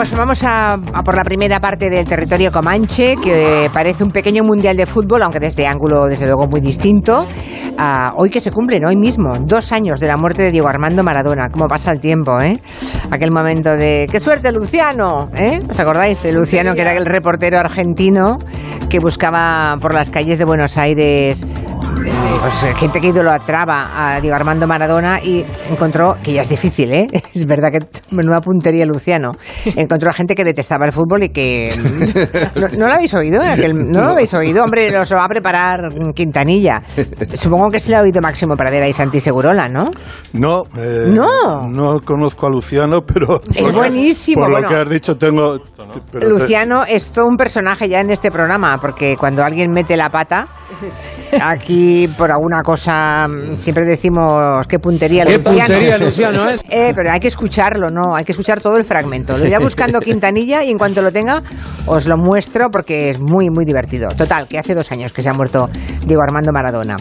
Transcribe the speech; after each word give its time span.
Pues 0.00 0.16
vamos 0.16 0.42
a, 0.44 0.78
por 1.04 1.14
la 1.14 1.22
primera 1.22 1.60
parte 1.60 1.90
del 1.90 2.08
territorio 2.08 2.50
comanche, 2.50 3.16
que 3.22 3.68
parece 3.70 4.02
un 4.02 4.10
pequeño 4.10 4.42
mundial 4.42 4.74
de 4.74 4.86
fútbol, 4.86 5.22
aunque 5.22 5.38
desde 5.38 5.66
ángulo, 5.66 6.06
desde 6.06 6.26
luego, 6.26 6.46
muy 6.46 6.62
distinto. 6.62 7.26
Hoy 8.16 8.30
que 8.30 8.40
se 8.40 8.50
cumplen, 8.50 8.86
hoy 8.86 8.96
mismo, 8.96 9.32
dos 9.44 9.72
años 9.72 10.00
de 10.00 10.06
la 10.06 10.16
muerte 10.16 10.42
de 10.42 10.52
Diego 10.52 10.68
Armando 10.68 11.02
Maradona. 11.02 11.50
¿Cómo 11.50 11.66
pasa 11.66 11.92
el 11.92 12.00
tiempo, 12.00 12.40
eh? 12.40 12.58
Aquel 13.10 13.30
momento 13.30 13.76
de 13.76 14.06
¡qué 14.10 14.20
suerte, 14.20 14.50
Luciano! 14.52 15.28
¿eh? 15.34 15.58
¿Os 15.68 15.78
acordáis? 15.78 16.24
El 16.24 16.36
Luciano, 16.36 16.74
que 16.74 16.80
era 16.80 16.94
el 16.94 17.04
reportero 17.04 17.58
argentino 17.58 18.38
que 18.88 19.00
buscaba 19.00 19.76
por 19.82 19.92
las 19.92 20.10
calles 20.10 20.38
de 20.38 20.46
Buenos 20.46 20.78
Aires 20.78 21.46
pues, 22.04 22.74
gente 22.76 23.00
que 23.00 23.08
idolatraba 23.08 24.14
a 24.14 24.20
Diego 24.20 24.34
Armando 24.36 24.66
Maradona 24.66 25.20
y 25.22 25.44
encontró, 25.70 26.16
que 26.22 26.32
ya 26.32 26.42
es 26.42 26.48
difícil, 26.48 26.92
¿eh? 26.92 27.06
Es 27.34 27.46
verdad 27.46 27.70
que 27.70 27.78
menuda 28.10 28.40
puntería 28.40 28.84
Luciano. 28.86 29.32
Encontró 29.64 30.10
a 30.10 30.12
gente 30.12 30.34
que 30.34 30.44
detestaba 30.44 30.86
el 30.86 30.92
fútbol 30.92 31.24
y 31.24 31.28
que... 31.30 31.68
¿No, 32.54 32.66
no 32.78 32.86
lo 32.88 32.94
habéis 32.94 33.14
oído? 33.14 33.42
Aquel- 33.42 33.74
¿No, 33.74 34.00
lo 34.00 34.10
habéis 34.10 34.32
oído? 34.34 34.64
Hombre, 34.64 34.90
los 34.90 35.12
va 35.12 35.24
a 35.24 35.28
preparar 35.28 35.90
Quintanilla. 36.14 36.82
Supongo 37.34 37.68
que 37.68 37.80
se 37.80 37.90
lo 37.90 37.98
ha 37.98 38.00
oído 38.02 38.20
Máximo 38.20 38.54
Pradera 38.56 38.88
y 38.88 38.92
Santi 38.92 39.20
Segurola, 39.20 39.68
¿no? 39.68 39.90
No, 40.32 40.64
eh, 40.76 41.06
No. 41.08 41.68
no 41.68 42.00
conozco 42.00 42.46
a 42.46 42.50
Luciano, 42.50 43.02
pero 43.02 43.40
Es 43.54 43.62
por- 43.62 43.74
buenísimo, 43.74 44.42
Por 44.42 44.50
bueno. 44.52 44.68
lo 44.68 44.74
que 44.74 44.80
has 44.82 44.88
dicho 44.88 45.16
tengo. 45.16 45.58
pero 46.10 46.20
te- 46.20 46.28
Luciano 46.28 46.84
es 46.84 47.06
todo 47.12 47.26
un 47.26 47.36
personaje 47.36 47.88
ya 47.88 48.00
en 48.00 48.10
este 48.10 48.30
programa, 48.30 48.78
porque 48.80 49.16
cuando 49.18 49.42
alguien 49.42 49.70
mete 49.70 49.96
la 49.96 50.10
pata, 50.10 50.48
aquí 51.40 51.89
por 52.16 52.30
alguna 52.30 52.62
cosa 52.62 53.26
mm, 53.28 53.56
siempre 53.56 53.84
decimos 53.84 54.66
qué 54.66 54.78
puntería 54.78 55.24
Qué 55.24 55.38
Luciano. 55.38 55.58
puntería, 55.58 55.98
Luciano, 56.06 56.50
¿eh? 56.50 56.56
Eh, 56.70 56.92
pero 56.94 57.10
hay 57.10 57.20
que 57.20 57.28
escucharlo, 57.28 57.88
no, 57.88 58.14
hay 58.14 58.24
que 58.24 58.32
escuchar 58.32 58.60
todo 58.60 58.76
el 58.76 58.84
fragmento. 58.84 59.36
Lo 59.38 59.46
iré 59.46 59.58
buscando 59.62 60.00
Quintanilla 60.00 60.64
y 60.64 60.70
en 60.70 60.78
cuanto 60.78 61.02
lo 61.02 61.10
tenga 61.12 61.42
os 61.86 62.06
lo 62.06 62.16
muestro 62.16 62.70
porque 62.70 63.10
es 63.10 63.20
muy, 63.20 63.50
muy 63.50 63.64
divertido. 63.64 64.08
Total, 64.10 64.46
que 64.48 64.58
hace 64.58 64.74
dos 64.74 64.90
años 64.92 65.12
que 65.12 65.22
se 65.22 65.28
ha 65.28 65.32
muerto 65.34 65.68
Diego 66.06 66.22
Armando 66.22 66.52
Maradona. 66.52 66.96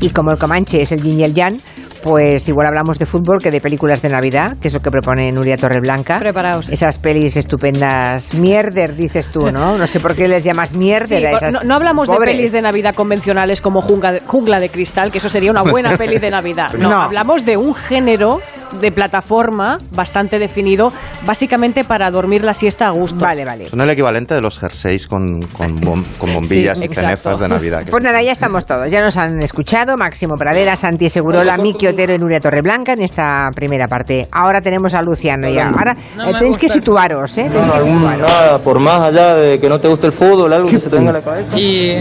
Y 0.00 0.10
como 0.10 0.32
el 0.32 0.38
Comanche 0.38 0.82
es 0.82 0.92
el 0.92 1.02
yin 1.02 1.20
y 1.20 1.24
el 1.24 1.34
yang, 1.34 1.58
pues 2.04 2.46
igual 2.50 2.66
hablamos 2.66 2.98
de 2.98 3.06
fútbol 3.06 3.38
que 3.42 3.50
de 3.50 3.62
películas 3.62 4.02
de 4.02 4.10
Navidad, 4.10 4.58
que 4.60 4.68
es 4.68 4.74
lo 4.74 4.80
que 4.80 4.90
propone 4.90 5.32
Nuria 5.32 5.56
Torreblanca. 5.56 6.18
Preparaos. 6.18 6.68
Esas 6.68 6.98
pelis 6.98 7.34
estupendas. 7.38 8.34
Mierder, 8.34 8.94
dices 8.94 9.30
tú, 9.32 9.50
¿no? 9.50 9.78
No 9.78 9.86
sé 9.86 10.00
por 10.00 10.14
qué 10.14 10.28
les 10.28 10.44
llamas 10.44 10.74
mierder 10.74 11.20
Sí, 11.20 11.26
a 11.26 11.30
esas 11.38 11.52
no, 11.52 11.60
no 11.64 11.74
hablamos 11.76 12.08
pobres. 12.08 12.28
de 12.28 12.36
pelis 12.36 12.52
de 12.52 12.60
Navidad 12.60 12.94
convencionales 12.94 13.62
como 13.62 13.80
Jungla 13.80 14.12
de, 14.12 14.20
Jungla 14.20 14.60
de 14.60 14.68
Cristal, 14.68 15.10
que 15.10 15.16
eso 15.16 15.30
sería 15.30 15.50
una 15.50 15.62
buena 15.62 15.96
peli 15.96 16.18
de 16.18 16.28
Navidad. 16.28 16.72
No, 16.78 16.90
No. 16.90 17.02
hablamos 17.04 17.46
de 17.46 17.56
un 17.56 17.74
género 17.74 18.40
de 18.80 18.92
plataforma 18.92 19.78
bastante 19.92 20.38
definido, 20.38 20.92
básicamente 21.26 21.84
para 21.84 22.10
dormir 22.10 22.44
la 22.44 22.54
siesta 22.54 22.86
a 22.86 22.90
gusto. 22.90 23.20
Vale, 23.24 23.44
vale. 23.44 23.68
Son 23.68 23.80
el 23.80 23.90
equivalente 23.90 24.34
de 24.34 24.40
los 24.40 24.58
jerseys 24.58 25.06
con, 25.06 25.42
con, 25.48 25.80
bom- 25.80 26.04
con 26.18 26.32
bombillas 26.34 26.78
Sí, 26.78 26.86
y 26.90 26.94
cenefas 26.94 27.38
de 27.38 27.48
Navidad. 27.48 27.82
Pues 27.90 28.02
nada, 28.02 28.22
ya 28.22 28.32
estamos 28.32 28.66
todos. 28.66 28.90
Ya 28.90 29.00
nos 29.02 29.16
han 29.16 29.42
escuchado 29.42 29.96
Máximo 29.96 30.34
Pradera, 30.36 30.76
Santi 30.76 31.08
Segurola, 31.08 31.56
Miki 31.58 31.86
Otero 31.86 32.14
y 32.14 32.18
Nuria 32.18 32.40
Torreblanca 32.40 32.92
en 32.92 33.02
esta 33.02 33.50
primera 33.54 33.88
parte. 33.88 34.28
Ahora 34.32 34.60
tenemos 34.60 34.94
a 34.94 35.02
Luciano 35.02 35.48
ya. 35.48 35.68
Ahora 35.68 35.96
eh, 36.26 36.32
tenéis 36.38 36.58
que 36.58 36.68
situaros, 36.68 37.36
¿eh? 37.38 37.48
Tenéis 37.52 37.70
que 37.72 37.80
situaros. 37.80 38.18
nada, 38.30 38.58
por 38.58 38.78
más 38.78 39.00
allá 39.00 39.34
de 39.34 39.58
que 39.60 39.68
no 39.68 39.80
te 39.80 39.88
guste 39.88 40.06
el 40.06 40.12
fútbol, 40.12 40.52
algo 40.52 40.68
que 40.68 40.78
se 40.80 40.90
te 40.90 40.96
venga 40.96 41.10
a 41.10 41.14
la 41.14 41.22
cabeza. 41.22 41.58
Y 41.58 41.96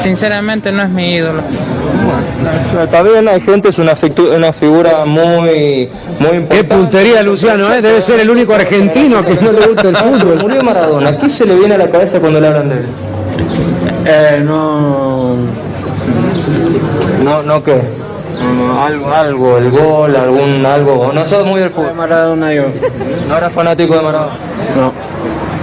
sinceramente 0.00 0.72
no 0.72 0.82
es 0.82 0.90
mi 0.90 1.14
ídolo. 1.14 1.42
Está 2.82 3.02
bien, 3.02 3.28
hay 3.28 3.40
gente, 3.40 3.68
es 3.70 3.78
una 3.78 3.94
figura 4.52 5.04
muy, 5.04 5.88
muy 6.18 6.44
Qué 6.44 6.64
puntería, 6.64 7.22
Luciano, 7.22 7.72
¿eh? 7.72 7.82
Debe 7.82 8.00
ser 8.00 8.20
el 8.20 8.30
único 8.30 8.54
argentino 8.54 9.24
que 9.24 9.34
no 9.34 9.52
le 9.52 9.66
gusta 9.66 9.88
el 9.88 9.96
fútbol. 9.96 10.38
Murió 10.40 10.62
Maradona, 10.62 11.18
¿qué 11.18 11.28
se 11.28 11.46
le 11.46 11.54
viene 11.56 11.74
a 11.74 11.78
la 11.78 11.90
cabeza 11.90 12.20
cuando 12.20 12.40
le 12.40 12.46
hablan 12.46 12.68
de 12.68 12.74
él? 12.76 12.86
Eh, 14.06 14.40
no. 14.44 15.36
No, 17.22 17.42
no 17.42 17.62
qué. 17.62 17.82
No, 18.56 18.84
algo, 18.84 19.12
algo, 19.12 19.58
el 19.58 19.70
gol, 19.70 20.16
algún 20.16 20.66
algo. 20.66 21.12
No 21.12 21.26
sos 21.26 21.46
muy 21.46 21.60
del 21.60 21.70
fútbol. 21.70 21.94
Maradona 21.94 22.52
yo. 22.52 22.66
No 23.28 23.36
eras 23.36 23.52
fanático 23.52 23.94
de 23.94 24.02
Maradona. 24.02 24.36
No. 24.76 25.13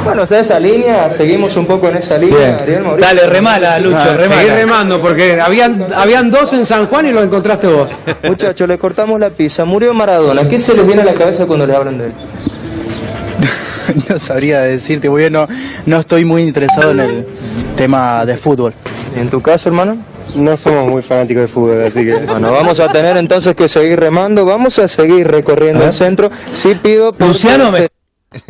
Bueno, 0.03 0.23
o 0.23 0.25
sea, 0.25 0.39
esa 0.39 0.59
línea, 0.59 1.09
seguimos 1.09 1.55
un 1.57 1.65
poco 1.67 1.87
en 1.87 1.97
esa 1.97 2.17
línea, 2.17 2.57
Ariel. 2.57 2.83
Dale, 2.99 3.27
remala, 3.27 3.79
Lucho, 3.79 3.97
Ah, 3.99 4.15
remala. 4.17 4.41
seguí 4.41 4.49
remando 4.49 4.99
porque 4.99 5.39
habían, 5.39 5.85
habían 5.95 6.31
dos 6.31 6.51
en 6.53 6.65
San 6.65 6.87
Juan 6.87 7.05
y 7.07 7.11
lo 7.11 7.21
encontraste 7.21 7.67
vos. 7.67 7.89
Muchachos, 8.23 8.67
le 8.67 8.77
cortamos 8.77 9.19
la 9.19 9.29
pizza. 9.29 9.63
Murió 9.63 9.93
Maradona. 9.93 10.47
¿Qué 10.47 10.57
se 10.57 10.73
les 10.75 10.85
viene 10.85 11.03
a 11.03 11.05
la 11.05 11.13
cabeza 11.13 11.45
cuando 11.45 11.67
le 11.67 11.75
hablan 11.75 11.97
de 11.97 12.05
él? 12.07 12.13
No 14.09 14.19
sabría 14.19 14.61
decirte, 14.61 15.09
porque 15.09 15.29
no, 15.29 15.47
no 15.85 15.97
estoy 15.97 16.23
muy 16.23 16.43
interesado 16.43 16.91
en 16.91 16.99
el 17.01 17.25
tema 17.75 18.25
de 18.25 18.37
fútbol. 18.37 18.73
¿Y 19.15 19.19
en 19.19 19.29
tu 19.29 19.41
caso, 19.41 19.67
hermano? 19.69 19.97
No 20.35 20.55
somos 20.55 20.89
muy 20.89 21.01
fanáticos 21.01 21.41
de 21.41 21.47
fútbol, 21.47 21.83
así 21.83 22.05
que. 22.05 22.13
Bueno, 22.25 22.51
vamos 22.51 22.79
a 22.79 22.89
tener 22.89 23.17
entonces 23.17 23.53
que 23.53 23.67
seguir 23.67 23.99
remando, 23.99 24.45
vamos 24.45 24.79
a 24.79 24.87
seguir 24.87 25.27
recorriendo 25.27 25.83
el 25.83 25.91
centro. 25.91 26.29
Sí 26.53 26.75
pido... 26.81 27.13
Luciano, 27.19 27.69
me- 27.71 27.87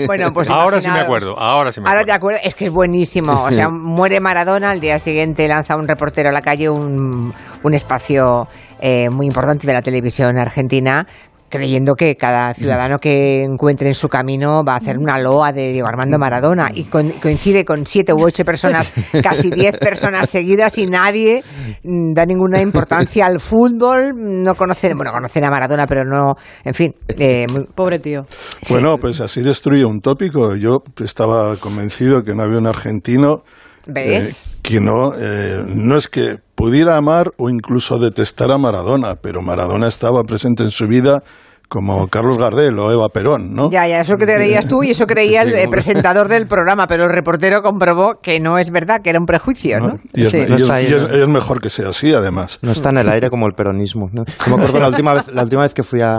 Bueno, 0.05 0.31
pues 0.31 0.47
Ahora 0.51 0.79
sí 0.79 0.87
me 0.87 0.99
acuerdo, 0.99 1.37
ahora 1.39 1.71
sí 1.71 1.81
me 1.81 1.87
Ahora 1.87 2.01
acuerdo. 2.01 2.05
te 2.05 2.11
acuerdas, 2.13 2.45
es 2.45 2.55
que 2.55 2.65
es 2.65 2.71
buenísimo. 2.71 3.43
O 3.43 3.51
sea, 3.51 3.69
muere 3.71 4.19
Maradona, 4.19 4.69
al 4.71 4.79
día 4.79 4.99
siguiente 4.99 5.47
lanza 5.47 5.75
un 5.75 5.87
reportero 5.87 6.29
a 6.29 6.31
la 6.31 6.41
calle 6.41 6.69
un, 6.69 7.33
un 7.63 7.73
espacio 7.73 8.47
eh, 8.79 9.09
muy 9.09 9.25
importante 9.25 9.65
de 9.65 9.73
la 9.73 9.81
televisión 9.81 10.37
argentina, 10.37 11.07
creyendo 11.51 11.93
que 11.95 12.15
cada 12.15 12.53
ciudadano 12.55 12.97
que 12.97 13.43
encuentre 13.43 13.89
en 13.89 13.93
su 13.93 14.09
camino 14.09 14.63
va 14.63 14.73
a 14.73 14.77
hacer 14.77 14.97
una 14.97 15.19
loa 15.19 15.51
de 15.51 15.71
Diego 15.73 15.87
Armando 15.87 16.17
Maradona. 16.17 16.71
Y 16.73 16.85
con- 16.85 17.11
coincide 17.21 17.63
con 17.63 17.85
siete 17.85 18.13
u 18.13 18.23
ocho 18.23 18.43
personas, 18.43 18.91
casi 19.23 19.51
diez 19.51 19.77
personas 19.77 20.29
seguidas 20.29 20.77
y 20.79 20.87
nadie 20.87 21.43
mm, 21.83 22.13
da 22.13 22.25
ninguna 22.25 22.61
importancia 22.61 23.27
al 23.27 23.39
fútbol. 23.39 24.13
No 24.15 24.55
conocen, 24.55 24.93
bueno, 24.95 25.11
conocen 25.11 25.43
a 25.45 25.49
Maradona, 25.51 25.85
pero 25.85 26.03
no, 26.05 26.33
en 26.63 26.73
fin. 26.73 26.95
eh, 27.19 27.45
muy- 27.51 27.65
Pobre 27.75 27.99
tío. 27.99 28.23
Bueno, 28.69 28.95
pues 28.97 29.21
así 29.21 29.41
destruye 29.41 29.85
un 29.85 30.01
tópico. 30.01 30.55
Yo 30.55 30.81
estaba 31.03 31.55
convencido 31.57 32.23
que 32.23 32.33
no 32.33 32.43
había 32.43 32.57
un 32.57 32.67
argentino 32.67 33.43
¿Ves? 33.93 34.43
eh, 34.45 34.57
que 34.61 34.79
no, 34.79 35.13
eh, 35.17 35.63
no 35.67 35.97
es 35.97 36.07
que 36.07 36.37
pudiera 36.55 36.95
amar 36.97 37.31
o 37.37 37.49
incluso 37.49 37.97
detestar 37.99 38.51
a 38.51 38.57
Maradona, 38.57 39.15
pero 39.15 39.41
Maradona 39.41 39.87
estaba 39.87 40.23
presente 40.23 40.63
en 40.63 40.69
su 40.71 40.87
vida 40.87 41.21
como 41.67 42.09
Carlos 42.09 42.37
Gardel 42.37 42.77
o 42.79 42.91
Eva 42.91 43.07
Perón, 43.07 43.53
¿no? 43.55 43.71
Ya, 43.71 43.87
ya, 43.87 44.01
eso 44.01 44.17
que 44.17 44.25
te 44.25 44.35
creías 44.35 44.67
tú 44.67 44.83
y 44.83 44.89
eso 44.91 45.07
creía 45.07 45.43
el 45.43 45.47
Sí, 45.51 45.53
eh, 45.55 45.59
como- 45.61 45.71
presentador 45.71 46.27
del 46.27 46.45
programa, 46.49 46.85
pero 46.85 47.05
el 47.05 47.09
reportero 47.11 47.61
comprobó 47.61 48.19
que 48.21 48.41
no 48.41 48.57
es 48.57 48.71
verdad, 48.71 48.99
que 49.01 49.09
era 49.09 49.19
un 49.19 49.25
prejuicio, 49.25 49.79
¿no? 49.79 49.93
Y, 50.13 50.23
es, 50.25 50.31
Sí. 50.31 50.37
y 50.39 50.41
es- 50.41 50.49
No 50.49 50.55
está 50.57 50.73
ahí, 50.75 50.87
y 50.89 50.93
es- 50.93 51.03
¿no? 51.07 51.09
es 51.15 51.27
mejor 51.29 51.61
que 51.61 51.69
sea 51.69 51.87
así, 51.87 52.13
además. 52.13 52.59
No 52.61 52.73
está 52.73 52.89
en 52.89 52.97
el 52.97 53.07
aire 53.07 53.29
como 53.29 53.47
el 53.47 53.53
peronismo. 53.53 54.09
¿no? 54.11 54.25
Yo 54.25 54.57
me 54.57 54.63
acuerdo 54.65 54.79
la 54.81 54.89
última 54.89 55.13
vez, 55.13 55.27
la 55.33 55.43
última 55.43 55.61
vez 55.61 55.73
que 55.73 55.83
fui 55.83 56.01
a, 56.01 56.15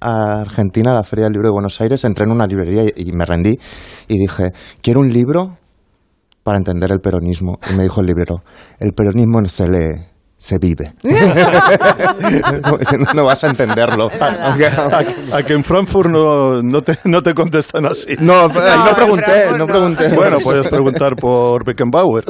a 0.00 0.40
Argentina, 0.42 0.90
a 0.90 0.94
la 0.94 1.02
Feria 1.02 1.24
del 1.24 1.32
Libro 1.32 1.48
de 1.48 1.52
Buenos 1.52 1.80
Aires, 1.80 2.04
entré 2.04 2.26
en 2.26 2.32
una 2.32 2.46
librería 2.46 2.82
y, 2.84 3.08
y 3.08 3.12
me 3.12 3.24
rendí 3.24 3.56
y 4.06 4.18
dije, 4.18 4.50
quiero 4.82 5.00
un 5.00 5.08
libro 5.10 5.56
para 6.42 6.58
entender 6.58 6.90
el 6.92 7.00
peronismo. 7.00 7.58
Y 7.70 7.74
me 7.76 7.84
dijo 7.84 8.00
el 8.00 8.06
librero, 8.06 8.42
el 8.78 8.92
peronismo 8.92 9.40
no 9.40 9.48
se 9.48 9.68
lee, 9.68 9.94
se 10.36 10.58
vive. 10.58 10.92
No 13.14 13.24
vas 13.24 13.44
a 13.44 13.48
entenderlo. 13.48 14.10
Aunque- 14.42 14.66
A, 14.66 15.36
a 15.36 15.42
que 15.42 15.52
en 15.54 15.64
Frankfurt 15.64 16.08
no, 16.10 16.62
no, 16.62 16.82
te, 16.82 16.96
no 17.04 17.22
te 17.22 17.34
contestan 17.34 17.86
así. 17.86 18.14
no, 18.20 18.42
ahí 18.44 18.48
No, 18.54 18.84
no 18.86 18.94
pregunté, 18.94 19.50
no 19.50 19.58
no. 19.58 19.66
pregunté. 19.66 20.08
Bueno, 20.14 20.38
puedes 20.42 20.68
preguntar 20.68 21.16
por 21.16 21.64
Beckenbauer. 21.64 22.24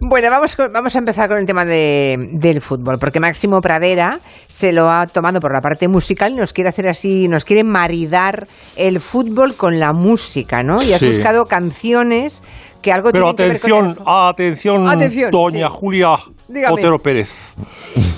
Bueno, 0.00 0.30
vamos, 0.30 0.56
con- 0.56 0.72
vamos 0.72 0.94
a 0.94 0.98
empezar 0.98 1.28
con 1.28 1.38
el 1.38 1.46
tema 1.46 1.64
de- 1.64 2.16
del 2.34 2.60
fútbol, 2.62 2.98
porque 2.98 3.20
Máximo 3.20 3.60
Pradera 3.60 4.20
se 4.46 4.72
lo 4.72 4.90
ha 4.90 5.06
tomado 5.06 5.40
por 5.40 5.52
la 5.52 5.60
parte 5.60 5.88
musical 5.88 6.32
y 6.32 6.36
nos 6.36 6.52
quiere 6.52 6.70
hacer 6.70 6.88
así, 6.88 7.28
nos 7.28 7.44
quiere 7.44 7.64
maridar 7.64 8.46
el 8.76 9.00
fútbol 9.00 9.54
con 9.56 9.78
la 9.78 9.92
música, 9.92 10.62
¿no? 10.62 10.82
Y 10.82 10.92
has 10.92 11.00
Sí. 11.00 11.08
buscado 11.10 11.46
canciones 11.46 12.42
que 12.82 12.92
algo 12.92 13.10
Pero 13.12 13.34
tienen 13.34 13.56
que 13.58 13.62
ver 13.66 13.72
con 13.72 13.86
atención, 13.90 14.06
atención, 14.06 14.88
Atención, 14.88 15.30
doña 15.30 15.68
sí. 15.68 15.76
Julia 15.78 16.16
Dígame. 16.48 16.74
Otero 16.74 16.96
Pérez. 16.98 17.56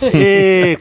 He 0.02 0.78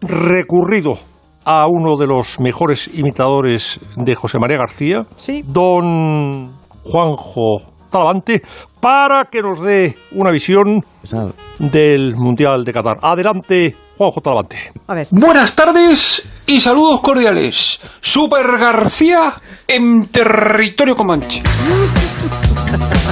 recurrido 0.00 0.98
a 1.44 1.66
uno 1.68 1.96
de 1.96 2.06
los 2.06 2.38
mejores 2.40 2.88
imitadores 2.94 3.80
de 3.96 4.14
José 4.14 4.38
María 4.38 4.58
García, 4.58 4.98
Sí. 5.16 5.42
don 5.46 6.48
Juanjo 6.84 7.58
Talavante, 7.90 8.42
para 8.80 9.24
que 9.30 9.40
nos 9.40 9.60
dé 9.60 9.96
una 10.12 10.30
visión 10.30 10.80
del 11.58 12.14
Mundial 12.16 12.64
de 12.64 12.72
Qatar. 12.72 12.98
Adelante, 13.02 13.74
Juanjo 13.96 14.20
Talavante. 14.20 14.72
A 14.88 14.94
ver. 14.94 15.06
Buenas 15.10 15.54
tardes 15.56 16.28
y 16.46 16.60
saludos 16.60 17.00
cordiales. 17.00 17.80
Super 18.00 18.46
García 18.58 19.32
en 19.66 20.06
territorio 20.08 20.94
comanche. 20.94 21.42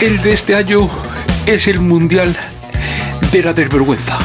El 0.00 0.22
de 0.22 0.32
este 0.32 0.54
año 0.54 0.88
es 1.44 1.68
el 1.68 1.78
mundial 1.78 2.34
de 3.30 3.42
la 3.42 3.52
desvergüenza. 3.52 4.16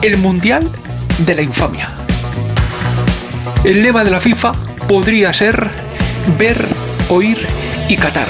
El 0.00 0.16
mundial 0.16 0.70
de 1.18 1.34
la 1.34 1.42
infamia. 1.42 1.90
El 3.62 3.82
lema 3.82 4.04
de 4.04 4.10
la 4.10 4.20
FIFA 4.20 4.52
podría 4.88 5.34
ser 5.34 5.68
ver, 6.38 6.66
oír 7.10 7.46
y 7.90 7.96
catar. 7.96 8.28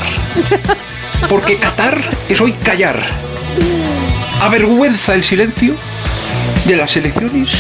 Porque 1.29 1.57
catar 1.59 2.01
es 2.29 2.41
hoy 2.41 2.53
callar. 2.53 3.01
Avergüenza 4.41 5.15
el 5.15 5.23
silencio 5.23 5.77
de 6.65 6.77
las 6.77 6.97
elecciones, 6.97 7.51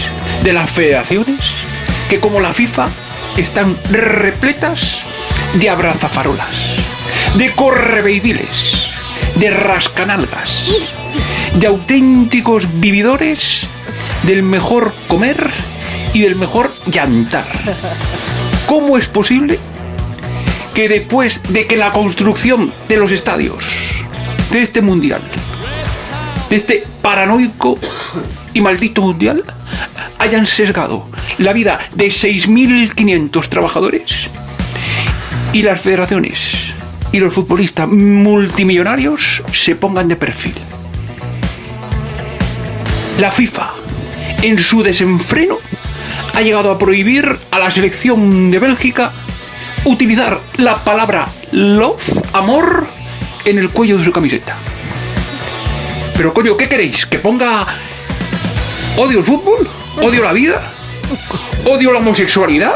de 0.42 0.52
las 0.52 0.68
federaciones, 0.68 1.42
que 2.10 2.18
como 2.18 2.40
la 2.40 2.52
FIFA 2.52 2.88
están 3.36 3.76
repletas 3.88 4.98
de 5.54 5.70
abrazafarolas, 5.70 6.56
de 7.36 7.52
correveidiles, 7.52 8.95
de 9.36 9.50
rascanalgas, 9.50 10.66
de 11.54 11.66
auténticos 11.66 12.80
vividores 12.80 13.68
del 14.24 14.42
mejor 14.42 14.94
comer 15.08 15.50
y 16.14 16.22
del 16.22 16.36
mejor 16.36 16.74
llantar. 16.86 17.46
¿Cómo 18.66 18.96
es 18.96 19.06
posible 19.06 19.58
que 20.74 20.88
después 20.88 21.42
de 21.50 21.66
que 21.66 21.76
la 21.76 21.92
construcción 21.92 22.72
de 22.88 22.96
los 22.96 23.12
estadios 23.12 23.64
de 24.50 24.62
este 24.62 24.80
mundial, 24.80 25.22
de 26.48 26.56
este 26.56 26.84
paranoico 27.02 27.78
y 28.54 28.60
maldito 28.60 29.02
mundial, 29.02 29.44
hayan 30.18 30.46
sesgado 30.46 31.08
la 31.38 31.52
vida 31.52 31.78
de 31.94 32.06
6.500 32.06 33.48
trabajadores 33.48 34.28
y 35.52 35.62
las 35.62 35.80
federaciones 35.80 36.75
y 37.12 37.18
los 37.18 37.32
futbolistas 37.32 37.88
multimillonarios 37.88 39.42
se 39.52 39.74
pongan 39.76 40.08
de 40.08 40.16
perfil? 40.16 40.54
La 43.18 43.30
FIFA, 43.30 43.72
en 44.42 44.58
su 44.58 44.82
desenfreno, 44.82 45.58
ha 46.34 46.42
llegado 46.42 46.70
a 46.70 46.78
prohibir 46.78 47.38
a 47.50 47.58
la 47.58 47.70
selección 47.70 48.50
de 48.50 48.58
Bélgica 48.58 49.12
utilizar 49.84 50.40
la 50.56 50.84
palabra 50.84 51.28
love, 51.52 52.22
amor, 52.32 52.86
en 53.44 53.58
el 53.58 53.70
cuello 53.70 53.96
de 53.96 54.04
su 54.04 54.12
camiseta. 54.12 54.56
Pero 56.16 56.34
coño, 56.34 56.56
¿qué 56.56 56.68
queréis? 56.68 57.06
¿Que 57.06 57.18
ponga 57.18 57.66
odio 58.96 59.18
el 59.18 59.24
fútbol? 59.24 59.68
¿Odio 60.02 60.22
la 60.22 60.32
vida? 60.32 60.72
¿Odio 61.64 61.92
la 61.92 62.00
homosexualidad? 62.00 62.74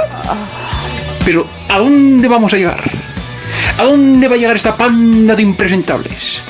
Pero 1.24 1.46
¿a 1.68 1.78
dónde 1.78 2.28
vamos 2.28 2.54
a 2.54 2.56
llegar? 2.56 3.09
¿A 3.78 3.84
dónde 3.84 4.28
va 4.28 4.34
a 4.34 4.38
llegar 4.38 4.56
esta 4.56 4.76
panda 4.76 5.34
de 5.34 5.42
impresentables? 5.42 6.42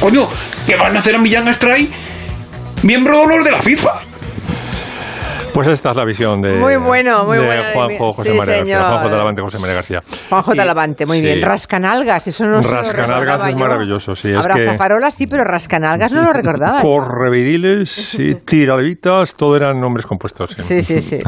Coño, 0.00 0.28
¿qué 0.66 0.76
van 0.76 0.96
a 0.96 1.00
hacer 1.00 1.14
a 1.14 1.18
Millán 1.18 1.48
Astray? 1.48 1.88
Miembro 2.82 3.16
de 3.16 3.22
honor 3.24 3.44
de 3.44 3.50
la 3.50 3.62
FIFA. 3.62 4.05
Pues 5.56 5.68
esta 5.68 5.90
es 5.92 5.96
la 5.96 6.04
visión 6.04 6.42
de, 6.42 6.58
Muy 6.58 6.76
bueno, 6.76 7.24
muy 7.24 7.38
de. 7.38 7.72
Juanjo 7.72 8.12
José 8.12 8.30
Sí, 8.32 8.36
María 8.36 8.56
García. 8.58 8.78
Juanjo 8.84 9.08
Talavante 9.08 9.40
José 9.42 9.58
María 9.58 9.74
García. 9.76 10.00
Juanjo 10.28 10.52
Y- 10.52 10.56
Talavante, 10.58 11.06
muy 11.06 11.16
sí. 11.18 11.22
bien. 11.22 11.40
Rascanalgas, 11.42 12.26
eso 12.28 12.44
no 12.44 12.60
lo 12.60 12.62
Rascanalgas 12.62 13.42
es 13.48 13.52
yo. 13.54 13.58
maravilloso, 13.58 14.14
sí, 14.14 14.34
Abrazafarolas 14.34 15.14
sí, 15.14 15.26
pero 15.26 15.44
rascanalgas 15.44 16.12
no 16.12 16.22
lo 16.24 16.32
recordaba. 16.34 16.82
Correveidiles 16.82 18.14
y 18.18 18.34
tiralevitas, 18.34 19.34
todo 19.34 19.56
eran 19.56 19.80
nombres 19.80 20.04
compuestos. 20.04 20.50
Sí, 20.58 20.82
sí, 20.82 21.00
sí. 21.00 21.18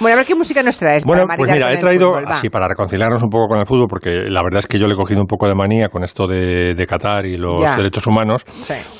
Bueno, 0.00 0.14
a 0.14 0.16
ver 0.18 0.26
qué 0.26 0.34
música 0.36 0.62
nos 0.62 0.78
traes 0.78 1.04
Bueno, 1.04 1.26
para 1.26 1.36
pues 1.38 1.52
mira, 1.52 1.72
he 1.72 1.76
traído, 1.78 2.14
así 2.26 2.48
para 2.50 2.68
reconciliarnos 2.68 3.22
un 3.22 3.30
poco 3.30 3.48
con 3.48 3.58
el 3.58 3.66
fútbol, 3.66 3.88
porque 3.88 4.10
la 4.28 4.42
verdad 4.42 4.58
es 4.60 4.66
que 4.68 4.78
yo 4.78 4.86
le 4.86 4.94
he 4.94 4.96
cogido 4.96 5.20
un 5.20 5.26
poco 5.26 5.48
de 5.48 5.54
manía 5.54 5.88
con 5.88 6.04
esto 6.04 6.26
de, 6.28 6.74
de 6.74 6.86
Qatar 6.86 7.26
y 7.26 7.36
los 7.36 7.62
Ya. 7.64 7.74
derechos 7.76 8.06
humanos. 8.06 8.44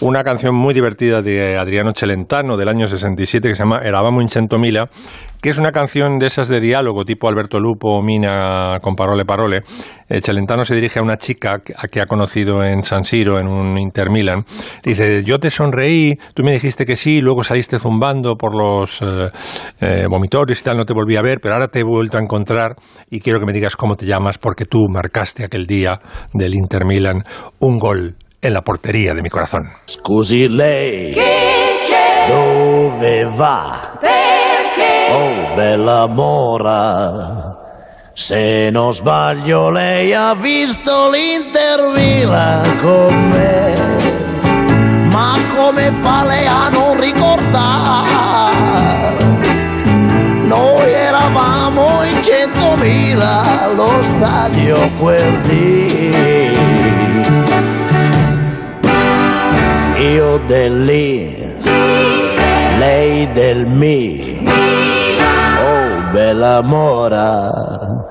Una 0.01 0.25
canción 0.25 0.55
muy 0.57 0.75
divertida 0.75 1.21
de 1.23 1.57
Adriano 1.57 1.93
Celentano 1.95 2.57
del 2.57 2.69
año 2.69 2.87
67 2.89 3.49
que 3.49 3.55
se 3.55 3.63
llama 3.63 3.81
Eravamo 3.85 4.21
in 4.21 4.29
centomila, 4.73 4.87
que 5.43 5.51
es 5.51 5.59
una 5.59 5.73
canción 5.73 6.19
de 6.19 6.27
esas 6.27 6.47
de 6.49 6.61
diálogo 6.61 7.05
tipo 7.05 7.29
Alberto 7.29 7.59
Lupo, 7.59 8.01
Mina 8.01 8.79
con 8.81 8.95
Parole 8.95 9.25
Parole. 9.25 9.63
Eh, 10.09 10.21
se 10.23 10.75
dirige 10.75 11.01
a 11.01 11.03
una 11.03 11.17
chica 11.17 11.59
que- 11.65 11.75
a 11.77 11.89
que 11.89 12.01
ha 12.01 12.07
conocido 12.07 12.63
en 12.63 12.85
San 12.85 13.03
Siro, 13.05 13.41
en 13.41 13.49
un 13.49 13.77
Inter 13.77 14.09
Milan. 14.09 14.45
Dice, 14.85 15.25
yo 15.25 15.39
te 15.39 15.51
sonreí, 15.51 16.15
tú 16.35 16.45
me 16.45 16.53
dijiste 16.53 16.85
que 16.85 16.95
sí, 16.95 17.21
luego 17.21 17.43
saliste 17.43 17.79
zumbando 17.81 18.37
por 18.37 18.55
los 18.55 19.01
eh, 19.03 19.31
eh, 19.81 20.05
vomitorios 20.09 20.61
y 20.61 20.65
tal, 20.65 20.77
no 20.77 20.85
te 20.85 20.95
volví 20.95 21.17
a 21.17 21.23
ver, 21.23 21.39
pero 21.43 21.55
ahora 21.55 21.67
te 21.69 21.81
he 21.81 21.85
vuelto 21.85 22.19
a 22.19 22.21
encontrar 22.21 22.77
y 23.11 23.19
quiero 23.21 23.41
que 23.41 23.47
me 23.47 23.53
digas 23.53 23.75
cómo 23.75 23.97
te 23.97 24.07
llamas 24.07 24.39
porque 24.39 24.65
tú 24.65 24.87
marcaste 24.89 25.45
aquel 25.45 25.65
día 25.67 25.99
del 26.33 26.55
Inter 26.55 26.85
Milan 26.85 27.25
un 27.59 27.79
gol 27.79 28.15
en 28.41 28.55
la 28.55 28.61
portería 28.63 29.13
de 29.15 29.23
mi 29.23 29.29
corazón. 29.29 29.63
Scusi 29.89 30.49
lei, 30.49 31.15
dove 32.29 33.25
va? 33.25 33.99
Oh, 35.11 35.55
bella 35.55 36.07
mora. 36.07 37.61
Se 38.15 38.69
non 38.71 38.93
sbaglio 38.93 39.71
lei 39.71 40.13
ha 40.15 40.35
visto 40.35 41.11
l'Inter 41.11 41.93
Milan 41.95 42.79
con 42.81 43.29
me. 43.31 43.75
Ma 45.11 45.39
come 45.55 45.91
fa 46.03 46.25
lei 46.25 46.47
a 46.47 46.69
non 46.69 47.01
ricordare? 47.01 48.11
Noi 50.45 50.93
eravamo 50.93 52.03
in 52.05 52.23
centomila 52.23 53.65
allo 53.65 54.03
stadio 54.03 54.77
quel 54.99 55.41
dì. 55.41 56.51
Io 59.97 60.39
dell'I, 60.47 61.57
lei 62.79 63.33
del 63.33 63.67
Mi. 63.67 64.82
Oh, 66.33 66.35
bella 66.35 66.63
mora. 66.63 68.07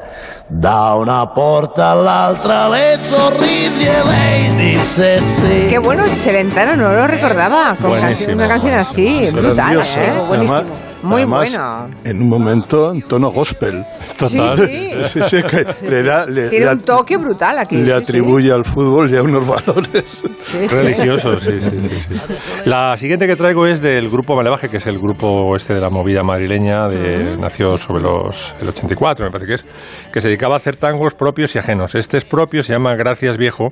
Da 0.47 0.95
una 0.95 1.25
porta 1.27 1.87
all'altra 1.91 2.67
le 2.67 2.97
sorrisi 2.99 3.85
e 3.87 4.03
lei 4.03 4.55
disse 4.57 5.21
sì. 5.21 5.67
Qué 5.69 5.77
bueno, 5.77 6.03
Celentano, 6.21 6.75
no 6.75 6.93
lo 6.93 7.07
recordaba. 7.07 7.73
Con 7.79 7.91
Buenísimo. 7.91 8.07
canción- 8.07 8.33
una 8.37 8.47
canción 8.47 8.73
así, 8.75 9.29
brutal, 9.31 9.55
Grandioso. 9.55 9.99
¿eh? 9.99 10.11
Buenísimo. 10.27 10.57
Además- 10.57 10.90
Muy 11.03 11.21
además, 11.21 11.57
bueno. 11.57 11.89
En 12.03 12.21
un 12.21 12.29
momento, 12.29 12.91
en 12.93 13.01
tono 13.03 13.31
gospel. 13.31 13.83
Total. 14.17 14.57
Sí, 14.57 14.65
sí. 14.65 14.91
Sí, 15.03 15.19
sí, 15.23 15.43
que 15.43 15.65
le, 15.87 16.03
da, 16.03 16.25
le, 16.25 16.49
Tiene 16.49 16.65
le 16.65 16.71
un 16.73 16.79
toque 16.81 17.17
brutal 17.17 17.57
aquí. 17.59 17.75
le 17.75 17.83
sí, 17.83 17.87
sí. 17.89 17.93
atribuye 17.93 18.51
al 18.51 18.63
fútbol 18.63 19.09
ya 19.09 19.21
unos 19.21 19.45
valores. 19.65 20.21
Sí, 20.43 20.67
sí. 20.67 20.75
Religiosos, 20.75 21.43
sí, 21.43 21.59
sí, 21.59 21.69
sí, 21.69 21.99
sí. 22.07 22.69
La 22.69 22.95
siguiente 22.97 23.27
que 23.27 23.35
traigo 23.35 23.65
es 23.65 23.81
del 23.81 24.09
grupo 24.09 24.35
Malevaje, 24.35 24.69
que 24.69 24.77
es 24.77 24.87
el 24.87 24.99
grupo 24.99 25.55
este 25.55 25.73
de 25.73 25.81
la 25.81 25.89
movida 25.89 26.23
madrileña, 26.23 26.87
de, 26.87 27.35
nació 27.37 27.77
sobre 27.77 28.03
los 28.03 28.53
el 28.61 28.69
84, 28.69 29.25
me 29.25 29.31
parece 29.31 29.47
que 29.47 29.55
es, 29.55 29.65
que 30.11 30.21
se 30.21 30.27
dedicaba 30.27 30.55
a 30.55 30.57
hacer 30.57 30.75
tangos 30.75 31.13
propios 31.13 31.55
y 31.55 31.59
ajenos. 31.59 31.95
Este 31.95 32.17
es 32.17 32.25
propio, 32.25 32.63
se 32.63 32.73
llama 32.73 32.95
Gracias 32.95 33.37
Viejo, 33.37 33.69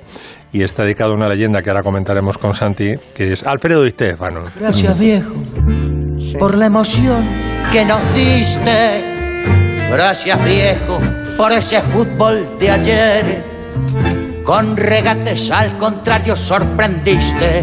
y 0.52 0.62
está 0.62 0.82
dedicado 0.84 1.12
a 1.12 1.16
una 1.16 1.28
leyenda 1.28 1.62
que 1.62 1.70
ahora 1.70 1.82
comentaremos 1.82 2.38
con 2.38 2.54
Santi, 2.54 2.94
que 3.14 3.32
es 3.32 3.46
Alfredo 3.46 3.82
Di 3.82 3.90
Stefano. 3.90 4.42
Gracias 4.58 4.98
viejo 4.98 5.34
por 6.38 6.56
la 6.56 6.66
emoción 6.66 7.24
que 7.72 7.84
nos 7.84 8.00
diste. 8.14 9.04
Gracias 9.90 10.44
viejo 10.44 11.00
por 11.36 11.52
ese 11.52 11.80
fútbol 11.80 12.46
de 12.58 12.70
ayer. 12.70 13.44
Con 14.44 14.76
regates 14.76 15.50
al 15.50 15.76
contrario 15.76 16.36
sorprendiste. 16.36 17.58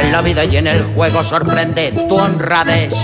En 0.00 0.12
la 0.12 0.20
vida 0.22 0.44
y 0.44 0.56
en 0.56 0.66
el 0.66 0.82
juego 0.94 1.22
sorprende 1.22 1.92
tu 2.08 2.16
honradez. 2.16 2.94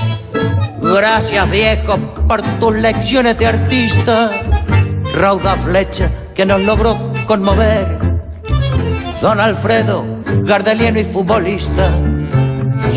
Gracias 0.80 1.50
viejo 1.50 1.98
por 2.28 2.42
tus 2.58 2.74
lecciones 2.78 3.38
de 3.38 3.46
artista. 3.46 4.30
Rauda 5.14 5.56
flecha 5.56 6.10
que 6.34 6.46
nos 6.46 6.60
logró 6.62 7.12
conmover. 7.26 7.98
Don 9.20 9.40
Alfredo, 9.40 10.04
gardeliano 10.44 11.00
y 11.00 11.04
futbolista. 11.04 11.90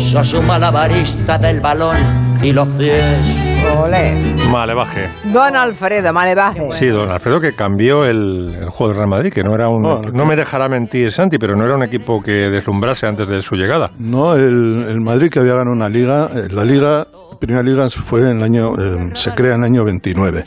Sos 0.00 0.34
un 0.34 0.46
malabarista 0.46 1.38
del 1.38 1.60
balón 1.60 1.96
y 2.42 2.52
los 2.52 2.66
pies. 2.68 3.36
Ole. 3.76 4.14
Malevaje. 4.50 5.08
Don 5.32 5.54
Alfredo, 5.54 6.12
Malevaje. 6.12 6.68
Sí, 6.72 6.86
don 6.88 7.10
Alfredo 7.10 7.38
que 7.38 7.52
cambió 7.52 8.04
el, 8.06 8.56
el 8.58 8.70
juego 8.70 8.88
del 8.88 8.96
Real 8.96 9.08
Madrid, 9.08 9.32
que 9.32 9.44
no 9.44 9.54
era 9.54 9.68
un... 9.68 9.84
Oh, 9.84 10.00
no 10.12 10.24
me 10.24 10.34
dejará 10.34 10.68
mentir 10.68 11.12
Santi, 11.12 11.38
pero 11.38 11.54
no 11.54 11.64
era 11.64 11.76
un 11.76 11.82
equipo 11.82 12.20
que 12.20 12.32
deslumbrase 12.48 13.06
antes 13.06 13.28
de 13.28 13.40
su 13.42 13.54
llegada. 13.54 13.90
No, 13.98 14.34
el, 14.34 14.86
el 14.88 15.00
Madrid 15.00 15.30
que 15.30 15.38
había 15.38 15.52
ganado 15.54 15.76
una 15.76 15.88
liga, 15.88 16.30
eh, 16.34 16.48
la 16.50 16.64
liga, 16.64 17.06
primera 17.38 17.62
liga 17.62 17.88
fue 17.90 18.22
en 18.22 18.38
el 18.38 18.42
año, 18.42 18.72
eh, 18.78 19.10
se 19.14 19.32
crea 19.32 19.54
en 19.54 19.60
el 19.60 19.66
año 19.66 19.84
29. 19.84 20.44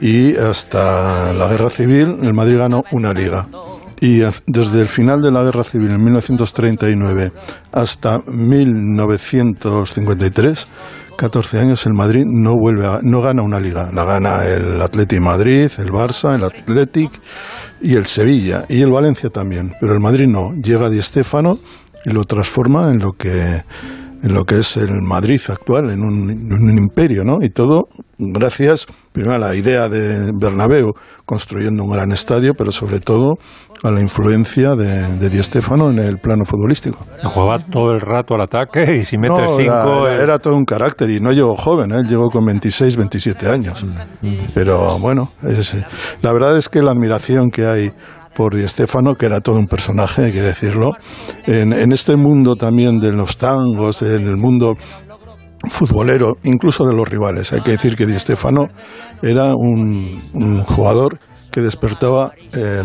Y 0.00 0.34
hasta 0.36 1.32
la 1.34 1.46
guerra 1.48 1.70
civil, 1.70 2.18
el 2.22 2.32
Madrid 2.32 2.58
ganó 2.58 2.82
una 2.90 3.12
liga. 3.12 3.46
Y 4.02 4.20
desde 4.48 4.80
el 4.80 4.88
final 4.88 5.22
de 5.22 5.30
la 5.30 5.44
guerra 5.44 5.62
civil 5.62 5.92
en 5.92 6.02
1939 6.02 7.30
hasta 7.70 8.20
1953, 8.26 10.66
14 11.16 11.60
años, 11.60 11.86
el 11.86 11.92
Madrid 11.92 12.24
no 12.26 12.56
vuelve 12.56 12.84
a, 12.84 12.98
no 13.00 13.20
gana 13.20 13.42
una 13.42 13.60
liga. 13.60 13.92
La 13.92 14.02
gana 14.02 14.44
el 14.44 14.82
Atleti 14.82 15.20
Madrid, 15.20 15.70
el 15.78 15.92
Barça, 15.92 16.34
el 16.34 16.42
Athletic 16.42 17.12
y 17.80 17.94
el 17.94 18.06
Sevilla 18.06 18.64
y 18.68 18.82
el 18.82 18.90
Valencia 18.90 19.30
también. 19.30 19.72
Pero 19.80 19.92
el 19.92 20.00
Madrid 20.00 20.26
no. 20.26 20.52
Llega 20.52 20.90
Di 20.90 21.00
Stéfano 21.00 21.60
y 22.04 22.10
lo 22.10 22.24
transforma 22.24 22.90
en 22.90 22.98
lo 22.98 23.12
que 23.12 23.62
en 24.22 24.32
lo 24.34 24.44
que 24.44 24.58
es 24.58 24.76
el 24.76 25.02
Madrid 25.02 25.40
actual, 25.48 25.90
en 25.90 26.00
un, 26.02 26.30
en 26.30 26.52
un 26.52 26.78
imperio, 26.78 27.24
¿no? 27.24 27.38
Y 27.42 27.50
todo 27.50 27.88
gracias, 28.18 28.86
primero, 29.12 29.34
a 29.34 29.38
la 29.38 29.54
idea 29.56 29.88
de 29.88 30.30
Bernabéu 30.40 30.92
construyendo 31.26 31.82
un 31.84 31.90
gran 31.90 32.12
estadio, 32.12 32.54
pero 32.54 32.70
sobre 32.70 33.00
todo 33.00 33.34
a 33.82 33.90
la 33.90 34.00
influencia 34.00 34.76
de, 34.76 35.16
de 35.18 35.28
Di 35.28 35.42
Stéfano 35.42 35.90
en 35.90 35.98
el 35.98 36.18
plano 36.18 36.44
futbolístico. 36.44 37.04
Jugaba 37.24 37.64
todo 37.68 37.90
el 37.90 38.00
rato 38.00 38.34
al 38.34 38.42
ataque 38.42 38.98
y 39.00 39.04
si 39.04 39.18
metes 39.18 39.44
No, 39.44 39.56
cinco... 39.56 40.06
era, 40.06 40.20
eh, 40.20 40.22
era 40.22 40.38
todo 40.38 40.54
un 40.54 40.64
carácter 40.64 41.10
y 41.10 41.18
no 41.18 41.32
llegó 41.32 41.56
joven, 41.56 41.90
¿eh? 41.92 41.98
él 41.98 42.06
llegó 42.06 42.30
con 42.30 42.44
26, 42.44 42.96
27 42.96 43.48
años. 43.48 43.84
Pero 44.54 44.98
bueno, 45.00 45.32
es- 45.42 45.84
la 46.22 46.32
verdad 46.32 46.56
es 46.56 46.68
que 46.68 46.80
la 46.80 46.92
admiración 46.92 47.50
que 47.50 47.66
hay 47.66 47.90
por 48.34 48.54
Di 48.54 48.66
Stéfano, 48.66 49.14
que 49.14 49.26
era 49.26 49.40
todo 49.40 49.56
un 49.56 49.66
personaje, 49.66 50.24
hay 50.26 50.32
que 50.32 50.42
decirlo, 50.42 50.92
en, 51.46 51.72
en 51.72 51.92
este 51.92 52.16
mundo 52.16 52.56
también 52.56 52.98
de 53.00 53.12
los 53.12 53.36
tangos, 53.36 54.02
en 54.02 54.26
el 54.28 54.36
mundo 54.36 54.76
futbolero, 55.68 56.38
incluso 56.42 56.84
de 56.86 56.94
los 56.94 57.08
rivales. 57.08 57.52
Hay 57.52 57.60
que 57.60 57.72
decir 57.72 57.96
que 57.96 58.06
Di 58.06 58.18
Stéfano 58.18 58.68
era 59.22 59.54
un, 59.54 60.20
un 60.34 60.62
jugador 60.64 61.18
que 61.50 61.60
despertaba 61.60 62.32
eh, 62.52 62.82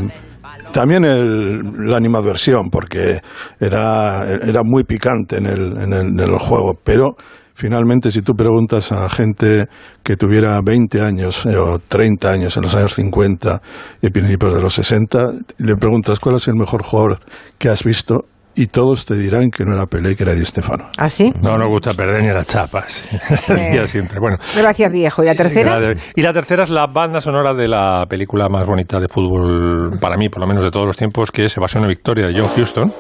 también 0.74 1.06
el- 1.06 1.90
la 1.90 1.98
animadversión, 1.98 2.70
porque 2.70 3.22
era, 3.60 4.28
era 4.30 4.62
muy 4.64 4.84
picante 4.84 5.38
en 5.38 5.46
el, 5.48 5.78
en, 5.78 5.94
el, 5.94 6.08
en 6.08 6.20
el 6.20 6.38
juego, 6.38 6.78
pero 6.84 7.16
finalmente 7.58 8.12
si 8.12 8.22
tú 8.22 8.36
preguntas 8.36 8.92
a 8.92 9.10
gente 9.10 9.68
que 10.04 10.16
tuviera 10.16 10.62
20 10.62 11.02
años 11.02 11.44
eh, 11.48 11.58
o 11.58 11.80
30 11.80 12.30
años 12.32 12.56
en 12.56 12.62
los 12.62 12.76
años 12.76 12.94
50 12.94 13.62
y 14.04 14.10
principios 14.12 14.54
de 14.54 14.62
los 14.62 14.76
60, 14.76 15.32
le 15.58 15.76
preguntas 15.76 16.20
cuál 16.20 16.36
es 16.36 16.48
el 16.48 16.54
mejor 16.54 16.84
jugador 16.84 17.20
que 17.58 17.70
has 17.70 17.84
visto 17.84 18.26
y 18.58 18.66
todos 18.66 19.06
te 19.06 19.16
dirán 19.16 19.52
que 19.52 19.64
no 19.64 19.76
era 19.76 19.86
Pelé, 19.86 20.16
que 20.16 20.24
era 20.24 20.34
Di 20.34 20.44
Stéfano. 20.44 20.90
¿Ah, 20.98 21.10
sí? 21.10 21.32
No 21.44 21.58
nos 21.58 21.70
gusta 21.70 21.92
perder 21.94 22.24
ni 22.24 22.30
las 22.30 22.48
chapas. 22.48 23.08
Siempre. 23.86 24.20
Bueno, 24.20 24.38
Gracias, 24.56 24.92
viejo. 24.92 25.24
¿Y 25.24 25.28
la 25.28 25.36
tercera? 25.36 25.94
Y 26.16 26.22
la 26.24 26.34
tercera 26.34 26.64
es 26.64 26.72
la 26.72 26.88
banda 26.88 27.22
sonora 27.22 27.54
de 27.54 27.68
la 27.68 28.06
película 28.10 28.50
más 28.50 28.66
bonita 28.66 29.00
de 29.00 29.08
fútbol, 29.08 30.00
para 30.02 30.18
mí, 30.18 30.30
por 30.30 30.42
lo 30.42 30.48
menos 30.48 30.64
de 30.64 30.72
todos 30.72 30.88
los 30.88 30.98
tiempos, 30.98 31.30
que 31.30 31.46
es 31.46 31.56
Evasión 31.56 31.86
o 31.86 31.88
Victoria 31.88 32.28
de 32.28 32.34
John 32.34 32.50
Huston, 32.58 32.92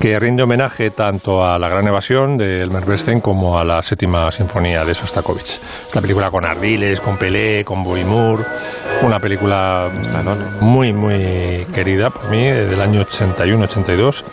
que 0.00 0.18
rinde 0.18 0.42
homenaje 0.42 0.90
tanto 0.90 1.44
a 1.44 1.58
la 1.58 1.68
gran 1.68 1.86
evasión 1.86 2.36
de 2.36 2.62
Elmer 2.62 2.84
Bernstein 2.84 3.20
como 3.20 3.56
a 3.56 3.64
la 3.64 3.80
séptima 3.82 4.32
sinfonía 4.32 4.84
de 4.84 4.94
Sostakovich. 4.94 5.60
Esta 5.86 6.00
película 6.00 6.28
con 6.28 6.44
Ardiles, 6.44 7.00
con 7.00 7.16
Pelé, 7.16 7.64
con 7.64 7.84
Bobby 7.84 8.04
Moore, 8.04 8.42
una 9.02 9.20
película 9.20 9.88
muy, 10.60 10.92
muy 10.92 11.64
querida 11.72 12.10
por 12.10 12.28
mí, 12.30 12.42
del 12.44 12.80
año 12.80 13.02
81-82. 13.02 14.24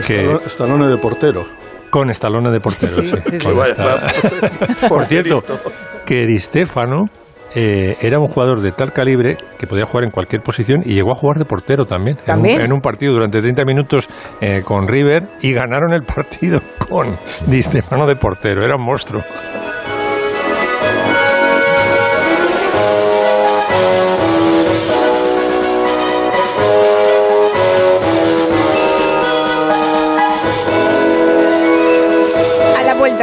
Stallone- 0.00 0.40
Stallone 0.46 0.86
de 0.88 0.96
portero. 0.98 1.44
Con 1.90 2.10
Estalona 2.10 2.50
de 2.50 2.60
portero, 2.60 2.92
Sí, 2.94 3.06
sí. 3.06 3.16
sí, 3.30 3.38
sí. 3.40 3.46
Con 3.46 3.56
Vaya, 3.56 3.70
esta- 3.72 3.84
vaya, 3.84 4.88
Por 4.88 5.06
cierto, 5.06 5.42
que 6.04 6.26
Di 6.26 6.38
Stefano 6.38 7.04
eh, 7.54 7.96
era 8.00 8.18
un 8.18 8.26
jugador 8.26 8.60
de 8.60 8.72
tal 8.72 8.92
calibre 8.92 9.36
que 9.58 9.68
podía 9.68 9.84
jugar 9.84 10.02
en 10.04 10.10
cualquier 10.10 10.42
posición 10.42 10.80
y 10.84 10.94
llegó 10.94 11.12
a 11.12 11.14
jugar 11.14 11.38
de 11.38 11.44
portero 11.44 11.84
también. 11.84 12.16
En 12.16 12.20
un- 12.22 12.26
¿También? 12.26 12.60
En 12.62 12.72
un, 12.72 12.80
partido 12.80 13.12
durante 13.12 13.40
30 13.40 13.64
minutos 13.64 14.08
eh, 14.40 14.62
con 14.64 14.88
River 14.88 15.28
y 15.40 15.52
ganaron 15.52 15.92
el 15.92 16.02
partido 16.02 16.60
con 16.88 17.16
Di 17.46 17.62
Stefano 17.62 18.06
de 18.08 18.16
portero. 18.16 18.64
Era 18.64 18.74
un 18.74 18.84
monstruo. 18.84 19.22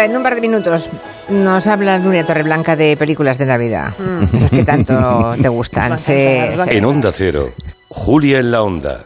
En 0.04 0.18
un 0.18 0.24
par 0.24 0.36
de 0.36 0.42
minutos, 0.42 0.90
nos 1.30 1.68
habla 1.68 2.00
Nuria 2.00 2.26
Torreblanca 2.26 2.76
de 2.76 2.98
películas 2.98 3.38
de 3.38 3.46
Navidad. 3.46 3.94
Es 4.34 4.50
que 4.50 4.64
tanto 4.64 5.34
te 5.42 5.48
gustan. 5.50 5.98
Se- 6.00 6.56
se- 6.66 6.78
En 6.78 6.86
Onda 6.86 7.12
Cero, 7.14 7.46
Julia 7.90 8.40
en 8.40 8.52
la 8.52 8.64
Onda. 8.64 9.06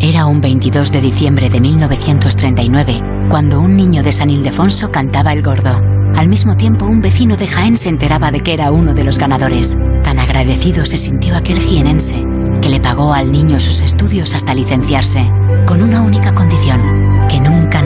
Era 0.00 0.26
un 0.26 0.40
22 0.40 0.92
de 0.92 1.00
diciembre 1.00 1.50
de 1.50 1.60
1939, 1.60 3.00
cuando 3.28 3.60
un 3.60 3.76
niño 3.76 4.02
de 4.02 4.12
San 4.12 4.30
Ildefonso 4.30 4.90
cantaba 4.90 5.32
el 5.32 5.42
gordo. 5.42 5.80
Al 6.16 6.28
mismo 6.28 6.56
tiempo, 6.56 6.84
un 6.84 7.00
vecino 7.00 7.36
de 7.36 7.46
Jaén 7.48 7.76
se 7.76 7.88
enteraba 7.88 8.30
de 8.30 8.40
que 8.40 8.54
era 8.54 8.70
uno 8.70 8.94
de 8.94 9.04
los 9.04 9.18
ganadores. 9.18 9.76
Tan 10.04 10.18
agradecido 10.20 10.86
se 10.86 10.96
sintió 10.96 11.36
aquel 11.36 11.58
jienense, 11.58 12.24
que 12.62 12.68
le 12.68 12.80
pagó 12.80 13.12
al 13.12 13.32
niño 13.32 13.58
sus 13.60 13.80
estudios 13.82 14.34
hasta 14.34 14.54
licenciarse, 14.54 15.28
con 15.66 15.82
una 15.82 16.00
única 16.02 16.32
condición, 16.34 17.03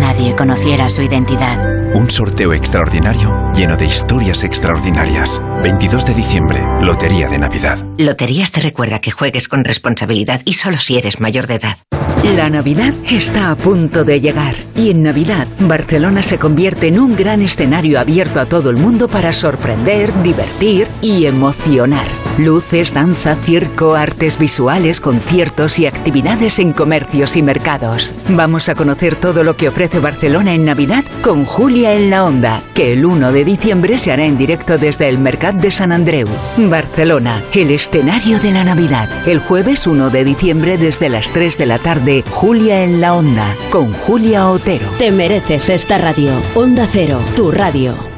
nadie 0.08 0.34
conociera 0.34 0.88
su 0.88 1.02
identidad. 1.02 1.94
Un 1.94 2.10
sorteo 2.10 2.54
extraordinario 2.54 3.52
lleno 3.54 3.76
de 3.76 3.84
historias 3.84 4.42
extraordinarias. 4.42 5.42
22 5.62 6.06
de 6.06 6.14
diciembre, 6.14 6.62
Lotería 6.80 7.28
de 7.28 7.36
Navidad. 7.36 7.84
Loterías 7.98 8.50
te 8.50 8.60
recuerda 8.60 9.00
que 9.02 9.10
juegues 9.10 9.48
con 9.48 9.64
responsabilidad 9.64 10.40
y 10.46 10.54
solo 10.54 10.78
si 10.78 10.96
eres 10.96 11.20
mayor 11.20 11.46
de 11.46 11.56
edad. 11.56 11.76
La 12.24 12.48
Navidad 12.48 12.94
está 13.04 13.50
a 13.50 13.56
punto 13.56 14.04
de 14.04 14.20
llegar 14.20 14.54
y 14.74 14.90
en 14.90 15.02
Navidad 15.02 15.46
Barcelona 15.60 16.22
se 16.22 16.38
convierte 16.38 16.86
en 16.86 16.98
un 16.98 17.14
gran 17.14 17.42
escenario 17.42 18.00
abierto 18.00 18.40
a 18.40 18.46
todo 18.46 18.70
el 18.70 18.78
mundo 18.78 19.08
para 19.08 19.34
sorprender, 19.34 20.10
divertir 20.22 20.88
y 21.02 21.26
emocionar. 21.26 22.27
Luces, 22.38 22.94
danza, 22.94 23.34
circo, 23.42 23.96
artes 23.96 24.38
visuales, 24.38 25.00
conciertos 25.00 25.80
y 25.80 25.86
actividades 25.86 26.60
en 26.60 26.72
comercios 26.72 27.36
y 27.36 27.42
mercados. 27.42 28.14
Vamos 28.28 28.68
a 28.68 28.76
conocer 28.76 29.16
todo 29.16 29.42
lo 29.42 29.56
que 29.56 29.66
ofrece 29.66 29.98
Barcelona 29.98 30.54
en 30.54 30.64
Navidad 30.64 31.04
con 31.20 31.44
Julia 31.44 31.94
en 31.94 32.10
la 32.10 32.24
Onda, 32.24 32.62
que 32.74 32.92
el 32.92 33.04
1 33.04 33.32
de 33.32 33.44
diciembre 33.44 33.98
se 33.98 34.12
hará 34.12 34.24
en 34.24 34.38
directo 34.38 34.78
desde 34.78 35.08
el 35.08 35.18
Mercat 35.18 35.56
de 35.56 35.72
San 35.72 35.90
Andreu. 35.90 36.28
Barcelona, 36.56 37.42
el 37.52 37.72
escenario 37.72 38.38
de 38.38 38.52
la 38.52 38.62
Navidad. 38.62 39.10
El 39.26 39.40
jueves 39.40 39.88
1 39.88 40.10
de 40.10 40.24
diciembre 40.24 40.78
desde 40.78 41.08
las 41.08 41.32
3 41.32 41.58
de 41.58 41.66
la 41.66 41.78
tarde, 41.78 42.22
Julia 42.30 42.84
en 42.84 43.00
la 43.00 43.16
Onda, 43.16 43.52
con 43.70 43.92
Julia 43.92 44.48
Otero. 44.48 44.88
Te 44.96 45.10
mereces 45.10 45.68
esta 45.70 45.98
radio. 45.98 46.40
Onda 46.54 46.86
Cero, 46.88 47.20
tu 47.34 47.50
radio. 47.50 48.17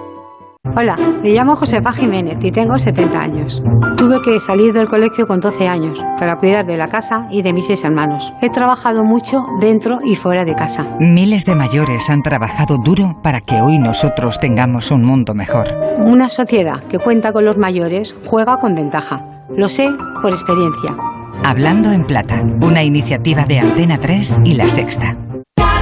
Hola, 0.75 0.95
me 1.23 1.31
llamo 1.31 1.55
Josefa 1.55 1.91
Jiménez 1.91 2.37
y 2.43 2.51
tengo 2.51 2.77
70 2.77 3.19
años. 3.19 3.63
Tuve 3.97 4.21
que 4.21 4.39
salir 4.39 4.71
del 4.71 4.87
colegio 4.87 5.25
con 5.25 5.39
12 5.39 5.67
años 5.67 6.01
para 6.19 6.37
cuidar 6.37 6.65
de 6.65 6.77
la 6.77 6.87
casa 6.87 7.27
y 7.31 7.41
de 7.41 7.51
mis 7.51 7.65
seis 7.65 7.83
hermanos. 7.83 8.31
He 8.41 8.49
trabajado 8.49 9.03
mucho 9.03 9.43
dentro 9.59 9.97
y 10.05 10.15
fuera 10.15 10.45
de 10.45 10.53
casa. 10.53 10.85
Miles 10.99 11.45
de 11.45 11.55
mayores 11.55 12.09
han 12.11 12.21
trabajado 12.21 12.77
duro 12.77 13.19
para 13.23 13.41
que 13.41 13.59
hoy 13.59 13.79
nosotros 13.79 14.39
tengamos 14.39 14.91
un 14.91 15.03
mundo 15.03 15.33
mejor. 15.33 15.67
Una 15.97 16.29
sociedad 16.29 16.83
que 16.83 16.99
cuenta 16.99 17.33
con 17.33 17.43
los 17.43 17.57
mayores 17.57 18.15
juega 18.25 18.57
con 18.57 18.75
ventaja. 18.75 19.25
Lo 19.49 19.67
sé 19.67 19.89
por 20.21 20.31
experiencia. 20.31 20.95
Hablando 21.43 21.91
en 21.91 22.05
Plata, 22.05 22.39
una 22.61 22.83
iniciativa 22.83 23.45
de 23.45 23.59
Antena 23.59 23.97
3 23.97 24.41
y 24.45 24.53
La 24.53 24.69
Sexta. 24.69 25.17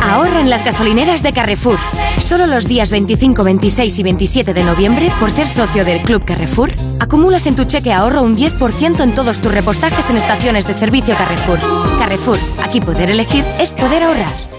Ahorra 0.01 0.41
en 0.41 0.49
las 0.49 0.63
gasolineras 0.63 1.21
de 1.23 1.33
Carrefour. 1.33 1.77
Solo 2.17 2.47
los 2.47 2.65
días 2.67 2.89
25, 2.89 3.43
26 3.43 3.99
y 3.99 4.03
27 4.03 4.53
de 4.53 4.63
noviembre, 4.63 5.11
por 5.19 5.31
ser 5.31 5.47
socio 5.47 5.85
del 5.85 6.01
Club 6.01 6.23
Carrefour, 6.25 6.71
acumulas 6.99 7.47
en 7.47 7.55
tu 7.55 7.65
cheque 7.65 7.93
ahorro 7.93 8.23
un 8.23 8.37
10% 8.37 9.01
en 9.01 9.15
todos 9.15 9.39
tus 9.39 9.53
repostajes 9.53 10.09
en 10.09 10.17
estaciones 10.17 10.67
de 10.67 10.73
servicio 10.73 11.15
Carrefour. 11.15 11.59
Carrefour, 11.99 12.37
aquí 12.63 12.81
poder 12.81 13.09
elegir 13.09 13.45
es 13.59 13.73
poder 13.73 14.03
ahorrar. 14.03 14.58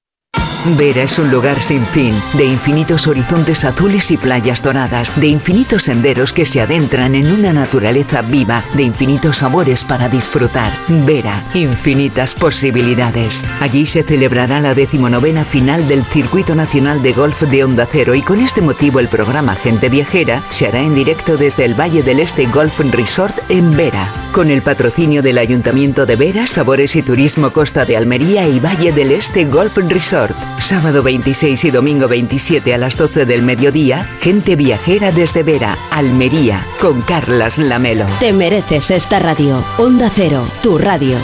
Vera 0.77 1.01
es 1.01 1.17
un 1.17 1.31
lugar 1.31 1.59
sin 1.59 1.83
fin, 1.87 2.13
de 2.33 2.45
infinitos 2.45 3.07
horizontes 3.07 3.65
azules 3.65 4.11
y 4.11 4.17
playas 4.17 4.61
doradas, 4.61 5.11
de 5.19 5.25
infinitos 5.25 5.83
senderos 5.83 6.33
que 6.33 6.45
se 6.45 6.61
adentran 6.61 7.15
en 7.15 7.31
una 7.31 7.51
naturaleza 7.51 8.21
viva, 8.21 8.63
de 8.75 8.83
infinitos 8.83 9.37
sabores 9.37 9.83
para 9.83 10.07
disfrutar. 10.07 10.71
Vera, 10.87 11.43
infinitas 11.55 12.35
posibilidades. 12.35 13.43
Allí 13.59 13.87
se 13.87 14.03
celebrará 14.03 14.61
la 14.61 14.75
decimonovena 14.75 15.45
final 15.45 15.87
del 15.87 16.05
Circuito 16.05 16.53
Nacional 16.53 17.01
de 17.01 17.13
Golf 17.13 17.41
de 17.41 17.63
Onda 17.63 17.87
Cero 17.91 18.13
y 18.13 18.21
con 18.21 18.39
este 18.39 18.61
motivo 18.61 18.99
el 18.99 19.07
programa 19.07 19.55
Gente 19.55 19.89
Viajera 19.89 20.43
se 20.51 20.67
hará 20.67 20.81
en 20.81 20.93
directo 20.93 21.37
desde 21.37 21.65
el 21.65 21.73
Valle 21.73 22.03
del 22.03 22.19
Este 22.19 22.45
Golf 22.45 22.79
Resort 22.79 23.35
en 23.49 23.75
Vera, 23.75 24.07
con 24.31 24.51
el 24.51 24.61
patrocinio 24.61 25.23
del 25.23 25.39
Ayuntamiento 25.39 26.05
de 26.05 26.17
Vera, 26.17 26.45
Sabores 26.45 26.95
y 26.95 27.01
Turismo 27.01 27.49
Costa 27.49 27.83
de 27.83 27.97
Almería 27.97 28.47
y 28.47 28.59
Valle 28.59 28.91
del 28.91 29.11
Este 29.11 29.45
Golf 29.45 29.75
Resort. 29.77 30.20
Sábado 30.59 31.01
26 31.01 31.65
y 31.65 31.71
domingo 31.71 32.07
27 32.07 32.75
a 32.75 32.77
las 32.77 32.95
12 32.95 33.25
del 33.25 33.41
mediodía, 33.41 34.07
gente 34.21 34.55
viajera 34.55 35.11
desde 35.11 35.41
Vera, 35.41 35.75
Almería, 35.89 36.63
con 36.79 37.01
Carlas 37.01 37.57
Lamelo. 37.57 38.05
Te 38.19 38.31
mereces 38.31 38.91
esta 38.91 39.17
radio. 39.17 39.63
Onda 39.79 40.11
Cero, 40.13 40.45
tu 40.61 40.77
radio. 40.77 41.17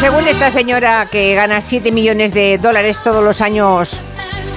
Según 0.00 0.26
esta 0.28 0.50
señora 0.50 1.06
que 1.10 1.34
gana 1.34 1.60
7 1.60 1.92
millones 1.92 2.32
de 2.32 2.58
dólares 2.58 3.02
todos 3.02 3.22
los 3.24 3.40
años, 3.40 3.98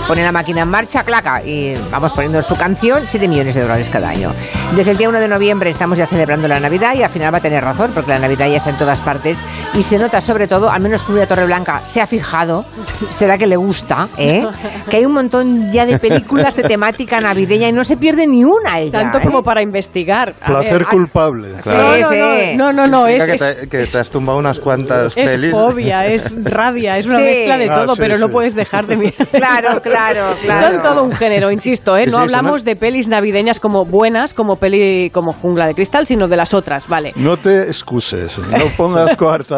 pone 0.10 0.24
la 0.24 0.32
máquina 0.32 0.64
en 0.64 0.70
marcha, 0.70 1.04
claca, 1.04 1.44
y 1.44 1.76
vamos 1.92 2.14
poniendo 2.14 2.42
su 2.42 2.56
canción, 2.56 3.04
7 3.06 3.28
millones 3.28 3.54
de 3.54 3.62
dólares 3.62 3.92
cada 3.92 4.10
año. 4.10 4.34
Desde 4.76 4.90
el 4.90 4.98
día 4.98 5.08
1 5.08 5.20
de 5.20 5.28
noviembre 5.28 5.70
estamos 5.70 6.00
ya 6.00 6.08
celebrando 6.08 6.48
la 6.48 6.60
Navidad 6.60 6.96
y 6.96 7.04
al 7.04 7.12
final 7.12 7.32
va 7.32 7.38
a 7.38 7.42
tener 7.42 7.64
razón, 7.64 7.92
porque 7.94 8.10
la 8.10 8.18
Navidad 8.18 8.48
ya 8.48 8.58
está 8.58 8.72
en 8.72 8.80
todas 8.80 8.98
partes 9.02 9.38
y 9.76 9.84
se 9.84 9.98
nota 9.98 10.20
sobre 10.22 10.48
todo, 10.48 10.70
al 10.70 10.82
menos 10.82 11.06
Torre 11.06 11.26
Torreblanca 11.28 11.82
se 11.86 12.02
ha 12.02 12.08
fijado, 12.08 12.66
será 13.12 13.38
que 13.38 13.48
le 13.48 13.56
gusta, 13.56 14.08
¿eh? 14.18 14.46
que 14.90 14.98
hay 14.98 15.06
un 15.06 15.14
montón 15.14 15.72
ya 15.72 15.86
de 15.86 16.00
películas 16.00 16.56
de 16.56 16.64
temática 16.64 17.22
navideña 17.22 17.68
y 17.70 17.72
no 17.72 17.84
se 17.84 17.96
pierde 17.96 18.28
ni 18.28 18.44
una 18.44 18.80
ella. 18.80 18.92
Tanto 19.00 19.20
¿eh? 19.20 19.22
como 19.24 19.44
para 19.44 19.62
investigar. 19.62 20.36
A 20.42 20.46
Placer 20.48 20.80
ver, 20.80 20.88
culpable. 20.88 21.50
Sí, 21.64 21.70
No, 21.70 21.98
no, 21.98 22.10
sí. 22.10 22.56
no, 22.58 22.74
no, 22.74 22.88
no, 22.88 23.08
es, 23.08 23.24
Significa 23.24 23.50
es, 23.50 23.56
que, 23.56 23.62
te, 23.68 23.70
que 23.70 23.86
te 23.86 23.98
has 23.98 24.10
tumbado 24.10 24.40
unas 24.40 24.60
cuantas 24.60 25.16
es 25.16 25.30
pelis. 25.32 25.52
fobia, 25.52 26.06
es 26.06 26.34
rabia, 26.44 26.98
es 26.98 27.06
una 27.06 27.18
Sí. 27.18 27.24
mezcla 27.24 27.58
de 27.58 27.70
Ah, 27.70 27.74
todo, 27.86 27.96
sí, 27.96 28.02
pero 28.02 28.18
no 28.18 28.30
puedes 28.30 28.56
dejar 28.56 28.88
de 28.88 28.98
mirar. 28.98 29.28
Claro, 29.32 29.82
claro, 29.82 30.36
claro. 30.42 30.68
Son 30.68 30.82
todo 30.82 31.04
un 31.04 31.12
género, 31.12 31.52
insisto, 31.52 31.96
¿eh? 31.96 32.06
No 32.08 32.18
sí, 32.18 32.24
hablamos 32.24 32.64
de 32.66 32.76
pelis 32.76 33.08
navideñas 33.08 33.60
como 33.60 33.86
buenas, 33.86 34.34
como 34.34 34.56
peli 34.56 35.10
como 35.12 35.32
Jungla 35.32 35.68
de 35.68 35.74
Cristal, 35.76 36.08
sino 36.08 36.28
de 36.28 36.36
las 36.38 36.54
otras, 36.54 36.88
¿vale? 36.88 37.14
No 37.16 37.38
te 37.38 37.64
excuses, 37.64 38.40
no 38.40 38.66
pongas 38.76 39.16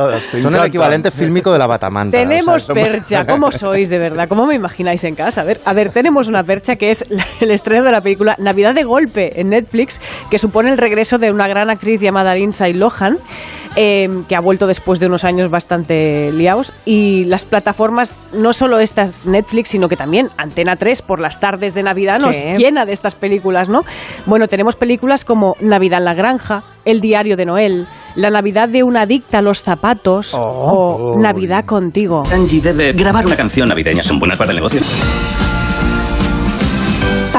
Te 0.10 0.42
Son 0.42 0.56
el 0.56 0.64
equivalente 0.66 1.12
fílmico 1.12 1.52
de 1.52 1.60
la 1.60 1.68
batamanta. 1.68 2.18
Tenemos 2.18 2.56
o 2.56 2.60
sea, 2.60 2.66
son- 2.68 2.76
percha, 2.76 3.26
¿cómo 3.26 3.52
sois 3.52 3.90
de 3.90 3.98
verdad? 4.00 4.28
¿Cómo 4.28 4.46
me 4.46 4.56
imagináis 4.56 5.04
en 5.04 5.16
casa? 5.16 5.42
A 5.42 5.44
ver, 5.44 5.60
a 5.66 5.74
ver, 5.74 5.90
tenemos 5.90 6.28
una 6.28 6.44
percha 6.44 6.76
que 6.76 6.92
es 6.92 7.06
la- 7.10 7.26
el 7.40 7.52
estreno 7.52 7.84
de 7.84 7.92
la 7.92 8.02
película 8.02 8.36
Navidad 8.40 8.74
de 8.76 8.84
Golpe 8.84 9.40
en 9.40 9.50
Netflix, 9.50 10.00
que 10.30 10.38
supone 10.40 10.72
el 10.72 10.78
regreso 10.78 11.18
de 11.18 11.32
una 11.32 11.48
gran 11.48 11.70
actriz 11.70 12.02
llamada 12.02 12.36
Lindsay 12.36 12.74
Lohan, 12.74 13.18
eh, 13.76 14.10
que 14.28 14.36
ha 14.36 14.42
vuelto 14.42 14.68
después 14.68 15.00
de 15.00 15.08
unos 15.08 15.24
años 15.24 15.50
bastante 15.50 16.32
liados. 16.32 16.74
Y 16.86 17.26
las 17.26 17.46
plataformas, 17.46 18.16
no 18.34 18.54
solo 18.54 18.80
estas 18.80 19.26
Netflix, 19.26 19.70
sino 19.70 19.88
que 19.88 19.96
también 19.96 20.30
Antena 20.38 20.76
3 20.76 21.02
por 21.02 21.20
las 21.20 21.40
tardes 21.40 21.74
de 21.74 21.84
Navidad 21.84 22.20
nos 22.20 22.36
llena 22.36 22.86
de 22.86 22.94
estas 22.94 23.16
películas, 23.16 23.70
¿no? 23.70 23.84
Bueno, 24.26 24.48
tenemos 24.48 24.76
películas 24.76 25.26
como 25.26 25.56
Navidad 25.60 26.00
en 26.00 26.06
la 26.06 26.14
Granja, 26.14 26.64
El 26.86 27.02
Diario 27.02 27.38
de 27.38 27.46
Noel, 27.46 27.88
La 28.16 28.30
Navidad 28.30 28.70
de 28.70 28.84
una 28.84 29.02
adicta 29.02 29.40
a 29.40 29.42
los 29.42 29.62
zapatos 29.64 30.34
o 30.38 31.16
Navidad 31.18 31.66
contigo. 31.66 32.24
Angie 32.32 32.62
debe 32.62 32.94
grabar 32.94 33.26
una 33.26 33.36
canción 33.36 33.70
navideña. 33.70 34.04
Son 34.04 34.20
buenas 34.20 34.38
para 34.38 34.52
el 34.52 34.58
negocio. 34.58 34.82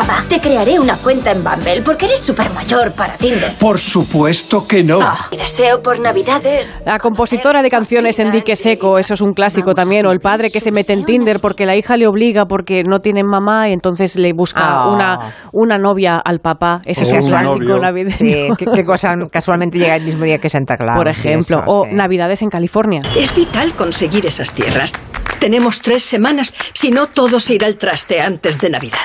Papá, 0.03 0.25
te 0.29 0.41
crearé 0.41 0.81
una 0.81 0.97
cuenta 0.97 1.31
en 1.31 1.45
Bumble 1.45 1.81
porque 1.83 2.07
eres 2.07 2.19
súper 2.19 2.51
mayor 2.51 2.91
para 2.93 3.15
Tinder. 3.17 3.53
Por 3.55 3.79
supuesto 3.79 4.67
que 4.67 4.83
no. 4.83 4.99
Mi 5.31 5.37
deseo 5.37 5.81
por 5.81 6.01
Navidades. 6.01 6.75
La 6.85 6.99
compositora 6.99 7.63
de 7.63 7.71
canciones 7.71 8.19
Enrique 8.19 8.57
Seco, 8.57 8.99
eso 8.99 9.15
es 9.15 9.21
un 9.21 9.33
clásico 9.33 9.75
también, 9.75 10.05
o 10.07 10.11
el 10.11 10.19
padre 10.19 10.51
que 10.51 10.59
se 10.61 10.73
mete 10.73 10.93
en 10.93 11.05
Tinder 11.05 11.39
porque 11.39 11.67
la 11.67 11.77
hija 11.77 11.97
le 11.97 12.09
obliga 12.09 12.47
porque 12.47 12.83
no 12.83 12.99
tiene 12.99 13.23
mamá 13.23 13.69
y 13.69 13.73
entonces 13.75 14.17
le 14.17 14.33
busca 14.33 14.61
Ah. 14.65 14.89
una, 14.89 15.19
una 15.53 15.79
novia 15.79 16.17
al 16.19 16.41
papá. 16.41 16.83
Ese 16.85 17.05
O 17.05 17.07
es 17.07 17.25
un 17.25 17.31
clásico 17.31 17.59
novio. 17.61 17.79
navideño. 17.79 18.17
Sí, 18.19 18.49
qué, 18.59 18.67
qué 18.75 18.85
cosa 18.85 19.15
casualmente 19.31 19.79
llega 19.79 19.95
el 19.95 20.03
mismo 20.05 20.25
día 20.25 20.39
que 20.39 20.51
Santa 20.51 20.77
Claus. 20.77 20.97
Por 20.97 21.07
ejemplo, 21.07 21.59
Eso, 21.63 21.65
o 21.73 21.85
sí. 21.85 21.95
Navidades 21.95 22.43
en 22.43 22.51
California. 22.51 23.03
Es 23.17 23.33
vital 23.37 23.73
conseguir 23.75 24.27
esas 24.27 24.51
tierras. 24.51 24.91
Tenemos 25.39 25.81
tres 25.81 26.03
semanas, 26.03 26.55
si 26.73 26.91
no 26.91 27.07
todo 27.07 27.39
se 27.39 27.55
irá 27.55 27.67
al 27.69 27.77
traste 27.77 28.21
antes 28.21 28.59
de 28.59 28.71
Navidad. 28.71 28.99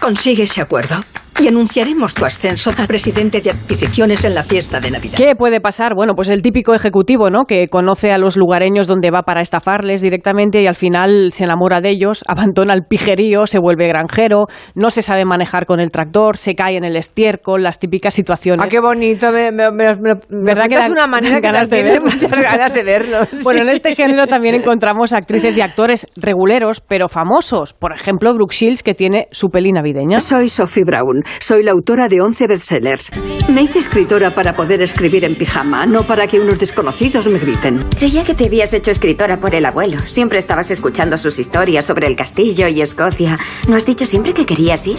Consigue 0.00 0.44
ese 0.44 0.60
acuerdo 0.60 0.96
y 1.38 1.48
anunciaremos 1.48 2.14
tu 2.14 2.24
ascenso 2.24 2.70
a 2.70 2.86
presidente 2.86 3.40
de 3.40 3.50
adquisiciones 3.50 4.24
en 4.24 4.34
la 4.34 4.42
fiesta 4.42 4.80
de 4.80 4.90
Navidad. 4.90 5.16
¿Qué 5.16 5.34
puede 5.36 5.60
pasar? 5.60 5.92
Bueno, 5.94 6.14
pues 6.14 6.28
el 6.28 6.40
típico 6.40 6.74
ejecutivo, 6.74 7.30
¿no? 7.30 7.44
Que 7.44 7.66
conoce 7.68 8.10
a 8.10 8.18
los 8.18 8.36
lugareños 8.36 8.86
donde 8.86 9.10
va 9.10 9.22
para 9.22 9.42
estafarles 9.42 10.00
directamente 10.00 10.62
y 10.62 10.66
al 10.66 10.76
final 10.76 11.32
se 11.32 11.44
enamora 11.44 11.80
de 11.80 11.90
ellos, 11.90 12.24
abandona 12.28 12.72
el 12.74 12.84
pijerío, 12.84 13.46
se 13.46 13.58
vuelve 13.58 13.86
granjero, 13.86 14.46
no 14.74 14.90
se 14.90 15.02
sabe 15.02 15.24
manejar 15.24 15.66
con 15.66 15.80
el 15.80 15.90
tractor, 15.90 16.38
se 16.38 16.54
cae 16.54 16.76
en 16.76 16.84
el 16.84 16.96
estiércol, 16.96 17.62
las 17.62 17.78
típicas 17.78 18.14
situaciones. 18.14 18.64
Ah, 18.64 18.68
qué 18.68 18.80
bonito, 18.80 19.30
me, 19.30 19.52
me, 19.52 19.70
me, 19.70 19.94
me, 19.96 20.14
me 20.14 20.44
¿Verdad 20.44 20.68
que 20.68 20.76
dan 20.76 20.92
una 20.92 21.06
manera 21.06 21.36
que 21.40 21.46
ganas 21.46 21.68
de 21.68 21.76
tiene 21.76 21.90
verlo? 21.90 22.06
muchas 22.06 22.30
ganas 22.30 22.72
de 22.72 22.82
verlo. 22.82 23.18
Bueno, 23.42 23.62
en 23.62 23.68
este 23.68 23.94
género 23.94 24.26
también 24.26 24.54
encontramos 24.54 25.12
actrices 25.12 25.56
y 25.56 25.60
actores 25.60 26.06
reguleros, 26.16 26.80
pero 26.80 27.08
famosos. 27.08 27.74
Por 27.74 27.92
ejemplo, 27.92 28.32
Brooke 28.32 28.54
Shields, 28.54 28.82
que 28.82 28.94
tiene 28.94 29.28
su 29.30 29.50
peli 29.50 29.72
navideña. 29.96 30.20
Soy 30.20 30.48
Sophie 30.48 30.84
Brown. 30.84 31.22
Soy 31.40 31.62
la 31.62 31.72
autora 31.72 32.08
de 32.08 32.20
11 32.20 32.46
bestsellers. 32.46 33.10
Me 33.48 33.62
hice 33.62 33.78
escritora 33.78 34.34
para 34.34 34.54
poder 34.54 34.82
escribir 34.82 35.24
en 35.24 35.34
pijama, 35.34 35.86
no 35.86 36.04
para 36.04 36.26
que 36.26 36.40
unos 36.40 36.58
desconocidos 36.58 37.28
me 37.28 37.38
griten. 37.38 37.84
Creía 37.98 38.24
que 38.24 38.34
te 38.34 38.46
habías 38.46 38.72
hecho 38.74 38.90
escritora 38.90 39.38
por 39.38 39.54
el 39.54 39.64
abuelo. 39.64 39.98
Siempre 40.06 40.38
estabas 40.38 40.70
escuchando 40.70 41.16
sus 41.18 41.38
historias 41.38 41.84
sobre 41.84 42.06
el 42.06 42.16
castillo 42.16 42.68
y 42.68 42.80
Escocia. 42.80 43.38
¿No 43.68 43.76
has 43.76 43.86
dicho 43.86 44.06
siempre 44.06 44.34
que 44.34 44.46
querías 44.46 44.86
ir? 44.86 44.98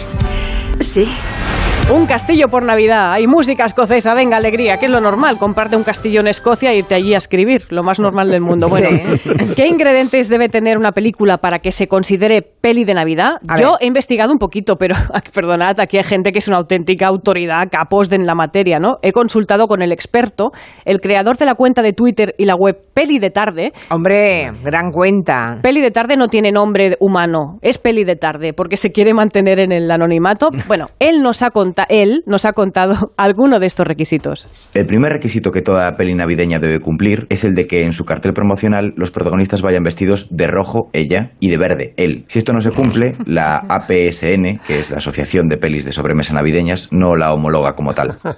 Sí. 0.80 1.08
Un 1.90 2.04
castillo 2.04 2.48
por 2.48 2.64
Navidad. 2.64 3.12
Hay 3.12 3.26
música 3.26 3.64
escocesa, 3.64 4.12
venga, 4.12 4.36
alegría, 4.36 4.76
que 4.76 4.84
es 4.84 4.92
lo 4.92 5.00
normal. 5.00 5.38
Comparte 5.38 5.74
un 5.74 5.84
castillo 5.84 6.20
en 6.20 6.26
Escocia 6.26 6.70
e 6.70 6.76
irte 6.76 6.94
allí 6.94 7.14
a 7.14 7.16
escribir, 7.16 7.64
lo 7.70 7.82
más 7.82 7.98
normal 7.98 8.30
del 8.30 8.42
mundo. 8.42 8.68
Bueno, 8.68 8.90
¿qué 9.56 9.66
ingredientes 9.66 10.28
debe 10.28 10.50
tener 10.50 10.76
una 10.76 10.92
película 10.92 11.38
para 11.38 11.60
que 11.60 11.70
se 11.70 11.86
considere 11.86 12.42
peli 12.42 12.84
de 12.84 12.92
Navidad? 12.92 13.38
A 13.48 13.58
Yo 13.58 13.70
ver. 13.72 13.78
he 13.80 13.86
investigado 13.86 14.32
un 14.32 14.38
poquito, 14.38 14.76
pero 14.76 14.96
perdonad, 15.34 15.80
aquí 15.80 15.96
hay 15.96 16.04
gente 16.04 16.30
que 16.30 16.40
es 16.40 16.48
una 16.48 16.58
auténtica 16.58 17.06
autoridad, 17.06 17.68
capos 17.70 18.10
de 18.10 18.16
en 18.16 18.26
la 18.26 18.34
materia, 18.34 18.78
¿no? 18.78 18.96
He 19.00 19.12
consultado 19.12 19.66
con 19.66 19.80
el 19.80 19.90
experto, 19.90 20.50
el 20.84 21.00
creador 21.00 21.38
de 21.38 21.46
la 21.46 21.54
cuenta 21.54 21.80
de 21.80 21.94
Twitter 21.94 22.34
y 22.36 22.44
la 22.44 22.54
web 22.54 22.76
Peli 22.92 23.18
de 23.18 23.30
Tarde. 23.30 23.72
Hombre, 23.90 24.52
gran 24.62 24.90
cuenta. 24.90 25.58
Peli 25.62 25.80
de 25.80 25.90
tarde 25.90 26.18
no 26.18 26.28
tiene 26.28 26.52
nombre 26.52 26.96
humano, 27.00 27.58
es 27.62 27.78
peli 27.78 28.04
de 28.04 28.16
tarde, 28.16 28.52
porque 28.52 28.76
se 28.76 28.90
quiere 28.90 29.14
mantener 29.14 29.58
en 29.60 29.72
el 29.72 29.90
anonimato. 29.90 30.50
Bueno, 30.68 30.86
él 30.98 31.22
nos 31.22 31.40
ha, 31.40 31.50
conta 31.78 31.86
él 31.88 32.22
nos 32.26 32.44
ha 32.44 32.52
contado 32.52 33.12
alguno 33.16 33.60
de 33.60 33.66
estos 33.66 33.86
requisitos. 33.86 34.48
El 34.74 34.86
primer 34.86 35.12
requisito 35.12 35.50
que 35.50 35.62
toda 35.62 35.96
peli 35.96 36.14
navideña 36.14 36.58
debe 36.58 36.80
cumplir 36.80 37.26
es 37.28 37.44
el 37.44 37.54
de 37.54 37.66
que 37.66 37.82
en 37.82 37.92
su 37.92 38.04
cartel 38.04 38.32
promocional 38.32 38.92
los 38.96 39.10
protagonistas 39.10 39.62
vayan 39.62 39.82
vestidos 39.82 40.28
de 40.30 40.46
rojo 40.46 40.90
ella 40.92 41.32
y 41.40 41.50
de 41.50 41.58
verde 41.58 41.94
él. 41.96 42.24
Si 42.28 42.38
esto 42.38 42.52
no 42.52 42.60
se 42.60 42.70
cumple, 42.70 43.12
la 43.26 43.56
APSN, 43.68 44.60
que 44.66 44.80
es 44.80 44.90
la 44.90 44.96
Asociación 44.98 45.48
de 45.48 45.56
Pelis 45.56 45.84
de 45.84 45.92
Sobremesa 45.92 46.34
Navideñas, 46.34 46.88
no 46.90 47.14
la 47.14 47.32
homologa 47.32 47.72
como 47.74 47.92
tal. 47.92 48.18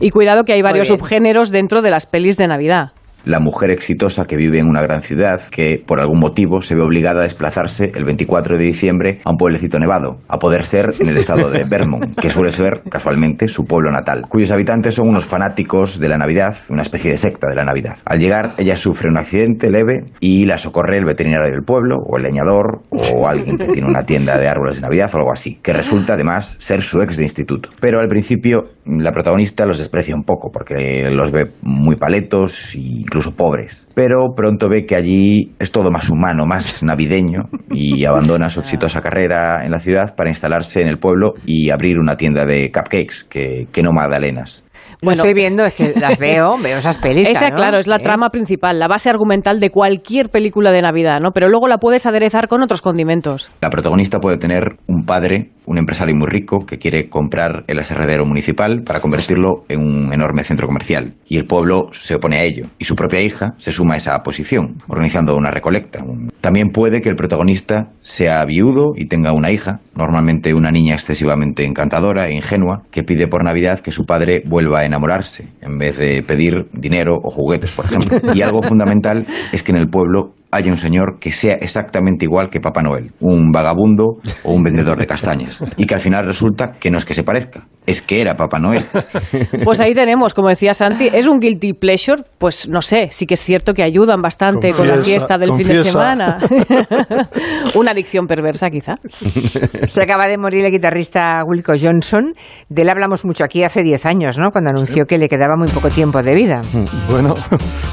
Y 0.00 0.10
cuidado 0.10 0.44
que 0.44 0.52
hay 0.52 0.62
varios 0.62 0.88
subgéneros 0.88 1.50
dentro 1.50 1.82
de 1.82 1.90
las 1.90 2.06
pelis 2.06 2.36
de 2.36 2.48
Navidad. 2.48 2.92
La 3.24 3.40
mujer 3.40 3.70
exitosa 3.70 4.24
que 4.24 4.36
vive 4.36 4.58
en 4.58 4.66
una 4.66 4.82
gran 4.82 5.02
ciudad, 5.02 5.40
que 5.50 5.82
por 5.86 6.00
algún 6.00 6.20
motivo 6.20 6.60
se 6.60 6.74
ve 6.74 6.82
obligada 6.82 7.20
a 7.20 7.24
desplazarse 7.24 7.90
el 7.94 8.04
24 8.04 8.58
de 8.58 8.64
diciembre 8.64 9.20
a 9.24 9.30
un 9.30 9.36
pueblecito 9.36 9.78
nevado, 9.78 10.18
a 10.28 10.38
poder 10.38 10.64
ser 10.64 10.90
en 11.00 11.08
el 11.08 11.16
estado 11.16 11.50
de 11.50 11.64
Vermont, 11.68 12.18
que 12.20 12.30
suele 12.30 12.52
ser 12.52 12.82
casualmente 12.90 13.48
su 13.48 13.64
pueblo 13.64 13.90
natal, 13.90 14.24
cuyos 14.28 14.52
habitantes 14.52 14.94
son 14.94 15.08
unos 15.08 15.24
fanáticos 15.24 15.98
de 15.98 16.08
la 16.08 16.18
Navidad, 16.18 16.56
una 16.68 16.82
especie 16.82 17.10
de 17.10 17.16
secta 17.16 17.48
de 17.48 17.56
la 17.56 17.64
Navidad. 17.64 17.96
Al 18.04 18.18
llegar, 18.18 18.54
ella 18.58 18.76
sufre 18.76 19.08
un 19.08 19.18
accidente 19.18 19.70
leve 19.70 20.04
y 20.20 20.44
la 20.44 20.58
socorre 20.58 20.98
el 20.98 21.04
veterinario 21.04 21.50
del 21.50 21.64
pueblo, 21.64 21.98
o 21.98 22.16
el 22.16 22.24
leñador, 22.24 22.82
o 22.90 23.26
alguien 23.26 23.56
que 23.56 23.68
tiene 23.68 23.88
una 23.88 24.04
tienda 24.04 24.38
de 24.38 24.48
árboles 24.48 24.76
de 24.76 24.82
Navidad 24.82 25.10
o 25.14 25.18
algo 25.18 25.32
así, 25.32 25.58
que 25.62 25.72
resulta 25.72 26.14
además 26.14 26.56
ser 26.60 26.82
su 26.82 27.00
ex 27.00 27.16
de 27.16 27.22
instituto. 27.22 27.70
Pero 27.80 28.00
al 28.00 28.08
principio 28.08 28.70
la 28.86 29.12
protagonista 29.12 29.64
los 29.64 29.78
desprecia 29.78 30.14
un 30.14 30.24
poco 30.24 30.50
porque 30.52 31.08
los 31.10 31.30
ve 31.30 31.52
muy 31.62 31.96
paletos 31.96 32.74
y 32.74 33.04
incluso 33.14 33.36
pobres. 33.36 33.88
Pero 33.94 34.34
pronto 34.34 34.68
ve 34.68 34.86
que 34.86 34.96
allí 34.96 35.52
es 35.60 35.70
todo 35.70 35.90
más 35.90 36.10
humano, 36.10 36.46
más 36.46 36.82
navideño 36.82 37.48
y 37.70 38.04
abandona 38.06 38.50
su 38.50 38.60
exitosa 38.60 39.00
carrera 39.00 39.64
en 39.64 39.70
la 39.70 39.78
ciudad 39.78 40.16
para 40.16 40.30
instalarse 40.30 40.80
en 40.80 40.88
el 40.88 40.98
pueblo 40.98 41.34
y 41.46 41.70
abrir 41.70 41.98
una 41.98 42.16
tienda 42.16 42.44
de 42.44 42.72
cupcakes, 42.72 43.24
que, 43.30 43.68
que 43.72 43.82
no 43.82 43.92
magdalenas. 43.92 44.63
Bueno, 45.04 45.22
estoy 45.22 45.34
viendo, 45.34 45.64
es 45.64 45.74
que 45.74 45.94
las 45.98 46.18
veo, 46.18 46.56
veo 46.62 46.78
esas 46.78 46.98
películas. 46.98 47.36
Esa, 47.36 47.50
¿no? 47.50 47.56
claro, 47.56 47.78
es 47.78 47.86
la 47.86 47.96
¿Eh? 47.96 48.02
trama 48.02 48.30
principal, 48.30 48.78
la 48.78 48.88
base 48.88 49.10
argumental 49.10 49.60
de 49.60 49.70
cualquier 49.70 50.30
película 50.30 50.72
de 50.72 50.82
Navidad, 50.82 51.20
¿no? 51.20 51.30
Pero 51.32 51.48
luego 51.48 51.68
la 51.68 51.78
puedes 51.78 52.06
aderezar 52.06 52.48
con 52.48 52.62
otros 52.62 52.80
condimentos. 52.80 53.50
La 53.60 53.70
protagonista 53.70 54.18
puede 54.18 54.38
tener 54.38 54.76
un 54.86 55.04
padre, 55.04 55.50
un 55.66 55.78
empresario 55.78 56.14
muy 56.14 56.28
rico, 56.28 56.66
que 56.66 56.78
quiere 56.78 57.08
comprar 57.08 57.64
el 57.66 57.78
aserradero 57.78 58.24
municipal 58.26 58.82
para 58.84 59.00
convertirlo 59.00 59.64
en 59.68 59.80
un 59.80 60.12
enorme 60.12 60.44
centro 60.44 60.66
comercial. 60.66 61.14
Y 61.26 61.36
el 61.36 61.44
pueblo 61.44 61.88
se 61.92 62.16
opone 62.16 62.38
a 62.38 62.44
ello. 62.44 62.66
Y 62.78 62.84
su 62.84 62.94
propia 62.94 63.20
hija 63.20 63.54
se 63.58 63.72
suma 63.72 63.94
a 63.94 63.96
esa 63.96 64.18
posición, 64.22 64.76
organizando 64.88 65.36
una 65.36 65.50
recolecta. 65.50 66.04
También 66.40 66.70
puede 66.70 67.00
que 67.00 67.08
el 67.08 67.16
protagonista 67.16 67.88
sea 68.00 68.44
viudo 68.44 68.92
y 68.96 69.06
tenga 69.08 69.32
una 69.32 69.50
hija, 69.50 69.80
normalmente 69.94 70.54
una 70.54 70.70
niña 70.70 70.94
excesivamente 70.94 71.64
encantadora 71.64 72.28
e 72.28 72.34
ingenua, 72.34 72.82
que 72.90 73.02
pide 73.02 73.26
por 73.26 73.44
Navidad 73.44 73.80
que 73.80 73.90
su 73.90 74.04
padre 74.04 74.42
vuelva 74.46 74.80
a 74.80 74.84
enamorarse, 74.94 75.48
en 75.60 75.76
vez 75.76 75.98
de 75.98 76.22
pedir 76.26 76.66
dinero 76.72 77.16
o 77.22 77.30
juguetes, 77.30 77.74
por 77.74 77.84
ejemplo. 77.84 78.18
Y 78.32 78.42
algo 78.42 78.62
fundamental 78.62 79.26
es 79.52 79.62
que 79.62 79.72
en 79.72 79.78
el 79.78 79.88
pueblo 79.88 80.34
haya 80.52 80.70
un 80.70 80.78
señor 80.78 81.18
que 81.18 81.32
sea 81.32 81.54
exactamente 81.54 82.24
igual 82.24 82.48
que 82.48 82.60
Papá 82.60 82.80
Noel, 82.80 83.10
un 83.20 83.50
vagabundo 83.50 84.18
o 84.44 84.52
un 84.52 84.62
vendedor 84.62 84.96
de 84.96 85.06
castañas. 85.06 85.64
Y 85.76 85.86
que 85.86 85.94
al 85.94 86.00
final 86.00 86.24
resulta 86.24 86.72
que 86.78 86.90
no 86.90 86.98
es 86.98 87.04
que 87.04 87.14
se 87.14 87.24
parezca, 87.24 87.66
es 87.86 88.00
que 88.02 88.20
era 88.20 88.34
Papá 88.36 88.58
Noel. 88.58 88.84
Pues 89.64 89.80
ahí 89.80 89.94
tenemos, 89.94 90.34
como 90.34 90.48
decía 90.48 90.74
Santi, 90.74 91.08
es 91.12 91.26
un 91.26 91.38
guilty 91.38 91.72
pleasure, 91.72 92.22
pues 92.38 92.68
no 92.68 92.80
sé, 92.82 93.08
sí 93.10 93.26
que 93.26 93.34
es 93.34 93.40
cierto 93.40 93.72
que 93.72 93.82
ayudan 93.82 94.20
bastante 94.20 94.72
con 94.72 94.86
la 94.86 94.98
siesta 94.98 95.38
del 95.38 95.52
fin 95.54 95.68
de 95.68 95.84
semana. 95.84 96.38
Una 97.74 97.92
adicción 97.92 98.26
perversa, 98.26 98.70
quizá. 98.70 98.96
Se 99.86 100.02
acaba 100.02 100.28
de 100.28 100.36
morir 100.38 100.64
el 100.64 100.70
guitarrista 100.72 101.42
Wilco 101.46 101.72
Johnson. 101.80 102.34
De 102.68 102.82
él 102.82 102.90
hablamos 102.90 103.24
mucho 103.24 103.44
aquí 103.44 103.62
hace 103.64 103.82
10 103.82 104.06
años, 104.06 104.38
¿no? 104.38 104.50
Cuando 104.50 104.70
anunció 104.70 105.04
que 105.06 105.18
le 105.18 105.28
quedaba 105.28 105.56
muy 105.56 105.68
poco 105.68 105.88
tiempo 105.88 106.22
de 106.22 106.34
vida. 106.34 106.62
Bueno, 107.08 107.34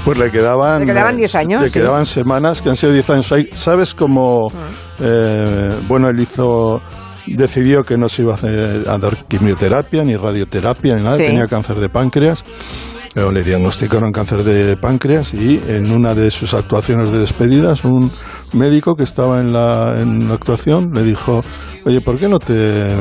pues 0.06 0.18
le 0.18 0.32
quedaban... 0.32 0.82
Le 0.82 0.88
quedaban 0.88 1.18
10 1.18 1.36
años, 1.36 1.62
Le 1.62 1.68
sí. 1.70 1.74
quedaban 1.80 2.06
semanas, 2.06 2.62
que 2.62 2.70
han 2.70 2.76
sido 2.76 2.94
10 2.94 3.10
años. 3.10 3.32
Ahí, 3.32 3.50
¿Sabes 3.52 3.94
cómo... 3.94 4.48
eh, 5.00 5.80
bueno, 5.88 6.10
él 6.10 6.20
hizo... 6.20 6.82
Decidió 7.28 7.84
que 7.84 7.98
no 7.98 8.10
se 8.10 8.24
iba 8.24 8.32
a, 8.32 8.36
hacer, 8.36 8.90
a 8.90 8.98
dar 8.98 9.26
quimioterapia, 9.28 10.04
ni 10.04 10.16
radioterapia, 10.16 10.96
ni 10.96 11.04
nada. 11.04 11.18
Sí. 11.18 11.24
Tenía 11.24 11.48
cáncer 11.48 11.78
de 11.78 11.90
páncreas. 11.90 12.44
Le 13.14 13.44
diagnosticaron 13.44 14.14
cáncer 14.14 14.44
de 14.46 14.78
páncreas 14.78 15.34
y 15.34 15.60
en 15.68 15.92
una 15.92 16.16
de 16.16 16.32
sus 16.32 16.54
actuaciones 16.54 17.12
de 17.12 17.20
despedidas, 17.20 17.84
un 17.84 18.10
médico 18.54 18.96
que 18.96 19.04
estaba 19.04 19.42
en 19.42 19.52
la, 19.52 19.98
en 20.00 20.30
la 20.30 20.36
actuación 20.36 20.92
le 20.94 21.04
dijo, 21.04 21.42
oye, 21.86 22.00
¿por 22.00 22.18
qué 22.18 22.30
no 22.30 22.40
te, 22.40 22.96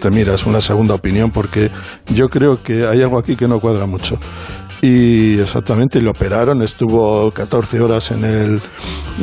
te 0.00 0.10
miras 0.10 0.46
una 0.46 0.62
segunda 0.62 0.94
opinión? 0.94 1.30
Porque 1.30 1.70
yo 2.06 2.28
creo 2.30 2.62
que 2.62 2.86
hay 2.86 3.02
algo 3.02 3.18
aquí 3.18 3.36
que 3.36 3.46
no 3.46 3.60
cuadra 3.60 3.84
mucho. 3.84 4.18
Y 4.82 5.38
exactamente, 5.38 6.00
le 6.00 6.10
operaron, 6.10 6.62
estuvo 6.62 7.30
14 7.30 7.80
horas 7.80 8.10
en 8.10 8.24
el, 8.24 8.62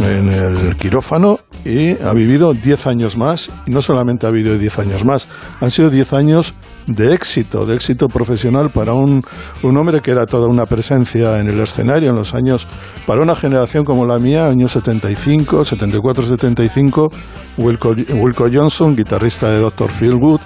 en 0.01 0.29
el 0.29 0.75
quirófano 0.77 1.39
y 1.63 2.01
ha 2.01 2.13
vivido 2.13 2.53
10 2.53 2.87
años 2.87 3.17
más. 3.17 3.49
Y 3.65 3.71
no 3.71 3.81
solamente 3.81 4.27
ha 4.27 4.31
vivido 4.31 4.57
10 4.57 4.79
años 4.79 5.05
más, 5.05 5.27
han 5.61 5.71
sido 5.71 5.89
10 5.89 6.13
años 6.13 6.53
de 6.87 7.13
éxito, 7.13 7.65
de 7.65 7.75
éxito 7.75 8.09
profesional 8.09 8.71
para 8.71 8.93
un, 8.93 9.21
un 9.61 9.77
hombre 9.77 10.01
que 10.01 10.11
era 10.11 10.25
toda 10.25 10.47
una 10.47 10.65
presencia 10.65 11.39
en 11.39 11.47
el 11.47 11.59
escenario 11.59 12.09
en 12.09 12.15
los 12.15 12.33
años, 12.33 12.67
para 13.05 13.21
una 13.21 13.35
generación 13.35 13.83
como 13.85 14.05
la 14.05 14.19
mía, 14.19 14.47
años 14.47 14.71
75, 14.73 15.65
74, 15.65 16.23
75, 16.23 17.11
Wilco, 17.57 17.93
Wilco 18.15 18.47
Johnson, 18.51 18.95
guitarrista 18.95 19.49
de 19.49 19.59
Dr. 19.59 19.89
Feelgood, 19.89 20.41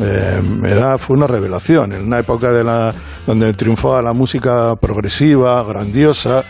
eh, 0.00 0.40
era, 0.64 0.98
fue 0.98 1.16
una 1.16 1.26
revelación 1.26 1.92
en 1.92 2.04
una 2.04 2.18
época 2.20 2.52
de 2.52 2.64
la, 2.64 2.94
donde 3.26 3.52
triunfaba 3.52 4.00
la 4.02 4.12
música 4.12 4.76
progresiva, 4.76 5.62
grandiosa, 5.64 6.44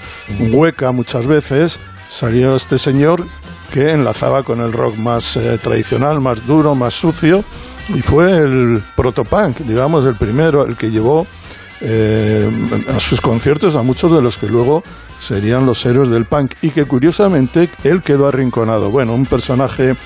hueca 0.52 0.92
muchas 0.92 1.26
veces, 1.26 1.80
salió 2.08 2.56
este 2.56 2.78
señor 2.78 3.24
que 3.72 3.92
enlazaba 3.92 4.42
con 4.42 4.60
el 4.60 4.72
rock 4.72 4.96
más 4.96 5.36
eh, 5.36 5.58
tradicional, 5.62 6.20
más 6.20 6.46
duro, 6.46 6.74
más 6.74 6.94
sucio, 6.94 7.44
y 7.88 8.00
fue 8.00 8.38
el 8.38 8.82
protopunk, 8.96 9.58
digamos, 9.60 10.04
el 10.06 10.16
primero, 10.16 10.66
el 10.66 10.76
que 10.76 10.90
llevó 10.90 11.26
eh, 11.80 12.50
a 12.88 12.98
sus 12.98 13.20
conciertos 13.20 13.76
a 13.76 13.82
muchos 13.82 14.10
de 14.12 14.22
los 14.22 14.36
que 14.36 14.46
luego 14.46 14.82
serían 15.18 15.66
los 15.66 15.84
héroes 15.84 16.08
del 16.08 16.24
punk, 16.24 16.54
y 16.62 16.70
que 16.70 16.84
curiosamente 16.86 17.70
él 17.84 18.02
quedó 18.02 18.26
arrinconado. 18.26 18.90
Bueno, 18.90 19.14
un 19.14 19.26
personaje 19.26 19.96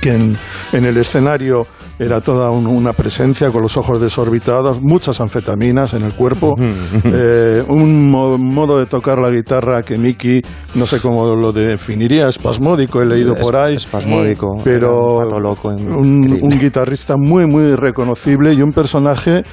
que 0.00 0.14
en, 0.14 0.38
en 0.72 0.84
el 0.84 0.96
escenario 0.96 1.66
era 1.98 2.20
toda 2.20 2.50
un- 2.50 2.66
una 2.66 2.92
presencia 2.92 3.50
con 3.50 3.62
los 3.62 3.76
ojos 3.76 4.00
desorbitados, 4.00 4.80
muchas 4.82 5.20
anfetaminas 5.20 5.94
en 5.94 6.02
el 6.02 6.14
cuerpo, 6.14 6.56
eh, 7.04 7.62
un 7.68 8.10
mo- 8.10 8.38
modo 8.38 8.78
de 8.78 8.86
tocar 8.86 9.18
la 9.18 9.30
guitarra 9.30 9.82
que 9.82 9.96
Mickey, 9.98 10.42
no 10.74 10.86
sé 10.86 11.00
cómo 11.00 11.34
lo 11.36 11.52
definiría, 11.52 12.28
espasmódico, 12.28 13.00
he 13.00 13.06
leído 13.06 13.34
por 13.34 13.56
ahí, 13.56 13.76
espasmódico, 13.76 14.58
pero 14.64 15.18
un 15.20 15.92
un, 15.94 16.38
un 16.42 16.58
guitarrista 16.60 17.16
muy, 17.16 17.46
muy 17.46 17.74
reconocible 17.76 18.52
y 18.54 18.62
un 18.62 18.72
personaje 18.72 19.44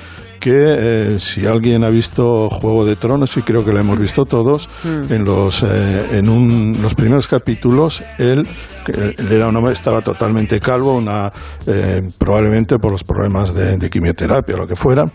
que 0.42 0.52
eh, 0.54 1.16
si 1.20 1.46
alguien 1.46 1.86
ha 1.86 1.90
visto 1.90 2.50
Juego 2.50 2.84
de 2.84 2.98
Tronos, 2.98 3.38
y 3.38 3.42
creo 3.44 3.64
que 3.64 3.72
lo 3.72 3.80
hemos 3.80 3.98
visto 4.00 4.26
todos, 4.26 4.68
Mm. 4.84 5.14
en 5.14 5.24
los 5.26 5.64
eh, 5.64 6.18
en 6.18 6.28
un- 6.28 6.78
los 6.82 6.94
primeros 6.96 7.28
capítulos, 7.28 8.04
él, 8.18 8.46
él 8.88 9.16
era 9.32 9.48
un 9.48 9.68
estaba 9.70 10.02
totalmente 10.02 10.60
calvo, 10.60 10.96
una 10.96 11.32
eh, 11.68 12.02
probablemente 12.18 12.80
por 12.80 12.92
los 12.92 13.04
problemas 13.04 13.54
de, 13.54 13.78
de 13.78 13.90
quimioterapia 13.90 14.56
o 14.56 14.58
lo 14.58 14.68
que 14.68 14.76
fuera, 14.76 15.06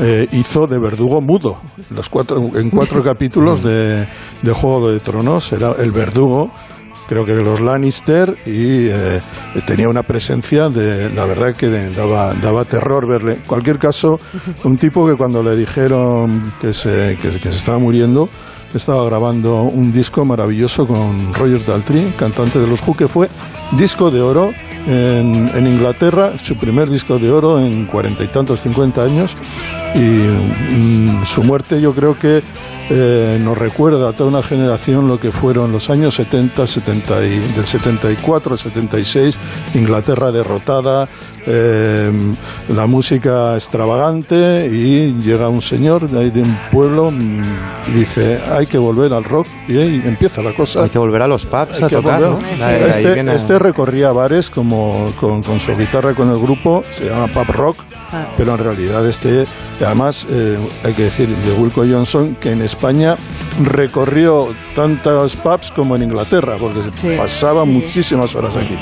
eh, 0.00 0.26
hizo 0.32 0.66
de 0.66 0.78
verdugo 0.78 1.20
mudo. 1.22 1.58
Los 1.90 2.08
cuatro, 2.10 2.36
en 2.54 2.68
cuatro 2.70 3.02
capítulos 3.10 3.62
de, 3.62 4.06
de 4.42 4.52
Juego 4.52 4.90
de 4.90 4.98
Tronos 5.00 5.52
era 5.52 5.72
el 5.78 5.92
verdugo 5.92 6.50
creo 7.08 7.24
que 7.24 7.34
de 7.34 7.42
los 7.42 7.60
Lannister 7.60 8.36
y 8.46 8.88
eh, 8.88 9.20
tenía 9.66 9.88
una 9.88 10.02
presencia 10.02 10.68
de 10.68 11.10
la 11.10 11.24
verdad 11.24 11.54
que 11.54 11.68
de- 11.68 11.90
daba 11.92 12.34
daba 12.34 12.64
terror 12.64 13.06
verle. 13.06 13.32
En 13.34 13.42
cualquier 13.42 13.78
caso 13.78 14.18
un 14.64 14.76
tipo 14.76 15.06
que 15.06 15.14
cuando 15.16 15.42
le 15.42 15.56
dijeron 15.56 16.52
que 16.60 16.72
se 16.72 17.16
que, 17.20 17.28
que 17.30 17.38
se 17.50 17.56
estaba 17.56 17.78
muriendo 17.78 18.28
estaba 18.74 19.04
grabando 19.04 19.62
un 19.62 19.92
disco 19.92 20.24
maravilloso 20.24 20.84
con 20.84 21.32
Roger 21.32 21.64
Daltrey 21.64 22.12
cantante 22.16 22.58
de 22.58 22.66
los 22.66 22.80
Who 22.86 22.94
que 22.94 23.06
fue 23.06 23.28
disco 23.78 24.10
de 24.10 24.20
oro 24.20 24.50
en, 24.88 25.48
en 25.54 25.66
Inglaterra 25.68 26.32
su 26.40 26.56
primer 26.56 26.90
disco 26.90 27.20
de 27.20 27.30
oro 27.30 27.60
en 27.60 27.86
cuarenta 27.86 28.24
y 28.24 28.26
tantos 28.28 28.60
cincuenta 28.62 29.04
años. 29.04 29.36
Y 29.94 30.00
mm, 30.00 31.24
su 31.24 31.44
muerte 31.44 31.80
yo 31.80 31.94
creo 31.94 32.18
que 32.18 32.42
eh, 32.90 33.38
nos 33.42 33.56
recuerda 33.56 34.10
a 34.10 34.12
toda 34.12 34.28
una 34.30 34.42
generación 34.42 35.08
lo 35.08 35.18
que 35.18 35.32
fueron 35.32 35.72
los 35.72 35.88
años 35.90 36.14
70, 36.14 36.66
70 36.66 37.24
y, 37.24 37.38
del 37.38 37.66
74 37.66 38.52
al 38.52 38.58
76, 38.58 39.38
Inglaterra 39.74 40.30
derrotada, 40.32 41.08
eh, 41.46 42.34
la 42.68 42.86
música 42.86 43.54
extravagante 43.54 44.66
y 44.70 45.14
llega 45.22 45.48
un 45.48 45.60
señor 45.60 46.10
de, 46.10 46.20
ahí 46.20 46.30
de 46.30 46.42
un 46.42 46.58
pueblo 46.72 47.10
mm, 47.10 47.42
y 47.88 47.92
dice 47.92 48.40
hay 48.50 48.66
que 48.66 48.78
volver 48.78 49.12
al 49.12 49.24
rock 49.24 49.46
y 49.68 49.78
ahí 49.78 50.02
empieza 50.04 50.42
la 50.42 50.52
cosa. 50.52 50.82
Hay 50.84 50.90
que 50.90 50.98
volver 50.98 51.22
a 51.22 51.28
los 51.28 51.46
pubs 51.46 51.82
a 51.82 51.88
tocar, 51.88 52.22
Este, 52.86 53.14
viene- 53.14 53.34
este 53.34 53.58
recorría 53.58 54.12
bares 54.12 54.50
como 54.50 55.12
con, 55.18 55.42
con 55.42 55.58
su 55.60 55.76
guitarra 55.76 56.14
con 56.14 56.30
el 56.30 56.38
grupo, 56.38 56.84
se 56.90 57.06
llama 57.08 57.26
pub 57.28 57.50
rock, 57.52 57.76
Ah. 58.16 58.26
pero 58.36 58.52
en 58.52 58.58
realidad 58.58 59.06
este, 59.08 59.44
además 59.84 60.26
eh, 60.30 60.58
hay 60.84 60.92
que 60.94 61.02
decir 61.04 61.28
de 61.28 61.52
Wilco 61.52 61.80
Johnson 61.80 62.36
que 62.36 62.52
en 62.52 62.62
España 62.62 63.16
recorrió 63.60 64.46
tantas 64.76 65.34
pubs 65.36 65.72
como 65.72 65.96
en 65.96 66.02
Inglaterra, 66.04 66.56
porque 66.58 66.82
se 66.82 67.16
pasaba 67.16 67.64
muchísimas 67.64 68.34
horas 68.34 68.56
aquí. 68.56 68.78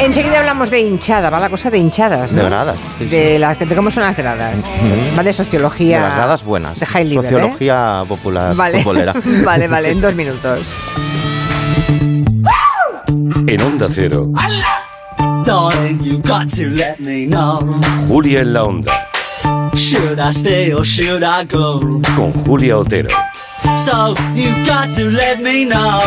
Enseguida 0.00 0.38
hablamos 0.40 0.70
de 0.70 0.80
hinchada, 0.80 1.30
va 1.30 1.38
la 1.38 1.48
cosa 1.50 1.70
de 1.70 1.78
hinchadas, 1.78 2.32
¿no? 2.32 2.42
De 2.42 2.48
gradas, 2.48 2.80
sí, 2.98 3.04
de, 3.04 3.38
la- 3.38 3.54
de 3.54 3.76
cómo 3.76 3.90
son 3.90 4.02
las 4.02 4.16
gradas. 4.16 4.58
Va 5.16 5.22
de 5.22 5.32
sociología. 5.32 5.98
De 5.98 6.02
las 6.08 6.16
gradas 6.16 6.42
buenas. 6.44 6.80
De 6.80 6.86
high 6.86 7.04
level, 7.04 7.24
¿eh? 7.24 7.28
Sociología 7.28 8.04
popular, 8.08 8.56
Vale. 8.56 8.82
vale, 9.44 9.68
vale, 9.68 9.90
en 9.90 10.00
dos 10.00 10.14
minutos. 10.16 10.66
En 13.46 13.60
Onda 13.62 13.86
Cero, 13.90 14.28
Darling, 15.44 16.00
you 16.02 16.18
got 16.18 16.48
to 16.50 16.68
let 16.70 16.98
me 17.00 17.26
know. 17.26 17.60
Julia 18.08 18.40
en 18.40 18.52
la 18.52 18.64
Onda, 18.64 18.92
Should 19.74 20.18
I 20.18 20.30
stay 20.32 20.72
or 20.72 20.84
should 20.84 21.22
I 21.22 21.44
go? 21.44 21.78
con 22.16 22.32
Julia 22.44 22.76
Otero. 22.78 23.08
So 23.76 24.14
you 24.34 24.52
got 24.64 24.90
to 24.96 25.10
let 25.10 25.40
me 25.40 25.64
know. 25.64 26.00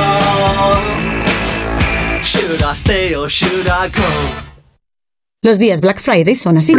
Should 2.24 2.62
I 2.64 2.74
stay 2.74 3.16
or 3.16 3.30
should 3.30 3.68
I 3.68 3.90
go? 3.90 4.04
Los 5.44 5.60
días 5.60 5.80
Black 5.82 6.00
Friday 6.00 6.34
son 6.36 6.58
así. 6.58 6.74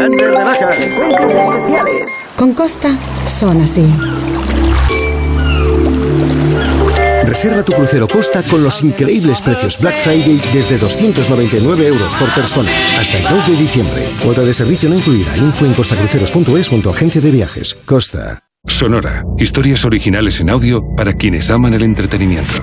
Con 2.36 2.52
Costa 2.54 2.96
son 3.26 3.60
así. 3.62 3.84
Reserva 7.37 7.62
tu 7.62 7.75
crucero 7.75 8.09
Costa 8.09 8.42
con 8.42 8.64
los 8.64 8.83
increíbles 8.83 9.42
precios 9.42 9.79
Black 9.79 9.94
Friday 9.99 10.40
desde 10.55 10.79
299 10.79 11.87
euros 11.87 12.16
por 12.16 12.31
persona 12.31 12.70
hasta 12.99 13.18
el 13.18 13.25
2 13.25 13.49
de 13.49 13.57
diciembre. 13.57 14.09
Cuota 14.25 14.40
de 14.40 14.55
servicio 14.55 14.88
no 14.88 14.96
incluida. 14.96 15.37
Info 15.37 15.66
en 15.66 15.75
costacruceros.es 15.75 16.72
o 16.72 16.77
en 16.77 16.81
tu 16.81 16.88
agencia 16.88 17.20
de 17.20 17.31
viajes. 17.31 17.77
Costa. 17.85 18.38
Sonora. 18.66 19.22
Historias 19.37 19.85
originales 19.85 20.40
en 20.40 20.49
audio 20.49 20.81
para 20.96 21.12
quienes 21.12 21.51
aman 21.51 21.75
el 21.75 21.83
entretenimiento. 21.83 22.62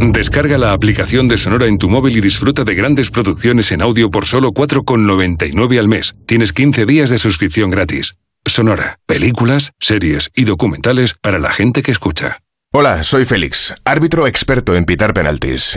Descarga 0.00 0.58
la 0.58 0.72
aplicación 0.72 1.26
de 1.26 1.36
Sonora 1.36 1.66
en 1.66 1.76
tu 1.76 1.90
móvil 1.90 2.16
y 2.16 2.20
disfruta 2.20 2.62
de 2.62 2.74
grandes 2.76 3.10
producciones 3.10 3.72
en 3.72 3.82
audio 3.82 4.10
por 4.10 4.26
solo 4.26 4.52
4,99 4.52 5.78
al 5.78 5.88
mes. 5.88 6.14
Tienes 6.24 6.52
15 6.52 6.86
días 6.86 7.10
de 7.10 7.18
suscripción 7.18 7.68
gratis. 7.68 8.14
Sonora, 8.46 9.00
películas, 9.06 9.72
series 9.80 10.30
y 10.36 10.44
documentales 10.44 11.14
para 11.14 11.40
la 11.40 11.50
gente 11.50 11.82
que 11.82 11.90
escucha. 11.90 12.38
Hola, 12.72 13.02
soy 13.02 13.24
Félix, 13.24 13.74
árbitro 13.84 14.28
experto 14.28 14.76
en 14.76 14.84
pitar 14.84 15.12
penaltis 15.12 15.76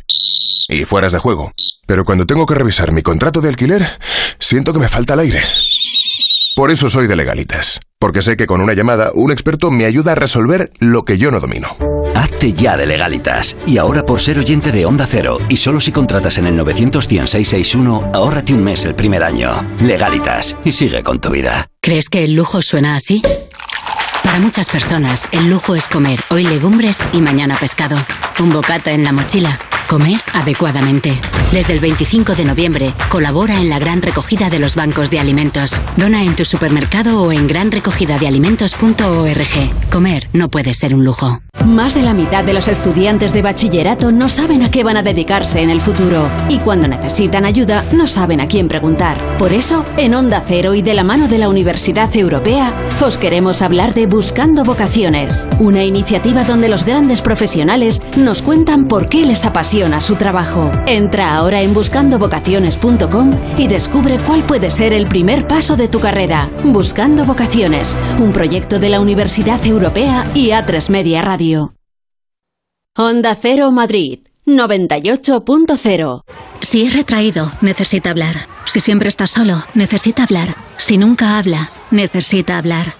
y 0.70 0.86
fueras 0.86 1.14
de 1.14 1.20
juego. 1.20 1.52
Pero 1.88 2.06
cuando 2.06 2.28
tengo 2.28 2.46
que 2.46 2.54
revisar 2.54 2.92
mi 2.92 3.02
contrato 3.02 3.42
de 3.42 3.50
alquiler, 3.50 3.88
siento 4.40 4.72
que 4.72 4.80
me 4.80 4.88
falta 4.88 5.16
el 5.16 5.22
aire. 5.22 5.42
Por 6.56 6.70
eso 6.70 6.90
soy 6.90 7.08
de 7.08 7.16
legalitas, 7.16 7.80
porque 7.98 8.22
sé 8.22 8.38
que 8.38 8.46
con 8.46 8.62
una 8.62 8.74
llamada 8.74 9.12
un 9.16 9.32
experto 9.32 9.72
me 9.72 9.86
ayuda 9.86 10.12
a 10.12 10.16
resolver 10.16 10.72
lo 10.80 11.04
que 11.06 11.18
yo 11.18 11.32
no 11.32 11.40
domino. 11.40 11.76
Hazte 12.16 12.54
ya 12.54 12.78
de 12.78 12.86
legalitas. 12.86 13.58
Y 13.66 13.78
ahora 13.78 14.06
por 14.06 14.20
ser 14.22 14.40
oyente 14.40 14.72
de 14.72 14.86
Onda 14.86 15.08
Cero, 15.10 15.38
y 15.50 15.58
solo 15.58 15.80
si 15.82 15.92
contratas 15.92 16.38
en 16.38 16.48
el 16.48 16.56
91661, 16.56 18.12
ahórrate 18.14 18.54
un 18.54 18.64
mes 18.64 18.86
el 18.86 18.96
primer 18.96 19.24
año. 19.24 19.52
Legalitas, 19.80 20.58
y 20.64 20.72
sigue 20.72 21.04
con 21.04 21.20
tu 21.20 21.30
vida. 21.30 21.68
¿Crees 21.82 22.10
que 22.10 22.24
el 22.24 22.34
lujo 22.34 22.62
suena 22.62 22.96
así? 22.96 23.22
Para 24.24 24.40
muchas 24.40 24.70
personas, 24.70 25.28
el 25.32 25.50
lujo 25.50 25.76
es 25.76 25.88
comer 25.88 26.20
hoy 26.30 26.44
legumbres 26.44 27.00
y 27.14 27.22
mañana 27.22 27.56
pescado. 27.60 27.98
Un 28.40 28.52
bocata 28.52 28.92
en 28.92 29.04
la 29.04 29.12
mochila. 29.12 29.60
Comer 29.88 30.20
adecuadamente. 30.34 31.14
Desde 31.52 31.74
el 31.74 31.80
25 31.82 32.36
de 32.36 32.46
noviembre, 32.46 32.94
colabora 33.10 33.58
en 33.58 33.70
la 33.70 33.78
gran 33.78 34.02
recogida 34.02 34.50
de 34.50 34.60
los 34.60 34.76
bancos 34.76 35.10
de 35.10 35.20
alimentos. 35.20 35.82
Dona 35.98 36.24
en 36.24 36.34
tu 36.36 36.46
supermercado 36.46 37.22
o 37.22 37.34
en 37.34 37.48
granrecogidadealimentos.org. 37.48 39.90
Comer 39.92 40.30
no 40.32 40.50
puede 40.50 40.74
ser 40.74 40.96
un 40.96 41.04
lujo. 41.04 41.42
Más 41.66 41.94
de 41.94 42.04
la 42.04 42.14
mitad 42.14 42.46
de 42.46 42.54
los 42.54 42.70
estudiantes 42.70 43.34
de 43.34 43.42
bachillerato 43.42 44.14
no 44.14 44.30
saben 44.30 44.64
a 44.64 44.72
qué 44.72 44.86
van 44.86 44.96
a 44.96 45.04
dedicarse 45.04 45.60
en 45.62 45.70
el 45.70 45.82
futuro 45.82 46.30
y 46.48 46.60
cuando 46.60 46.88
necesitan 46.88 47.44
ayuda 47.46 47.84
no 47.92 48.08
saben 48.08 48.40
a 48.40 48.48
quién 48.48 48.70
preguntar. 48.70 49.20
Por 49.38 49.52
eso, 49.52 49.84
en 49.98 50.16
Onda 50.16 50.42
Cero 50.48 50.74
y 50.74 50.82
de 50.82 50.94
la 50.94 51.04
mano 51.04 51.28
de 51.28 51.38
la 51.38 51.50
Universidad 51.50 52.16
Europea, 52.16 52.74
os 53.06 53.18
queremos 53.18 53.62
hablar 53.62 53.94
de 53.94 54.08
Buscando 54.08 54.64
Vocaciones, 54.64 55.50
una 55.60 55.84
iniciativa 55.84 56.46
donde 56.46 56.70
los 56.70 56.86
grandes 56.86 57.22
profesionales 57.22 58.02
nos 58.18 58.42
cuentan 58.42 58.88
por 58.88 59.10
qué 59.10 59.26
les 59.26 59.44
apasiona 59.46 59.81
su 60.00 60.16
trabajo. 60.16 60.70
Entra 60.86 61.34
ahora 61.34 61.62
en 61.62 61.74
buscandovocaciones.com 61.74 63.32
y 63.58 63.68
descubre 63.68 64.18
cuál 64.20 64.44
puede 64.44 64.70
ser 64.70 64.94
el 64.94 65.08
primer 65.08 65.48
paso 65.48 65.76
de 65.76 65.88
tu 65.88 66.00
carrera. 66.00 66.50
Buscando 66.64 67.26
Vocaciones, 67.26 67.98
un 68.20 68.32
proyecto 68.32 68.80
de 68.80 68.90
la 68.90 69.00
Universidad 69.00 69.66
Europea 69.66 70.26
y 70.36 70.50
A3 70.50 70.90
Media 70.90 71.22
Radio. 71.22 71.74
Onda 72.96 73.36
Cero 73.36 73.72
Madrid 73.72 74.20
98.0 74.46 76.24
Si 76.62 76.84
es 76.84 76.94
retraído, 76.94 77.52
necesita 77.62 78.12
hablar. 78.12 78.48
Si 78.66 78.80
siempre 78.80 79.10
está 79.10 79.26
solo, 79.26 79.64
necesita 79.74 80.24
hablar. 80.24 80.56
Si 80.78 80.98
nunca 80.98 81.40
habla, 81.40 81.72
necesita 81.90 82.58
hablar. 82.58 82.96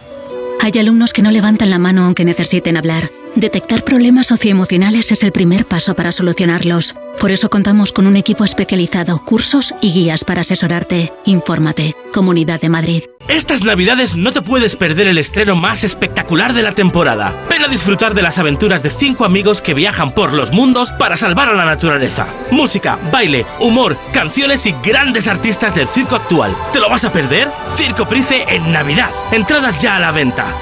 Hay 0.62 0.72
alumnos 0.80 1.14
que 1.14 1.22
no 1.22 1.30
levantan 1.30 1.70
la 1.70 1.80
mano 1.80 2.06
aunque 2.06 2.26
necesiten 2.26 2.78
hablar. 2.78 3.12
Detectar 3.36 3.86
problemas 3.86 4.28
socioemocionales 4.28 5.10
es 5.12 5.24
el 5.24 5.32
primer 5.32 5.66
paso 5.66 5.96
para 5.96 6.12
solucionarlos. 6.12 6.96
Por 7.18 7.32
eso 7.32 7.50
contamos 7.50 7.94
con 7.94 8.06
un 8.06 8.18
equipo 8.18 8.44
especializado, 8.44 9.24
cursos 9.24 9.74
y 9.80 9.94
guías 9.94 10.26
para 10.26 10.42
asesorarte. 10.42 11.14
Infórmate. 11.26 11.96
Comunidad 12.14 12.60
de 12.60 12.68
Madrid. 12.68 13.04
Estas 13.30 13.64
navidades 13.64 14.18
no 14.18 14.34
te 14.34 14.42
puedes 14.42 14.76
perder 14.76 15.08
el 15.08 15.18
estreno 15.18 15.56
más 15.56 15.86
espectacular 15.86 16.54
de 16.54 16.64
la 16.64 16.74
temporada. 16.74 17.42
Ven 17.50 17.64
a 17.64 17.70
disfrutar 17.70 18.14
de 18.14 18.22
las 18.22 18.38
aventuras 18.38 18.84
de 18.84 18.90
cinco 18.90 19.24
amigos 19.24 19.62
que 19.62 19.74
viajan 19.74 20.14
por 20.14 20.34
los 20.34 20.52
mundos 20.52 20.92
para 21.00 21.16
salvar 21.16 21.48
a 21.48 21.56
la 21.56 21.64
naturaleza. 21.64 22.28
Música, 22.52 23.00
baile, 23.14 23.46
humor, 23.62 23.98
canciones 24.12 24.66
y 24.66 24.76
grandes 24.84 25.28
artistas 25.28 25.74
del 25.74 25.88
circo 25.88 26.18
actual. 26.18 26.54
¿Te 26.74 26.82
lo 26.82 26.90
vas 26.90 27.06
a 27.06 27.14
perder? 27.14 27.50
Circo 27.76 28.10
Price 28.10 28.44
en 28.50 28.74
Navidad. 28.74 29.12
Entradas 29.32 29.82
ya 29.82 29.96
a 29.96 30.00
la 30.02 30.12
venta. 30.12 30.54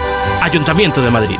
Ayuntamiento 0.43 1.01
de 1.01 1.09
Madrid. 1.09 1.39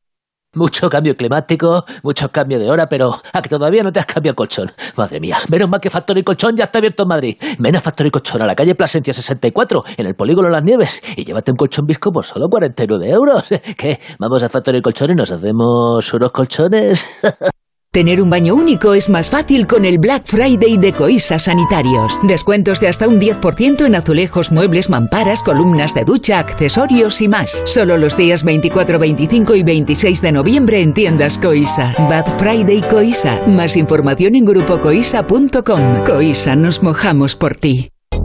Mucho 0.53 0.89
cambio 0.89 1.15
climático, 1.15 1.85
mucho 2.03 2.29
cambio 2.29 2.59
de 2.59 2.69
hora, 2.69 2.87
pero 2.89 3.09
a 3.31 3.41
que 3.41 3.47
todavía 3.47 3.83
no 3.83 3.91
te 3.93 4.01
has 4.01 4.05
cambiado 4.05 4.35
colchón. 4.35 4.69
Madre 4.97 5.21
mía, 5.21 5.37
menos 5.49 5.69
mal 5.69 5.79
que 5.79 5.89
Factory 5.89 6.23
Colchón 6.23 6.57
ya 6.57 6.65
está 6.65 6.79
abierto 6.79 7.03
en 7.03 7.07
Madrid. 7.07 7.37
Ven 7.57 7.77
a 7.77 7.79
Factory 7.79 8.11
Colchón 8.11 8.41
a 8.41 8.45
la 8.45 8.53
calle 8.53 8.75
Plasencia 8.75 9.13
64, 9.13 9.81
en 9.95 10.07
el 10.07 10.13
polígono 10.13 10.49
Las 10.49 10.61
Nieves, 10.61 10.99
y 11.15 11.23
llévate 11.23 11.51
un 11.51 11.57
colchón 11.57 11.85
visco 11.85 12.11
por 12.11 12.25
solo 12.25 12.49
49 12.49 13.09
euros. 13.09 13.45
¿Qué? 13.77 14.01
Vamos 14.19 14.43
a 14.43 14.49
Factory 14.49 14.81
Colchón 14.81 15.11
y 15.11 15.15
nos 15.15 15.31
hacemos 15.31 16.13
unos 16.13 16.31
colchones. 16.31 17.21
Tener 17.93 18.21
un 18.21 18.29
baño 18.29 18.55
único 18.55 18.93
es 18.93 19.09
más 19.09 19.29
fácil 19.29 19.67
con 19.67 19.83
el 19.83 19.97
Black 19.97 20.23
Friday 20.23 20.77
de 20.77 20.93
Coisa 20.93 21.37
Sanitarios. 21.39 22.21
Descuentos 22.23 22.79
de 22.79 22.87
hasta 22.87 23.05
un 23.05 23.19
10% 23.19 23.85
en 23.85 23.95
azulejos, 23.95 24.49
muebles, 24.49 24.89
mamparas, 24.89 25.43
columnas 25.43 25.93
de 25.93 26.05
ducha, 26.05 26.39
accesorios 26.39 27.21
y 27.21 27.27
más. 27.27 27.63
Solo 27.65 27.97
los 27.97 28.15
días 28.15 28.45
24, 28.45 28.97
25 28.97 29.55
y 29.55 29.63
26 29.63 30.21
de 30.21 30.31
noviembre 30.31 30.81
en 30.81 30.93
tiendas 30.93 31.37
Coisa. 31.37 31.93
Black 32.07 32.37
Friday 32.37 32.81
Coisa. 32.81 33.41
Más 33.45 33.75
información 33.75 34.35
en 34.35 34.45
grupocoisa.com. 34.45 36.05
Coisa, 36.05 36.55
nos 36.55 36.81
mojamos 36.81 37.35
por 37.35 37.57
ti. 37.57 37.89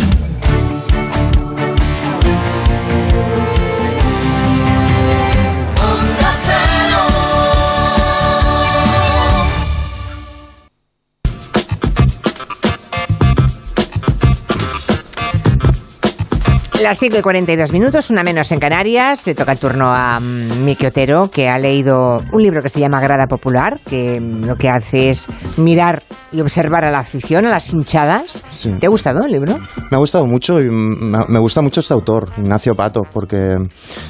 Las 16.81 16.97
5 16.97 17.19
y 17.19 17.21
42 17.21 17.71
minutos, 17.71 18.09
una 18.09 18.23
menos 18.23 18.51
en 18.51 18.59
Canarias. 18.59 19.19
Se 19.19 19.35
toca 19.35 19.51
el 19.51 19.59
turno 19.59 19.93
a 19.93 20.19
mm, 20.19 20.65
Miki 20.65 20.87
Otero, 20.87 21.29
que 21.29 21.47
ha 21.47 21.59
leído 21.59 22.17
un 22.31 22.41
libro 22.41 22.63
que 22.63 22.69
se 22.69 22.79
llama 22.79 22.99
Grada 22.99 23.27
Popular, 23.27 23.77
que 23.87 24.19
mm, 24.19 24.45
lo 24.45 24.55
que 24.55 24.67
hace 24.67 25.11
es 25.11 25.27
mirar 25.57 26.01
y 26.31 26.41
observar 26.41 26.85
a 26.85 26.91
la 26.91 26.99
afición, 26.99 27.45
a 27.45 27.49
las 27.49 27.73
hinchadas. 27.73 28.43
Sí. 28.51 28.71
¿Te 28.79 28.85
ha 28.85 28.89
gustado 28.89 29.25
el 29.25 29.31
libro? 29.31 29.57
Me 29.89 29.97
ha 29.97 29.99
gustado 29.99 30.25
mucho 30.25 30.59
y 30.59 30.69
me 30.69 31.21
me 31.27 31.39
gusta 31.39 31.61
mucho 31.61 31.79
este 31.79 31.93
autor, 31.93 32.29
Ignacio 32.37 32.75
Pato, 32.75 33.01
porque 33.11 33.55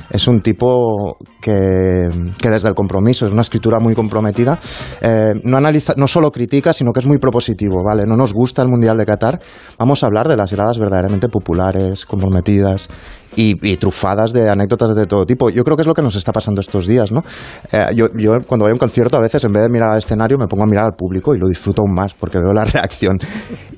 es 0.09 0.27
un 0.27 0.41
tipo 0.41 1.17
que, 1.41 2.09
que 2.39 2.49
desde 2.49 2.67
el 2.67 2.75
compromiso, 2.75 3.25
es 3.25 3.33
una 3.33 3.41
escritura 3.41 3.79
muy 3.79 3.93
comprometida, 3.93 4.59
eh, 5.01 5.33
no, 5.43 5.57
analiza, 5.57 5.93
no 5.97 6.07
solo 6.07 6.31
critica, 6.31 6.73
sino 6.73 6.91
que 6.91 6.99
es 6.99 7.05
muy 7.05 7.17
propositivo, 7.17 7.83
¿vale? 7.83 8.03
No 8.05 8.15
nos 8.15 8.33
gusta 8.33 8.61
el 8.61 8.69
Mundial 8.69 8.97
de 8.97 9.05
Qatar, 9.05 9.39
vamos 9.77 10.03
a 10.03 10.07
hablar 10.07 10.27
de 10.27 10.37
las 10.37 10.51
gradas 10.51 10.79
verdaderamente 10.79 11.29
populares, 11.29 12.05
comprometidas 12.05 12.89
y, 13.35 13.77
trufadas 13.77 14.33
de 14.33 14.49
anécdotas 14.49 14.95
de 14.95 15.05
todo 15.05 15.25
tipo. 15.25 15.49
Yo 15.49 15.63
creo 15.63 15.75
que 15.75 15.81
es 15.81 15.87
lo 15.87 15.93
que 15.93 16.01
nos 16.01 16.15
está 16.15 16.31
pasando 16.31 16.61
estos 16.61 16.85
días, 16.85 17.11
¿no? 17.11 17.23
Eh, 17.71 17.87
yo, 17.95 18.07
yo 18.17 18.33
cuando 18.45 18.65
voy 18.65 18.71
a 18.71 18.73
un 18.73 18.79
concierto 18.79 19.17
a 19.17 19.21
veces 19.21 19.43
en 19.43 19.51
vez 19.51 19.63
de 19.63 19.69
mirar 19.69 19.91
al 19.91 19.97
escenario 19.97 20.37
me 20.37 20.47
pongo 20.47 20.63
a 20.63 20.67
mirar 20.67 20.85
al 20.85 20.93
público 20.93 21.33
y 21.33 21.39
lo 21.39 21.47
disfruto 21.47 21.81
aún 21.81 21.93
más 21.93 22.13
porque 22.13 22.39
veo 22.39 22.53
la 22.53 22.65
reacción. 22.65 23.17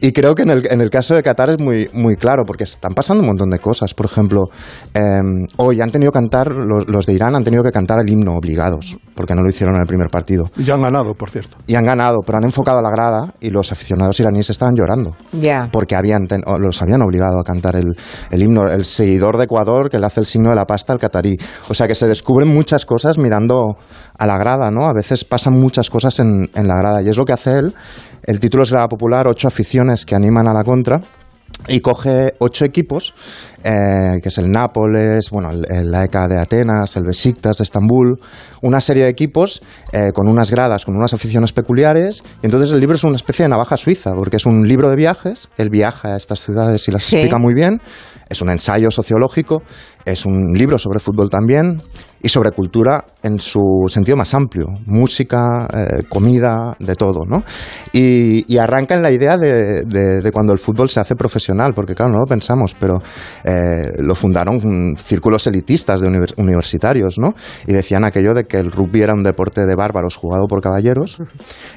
Y 0.01 0.11
creo 0.11 0.35
que 0.35 0.43
en 0.43 0.81
el, 0.81 0.89
caso 0.89 1.15
de 1.15 1.23
Qatar 1.23 1.51
es 1.51 1.59
muy, 1.59 1.89
muy 1.93 2.15
claro 2.15 2.43
porque 2.45 2.65
están 2.65 2.93
pasando 2.93 3.21
un 3.21 3.27
montón 3.27 3.49
de 3.49 3.59
cosas. 3.59 3.93
Por 3.93 4.05
ejemplo, 4.05 4.49
eh, 4.93 5.21
hoy 5.57 5.81
han 5.81 5.91
tenido 5.91 6.11
que 6.11 6.19
cantar, 6.19 6.51
los, 6.51 6.85
los 6.87 7.05
de 7.05 7.13
Irán 7.13 7.35
han 7.35 7.43
tenido 7.43 7.63
que 7.63 7.71
cantar 7.71 7.99
el 7.99 8.09
himno 8.09 8.35
obligados 8.35 8.97
porque 9.15 9.35
no 9.35 9.41
lo 9.43 9.49
hicieron 9.49 9.75
en 9.75 9.81
el 9.81 9.87
primer 9.87 10.07
partido. 10.09 10.49
Y 10.57 10.63
ya 10.63 10.73
han 10.75 10.81
ganado, 10.81 11.13
por 11.13 11.29
cierto. 11.29 11.57
Y 11.67 11.75
han 11.75 11.85
ganado, 11.85 12.19
pero 12.25 12.37
han 12.37 12.43
enfocado 12.45 12.79
a 12.79 12.81
la 12.81 12.89
grada 12.89 13.33
y 13.39 13.49
los 13.49 13.71
aficionados 13.71 14.19
iraníes 14.19 14.49
estaban 14.49 14.75
llorando 14.75 15.15
Ya. 15.31 15.69
porque 15.71 15.95
habían 15.95 16.27
ten- 16.27 16.43
los 16.59 16.81
habían 16.81 17.01
obligado 17.01 17.39
a 17.39 17.43
cantar 17.43 17.75
el, 17.75 17.95
el 18.31 18.41
himno, 18.43 18.67
el 18.71 18.85
seguidor 18.85 19.37
de 19.37 19.43
Ecuador 19.45 19.89
que 19.89 19.99
le 19.99 20.05
hace 20.05 20.19
el 20.19 20.25
signo 20.25 20.49
de 20.49 20.55
la 20.55 20.65
pasta 20.65 20.93
al 20.93 20.99
catarí. 20.99 21.37
O 21.69 21.73
sea 21.73 21.87
que 21.87 21.95
se 21.95 22.07
descubren 22.07 22.47
muchas 22.53 22.85
cosas 22.85 23.17
mirando 23.17 23.77
a 24.17 24.25
la 24.27 24.37
grada, 24.37 24.69
¿no? 24.71 24.85
A 24.87 24.93
veces 24.93 25.25
pasan 25.25 25.53
muchas 25.59 25.89
cosas 25.89 26.19
en, 26.19 26.49
en 26.55 26.67
la 26.67 26.75
grada 26.77 27.01
y 27.01 27.09
es 27.09 27.17
lo 27.17 27.25
que 27.25 27.33
hace 27.33 27.57
él. 27.59 27.73
El 28.23 28.39
título 28.39 28.63
es 28.63 28.71
Grada 28.71 28.87
Popular, 28.87 29.27
ocho 29.27 29.47
aficiones 29.47 30.05
que 30.05 30.15
animan 30.15 30.47
a 30.47 30.53
la 30.53 30.63
contra 30.63 31.01
y 31.67 31.81
coge 31.81 32.33
ocho 32.39 32.65
equipos, 32.65 33.13
eh, 33.63 34.19
que 34.21 34.29
es 34.29 34.37
el 34.37 34.51
Nápoles, 34.51 35.29
bueno, 35.29 35.51
el, 35.51 35.65
el 35.69 35.93
AEK 35.95 36.13
de 36.29 36.37
Atenas, 36.39 36.95
el 36.95 37.03
Besiktas 37.03 37.57
de 37.57 37.63
Estambul, 37.63 38.19
una 38.61 38.81
serie 38.81 39.03
de 39.03 39.09
equipos 39.09 39.61
eh, 39.91 40.11
con 40.13 40.27
unas 40.27 40.51
gradas, 40.51 40.85
con 40.85 40.95
unas 40.95 41.13
aficiones 41.13 41.53
peculiares. 41.53 42.23
Y 42.41 42.45
entonces 42.47 42.71
el 42.71 42.79
libro 42.79 42.95
es 42.95 43.03
una 43.03 43.15
especie 43.15 43.43
de 43.43 43.49
navaja 43.49 43.77
suiza, 43.77 44.11
porque 44.13 44.37
es 44.37 44.45
un 44.45 44.67
libro 44.67 44.89
de 44.89 44.95
viajes, 44.95 45.49
él 45.57 45.69
viaja 45.69 46.13
a 46.13 46.17
estas 46.17 46.39
ciudades 46.41 46.87
y 46.87 46.91
las 46.91 47.03
Sí. 47.03 47.15
explica 47.17 47.37
muy 47.37 47.53
bien, 47.53 47.81
es 48.29 48.41
un 48.41 48.49
ensayo 48.49 48.89
sociológico, 48.91 49.61
es 50.05 50.25
un 50.25 50.53
libro 50.53 50.77
sobre 50.77 50.99
fútbol 50.99 51.29
también 51.29 51.81
y 52.21 52.29
sobre 52.29 52.51
cultura 52.51 53.03
en 53.21 53.37
su 53.39 53.59
sentido 53.87 54.15
más 54.17 54.33
amplio, 54.33 54.65
música, 54.85 55.67
eh, 55.73 56.03
comida, 56.09 56.73
de 56.79 56.95
todo, 56.95 57.21
¿no? 57.27 57.43
Y, 57.91 58.45
y 58.53 58.57
arranca 58.57 58.95
en 58.95 59.01
la 59.01 59.11
idea 59.11 59.37
de, 59.37 59.81
de- 59.83 60.21
de 60.21 60.31
cuando 60.31 60.53
el 60.53 60.59
fútbol 60.59 60.89
se 60.89 60.99
hace 61.01 61.15
profesional, 61.15 61.73
porque 61.75 61.95
claro, 61.95 62.13
no 62.13 62.19
lo 62.19 62.25
pensamos, 62.25 62.75
pero 62.79 63.01
eh, 63.53 63.91
lo 63.99 64.15
fundaron 64.15 64.95
círculos 64.97 65.47
elitistas 65.47 66.01
de 66.01 66.07
univers- 66.07 66.33
universitarios, 66.37 67.17
¿no? 67.19 67.33
Y 67.67 67.73
decían 67.73 68.03
aquello 68.03 68.33
de 68.33 68.45
que 68.45 68.57
el 68.57 68.71
rugby 68.71 69.01
era 69.01 69.13
un 69.13 69.21
deporte 69.21 69.65
de 69.65 69.75
bárbaros 69.75 70.15
jugado 70.15 70.45
por 70.47 70.61
caballeros 70.61 71.19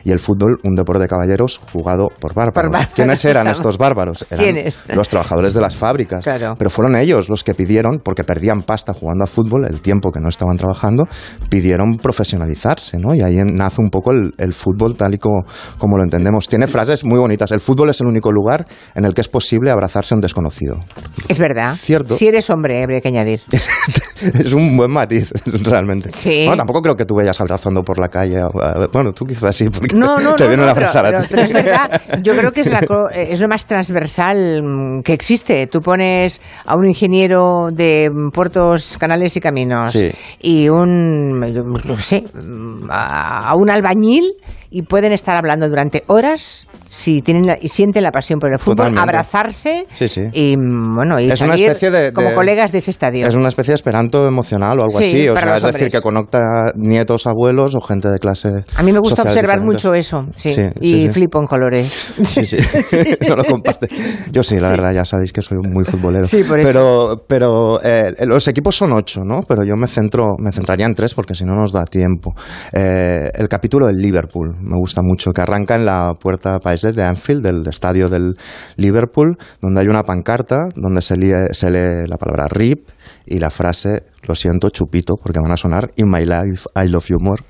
y 0.04 0.10
el 0.12 0.18
fútbol 0.18 0.58
un 0.64 0.74
deporte 0.74 1.02
de 1.02 1.08
caballeros 1.08 1.60
jugado 1.72 2.08
por 2.20 2.34
bárbaros. 2.34 2.54
Por 2.54 2.64
bárbaros, 2.72 2.94
¿Quiénes 2.94 3.24
eran 3.24 3.46
estos 3.48 3.78
bárbaros? 3.78 4.26
Eran 4.30 4.44
¿Quiénes? 4.44 4.82
Los 4.88 5.08
trabajadores 5.08 5.54
de 5.54 5.60
las 5.60 5.76
fábricas. 5.76 6.24
Claro. 6.24 6.54
Pero 6.58 6.70
fueron 6.70 6.96
ellos 6.96 7.28
los 7.28 7.44
que 7.44 7.54
pidieron, 7.54 8.00
porque 8.02 8.24
perdían 8.24 8.62
pasta 8.62 8.92
jugando 8.94 9.24
a 9.24 9.26
fútbol, 9.26 9.66
el 9.66 9.80
tiempo 9.80 10.10
que 10.10 10.20
no 10.20 10.28
estaban 10.28 10.56
trabajando, 10.56 11.04
pidieron 11.50 11.96
profesionalizarse, 11.96 12.98
¿no? 12.98 13.14
Y 13.14 13.22
ahí 13.22 13.36
nace 13.44 13.80
un 13.80 13.90
poco 13.90 14.12
el, 14.12 14.32
el 14.38 14.52
fútbol 14.52 14.96
tal 14.96 15.14
y 15.14 15.18
como, 15.18 15.44
como 15.78 15.96
lo 15.96 16.04
entendemos. 16.04 16.48
Tiene 16.48 16.66
frases 16.66 17.04
muy 17.04 17.18
bonitas. 17.18 17.50
El 17.52 17.60
fútbol 17.60 17.90
es 17.90 18.00
el 18.00 18.06
único 18.06 18.30
lugar 18.32 18.66
en 18.94 19.04
el 19.04 19.14
que 19.14 19.20
es 19.20 19.28
posible 19.28 19.70
abrazarse 19.70 20.14
a 20.14 20.16
un 20.16 20.20
desconocido. 20.20 20.84
Es 21.28 21.38
verdad. 21.38 21.65
Cierto. 21.74 22.14
Si 22.16 22.26
eres 22.29 22.48
hombre, 22.50 22.83
habría 22.83 23.00
que 23.00 23.09
añadir. 23.09 23.40
es 24.44 24.52
un 24.52 24.76
buen 24.76 24.90
matiz, 24.90 25.31
realmente. 25.64 26.11
Sí. 26.12 26.42
Bueno, 26.46 26.59
tampoco 26.59 26.83
creo 26.83 26.96
que 26.96 27.05
tú 27.05 27.14
vayas 27.16 27.40
abrazando 27.40 27.83
por 27.83 27.98
la 27.98 28.09
calle. 28.09 28.42
o- 28.42 28.88
Bueno, 28.92 29.12
tú 29.12 29.24
quizás 29.24 29.55
sí, 29.57 29.68
porque 29.70 29.96
No, 29.96 30.18
no, 30.18 30.35
te 30.37 30.44
no, 30.44 30.48
vienen 30.50 30.68
a 30.68 30.74
pero, 30.74 30.87
abrazar 30.88 31.14
a 31.14 31.20
ti. 31.22 31.26
pero 31.31 31.42
es 31.42 31.52
verdad. 31.52 32.02
Yo 32.22 32.37
creo 32.37 32.52
que 32.52 32.61
es, 32.62 32.66
la 32.70 32.81
eh, 33.14 33.29
es 33.31 33.40
lo 33.40 33.48
más 33.48 33.66
transversal 33.66 34.62
mm, 34.62 35.02
que 35.02 35.12
existe. 35.12 35.66
Tú 35.66 35.81
pones 35.81 36.40
a 36.64 36.76
un 36.76 36.87
ingeniero 36.87 37.70
de 37.72 38.11
mm, 38.12 38.31
puertos, 38.31 38.96
canales 38.98 39.37
y 39.37 39.40
caminos 39.40 39.92
Sí. 39.92 40.09
y 40.40 40.68
un, 40.68 41.40
no 41.40 41.98
sé, 41.98 42.24
mm, 42.35 42.88
a 42.90 43.55
un 43.57 43.70
albañil 43.70 44.24
y 44.70 44.83
pueden 44.83 45.12
estar 45.12 45.37
hablando 45.37 45.68
durante 45.68 46.02
horas 46.09 46.66
si 46.88 47.20
tienen 47.20 47.46
la- 47.46 47.59
y 47.61 47.68
sienten 47.68 48.02
la 48.05 48.11
pasión 48.12 48.38
por 48.38 48.50
el 48.52 48.59
fútbol, 48.59 48.76
Totalmente. 48.76 49.02
abrazarse 49.02 49.87
Sí, 49.92 50.09
sí. 50.09 50.22
y 50.33 50.57
mm, 50.57 50.94
bueno, 50.94 51.18
y 51.20 51.31
Es 51.31 51.40
una 51.40 51.52
salir 51.52 51.66
especie 51.68 51.90
de- 51.90 52.12
como 52.12 52.29
de- 52.31 52.35
colegas 52.35 52.72
de 52.72 52.79
ese 52.79 52.90
estadio. 52.90 53.26
Es 53.26 53.35
una 53.35 53.48
especie 53.48 53.72
de 53.72 53.76
esperanto 53.76 54.26
emocional 54.26 54.79
o 54.79 54.83
algo 54.85 54.98
Sí, 54.98 55.05
así. 55.05 55.29
O 55.29 55.37
sea, 55.37 55.57
es 55.59 55.62
decir, 55.64 55.90
que 55.90 56.00
conecta 56.00 56.72
nietos, 56.76 57.26
abuelos 57.26 57.74
o 57.74 57.81
gente 57.81 58.09
de 58.09 58.18
clase. 58.18 58.48
A 58.76 58.83
mí 58.83 58.92
me 58.92 58.98
gusta 59.00 59.22
observar 59.22 59.59
diferentes. 59.61 59.85
mucho 59.85 59.94
eso, 59.94 60.26
sí, 60.37 60.55
y 60.81 61.09
flipo 61.11 61.40
en 61.40 61.46
colores. 61.46 62.12
Sí, 62.24 62.44
sí. 62.44 62.57
no 63.29 63.37
lo 63.37 63.44
comparte. 63.44 63.88
Yo 64.31 64.42
sí, 64.42 64.59
la 64.59 64.70
verdad, 64.70 64.92
ya 64.92 65.05
sabéis 65.05 65.33
que 65.33 65.42
soy 65.42 65.59
muy 65.59 65.85
futbolero. 65.85 66.26
Sí, 66.26 66.42
por 66.44 66.61
eso. 66.61 66.68
Pero, 66.68 67.24
pero 67.26 67.83
eh, 67.83 68.14
los 68.26 68.47
equipos 68.49 68.76
son 68.76 68.93
ocho, 68.93 69.22
¿no? 69.24 69.43
Pero 69.47 69.64
yo 69.64 69.76
me 69.76 69.86
centro, 69.86 70.34
me 70.38 70.53
centraría 70.53 70.86
en 70.86 70.95
tres 70.95 71.14
porque 71.14 71.34
si 71.34 71.45
no 71.45 71.55
nos 71.55 71.72
da 71.72 71.84
tiempo. 71.84 72.32
Eh, 72.72 73.30
el 73.34 73.49
capítulo 73.49 73.86
del 73.86 73.97
Liverpool 73.97 74.55
me 74.61 74.76
gusta 74.78 75.02
mucho, 75.02 75.32
que 75.32 75.40
arranca 75.40 75.76
en 75.76 75.86
la 75.86 76.14
puerta 76.20 76.59
paisés 76.59 76.94
de 76.94 77.04
Anfield, 77.04 77.42
del 77.42 77.66
estadio 77.66 78.09
del 78.09 78.34
Liverpool, 78.76 79.36
donde 79.61 79.80
hay 79.80 79.86
una 79.86 80.02
pancarta 80.02 80.68
donde 80.74 81.02
se 81.02 81.16
lee, 81.16 81.32
se 81.52 81.70
lee 81.70 82.07
la 82.09 82.16
palabra 82.16 82.48
RIP 82.48 82.88
y 83.26 83.38
la 83.38 83.50
frase, 83.50 84.04
lo 84.22 84.34
siento, 84.34 84.70
chupito, 84.70 85.14
porque 85.22 85.40
van 85.40 85.52
a 85.52 85.57
sonar 85.57 85.90
In 85.96 86.11
my 86.11 86.24
life, 86.24 86.68
I 86.74 86.88
love 86.88 87.07
you 87.09 87.18
more. 87.20 87.42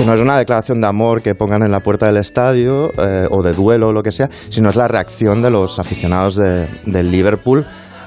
Que 0.00 0.06
no 0.06 0.14
es 0.14 0.20
una 0.20 0.38
declaración 0.38 0.80
de 0.80 0.86
amor 0.86 1.20
que 1.20 1.34
pongan 1.34 1.62
en 1.62 1.70
la 1.70 1.80
puerta 1.80 2.06
del 2.06 2.16
estadio 2.16 2.90
eh, 2.96 3.26
o 3.30 3.42
de 3.42 3.52
duelo 3.52 3.88
o 3.88 3.92
lo 3.92 4.02
que 4.02 4.10
sea, 4.12 4.30
sino 4.48 4.70
es 4.70 4.76
la 4.76 4.88
reacción 4.88 5.42
de 5.42 5.50
los 5.50 5.78
aficionados 5.78 6.36
de- 6.36 6.66
del 6.86 7.10
Liverpool 7.10 7.64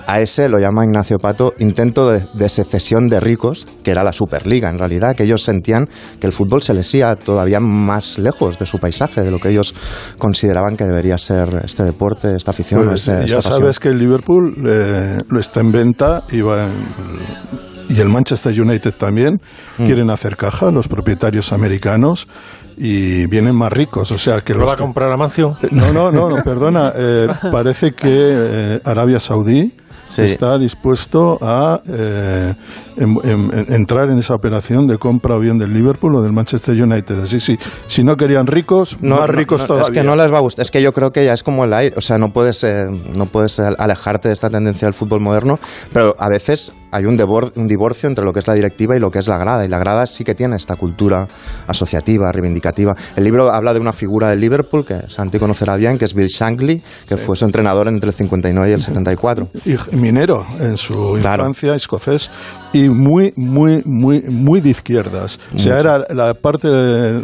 a 0.08 0.20
ese, 0.20 0.50
lo 0.50 0.60
llama 0.60 0.84
Ignacio 0.86 1.18
Pato, 1.18 1.54
intento 1.60 2.10
de, 2.12 2.26
de 2.34 2.50
secesión 2.50 3.08
de 3.08 3.20
ricos, 3.20 3.66
que 3.84 3.92
era 3.92 4.04
la 4.04 4.12
Superliga 4.14 4.70
en 4.70 4.78
realidad, 4.80 5.16
que 5.16 5.24
ellos 5.24 5.44
sentían 5.44 5.88
que 6.20 6.28
el 6.28 6.34
fútbol 6.34 6.62
se 6.62 6.74
les 6.74 6.94
iba 6.94 7.16
todavía 7.16 7.60
más 7.60 8.18
lejos 8.20 8.60
de 8.60 8.66
su 8.66 8.80
paisaje, 8.80 9.22
de 9.22 9.32
lo 9.32 9.40
que 9.40 9.50
ellos 9.50 9.74
consideraban 10.18 10.76
que 10.76 10.84
debería 10.86 11.18
ser 11.18 11.62
este 11.64 11.84
deporte, 11.84 12.36
esta 12.36 12.52
afición. 12.52 12.86
Pues, 12.86 13.08
este- 13.08 13.28
ya 13.28 13.38
esta 13.38 13.50
pasión. 13.50 13.60
sabes 13.62 13.80
que 13.80 13.90
el 13.90 13.98
Liverpool 13.98 14.56
eh, 14.68 15.18
lo 15.30 15.40
está 15.40 15.62
en 15.62 15.72
venta 15.72 16.24
y, 16.32 16.42
va 16.42 16.64
en- 16.66 17.96
y 17.96 18.00
el 18.00 18.10
Manchester 18.10 18.60
United 18.60 18.94
también 18.98 19.40
Mm. 19.78 19.86
quieren 19.86 20.10
hacer 20.10 20.36
caja, 20.38 20.72
los 20.72 20.88
propietarios 20.88 21.52
americanos, 21.54 22.28
y 22.76 23.28
vienen 23.28 23.56
más 23.56 23.72
ricos. 23.72 24.12
O 24.12 24.18
sea 24.18 24.42
que 24.42 24.54
¿Lo 24.54 24.62
los 24.62 24.70
va 24.70 24.74
a 24.74 24.78
comprar 24.78 25.12
Amancio? 25.12 25.56
No, 25.72 25.94
no, 25.94 26.12
no, 26.12 26.28
no, 26.30 26.44
perdona. 26.44 26.92
eh, 26.96 27.28
parece 27.52 27.92
que 27.92 28.10
eh, 28.10 28.80
Arabia 28.84 29.20
Saudí 29.20 29.72
está 30.18 30.58
dispuesto 30.58 31.38
a 31.42 31.82
eh, 31.88 32.54
em- 32.98 33.18
em- 33.24 33.50
entrar 33.74 34.10
en 34.10 34.18
esa 34.18 34.36
operación 34.36 34.86
de 34.88 34.98
compra 34.98 35.36
o 35.36 35.40
bien 35.40 35.58
del 35.58 35.74
Liverpool 35.74 36.16
o 36.16 36.22
del 36.22 36.34
Manchester 36.34 36.82
United. 36.82 37.22
Así, 37.22 37.40
sí, 37.40 37.58
si 37.88 38.04
no 38.04 38.16
querían 38.16 38.48
ricos, 38.48 39.02
más 39.02 39.30
ricos 39.30 39.62
no, 39.62 39.68
todavía. 39.68 39.88
Es 39.88 39.92
que 39.92 40.04
no 40.04 40.16
les 40.16 40.32
va 40.32 40.38
a 40.38 40.42
gustar. 40.42 40.64
Es 40.64 40.72
que 40.72 40.82
yo 40.82 40.94
creo 40.94 41.12
que 41.12 41.26
ya 41.26 41.34
es 41.34 41.44
como 41.44 41.64
el 41.64 41.74
aire. 41.74 41.96
O 41.98 42.02
sea, 42.02 42.18
no 42.18 42.32
puedes, 42.34 42.64
eh, 42.64 42.86
no 43.16 43.26
puedes 43.26 43.58
eh, 43.60 43.64
alejarte 43.78 44.28
de 44.28 44.34
esta 44.34 44.50
tendencia 44.50 44.86
del 44.86 44.94
fútbol 44.94 45.20
moderno, 45.22 45.60
pero 45.92 46.16
a 46.20 46.30
veces 46.30 46.74
hay 46.94 47.06
un, 47.06 47.20
un 47.56 47.68
divorcio 47.68 48.08
entre 48.08 48.24
lo 48.24 48.32
que 48.32 48.40
es 48.40 48.48
la 48.48 48.54
directiva 48.54 48.96
y 48.96 49.00
lo 49.00 49.10
que 49.10 49.20
es 49.20 49.28
la 49.28 49.38
grada. 49.38 49.66
Y 49.66 49.68
la 49.68 49.80
grada 49.80 50.06
sí 50.06 50.24
que 50.24 50.36
tiene 50.36 50.56
esta 50.56 50.76
cultura 50.76 51.28
asociativa, 51.68 52.32
reivindicativa. 52.32 52.96
El 53.16 53.24
libro 53.24 53.52
habla 53.52 53.74
de 53.74 53.80
una 53.80 53.94
figura 53.94 54.30
del 54.30 54.40
Liverpool 54.40 54.86
que 54.86 55.10
Santi 55.10 55.40
conocerá 55.40 55.76
bien, 55.76 55.98
que 55.98 56.06
es 56.06 56.14
Bill 56.14 56.28
Shankly, 56.28 56.82
que 57.08 57.18
fue 57.18 57.36
su 57.36 57.46
entrenador 57.46 57.88
entre 57.88 58.10
el 58.10 58.16
59 58.16 58.70
y 58.70 58.74
el 58.74 58.82
74. 58.82 59.48
y 59.66 59.96
minero 59.96 60.46
en 60.60 60.78
su 60.78 61.18
infancia, 61.18 61.74
escocés, 61.74 62.30
y 62.74 62.90
muy, 62.90 63.34
muy, 63.36 63.82
muy, 63.86 64.22
muy 64.22 64.62
de 64.62 64.70
izquierdas. 64.70 65.40
O 65.56 65.60
sea, 65.60 65.80
era 65.80 66.00
la 66.14 66.34
parte 66.34 66.68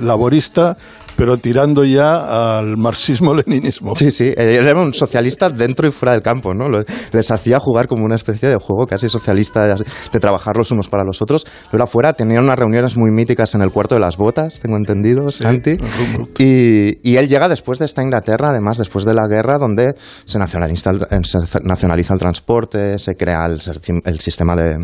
laborista, 0.02 0.78
pero 1.20 1.38
tirando 1.38 1.84
ya 1.84 2.58
al 2.58 2.78
marxismo-leninismo. 2.78 3.94
Sí, 3.94 4.10
sí, 4.10 4.32
él 4.38 4.66
era 4.66 4.80
un 4.80 4.94
socialista 4.94 5.50
dentro 5.50 5.86
y 5.86 5.92
fuera 5.92 6.14
del 6.14 6.22
campo, 6.22 6.54
¿no? 6.54 6.70
Les 7.12 7.30
hacía 7.30 7.60
jugar 7.60 7.88
como 7.88 8.06
una 8.06 8.16
especie 8.16 8.48
de 8.48 8.56
juego 8.56 8.88
casi 8.88 9.10
socialista 9.10 9.68
de, 9.68 9.84
de 10.14 10.20
trabajar 10.22 10.56
los 10.56 10.72
unos 10.72 10.88
para 10.88 11.04
los 11.04 11.22
otros. 11.22 11.46
Luego 11.74 11.84
afuera 11.84 12.14
tenían 12.14 12.46
unas 12.46 12.58
reuniones 12.58 12.96
muy 12.96 13.12
míticas 13.12 13.54
en 13.54 13.62
el 13.62 13.72
cuarto 13.72 13.96
de 13.96 14.02
las 14.02 14.16
botas, 14.16 14.62
tengo 14.62 14.78
entendido, 14.78 15.28
Santi. 15.28 15.76
Y, 16.38 17.10
y 17.10 17.18
él 17.18 17.28
llega 17.28 17.50
después 17.50 17.80
de 17.80 17.86
esta 17.86 18.02
Inglaterra, 18.02 18.52
además 18.52 18.78
después 18.78 19.04
de 19.04 19.14
la 19.14 19.28
guerra, 19.28 19.58
donde 19.58 19.96
se 20.24 20.40
nacionaliza 20.40 20.92
el, 20.92 21.02
eh, 21.02 21.20
se 21.24 21.40
nacionaliza 21.64 22.14
el 22.14 22.20
transporte, 22.22 22.98
se 22.98 23.16
crea 23.16 23.46
el, 23.46 23.60
el 24.06 24.20
sistema 24.22 24.56
de, 24.56 24.78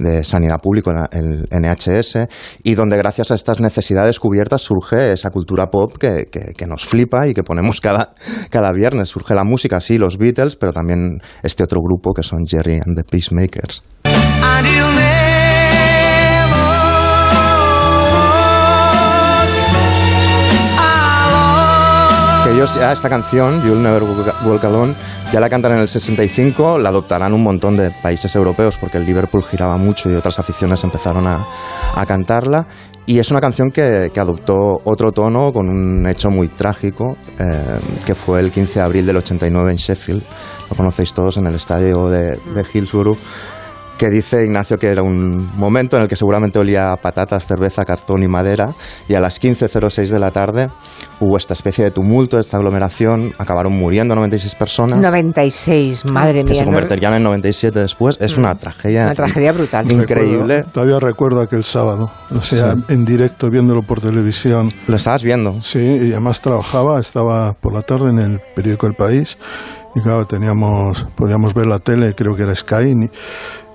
de 0.00 0.24
sanidad 0.24 0.60
público, 0.60 0.90
el 1.12 1.46
NHS, 1.48 2.26
y 2.64 2.74
donde 2.74 2.96
gracias 2.96 3.30
a 3.30 3.36
estas 3.36 3.60
necesidades 3.60 4.18
cubiertas 4.18 4.62
surge 4.62 5.12
esa 5.12 5.30
cultura 5.30 5.70
pop 5.76 5.96
que, 5.98 6.28
que- 6.30 6.54
que 6.56 6.66
nos 6.66 6.86
flipa 6.86 7.26
y 7.26 7.34
que 7.34 7.42
ponemos 7.42 7.80
cada, 7.82 8.14
cada 8.50 8.72
viernes. 8.72 9.10
Surge 9.10 9.34
la 9.34 9.44
música, 9.44 9.80
sí, 9.80 9.98
los 9.98 10.16
Beatles, 10.16 10.56
pero 10.56 10.72
también 10.72 11.18
este 11.42 11.64
otro 11.64 11.80
grupo 11.82 12.12
que 12.14 12.22
son 12.22 12.46
Jerry 12.46 12.80
and 12.84 12.96
the 12.96 13.04
Peacemakers. 13.04 13.82
Que 22.44 22.52
ellos 22.52 22.76
ya 22.76 22.92
esta 22.92 23.08
canción, 23.08 23.60
You'll 23.64 23.82
Never 23.82 24.04
Walk 24.44 24.64
Alone, 24.64 24.94
ya 25.32 25.40
la 25.40 25.50
cantan 25.50 25.72
en 25.72 25.78
el 25.78 25.88
65, 25.88 26.78
la 26.78 26.90
adoptarán 26.90 27.32
un 27.34 27.42
montón 27.42 27.76
de 27.76 27.90
países 27.90 28.36
europeos 28.36 28.76
porque 28.76 28.98
el 28.98 29.04
Liverpool 29.04 29.42
giraba 29.42 29.76
mucho 29.78 30.08
y 30.08 30.14
otras 30.14 30.38
aficiones 30.38 30.84
empezaron 30.84 31.26
a, 31.26 31.44
a 31.92 32.06
cantarla. 32.06 32.64
Y 33.08 33.20
es 33.20 33.30
una 33.30 33.40
canción 33.40 33.70
que, 33.70 34.10
adoptó 34.16 34.80
otro 34.82 35.12
tono 35.12 35.52
con 35.52 35.68
un 35.68 36.06
hecho 36.08 36.28
muy 36.28 36.48
trágico, 36.48 37.16
eh, 37.38 37.78
que 38.04 38.16
fue 38.16 38.40
el 38.40 38.50
15 38.50 38.80
de 38.80 38.84
abril 38.84 39.06
del 39.06 39.18
89 39.18 39.70
en 39.70 39.76
Sheffield. 39.76 40.22
Lo 40.68 40.76
conocéis 40.76 41.12
todos 41.12 41.36
en 41.36 41.46
el 41.46 41.54
estadio 41.54 42.08
de, 42.08 42.36
de 42.36 42.64
Hillsborough 42.72 43.16
que 43.98 44.10
dice 44.10 44.44
Ignacio 44.44 44.76
que 44.78 44.88
era 44.88 45.02
un 45.02 45.50
momento 45.56 45.96
en 45.96 46.02
el 46.02 46.08
que 46.08 46.16
seguramente 46.16 46.58
olía 46.58 46.92
a 46.92 46.96
patatas, 46.96 47.46
cerveza, 47.46 47.84
cartón 47.84 48.22
y 48.22 48.28
madera, 48.28 48.74
y 49.08 49.14
a 49.14 49.20
las 49.20 49.40
15.06 49.40 50.08
de 50.10 50.18
la 50.18 50.30
tarde 50.30 50.68
hubo 51.20 51.36
esta 51.36 51.54
especie 51.54 51.84
de 51.84 51.90
tumulto, 51.90 52.38
esta 52.38 52.56
aglomeración, 52.58 53.32
acabaron 53.38 53.72
muriendo 53.72 54.14
96 54.14 54.54
personas. 54.54 54.98
96, 55.00 56.10
madre 56.12 56.38
que 56.40 56.44
mía. 56.44 56.54
se 56.54 56.60
¿no? 56.60 56.66
convertirían 56.66 57.14
en 57.14 57.22
97 57.22 57.78
después. 57.80 58.18
Es 58.20 58.36
una 58.36 58.54
tragedia. 58.56 59.04
Una 59.04 59.14
tragedia 59.14 59.52
brutal. 59.52 59.90
Increíble. 59.90 60.56
Recuerdo- 60.62 60.70
todavía 60.72 61.00
recuerdo 61.00 61.40
aquel 61.40 61.64
sábado, 61.64 62.10
o 62.30 62.40
sea, 62.40 62.74
Sí. 62.74 62.84
en 62.94 63.04
directo 63.04 63.48
viéndolo 63.50 63.82
por 63.82 64.00
televisión. 64.00 64.68
¿Lo 64.88 64.96
estabas 64.96 65.22
viendo? 65.22 65.60
Sí, 65.62 65.78
y 65.80 66.12
además 66.12 66.40
trabajaba, 66.40 67.00
estaba 67.00 67.54
por 67.54 67.72
la 67.72 67.82
tarde 67.82 68.10
en 68.10 68.18
el 68.18 68.40
periódico 68.54 68.86
El 68.86 68.94
País 68.94 69.38
y 69.94 70.00
claro, 70.00 70.26
teníamos, 70.26 71.06
podíamos 71.16 71.54
ver 71.54 71.66
la 71.66 71.78
tele, 71.78 72.12
creo 72.14 72.34
que 72.34 72.42
era 72.42 72.54
Sky, 72.54 72.94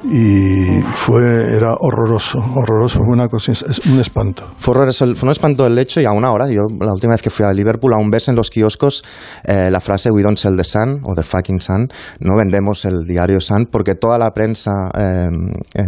y, 0.04 0.82
fue, 0.96 1.56
era 1.56 1.74
horroroso, 1.80 2.40
horroroso, 2.56 3.00
fue 3.00 3.14
una 3.14 3.28
cosa, 3.28 3.52
es 3.52 3.80
un 3.86 4.00
espanto. 4.00 4.48
Fue, 4.58 4.74
horroroso- 4.74 5.16
fue 5.16 5.28
un 5.28 5.32
espanto 5.32 5.64
del 5.64 5.78
hecho 5.78 6.02
y 6.02 6.06
aún 6.06 6.26
ahora, 6.26 6.48
yo 6.48 6.64
la 6.80 6.94
última 6.94 7.14
vez 7.14 7.22
que 7.22 7.30
fui 7.30 7.46
a 7.46 7.52
Liverpool, 7.54 7.94
aún 7.94 8.10
ves 8.10 8.28
en 8.28 8.36
los 8.36 8.50
kioscos 8.50 9.04
eh, 9.44 9.70
la 9.70 9.80
frase 9.80 10.10
We 10.12 10.24
don't 10.24 10.38
sell 10.38 10.56
the 10.58 10.64
Sun 10.64 11.02
o 11.04 11.14
the 11.16 11.24
fucking 11.24 11.62
Sun, 11.62 11.88
no 12.20 12.36
vendemos 12.38 12.86
el 12.86 13.04
diario 13.06 13.40
Sun 13.40 13.68
porque 13.72 13.96
toda 13.96 14.18
la 14.18 14.32
prensa 14.32 14.72
eh, 14.98 15.28
eh, 15.76 15.84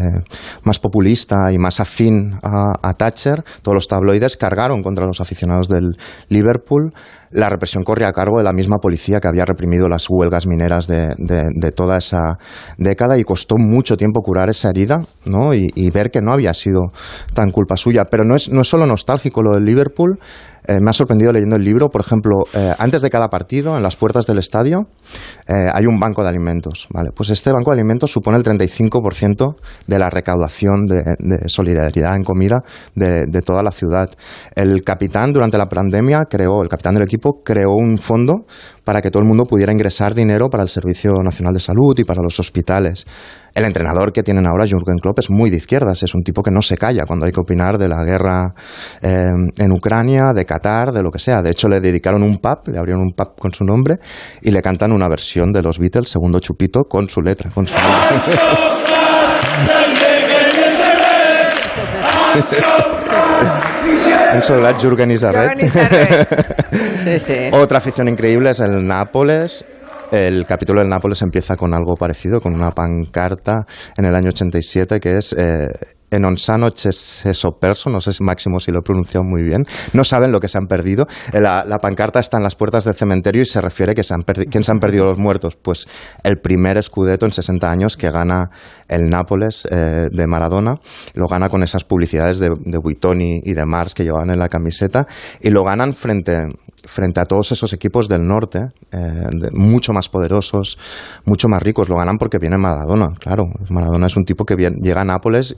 más 0.63 0.79
populista 0.79 1.51
y 1.51 1.57
más 1.57 1.79
afín 1.79 2.33
a, 2.43 2.73
a 2.81 2.93
Thatcher, 2.93 3.43
todos 3.61 3.75
los 3.75 3.87
tabloides 3.87 4.37
cargaron 4.37 4.83
contra 4.83 5.05
los 5.05 5.21
aficionados 5.21 5.67
del 5.69 5.97
Liverpool. 6.29 6.93
La 7.31 7.49
represión 7.49 7.83
corría 7.83 8.09
a 8.09 8.13
cargo 8.13 8.37
de 8.37 8.43
la 8.43 8.53
misma 8.53 8.77
policía 8.77 9.19
que 9.19 9.27
había 9.27 9.43
reprimido 9.43 9.89
las 9.89 10.05
huelgas 10.07 10.45
mineras 10.45 10.85
de, 10.85 11.15
de- 11.17 11.49
de 11.51 11.71
toda 11.71 11.97
esa 11.97 12.37
década 12.77 13.17
y 13.17 13.23
costó 13.23 13.55
mucho 13.57 13.97
tiempo 13.97 14.02
curar 14.11 14.49
esa 14.49 14.69
herida 14.69 15.03
¿no? 15.25 15.53
y, 15.53 15.67
y 15.75 15.89
ver 15.91 16.11
que 16.11 16.21
no 16.21 16.33
había 16.33 16.53
sido 16.53 16.91
tan 17.33 17.51
culpa 17.51 17.77
suya. 17.77 18.05
Pero 18.09 18.23
no 18.23 18.35
es, 18.35 18.49
no 18.49 18.61
es 18.61 18.67
solo 18.67 18.85
nostálgico 18.85 19.41
lo 19.41 19.53
del 19.53 19.65
Liverpool. 19.65 20.19
Eh, 20.65 20.79
me 20.81 20.89
ha 20.89 20.93
sorprendido 20.93 21.31
leyendo 21.33 21.57
el 21.57 21.63
libro, 21.63 21.89
por 21.89 22.01
ejemplo, 22.01 22.45
eh, 22.53 22.73
antes 22.77 23.01
de 23.01 23.09
cada 23.09 23.29
partido, 23.29 23.75
en 23.75 23.83
las 23.83 23.95
puertas 23.95 24.25
del 24.25 24.37
estadio, 24.37 24.87
eh, 25.47 25.69
hay 25.73 25.85
un 25.85 25.99
banco 25.99 26.23
de 26.23 26.29
alimentos. 26.29 26.87
¿vale? 26.89 27.09
Pues 27.13 27.29
este 27.29 27.51
banco 27.51 27.71
de 27.71 27.79
alimentos 27.79 28.11
supone 28.11 28.37
el 28.37 28.43
35% 28.43 29.55
de 29.87 29.99
la 29.99 30.09
recaudación 30.09 30.85
de, 30.85 31.03
solidaridad 31.47 32.15
en 32.15 32.23
comida 32.23 32.61
de, 32.95 33.25
de 33.27 33.41
toda 33.41 33.61
la 33.61 33.71
ciudad. 33.71 34.09
El 34.55 34.83
capitán, 34.83 35.33
durante 35.33 35.57
la 35.57 35.67
pandemia, 35.67 36.25
creó, 36.29 36.61
el 36.61 36.69
capitán 36.69 36.93
del 36.93 37.03
equipo, 37.03 37.41
creó 37.43 37.71
un 37.75 37.97
fondo 37.97 38.45
para 38.85 39.01
que 39.01 39.11
todo 39.11 39.21
el 39.21 39.27
mundo 39.27 39.45
pudiera 39.45 39.71
ingresar 39.71 40.13
dinero 40.13 40.49
para 40.49 40.63
el 40.63 40.69
Servicio 40.69 41.13
Nacional 41.23 41.53
de 41.53 41.59
Salud 41.59 41.97
y 41.97 42.03
para 42.03 42.21
los 42.21 42.39
hospitales. 42.39 43.05
El 43.53 43.65
entrenador 43.65 44.11
que 44.11 44.23
tienen 44.23 44.47
ahora, 44.47 44.65
Jürgen 44.65 44.97
Klopp, 45.01 45.19
es 45.19 45.29
muy 45.29 45.49
de 45.49 45.57
izquierdas, 45.57 46.01
es 46.03 46.15
un 46.15 46.23
tipo 46.23 46.41
que 46.41 46.51
no 46.51 46.61
se 46.61 46.75
calla 46.75 47.05
cuando 47.05 47.25
hay 47.25 47.31
que 47.31 47.39
opinar 47.39 47.77
de 47.77 47.87
la 47.87 48.03
guerra 48.03 48.53
en 49.01 49.71
Ucrania, 49.71 50.31
de 50.33 50.45
Qatar, 50.53 50.91
de 50.91 51.01
lo 51.01 51.09
que 51.09 51.19
sea. 51.19 51.41
De 51.41 51.51
hecho, 51.51 51.67
le 51.67 51.79
dedicaron 51.79 52.21
un 52.21 52.37
pub, 52.37 52.67
le 52.67 52.77
abrieron 52.77 53.01
un 53.01 53.13
pub 53.13 53.35
con 53.39 53.51
su 53.51 53.63
nombre 53.63 53.97
y 54.41 54.51
le 54.51 54.61
cantan 54.61 54.91
una 54.91 55.07
versión 55.07 55.51
de 55.51 55.61
los 55.61 55.79
Beatles, 55.79 56.09
Segundo 56.09 56.39
Chupito, 56.39 56.83
con 56.83 57.09
su 57.09 57.21
letra, 57.21 57.49
con 57.49 57.65
su 57.67 57.75
Jürgen 64.79 65.11
Isarret. 65.11 65.59
Sí, 67.03 67.19
sí. 67.19 67.49
Otra 67.53 67.77
afición 67.77 68.07
increíble 68.07 68.49
es 68.49 68.59
el 68.59 68.85
Nápoles. 68.85 69.65
El 70.11 70.45
capítulo 70.45 70.81
del 70.81 70.89
Nápoles 70.89 71.21
empieza 71.21 71.55
con 71.55 71.73
algo 71.73 71.95
parecido, 71.95 72.39
con 72.39 72.53
una 72.53 72.69
pancarta 72.69 73.65
en 73.97 74.05
el 74.05 74.15
año 74.15 74.29
87 74.29 74.99
que 74.99 75.17
es 75.17 75.33
eh, 75.37 75.67
en 76.15 76.25
Onsano 76.25 76.69
Perso, 77.59 77.89
no 77.89 77.99
sé 78.01 78.13
si 78.13 78.23
Máximo 78.23 78.59
si 78.59 78.71
lo 78.71 78.79
he 78.79 78.81
pronunciado 78.81 79.23
muy 79.23 79.43
bien, 79.43 79.65
no 79.93 80.03
saben 80.03 80.31
lo 80.31 80.39
que 80.39 80.47
se 80.47 80.57
han 80.57 80.67
perdido. 80.67 81.05
Eh, 81.33 81.39
La, 81.39 81.63
pancarta 81.81 82.19
está 82.19 82.37
en 82.37 82.43
las 82.43 82.55
puertas 82.55 82.83
del 82.85 82.93
cementerio 82.95 83.41
y 83.41 83.45
se 83.45 83.59
refiere 83.61 83.93
que 83.93 84.03
se 84.03 84.13
han 84.13 84.23
quién 84.23 84.63
se 84.63 84.71
han 84.71 84.79
perdido 84.79 85.05
los 85.05 85.17
muertos. 85.17 85.55
Pues 85.61 85.87
el 86.23 86.37
primer 86.39 86.81
Scudetto 86.81 87.25
en 87.25 87.31
60 87.31 87.69
años 87.69 87.97
que 87.97 88.09
gana 88.11 88.49
el 88.87 89.09
Nápoles 89.09 89.67
eh, 89.71 90.07
de 90.11 90.27
Maradona, 90.27 90.75
lo 91.15 91.27
gana 91.27 91.49
con 91.49 91.63
esas 91.63 91.83
publicidades 91.83 92.39
de, 92.39 92.49
de 92.59 92.77
Buitoni 92.77 93.41
y 93.43 93.53
de 93.53 93.65
Mars 93.65 93.93
que 93.93 94.03
llevaban 94.03 94.29
en 94.29 94.39
la 94.39 94.49
camiseta 94.49 95.05
y 95.41 95.49
lo 95.49 95.63
ganan 95.63 95.93
frente, 95.93 96.39
frente 96.85 97.19
a 97.19 97.25
todos 97.25 97.51
esos 97.51 97.73
equipos 97.73 98.07
del 98.07 98.25
norte, 98.25 98.59
eh, 98.91 99.49
mucho 99.53 99.93
más 99.93 100.09
poderosos, 100.09 100.77
mucho 101.25 101.47
más 101.47 101.61
ricos. 101.63 101.89
Lo 101.89 101.97
ganan 101.97 102.17
porque 102.17 102.37
viene 102.39 102.57
Maradona, 102.57 103.07
claro. 103.19 103.43
Maradona 103.69 104.07
es 104.07 104.15
un 104.15 104.25
tipo 104.25 104.45
que 104.45 104.55
vien- 104.55 104.79
llega 104.81 105.01
a 105.01 105.05
Nápoles 105.05 105.55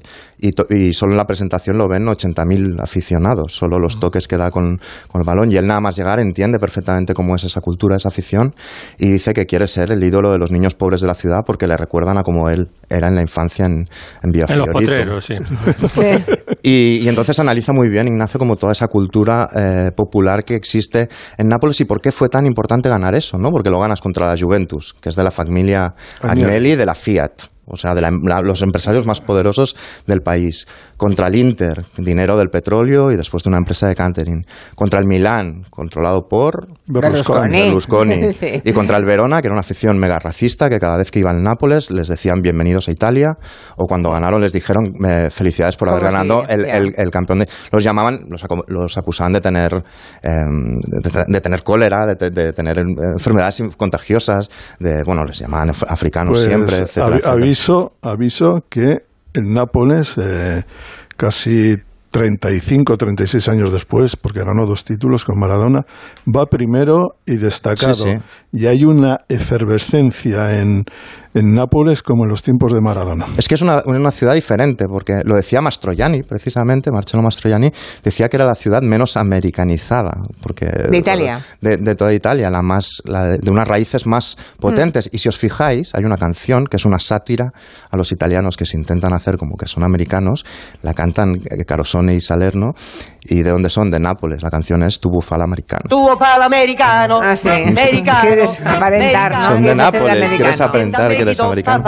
y 0.69 0.93
solo 0.93 1.13
en 1.13 1.17
la 1.17 1.25
presentación 1.25 1.77
lo 1.77 1.87
ven 1.87 2.05
80.000 2.05 2.81
aficionados, 2.81 3.55
solo 3.55 3.79
los 3.79 3.99
toques 3.99 4.27
que 4.27 4.37
da 4.37 4.51
con, 4.51 4.79
con 5.07 5.21
el 5.21 5.25
balón. 5.25 5.51
Y 5.51 5.57
él 5.57 5.67
nada 5.67 5.81
más 5.81 5.95
llegar 5.95 6.19
entiende 6.19 6.59
perfectamente 6.59 7.13
cómo 7.13 7.35
es 7.35 7.43
esa 7.43 7.61
cultura, 7.61 7.95
esa 7.95 8.09
afición 8.09 8.53
y 8.97 9.09
dice 9.09 9.33
que 9.33 9.45
quiere 9.45 9.67
ser 9.67 9.91
el 9.91 10.03
ídolo 10.03 10.31
de 10.31 10.37
los 10.37 10.51
niños 10.51 10.75
pobres 10.75 11.01
de 11.01 11.07
la 11.07 11.15
ciudad 11.15 11.41
porque 11.45 11.67
le 11.67 11.77
recuerdan 11.77 12.17
a 12.17 12.23
cómo 12.23 12.49
él 12.49 12.69
era 12.89 13.07
en 13.07 13.15
la 13.15 13.21
infancia 13.21 13.65
en, 13.65 13.85
en 14.23 14.31
Villa 14.31 14.45
En 14.49 14.59
los 14.59 14.67
potreros, 14.69 15.25
sí. 15.87 16.03
Y, 16.61 16.99
y 17.03 17.09
entonces 17.09 17.39
analiza 17.39 17.73
muy 17.73 17.89
bien, 17.89 18.07
Ignacio, 18.07 18.39
como 18.39 18.55
toda 18.55 18.71
esa 18.71 18.87
cultura 18.87 19.49
eh, 19.55 19.91
popular 19.95 20.43
que 20.43 20.55
existe 20.55 21.07
en 21.37 21.47
Nápoles 21.47 21.79
y 21.81 21.85
por 21.85 22.01
qué 22.01 22.11
fue 22.11 22.29
tan 22.29 22.45
importante 22.45 22.89
ganar 22.89 23.15
eso, 23.15 23.37
¿no? 23.37 23.49
Porque 23.51 23.69
lo 23.69 23.79
ganas 23.79 24.01
contra 24.01 24.27
la 24.27 24.37
Juventus, 24.37 24.95
que 24.99 25.09
es 25.09 25.15
de 25.15 25.23
la 25.23 25.31
familia 25.31 25.93
Agnelli 26.21 26.75
de 26.75 26.85
la 26.85 26.95
Fiat. 26.95 27.54
O 27.67 27.77
sea, 27.77 27.95
de 27.95 28.01
la- 28.01 28.11
la- 28.11 28.41
los 28.41 28.61
empresarios 28.61 29.05
más 29.05 29.21
poderosos 29.21 29.75
del 30.05 30.21
país. 30.21 30.67
Contra 30.97 31.27
el 31.27 31.35
Inter, 31.35 31.83
dinero 31.97 32.37
del 32.37 32.49
petróleo 32.49 33.11
y 33.11 33.15
después 33.15 33.43
de 33.43 33.49
una 33.49 33.57
empresa 33.57 33.87
de 33.87 33.95
catering. 33.95 34.45
Contra 34.75 34.99
el 34.99 35.05
Milán, 35.07 35.63
controlado 35.69 36.27
por 36.27 36.67
Berlusconi. 36.87 37.61
Berlusconi. 37.61 38.33
Sí. 38.33 38.61
Y 38.63 38.71
contra 38.73 38.97
el 38.97 39.05
Verona, 39.05 39.41
que 39.41 39.47
era 39.47 39.53
una 39.53 39.61
afición 39.61 39.97
mega 39.97 40.19
racista, 40.19 40.69
que 40.69 40.79
cada 40.79 40.97
vez 40.97 41.09
que 41.11 41.19
iba 41.19 41.31
al 41.31 41.41
Nápoles 41.41 41.89
les 41.91 42.07
decían 42.07 42.41
bienvenidos 42.41 42.87
a 42.87 42.91
Italia, 42.91 43.33
o 43.77 43.85
cuando 43.87 44.11
ganaron 44.11 44.41
les 44.41 44.51
dijeron 44.53 44.93
eh, 45.05 45.29
felicidades 45.31 45.75
por 45.77 45.89
haber 45.89 46.01
Como 46.03 46.11
ganado 46.11 46.43
si- 46.45 46.53
el, 46.53 46.65
ya. 46.65 46.77
el- 46.77 46.93
el 46.97 47.11
campeón 47.11 47.39
de... 47.39 47.49
Los 47.71 47.83
llamaban, 47.83 48.25
los, 48.29 48.43
los 48.67 48.97
acusaban 48.97 49.33
de 49.33 49.41
tener, 49.41 49.73
eh, 50.21 50.29
de, 50.39 51.23
de 51.27 51.41
tener 51.41 51.63
cólera, 51.63 52.05
de, 52.05 52.29
de 52.29 52.53
tener 52.53 52.77
enfermedades 52.79 53.63
contagiosas, 53.77 54.49
de, 54.79 55.03
bueno, 55.03 55.23
les 55.25 55.39
llamaban 55.39 55.69
af- 55.69 55.85
africanos 55.87 56.37
Pues, 56.37 56.45
siempre, 56.45 56.75
etcétera, 56.75 57.07
etcétera. 57.17 57.31
Aviso, 57.55 57.93
aviso 58.01 58.65
que 58.69 58.99
el 59.33 59.53
Nápoles, 59.53 60.17
eh, 60.17 60.63
casi 61.15 61.77
35, 62.11 62.97
36 62.97 63.47
años 63.49 63.71
después, 63.71 64.17
porque 64.17 64.39
ganó 64.39 64.65
dos 64.65 64.83
títulos 64.83 65.23
con 65.23 65.39
Maradona, 65.39 65.85
va 66.27 66.47
primero 66.47 67.15
y 67.25 67.37
destacado. 67.37 67.93
Sí, 67.93 68.11
sí. 68.11 68.19
Y 68.51 68.65
hay 68.65 68.83
una 68.83 69.19
efervescencia 69.29 70.59
en, 70.59 70.83
en 71.35 71.53
Nápoles 71.53 72.01
como 72.01 72.23
en 72.23 72.29
los 72.29 72.41
tiempos 72.41 72.73
de 72.73 72.81
Maradona. 72.81 73.25
Es 73.37 73.47
que 73.47 73.55
es 73.55 73.61
una, 73.61 73.83
una 73.85 74.11
ciudad 74.11 74.33
diferente, 74.33 74.85
porque 74.87 75.21
lo 75.25 75.35
decía 75.35 75.61
Mastroianni, 75.61 76.23
precisamente, 76.23 76.91
Marcello 76.91 77.21
Mastroianni, 77.21 77.71
decía 78.03 78.29
que 78.29 78.37
era 78.37 78.45
la 78.45 78.55
ciudad 78.55 78.81
menos 78.81 79.17
americanizada, 79.17 80.13
porque 80.41 80.65
De 80.65 80.97
Italia. 80.97 81.39
de, 81.61 81.77
de 81.77 81.95
toda 81.95 82.13
Italia, 82.13 82.49
la 82.49 82.61
más, 82.61 83.01
la 83.05 83.25
de, 83.25 83.37
de 83.37 83.51
unas 83.51 83.67
raíces 83.67 84.07
más 84.07 84.37
potentes. 84.59 85.09
Y 85.11 85.17
si 85.17 85.27
os 85.27 85.37
fijáis, 85.37 85.93
hay 85.93 86.05
una 86.05 86.17
canción 86.17 86.65
que 86.65 86.77
es 86.77 86.85
una 86.85 86.99
sátira 86.99 87.51
a 87.91 87.97
los 87.97 88.11
italianos 88.11 88.55
que 88.55 88.65
se 88.65 88.77
intentan 88.77 89.13
hacer 89.13 89.37
como 89.37 89.57
que 89.57 89.67
son 89.67 89.83
americanos, 89.83 90.45
la 90.81 90.93
cantan 90.93 91.35
eh, 91.35 91.65
Carosone 91.65 92.15
y 92.15 92.21
Salerno, 92.21 92.73
y 93.27 93.41
de 93.43 93.49
dónde 93.49 93.69
son, 93.69 93.91
de 93.91 93.99
Nápoles. 93.99 94.43
La 94.43 94.49
canción 94.49 94.83
es 94.83 94.99
Tu 94.99 95.09
bufala 95.09 95.43
americano. 95.43 95.83
Tuo 95.89 96.17
palo 96.17 96.43
americano. 96.45 97.19
Ah, 97.21 97.35
sí. 97.35 97.49
Americano. 97.49 98.21
Quieres 98.21 98.65
aparentar, 98.65 99.31
¿no? 99.33 99.47
Son 99.47 99.63
de 99.63 99.75
Nápoles, 99.75 100.31
quieres 100.33 100.61
aparentar 100.61 101.17
que 101.17 101.24
americano. 101.39 101.83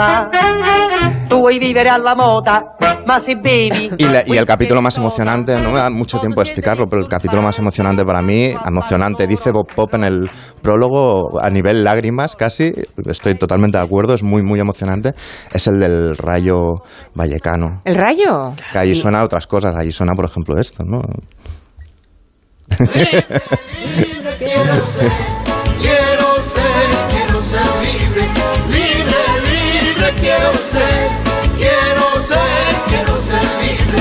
Y, 3.96 4.32
y 4.32 4.36
el 4.36 4.44
capítulo 4.44 4.82
más 4.82 4.96
emocionante, 4.98 5.56
no 5.56 5.70
me 5.70 5.78
da 5.78 5.90
mucho 5.90 6.18
tiempo 6.18 6.40
de 6.40 6.46
explicarlo, 6.46 6.86
pero 6.86 7.02
el 7.02 7.08
capítulo 7.08 7.42
más 7.42 7.58
emocionante 7.58 8.04
para 8.04 8.22
mí, 8.22 8.54
emocionante, 8.66 9.26
dice 9.26 9.50
Bob 9.50 9.66
Pop 9.74 9.94
en 9.94 10.04
el 10.04 10.30
prólogo, 10.62 11.40
a 11.40 11.50
nivel 11.50 11.84
lágrimas 11.84 12.36
casi, 12.36 12.72
estoy 13.08 13.34
totalmente 13.34 13.78
de 13.78 13.84
acuerdo, 13.84 14.14
es 14.14 14.22
muy, 14.22 14.42
muy 14.42 14.60
emocionante, 14.60 15.12
es 15.52 15.66
el 15.66 15.78
del 15.78 16.16
rayo 16.16 16.82
vallecano. 17.14 17.80
¿El 17.84 17.94
rayo? 17.94 18.54
Que 18.72 18.78
allí 18.78 18.94
suena 18.94 19.22
otras 19.22 19.46
cosas, 19.46 19.76
allí 19.76 19.92
suena, 19.92 20.14
por 20.14 20.24
ejemplo, 20.24 20.58
esto, 20.58 20.84
¿no? 20.84 21.02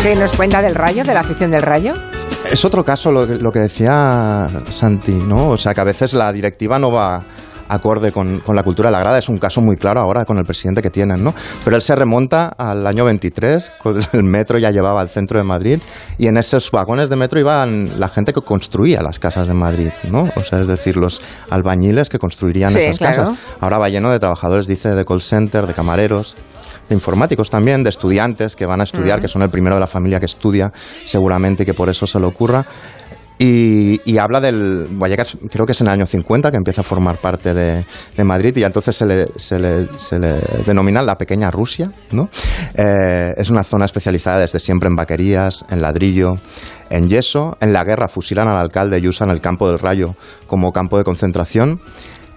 ¿Qué 0.08 0.16
nos 0.16 0.32
cuenta 0.38 0.62
del 0.62 0.74
rayo, 0.74 1.04
de 1.04 1.14
la 1.14 1.20
afición 1.20 1.52
del 1.52 1.62
rayo? 1.64 1.94
Es 2.50 2.64
otro 2.64 2.82
caso 2.86 3.12
lo, 3.12 3.28
que- 3.28 3.36
lo 3.36 3.52
que 3.52 3.60
decía 3.60 4.48
Santi, 4.70 5.12
¿no? 5.12 5.50
O 5.50 5.58
sea, 5.58 5.74
que 5.74 5.82
a 5.82 5.84
veces 5.84 6.14
la 6.14 6.32
directiva 6.32 6.80
no 6.80 6.94
va 6.94 7.22
acorde 7.68 8.14
con, 8.14 8.40
con 8.40 8.56
la 8.56 8.64
cultura 8.64 8.88
de 8.88 8.94
la 8.94 9.00
grada. 9.00 9.18
Es 9.18 9.28
un 9.28 9.38
caso 9.38 9.60
muy 9.60 9.76
claro 9.76 10.00
ahora 10.00 10.24
con 10.24 10.38
el 10.38 10.46
presidente 10.46 10.82
que 10.82 10.90
tienen, 10.90 11.22
¿no? 11.26 11.34
Pero 11.66 11.76
él 11.76 11.82
se 11.82 11.94
remonta 11.94 12.48
al 12.58 12.88
año 12.88 13.04
23, 13.04 13.70
con 13.84 14.00
el 14.14 14.24
metro 14.24 14.58
ya 14.58 14.72
llevaba 14.72 15.02
al 15.02 15.10
centro 15.10 15.40
de 15.40 15.44
Madrid, 15.44 15.80
y 16.18 16.28
en 16.28 16.38
esos 16.38 16.72
vagones 16.72 17.10
de 17.10 17.18
metro 17.18 17.38
iban 17.42 18.00
la 18.00 18.08
gente 18.08 18.32
que 18.32 18.40
construía 18.40 19.02
las 19.02 19.20
casas 19.20 19.46
de 19.50 19.54
Madrid, 19.56 19.90
¿no? 20.10 20.30
O 20.38 20.42
sea, 20.42 20.62
es 20.62 20.68
decir, 20.68 20.96
los 20.96 21.22
albañiles 21.50 22.08
que 22.08 22.18
construirían 22.18 22.72
Sí, 22.72 22.80
esas 22.80 22.98
claro. 23.00 23.24
casas. 23.26 23.40
Ahora 23.60 23.78
va 23.78 23.90
lleno 23.90 24.10
de 24.10 24.20
trabajadores, 24.20 24.68
dice, 24.68 24.96
de 24.96 25.04
call 25.04 25.22
center, 25.22 25.68
de 25.68 25.74
camareros 25.74 26.38
de 26.88 26.96
informáticos 26.96 27.50
también, 27.50 27.84
de 27.84 27.90
estudiantes 27.90 28.56
que 28.56 28.66
van 28.66 28.82
a 28.82 28.84
estudiar, 28.84 29.20
que 29.22 29.28
son 29.28 29.42
el 29.42 29.50
primero 29.50 29.76
de 29.76 29.82
la 29.82 29.88
familia 29.88 30.20
que 30.20 30.26
estudia, 30.26 30.72
seguramente 31.06 31.66
que 31.66 31.74
por 31.74 31.90
eso 31.90 32.08
se 32.08 32.20
le 32.20 32.26
ocurra. 32.26 32.66
Y, 33.40 34.02
y 34.04 34.18
habla 34.18 34.42
del 34.42 34.88
Vallecas, 34.90 35.38
creo 35.52 35.68
que 35.68 35.74
es 35.74 35.82
en 35.82 35.88
el 35.88 35.94
año 35.94 36.08
50 36.08 36.50
que 36.50 36.58
empieza 36.58 36.82
a 36.82 36.84
formar 36.84 37.18
parte 37.18 37.54
de, 37.54 37.86
de 38.16 38.24
Madrid 38.24 38.56
y 38.58 38.64
entonces 38.64 38.96
se 38.96 39.06
le, 39.06 39.28
se, 39.36 39.60
le, 39.60 39.88
se 40.00 40.18
le 40.18 40.40
denomina 40.66 41.04
la 41.04 41.20
pequeña 41.20 41.52
Rusia. 41.52 41.92
¿no? 42.12 42.30
Eh, 42.74 43.36
es 43.38 43.52
una 43.52 43.64
zona 43.64 43.86
especializada 43.86 44.40
desde 44.40 44.60
siempre 44.60 44.90
en 44.90 44.96
vaquerías, 44.96 45.66
en 45.70 45.84
ladrillo, 45.84 46.40
en 46.90 47.10
yeso. 47.10 47.58
En 47.62 47.74
la 47.74 47.84
guerra 47.84 48.08
fusilan 48.08 48.48
al 48.48 48.58
alcalde 48.58 48.98
y 48.98 49.08
usan 49.08 49.30
el 49.30 49.40
campo 49.40 49.70
del 49.70 49.78
Rayo 49.78 50.16
como 50.48 50.74
campo 50.74 50.98
de 50.98 51.04
concentración. 51.04 51.80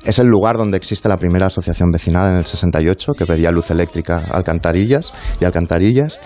Es 0.04 0.18
el 0.18 0.26
lugar 0.28 0.56
donde 0.56 0.78
existe 0.78 1.08
la 1.08 1.18
primera 1.18 1.46
asociación 1.46 1.90
vecinal 1.90 2.32
en 2.32 2.38
el 2.38 2.46
68 2.46 3.12
que 3.12 3.26
pedía 3.26 3.50
luz 3.50 3.70
eléctrica 3.70 4.24
a 4.30 4.36
alcantarillas 4.36 5.12
y 5.40 5.44
alcantarillas. 5.44 6.18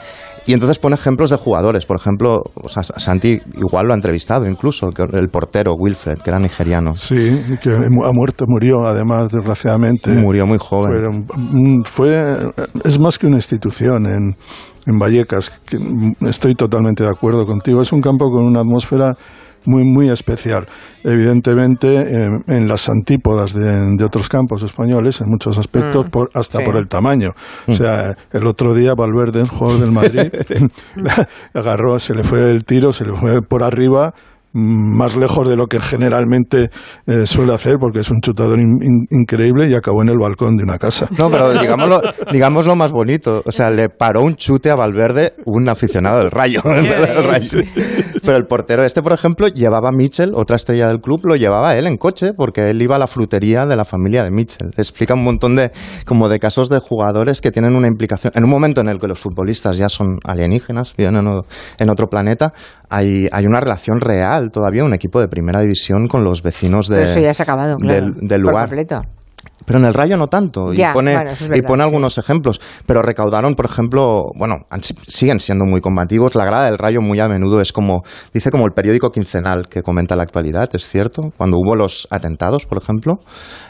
Y 0.47 0.53
entonces 0.53 0.79
pone 0.79 0.95
ejemplos 0.95 1.31
de 1.31 1.37
jugadores. 1.37 1.87
Por 1.87 1.97
ejemplo, 1.97 2.43
o 2.55 2.69
sea, 2.69 2.83
Santi 2.83 3.41
igual 3.57 3.87
lo 3.87 3.95
ha 3.95 3.97
entrevistado 3.97 4.47
incluso, 4.47 4.91
el 5.13 5.29
portero 5.29 5.75
Wilfred, 5.75 6.19
que 6.19 6.31
era 6.31 6.39
nigeriano. 6.39 6.95
Sí, 6.97 7.41
que 7.63 7.71
ha 7.71 8.13
muerto, 8.13 8.45
murió 8.47 8.85
además, 8.85 9.31
desgraciadamente. 9.31 10.11
Murió 10.11 10.47
muy 10.47 10.59
joven. 10.59 11.27
Fue, 11.85 12.37
es 12.85 13.01
más 13.01 13.19
que 13.19 13.27
una 13.27 13.37
institución 13.37 14.07
en, 14.07 14.37
en 14.87 14.99
Vallecas. 14.99 15.51
que 15.65 15.79
estoy 16.29 16.55
totalmente 16.55 17.03
de 17.03 17.09
acuerdo 17.09 17.47
contigo. 17.47 17.81
Es 17.81 17.93
un 17.93 18.03
campo 18.03 18.27
con 18.27 18.45
una 18.45 18.61
atmósfera 18.61 19.17
muy, 19.67 19.85
muy 19.85 20.09
especial. 20.11 20.67
Evidentemente, 21.03 21.89
eh, 22.27 22.31
en 22.49 22.69
las 22.69 22.89
antípodas 22.89 23.53
de, 23.55 23.97
de 23.97 24.05
otros 24.05 24.29
campos 24.29 24.63
españoles, 24.63 25.21
en 25.21 25.29
muchos 25.29 25.59
aspectos, 25.59 26.07
Mm, 26.07 26.11
por- 26.11 26.31
hasta 26.35 26.59
sí. 26.59 26.65
por 26.65 26.77
el 26.77 26.89
tamaño. 26.89 27.31
O 27.67 27.75
sea, 27.75 28.15
el 28.33 28.47
otro 28.47 28.75
día 28.75 28.95
Valverde, 28.95 29.41
el 29.41 29.49
jugador 29.49 29.81
del 29.81 29.93
Madrid, 29.93 30.33
agarró, 31.55 31.99
se 31.99 32.15
le 32.15 32.25
fue 32.25 32.51
el 32.51 32.65
tiro, 32.65 32.93
se 32.93 33.05
le 33.05 33.13
fue 33.13 33.43
por 33.43 33.63
arriba 33.63 34.13
mm, 34.13 34.34
más 34.55 35.17
lejos 35.17 35.49
de 35.49 35.57
lo 35.57 35.67
que 35.67 35.81
generalmente 35.81 36.71
eh, 37.07 37.27
suele 37.27 37.53
hacer 37.53 37.75
porque 37.81 37.99
es 38.01 38.11
un 38.11 38.21
chutador 38.21 38.59
in- 38.61 38.79
in- 38.83 39.07
increíble 39.11 39.69
y 39.69 39.75
acabó 39.75 40.03
en 40.03 40.09
el 40.11 40.19
balcón 40.19 40.57
de 40.57 40.63
una 40.63 40.79
casa. 40.79 41.09
No, 41.19 41.29
pero 41.31 41.53
digámoslo, 41.53 42.01
digámoslo 42.33 42.77
más 42.77 42.93
bonito. 42.93 43.43
O 43.45 43.53
sea, 43.53 43.69
le 43.71 43.89
paró 43.89 44.23
un 44.23 44.37
chute 44.37 44.71
a 44.71 44.77
Valverde 44.77 45.35
un 45.45 45.69
aficionado 45.69 46.21
del 46.21 46.31
Rayo. 46.31 46.61
del 46.65 47.25
Rayo. 47.25 47.61
Pero 48.25 48.37
el 48.37 48.47
portero 48.47 48.85
este, 48.85 49.03
por 49.03 49.13
ejemplo, 49.13 49.49
llevaba 49.49 49.89
a 49.89 49.93
Mitchell, 49.93 50.33
otra 50.35 50.57
estrella 50.57 50.89
del 50.89 51.01
club, 51.01 51.21
lo 51.27 51.37
llevaba 51.37 51.77
él 51.77 51.87
en 51.87 51.97
coche 51.97 52.33
porque 52.37 52.71
él 52.71 52.81
iba 52.81 52.97
a 52.97 52.99
la 52.99 53.07
frutería 53.07 53.67
de 53.67 53.77
la 53.77 53.85
familia 53.85 54.23
de 54.25 54.31
Mitchell. 54.31 54.71
Explica 54.77 55.15
un 55.15 55.25
montón 55.25 55.57
de, 55.57 55.71
como 56.07 56.29
de 56.29 56.39
casos 56.39 56.69
de 56.69 56.79
jugadores 56.79 57.41
que 57.41 57.51
tienen 57.51 57.75
una 57.75 57.89
implicación. 57.89 58.33
En 58.37 58.45
un 58.45 58.51
momento 58.51 58.81
en 58.81 58.89
el 58.89 58.99
que 58.99 59.09
los 59.09 59.19
futbolistas 59.19 59.77
ya 59.79 59.89
son 59.89 60.19
alienígenas, 60.25 60.95
viven 60.97 61.17
en 61.17 61.91
otro 61.91 62.07
planeta, 62.07 62.53
hay, 62.89 63.27
hay 63.33 63.47
una 63.47 63.61
relación 63.61 64.01
real 64.01 64.44
todavía, 64.51 64.85
un 64.85 64.95
equipo 64.95 65.21
de 65.21 65.29
primera 65.29 65.61
división 65.61 66.09
con 66.09 66.25
los 66.25 66.43
vecinos 66.43 66.89
de, 66.89 66.97
Pero 66.97 67.11
eso 67.11 67.21
ya 67.21 67.35
se 67.35 67.43
ha 67.43 67.45
acabado, 67.45 67.77
claro. 67.77 67.95
del, 67.95 68.15
del 68.15 68.43
por 68.43 68.51
lugar. 68.51 68.65
completo. 68.69 69.03
Pero 69.65 69.79
en 69.79 69.87
el 69.87 69.95
rayo 69.95 70.17
no 70.17 70.27
tanto. 70.29 70.73
Ya, 70.73 70.91
y 70.91 70.93
pone, 70.93 71.15
bueno, 71.15 71.31
eso 71.31 71.45
es 71.45 71.49
y 71.49 71.49
verdad, 71.51 71.67
pone 71.69 71.83
sí. 71.83 71.87
algunos 71.87 72.19
ejemplos. 72.19 72.61
Pero 72.87 73.03
recaudaron, 73.03 73.55
por 73.55 73.65
ejemplo, 73.65 74.25
bueno, 74.37 74.57
siguen 75.07 75.41
siendo 75.41 75.65
muy 75.65 75.81
combativos. 75.81 76.35
La 76.35 76.45
grada 76.45 76.67
del 76.67 76.79
rayo 76.79 77.01
muy 77.01 77.21
a 77.21 77.29
menudo 77.29 77.61
es 77.61 77.73
como, 77.73 78.03
dice 78.33 78.51
como 78.51 78.67
el 78.67 78.73
periódico 78.73 79.11
quincenal 79.11 79.69
que 79.69 79.83
comenta 79.83 80.17
la 80.17 80.23
actualidad, 80.23 80.69
es 80.75 80.87
cierto. 80.87 81.33
Cuando 81.37 81.59
hubo 81.59 81.77
los 81.77 82.07
atentados, 82.11 82.67
por 82.67 82.79
ejemplo, 82.79 83.21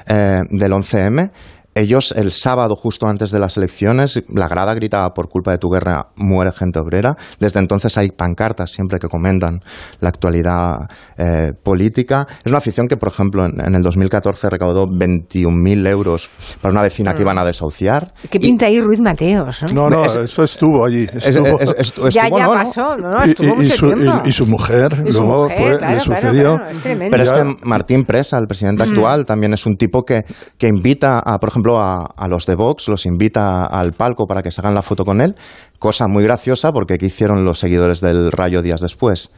eh, 0.08 0.40
del 0.50 0.72
11M, 0.72 1.30
ellos 1.74 2.12
el 2.16 2.32
sábado, 2.32 2.76
justo 2.76 3.06
antes 3.06 3.30
de 3.30 3.38
las 3.38 3.56
elecciones, 3.56 4.22
la 4.28 4.48
grada 4.48 4.74
gritaba 4.74 5.12
por 5.14 5.28
culpa 5.28 5.50
de 5.50 5.58
tu 5.58 5.68
guerra 5.70 6.08
muere 6.16 6.52
gente 6.52 6.78
obrera. 6.78 7.16
Desde 7.40 7.58
entonces 7.60 7.96
hay 7.98 8.10
pancartas 8.10 8.70
siempre 8.70 8.98
que 8.98 9.08
comentan 9.08 9.60
la 10.00 10.08
actualidad 10.08 10.88
eh, 11.18 11.52
política. 11.62 12.26
Es 12.44 12.50
una 12.50 12.58
afición 12.58 12.86
que, 12.86 12.96
por 12.96 13.08
ejemplo, 13.08 13.44
en, 13.44 13.60
en 13.60 13.74
el 13.74 13.82
2014 13.82 14.50
recaudó 14.50 14.86
21.000 14.86 15.86
euros 15.88 16.28
para 16.60 16.72
una 16.72 16.82
vecina 16.82 17.12
que 17.12 17.20
Mm. 17.20 17.22
iban 17.22 17.38
a 17.38 17.44
desahuciar. 17.44 18.12
¿Qué 18.30 18.38
pinta 18.38 18.66
ahí 18.66 18.80
Ruiz 18.80 19.00
Mateos? 19.00 19.64
No, 19.72 19.88
no, 19.88 20.04
Es- 20.04 20.16
eso 20.16 20.42
estuvo 20.42 20.84
allí. 20.84 21.04
Estuvo. 21.12 21.58
es- 21.60 21.68
es- 21.70 21.74
estuvo, 21.78 22.08
ya, 22.08 22.28
ya 22.28 22.46
pasó, 22.46 22.96
no, 22.96 23.10
no, 23.10 23.26
Y- 23.26 23.30
estuvo 23.30 23.46
y, 23.46 23.50
y 23.50 23.56
mucho 23.64 23.76
su, 23.76 23.92
tiempo. 23.92 24.20
y- 24.24 24.28
y 24.28 24.32
su 24.32 24.46
mujer, 24.46 25.04
Y 25.06 25.12
su 25.12 25.20
luego 25.22 25.42
mujer, 25.44 25.56
fue, 25.58 25.78
claro, 25.78 25.94
le 25.94 26.00
sucedió. 26.00 26.56
claro, 26.56 26.70
es 26.70 26.82
tremendo. 26.82 27.10
Pero 27.10 27.22
es 27.24 27.32
que 27.32 27.56
Martín 27.66 28.04
Presa, 28.04 28.38
el 28.38 28.46
presidente 28.46 28.84
Mm. 28.84 28.88
actual, 28.90 29.26
también 29.26 29.54
es 29.54 29.64
un 29.66 29.76
tipo 29.76 30.04
que, 30.04 30.22
que 30.58 30.68
invita, 30.68 31.18
a, 31.18 31.38
por 31.38 31.48
ejemplo, 31.48 31.63
a, 31.72 32.28
los 32.28 32.46
de 32.46 32.54
Vox, 32.54 32.88
los 32.88 33.06
invita 33.06 33.64
al 33.64 33.92
palco 33.92 34.26
para 34.26 34.42
que 34.42 34.50
se 34.50 34.60
hagan 34.60 34.74
la 34.74 34.82
foto 34.82 35.04
con 35.04 35.20
él. 35.20 35.34
Cosa 35.78 36.06
muy 36.08 36.24
graciosa 36.24 36.70
porque 36.72 36.98
¿qué 36.98 37.06
hicieron 37.06 37.44
los 37.44 37.58
seguidores 37.58 38.00
del 38.00 38.30
Rayo 38.30 38.62
días 38.62 38.80
después? 38.80 39.30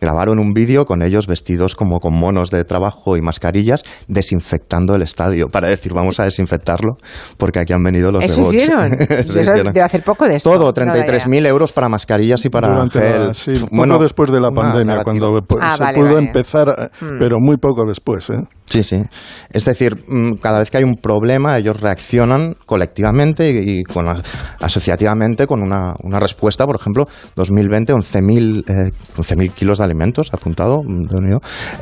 Grabaron 0.00 0.38
un 0.38 0.52
vídeo 0.52 0.84
con 0.84 1.02
ellos 1.02 1.26
vestidos 1.26 1.74
como 1.74 2.00
con 2.00 2.14
monos 2.14 2.50
de 2.50 2.64
trabajo 2.64 3.16
y 3.16 3.22
mascarillas 3.22 3.82
desinfectando 4.08 4.94
el 4.94 5.02
estadio 5.02 5.48
para 5.48 5.68
decir 5.68 5.92
vamos 5.94 6.20
a 6.20 6.24
desinfectarlo 6.24 6.96
porque 7.38 7.60
aquí 7.60 7.72
han 7.72 7.82
venido 7.82 8.12
los 8.12 8.24
Eso 8.24 8.36
de 8.36 8.42
Vox. 8.42 8.54
hicieron. 8.56 8.92
Eso 8.92 9.40
hicieron. 9.40 9.66
debe 9.72 9.82
hacer 9.82 10.02
poco 10.02 10.26
de 10.28 10.36
esto. 10.36 10.50
Todo, 10.50 10.64
No, 10.64 10.72
33.000 10.72 11.46
euros 11.46 11.72
para 11.72 11.88
mascarillas 11.88 12.44
y 12.44 12.50
para 12.50 12.68
Durante 12.68 13.00
la- 13.00 13.34
sí, 13.34 13.52
poco 13.70 13.98
después 13.98 14.30
de 14.30 14.40
la 14.40 14.50
pandemia, 14.50 15.02
cuando 15.02 15.40
pues, 15.42 15.62
Ah, 15.64 15.76
se 15.76 15.82
vale, 15.84 15.98
pudo 15.98 16.14
vale. 16.14 16.26
empezar, 16.26 16.68
eh, 16.78 17.04
Mm. 17.04 17.18
pero 17.18 17.36
muy 17.40 17.56
poco 17.56 17.84
después. 17.86 18.28
¿eh? 18.30 18.42
Sí, 18.66 18.82
sí. 18.82 19.00
Es 19.50 19.64
decir, 19.64 19.96
mm, 20.08 20.34
cada 20.42 20.58
vez 20.58 20.70
que 20.70 20.78
hay 20.78 20.84
un 20.84 20.96
problema, 20.96 21.56
ellos 21.56 21.80
reaccionan 21.80 22.54
colectivamente 22.66 23.50
y, 23.50 23.80
y 23.80 23.82
con, 23.84 24.06
asociativamente 24.60 25.46
con 25.46 25.62
una, 25.62 25.94
una 26.02 26.18
respuesta. 26.18 26.66
Por 26.66 26.76
ejemplo, 26.76 27.04
2020, 27.36 27.92
11.000 27.94 28.64
eh, 28.68 28.90
11.000 29.16 29.50
kilos 29.52 29.78
de 29.78 29.84
alimentos, 29.86 30.28
apuntado, 30.32 30.82
mm. 30.84 31.06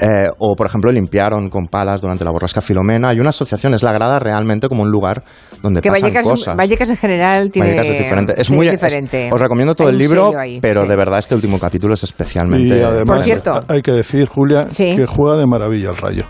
Eh, 0.01 0.29
o, 0.39 0.55
por 0.55 0.67
ejemplo, 0.67 0.93
limpiaron 0.93 1.49
con 1.51 1.67
palas 1.67 2.01
durante 2.01 2.25
la 2.25 2.31
borrasca 2.31 2.61
Filomena. 2.61 3.09
Hay 3.09 3.21
una 3.21 3.31
asociación, 3.31 3.75
es 3.75 3.83
la 3.83 3.93
grada 3.93 4.19
realmente 4.19 4.69
como 4.69 4.83
un 4.83 4.91
lugar 4.91 5.23
donde 5.63 5.81
Que 5.81 5.89
pasan 5.91 6.03
Vallecas, 6.03 6.25
cosas. 6.25 6.57
Vallecas 6.57 6.91
en 6.91 6.97
general 6.97 7.51
tiene... 7.51 7.69
Vallecas 7.69 7.89
es 7.91 7.99
diferente. 7.99 8.35
Es 8.41 8.47
sí, 8.47 8.55
muy, 8.55 8.67
es 8.69 8.75
es- 8.75 8.81
diferente. 8.81 9.31
os 9.33 9.41
recomiendo 9.41 9.75
todo 9.75 9.89
Hay 9.89 9.95
el 9.95 9.99
libro, 9.99 10.33
ahí, 10.39 10.61
pero 10.61 10.83
sí. 10.83 10.89
de 10.89 10.97
verdad 10.97 11.19
este 11.19 11.35
último 11.35 11.59
capítulo 11.59 11.95
es 11.95 12.05
especialmente. 12.05 12.79
Y 12.79 12.83
además, 12.83 13.17
Por 13.17 13.25
cierto. 13.25 13.61
hay 13.69 13.83
que 13.83 13.93
decir, 13.93 14.27
Julia, 14.29 14.69
Sí. 14.71 14.95
que 14.97 15.07
juega 15.07 15.37
de 15.37 15.47
maravilla 15.47 15.91
el 15.91 15.97
rayo. 15.97 16.25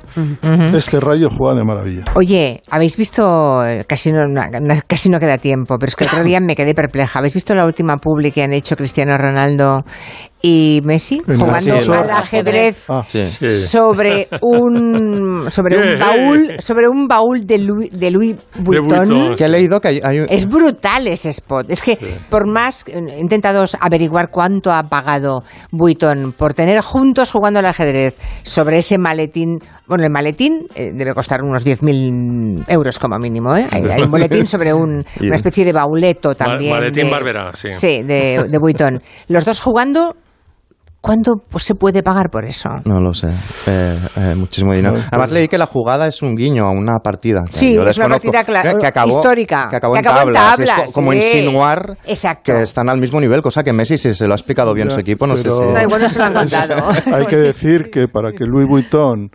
Este 0.75 1.01
rayo 1.01 1.29
juega 1.31 1.55
de 1.57 1.65
maravilla. 1.65 2.05
Oye, 2.15 2.63
¿habéis 2.71 2.97
visto? 2.97 3.63
Casi 3.87 4.13
no, 4.13 4.27
no- 4.27 4.81
casi 4.87 5.09
no 5.09 5.19
queda 5.19 5.39
tiempo, 5.39 5.77
pero 5.79 5.89
es 5.89 5.97
que 5.97 6.05
el 6.05 6.11
otro 6.11 6.25
día 6.25 6.41
me 6.41 6.55
quedé 6.57 6.75
perpleja. 6.75 7.19
¿Habéis 7.19 7.35
visto 7.35 7.55
la 7.55 7.65
última 7.65 7.97
publi 7.97 8.31
que 8.31 8.43
han 8.43 8.53
hecho 8.53 8.77
Cristiano 8.77 9.17
Ronaldo 9.19 9.85
y 10.47 10.83
Messi 10.85 11.23
jugando 11.25 11.47
el 11.55 11.55
ascensor. 11.55 11.97
al 11.97 12.11
ajedrez? 12.11 12.85
Ah, 12.91 13.03
Sí. 13.09 13.25
sobre 13.67 14.29
un 14.43 15.47
sobre 15.51 15.79
un 15.79 15.99
baúl 15.99 16.51
sobre 16.61 16.87
un 16.87 17.09
baúl 17.09 17.47
de 17.47 17.59
Louis, 17.61 17.89
de 17.91 18.11
Louis 18.11 18.37
Vuitton. 18.57 19.09
Vuitton. 19.09 19.37
Que 19.37 19.45
he 19.45 19.49
leído 19.49 19.81
que 19.81 19.89
hay, 19.89 20.01
hay 20.05 20.21
un- 20.21 20.27
Es 20.29 20.47
brutal 20.47 21.09
ese 21.09 21.31
spot. 21.31 21.71
Es 21.71 21.81
que 21.81 21.97
por 22.29 22.47
más 22.47 22.85
he 22.87 23.21
intentado 23.21 23.65
averiguar 23.81 24.29
cuánto 24.31 24.71
ha 24.71 24.83
pagado 24.83 25.45
Vuitton 25.71 26.35
por 26.37 26.53
tener 26.53 26.79
juntos 26.83 27.31
jugando 27.31 27.61
al 27.61 27.67
ajedrez 27.67 28.15
sobre 28.43 28.77
ese 28.79 28.99
maletín. 28.99 29.61
Bueno, 29.87 30.05
el 30.05 30.11
maletín 30.11 30.67
eh, 30.75 30.91
debe 30.95 31.15
costar 31.15 31.43
unos 31.43 31.65
10.000 31.65 32.65
euros 32.69 32.99
como 32.99 33.19
mínimo. 33.19 33.57
¿eh? 33.57 33.67
Hay, 33.71 33.83
hay 33.85 34.03
un 34.03 34.11
boletín 34.11 34.47
sobre 34.47 34.75
un- 34.75 35.03
una 35.23 35.37
especie 35.37 35.65
de 35.65 35.73
bauleto 35.73 36.35
también. 36.35 36.71
maletín 36.73 37.07
de- 37.07 37.11
Barbera, 37.11 37.53
sí. 37.55 37.69
Sí, 37.73 38.03
de, 38.03 38.45
de 38.47 38.59
Vuitton. 38.59 39.01
Los 39.29 39.47
dos 39.47 39.59
jugando. 39.61 40.15
¿Cuánto 41.05 41.33
pues, 41.51 41.65
se 41.65 41.75
puede 41.75 42.03
pagar 42.03 42.31
por 42.31 42.47
eso? 42.47 42.71
No 42.87 42.99
lo 42.99 43.13
sé. 43.13 43.29
Eh, 43.67 43.99
eh, 44.17 44.35
muchísimo 44.39 44.73
dinero. 44.73 44.97
Además 45.11 45.33
leí 45.33 45.49
que 45.49 45.59
la 45.59 45.67
jugada 45.67 46.07
es 46.07 46.23
un 46.23 46.35
guiño 46.35 46.65
a 46.65 46.71
una 46.71 46.95
partida. 47.05 47.45
que 47.47 47.53
Sí, 47.53 47.75
yo 47.75 47.87
es 47.87 47.99
una 47.99 48.09
partida 48.09 48.43
que 48.43 48.87
acabó, 48.87 49.19
histórica. 49.19 49.69
Que 49.69 49.77
acabó, 49.77 49.93
Que 49.93 50.01
en, 50.01 50.09
acabó 50.09 50.29
en 50.29 50.35
tablas. 50.35 50.85
Es 50.87 50.95
como 50.95 51.13
sí. 51.13 51.19
insinuar 51.19 51.99
Exacto. 52.07 52.55
que 52.55 52.63
están 52.63 52.89
al 52.89 52.99
mismo 52.99 53.21
nivel, 53.21 53.43
cosa 53.43 53.63
que 53.63 53.75
Messi, 53.75 53.99
si 53.99 54.15
se 54.15 54.27
lo 54.27 54.33
ha 54.33 54.37
explicado 54.37 54.73
bien 54.73 54.89
Ya, 54.89 54.95
su 54.95 55.01
equipo, 55.01 55.27
no 55.27 55.37
sé 55.37 55.51
si... 55.51 55.61
No, 55.61 55.79
igual 55.79 56.01
no 56.01 56.09
se 56.09 56.19
lo 56.19 56.25
han 56.25 56.33
contado. 56.33 56.89
Hay 57.13 57.27
que 57.27 57.37
decir 57.37 57.91
que 57.91 58.09
para 58.09 58.33
que 58.33 58.47
Louis 58.47 58.67
Vuitton 58.67 59.29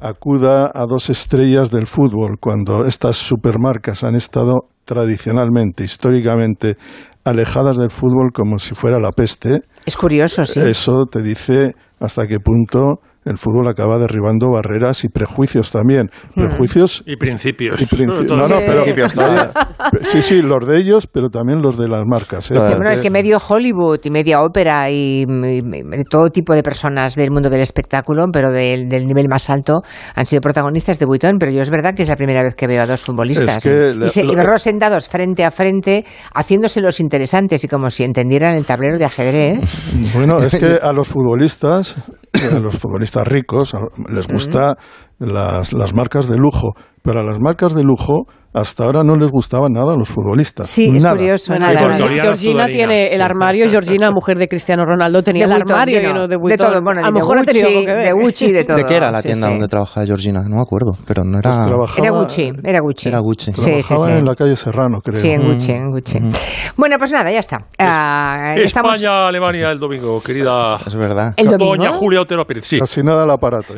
acuda 0.00 0.72
a 0.74 0.86
dos 0.86 1.08
estrellas 1.08 1.70
del 1.70 1.86
fútbol 1.86 2.38
cuando 2.40 2.84
estas 2.84 3.14
supermarcas 3.14 4.02
han 4.02 4.16
estado 4.16 4.71
tradicionalmente, 4.84 5.84
históricamente, 5.84 6.76
alejadas 7.24 7.76
del 7.76 7.90
fútbol 7.90 8.32
como 8.32 8.58
si 8.58 8.74
fuera 8.74 8.98
la 8.98 9.10
peste, 9.12 9.60
Es 9.86 9.96
curioso, 9.96 10.44
sí. 10.44 10.60
eso 10.60 11.06
te 11.06 11.22
dice 11.22 11.72
hasta 12.00 12.26
qué 12.26 12.38
punto 12.40 13.00
el 13.24 13.38
fútbol 13.38 13.68
acaba 13.68 13.98
derribando 13.98 14.50
barreras 14.50 15.04
y 15.04 15.08
prejuicios 15.08 15.70
también. 15.70 16.10
Hmm. 16.34 16.42
Prejuicios 16.46 17.02
Y 17.06 17.16
principios. 17.16 17.80
y 17.80 18.06
no, 18.06 18.48
no, 18.48 18.56
pero 18.66 18.84
sí, 20.02 20.22
sí, 20.22 20.42
los 20.42 20.66
de 20.66 20.78
ellos, 20.78 21.06
pero 21.06 21.28
también 21.30 21.62
los 21.62 21.76
de 21.76 21.88
las 21.88 22.04
marcas. 22.06 22.50
¿eh? 22.50 22.54
Bueno, 22.58 22.90
es 22.90 23.00
que 23.00 23.10
medio 23.10 23.38
Hollywood 23.46 24.00
y 24.04 24.10
media 24.10 24.42
ópera 24.42 24.90
y, 24.90 25.22
y- 25.22 26.04
todo 26.10 26.28
tipo 26.30 26.54
de 26.54 26.62
personas 26.62 27.14
del 27.14 27.30
mundo 27.30 27.48
del 27.50 27.60
espectáculo, 27.60 28.26
pero 28.32 28.50
del, 28.50 28.88
del 28.88 29.06
nivel 29.06 29.28
más 29.28 29.48
alto, 29.50 29.82
han 30.14 30.26
sido 30.26 30.40
protagonistas 30.40 30.98
de 30.98 31.06
Vuitton. 31.06 31.38
Pero 31.38 31.52
yo 31.52 31.62
es 31.62 31.70
verdad 31.70 31.94
que 31.94 32.02
es 32.02 32.08
la 32.08 32.16
primera 32.16 32.42
vez 32.42 32.54
que 32.54 32.66
veo 32.66 32.82
a 32.82 32.86
dos 32.86 33.00
futbolistas. 33.00 33.58
Es 33.58 33.62
que 33.62 33.92
y, 33.94 33.98
la- 33.98 34.08
se- 34.08 34.24
y 34.24 34.34
verlos 34.34 34.62
sentados 34.62 35.08
frente 35.08 35.44
a 35.44 35.50
frente, 35.50 36.04
haciéndose 36.34 36.80
los 36.80 37.00
interesantes 37.00 37.62
y 37.64 37.68
como 37.68 37.90
si 37.90 38.04
entendieran 38.04 38.56
el 38.56 38.66
tablero 38.66 38.98
de 38.98 39.04
ajedrez. 39.04 39.60
Bueno, 40.14 40.40
es 40.42 40.56
que 40.56 40.78
a 40.82 40.92
los 40.92 41.08
futbolistas, 41.08 41.96
a 42.50 42.58
los 42.58 42.76
futbolistas 42.78 43.11
ricos, 43.16 43.74
a- 43.74 43.80
les 44.12 44.26
gusta 44.28 44.76
las, 45.18 45.72
las 45.72 45.94
marcas 45.94 46.28
de 46.28 46.36
lujo, 46.36 46.72
pero 47.02 47.20
a 47.20 47.22
las 47.22 47.38
marcas 47.40 47.74
de 47.74 47.82
lujo 47.82 48.26
hasta 48.54 48.84
ahora 48.84 49.02
no 49.02 49.16
les 49.16 49.30
gustaban 49.30 49.72
nada 49.72 49.92
a 49.92 49.96
los 49.96 50.08
futbolistas. 50.08 50.68
Sí, 50.68 50.90
es 50.94 51.02
Nada. 51.02 51.16
curioso. 51.16 51.52
Bueno, 51.52 51.66
nada, 51.66 51.78
Georgi- 51.78 51.88
nada. 51.88 51.96
Georgina 51.98 52.22
Georgina 52.22 52.66
tiene 52.66 53.14
el 53.14 53.22
armario, 53.22 53.68
Georgina, 53.70 54.10
mujer 54.10 54.38
de 54.38 54.48
Cristiano 54.48 54.84
Ronaldo, 54.84 55.22
tenía 55.22 55.46
De 55.46 55.54
el 55.54 55.60
armario 55.62 56.00
lleno, 56.00 56.22
de 56.22 56.28
de 56.28 56.36
Vuitton. 56.36 56.66
todo, 56.72 56.82
bueno, 56.82 57.00
a 57.00 57.04
lo 57.04 57.08
de 57.08 57.12
mejor 57.20 57.38
ha 57.38 57.42
tenido 57.44 57.66
Gucci, 57.66 57.76
algo 57.78 57.86
que 57.86 57.92
ver. 57.94 58.04
de 58.06 58.12
Gucci, 58.12 58.52
de 58.52 58.64
todo. 58.64 58.76
¿De 58.76 58.84
qué 58.84 58.96
era 58.96 59.10
la 59.10 59.22
Sí, 59.22 59.28
tienda 59.28 59.46
sí. 59.46 59.52
donde 59.54 59.68
trabajaba 59.68 60.06
Georgina? 60.06 60.42
No 60.42 60.56
me 60.56 60.62
acuerdo, 60.62 60.92
pero 61.06 61.24
no 61.24 61.38
era... 61.38 61.50
Pues 61.50 61.66
trabajaba, 61.66 62.06
Era 62.06 62.10
Gucci, 62.18 62.52
era 62.64 62.80
Gucci. 62.80 63.08
Era 63.08 63.18
Gucci. 63.20 63.52
Sí, 63.52 63.60
sí, 63.60 63.70
trabajaba 63.70 64.06
sí. 64.06 64.12
en 64.18 64.24
la 64.24 64.34
calle 64.34 64.56
Serrano, 64.56 65.00
creo. 65.00 65.20
Sí, 65.20 65.30
en 65.30 65.42
Gucci, 65.52 65.72
en 65.72 65.90
Gucci. 65.90 66.18
Bueno, 66.76 66.96
pues 66.98 67.12
nada, 67.12 67.30
ya 67.30 67.38
está. 67.38 67.58
Ah, 67.78 68.54
estamos- 68.56 68.94
España-Alemania 68.96 69.70
el 69.70 69.78
domingo, 69.78 70.20
querida. 70.22 70.76
Es 70.86 70.94
verdad. 70.94 71.32
¿El 71.36 71.46
domingo? 71.50 71.76
Doña 71.76 71.92
Julia 71.92 72.20
Otero 72.20 72.44
Pérez. 72.44 72.64
Sí. 72.66 72.78
Casi 72.78 73.02
nada 73.02 73.22
al 73.24 73.30
aparato. 73.30 73.74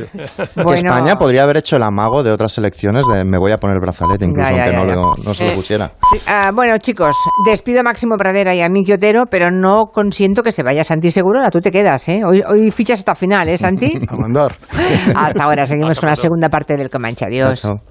España 0.74 1.16
podría 1.16 1.42
haber 1.44 1.58
hecho 1.58 1.76
el 1.76 1.82
amago 1.82 2.22
de 2.22 2.30
otras 2.32 2.56
elecciones 2.58 3.04
de 3.06 3.24
me 3.24 3.38
voy 3.38 3.52
a 3.52 3.58
poner 3.58 3.76
el 3.76 3.80
brazalete, 3.80 4.24
incluso 4.24 4.50
Ya, 4.66 4.72
ya, 4.72 4.78
aunque 4.78 4.94
ya, 4.94 5.24
no, 5.24 5.34
se 5.34 5.44
lo 5.44 5.50
Eh, 5.50 5.54
pusiera. 5.54 5.92
Ah, 6.26 6.50
bueno, 6.54 6.76
chicos, 6.78 7.16
despido 7.46 7.80
a 7.80 7.82
Máximo 7.82 8.16
Pradera 8.16 8.54
y 8.54 8.60
a 8.62 8.68
Miki 8.68 8.92
Otero, 8.92 9.24
pero 9.30 9.50
no 9.50 9.86
consiento 9.92 10.42
que 10.42 10.52
se 10.52 10.62
vaya 10.62 10.84
Santi 10.84 11.10
Segurola. 11.10 11.50
Tú 11.50 11.60
te 11.60 11.70
quedas, 11.70 12.08
¿eh? 12.08 12.22
Hoy, 12.24 12.42
hoy 12.48 12.70
fichas 12.70 13.00
hasta 13.00 13.14
final, 13.14 13.48
¿eh, 13.48 13.58
Santi? 13.58 13.98
A 14.08 14.16
mandar. 14.16 14.54
hasta 15.14 15.42
ahora, 15.42 15.66
seguimos 15.66 15.98
con 16.00 16.08
la 16.10 16.16
segunda 16.16 16.48
parte 16.48 16.76
del 16.76 16.90
Comanche. 16.90 17.24
Adiós. 17.24 17.62
Chao, 17.62 17.76
chao. 17.76 17.82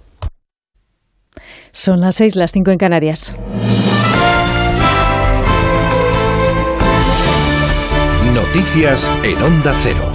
Son 1.71 1.99
las 1.99 2.15
seis, 2.15 2.36
las 2.36 2.51
cinco 2.51 2.69
en 2.71 2.78
Canarias. 2.78 3.36
Noticias 8.34 9.09
en 9.24 9.41
Onda 9.41 9.74
Cero. 9.84 10.12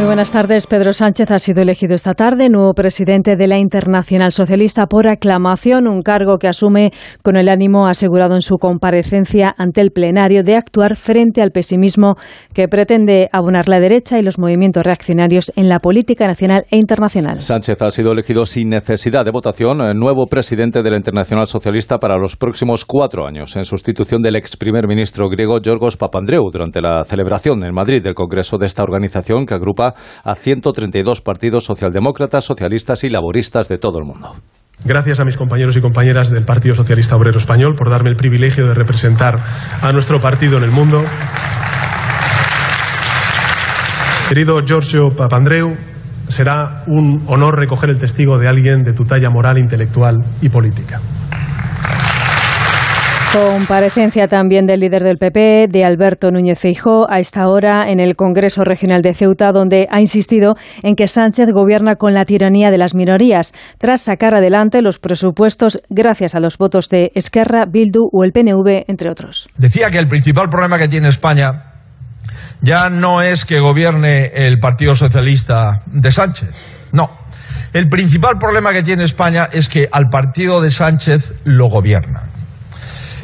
Muy 0.00 0.06
buenas 0.06 0.30
tardes. 0.30 0.66
Pedro 0.66 0.94
Sánchez 0.94 1.30
ha 1.30 1.38
sido 1.38 1.60
elegido 1.60 1.94
esta 1.94 2.14
tarde 2.14 2.48
nuevo 2.48 2.72
presidente 2.72 3.36
de 3.36 3.46
la 3.46 3.58
Internacional 3.58 4.32
Socialista 4.32 4.86
por 4.86 5.06
aclamación, 5.06 5.86
un 5.86 6.00
cargo 6.00 6.38
que 6.38 6.48
asume 6.48 6.90
con 7.22 7.36
el 7.36 7.50
ánimo 7.50 7.86
asegurado 7.86 8.34
en 8.34 8.40
su 8.40 8.56
comparecencia 8.56 9.54
ante 9.58 9.82
el 9.82 9.90
plenario 9.90 10.42
de 10.42 10.56
actuar 10.56 10.96
frente 10.96 11.42
al 11.42 11.50
pesimismo 11.50 12.14
que 12.54 12.66
pretende 12.66 13.28
abonar 13.30 13.68
la 13.68 13.78
derecha 13.78 14.18
y 14.18 14.22
los 14.22 14.38
movimientos 14.38 14.84
reaccionarios 14.84 15.52
en 15.54 15.68
la 15.68 15.80
política 15.80 16.26
nacional 16.26 16.64
e 16.70 16.78
internacional. 16.78 17.42
Sánchez 17.42 17.82
ha 17.82 17.90
sido 17.90 18.12
elegido 18.12 18.46
sin 18.46 18.70
necesidad 18.70 19.26
de 19.26 19.32
votación 19.32 19.82
eh, 19.82 19.92
nuevo 19.92 20.24
presidente 20.28 20.82
de 20.82 20.90
la 20.92 20.96
Internacional 20.96 21.46
Socialista 21.46 21.98
para 21.98 22.16
los 22.16 22.36
próximos 22.36 22.86
cuatro 22.86 23.26
años, 23.26 23.54
en 23.54 23.66
sustitución 23.66 24.22
del 24.22 24.36
ex 24.36 24.56
primer 24.56 24.88
ministro 24.88 25.28
griego 25.28 25.60
Yorgos 25.60 25.98
Papandreou 25.98 26.50
durante 26.50 26.80
la 26.80 27.04
celebración 27.04 27.64
en 27.64 27.74
Madrid 27.74 28.02
del 28.02 28.14
Congreso 28.14 28.56
de 28.56 28.64
esta 28.64 28.82
organización 28.82 29.44
que 29.44 29.52
agrupa 29.52 29.89
a 30.24 30.34
132 30.34 31.20
partidos 31.20 31.64
socialdemócratas, 31.64 32.44
socialistas 32.44 33.04
y 33.04 33.10
laboristas 33.10 33.68
de 33.68 33.78
todo 33.78 33.98
el 33.98 34.04
mundo. 34.04 34.34
Gracias 34.84 35.20
a 35.20 35.24
mis 35.24 35.36
compañeros 35.36 35.76
y 35.76 35.80
compañeras 35.80 36.30
del 36.30 36.44
Partido 36.44 36.74
Socialista 36.74 37.14
Obrero 37.14 37.38
Español 37.38 37.74
por 37.76 37.90
darme 37.90 38.10
el 38.10 38.16
privilegio 38.16 38.66
de 38.66 38.74
representar 38.74 39.38
a 39.80 39.92
nuestro 39.92 40.20
partido 40.20 40.56
en 40.56 40.64
el 40.64 40.70
mundo. 40.70 41.04
Querido 44.28 44.60
Giorgio 44.64 45.10
Papandreou, 45.14 45.76
será 46.28 46.84
un 46.86 47.24
honor 47.26 47.58
recoger 47.58 47.90
el 47.90 47.98
testigo 47.98 48.38
de 48.38 48.48
alguien 48.48 48.84
de 48.84 48.92
tu 48.92 49.04
talla 49.04 49.28
moral, 49.28 49.58
intelectual 49.58 50.16
y 50.40 50.48
política. 50.48 51.00
Comparecencia 53.32 54.26
también 54.26 54.66
del 54.66 54.80
líder 54.80 55.04
del 55.04 55.16
PP, 55.16 55.68
de 55.70 55.84
Alberto 55.84 56.32
Núñez 56.32 56.58
Feijó, 56.58 57.08
a 57.08 57.20
esta 57.20 57.46
hora 57.46 57.88
en 57.88 58.00
el 58.00 58.16
Congreso 58.16 58.64
Regional 58.64 59.02
de 59.02 59.14
Ceuta, 59.14 59.52
donde 59.52 59.86
ha 59.88 60.00
insistido 60.00 60.56
en 60.82 60.96
que 60.96 61.06
Sánchez 61.06 61.46
gobierna 61.52 61.94
con 61.94 62.12
la 62.12 62.24
tiranía 62.24 62.72
de 62.72 62.78
las 62.78 62.92
minorías, 62.92 63.52
tras 63.78 64.02
sacar 64.02 64.34
adelante 64.34 64.82
los 64.82 64.98
presupuestos 64.98 65.80
gracias 65.88 66.34
a 66.34 66.40
los 66.40 66.58
votos 66.58 66.88
de 66.88 67.12
Esquerra, 67.14 67.66
Bildu 67.70 68.08
o 68.10 68.24
el 68.24 68.32
PNV, 68.32 68.86
entre 68.88 69.08
otros. 69.08 69.48
Decía 69.56 69.92
que 69.92 69.98
el 69.98 70.08
principal 70.08 70.48
problema 70.50 70.76
que 70.76 70.88
tiene 70.88 71.06
España 71.06 71.74
ya 72.62 72.90
no 72.90 73.22
es 73.22 73.44
que 73.44 73.60
gobierne 73.60 74.26
el 74.34 74.58
Partido 74.58 74.96
Socialista 74.96 75.82
de 75.86 76.10
Sánchez. 76.10 76.50
No. 76.90 77.08
El 77.72 77.88
principal 77.88 78.38
problema 78.40 78.72
que 78.72 78.82
tiene 78.82 79.04
España 79.04 79.46
es 79.52 79.68
que 79.68 79.88
al 79.92 80.08
partido 80.08 80.60
de 80.60 80.72
Sánchez 80.72 81.32
lo 81.44 81.68
gobiernan. 81.68 82.39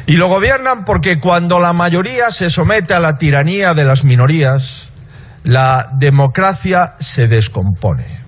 Y 0.07 0.13
lo 0.13 0.29
gobiernan 0.29 0.85
porque 0.85 1.19
cuando 1.19 1.59
la 1.59 1.73
mayoría 1.73 2.31
se 2.31 2.49
somete 2.49 2.93
a 2.93 3.01
la 3.01 3.17
tiranía 3.17 3.73
de 3.73 3.83
las 3.83 4.05
minorías, 4.05 4.83
la 5.43 5.89
democracia 5.99 6.95
se 7.01 7.27
descompone. 7.27 8.21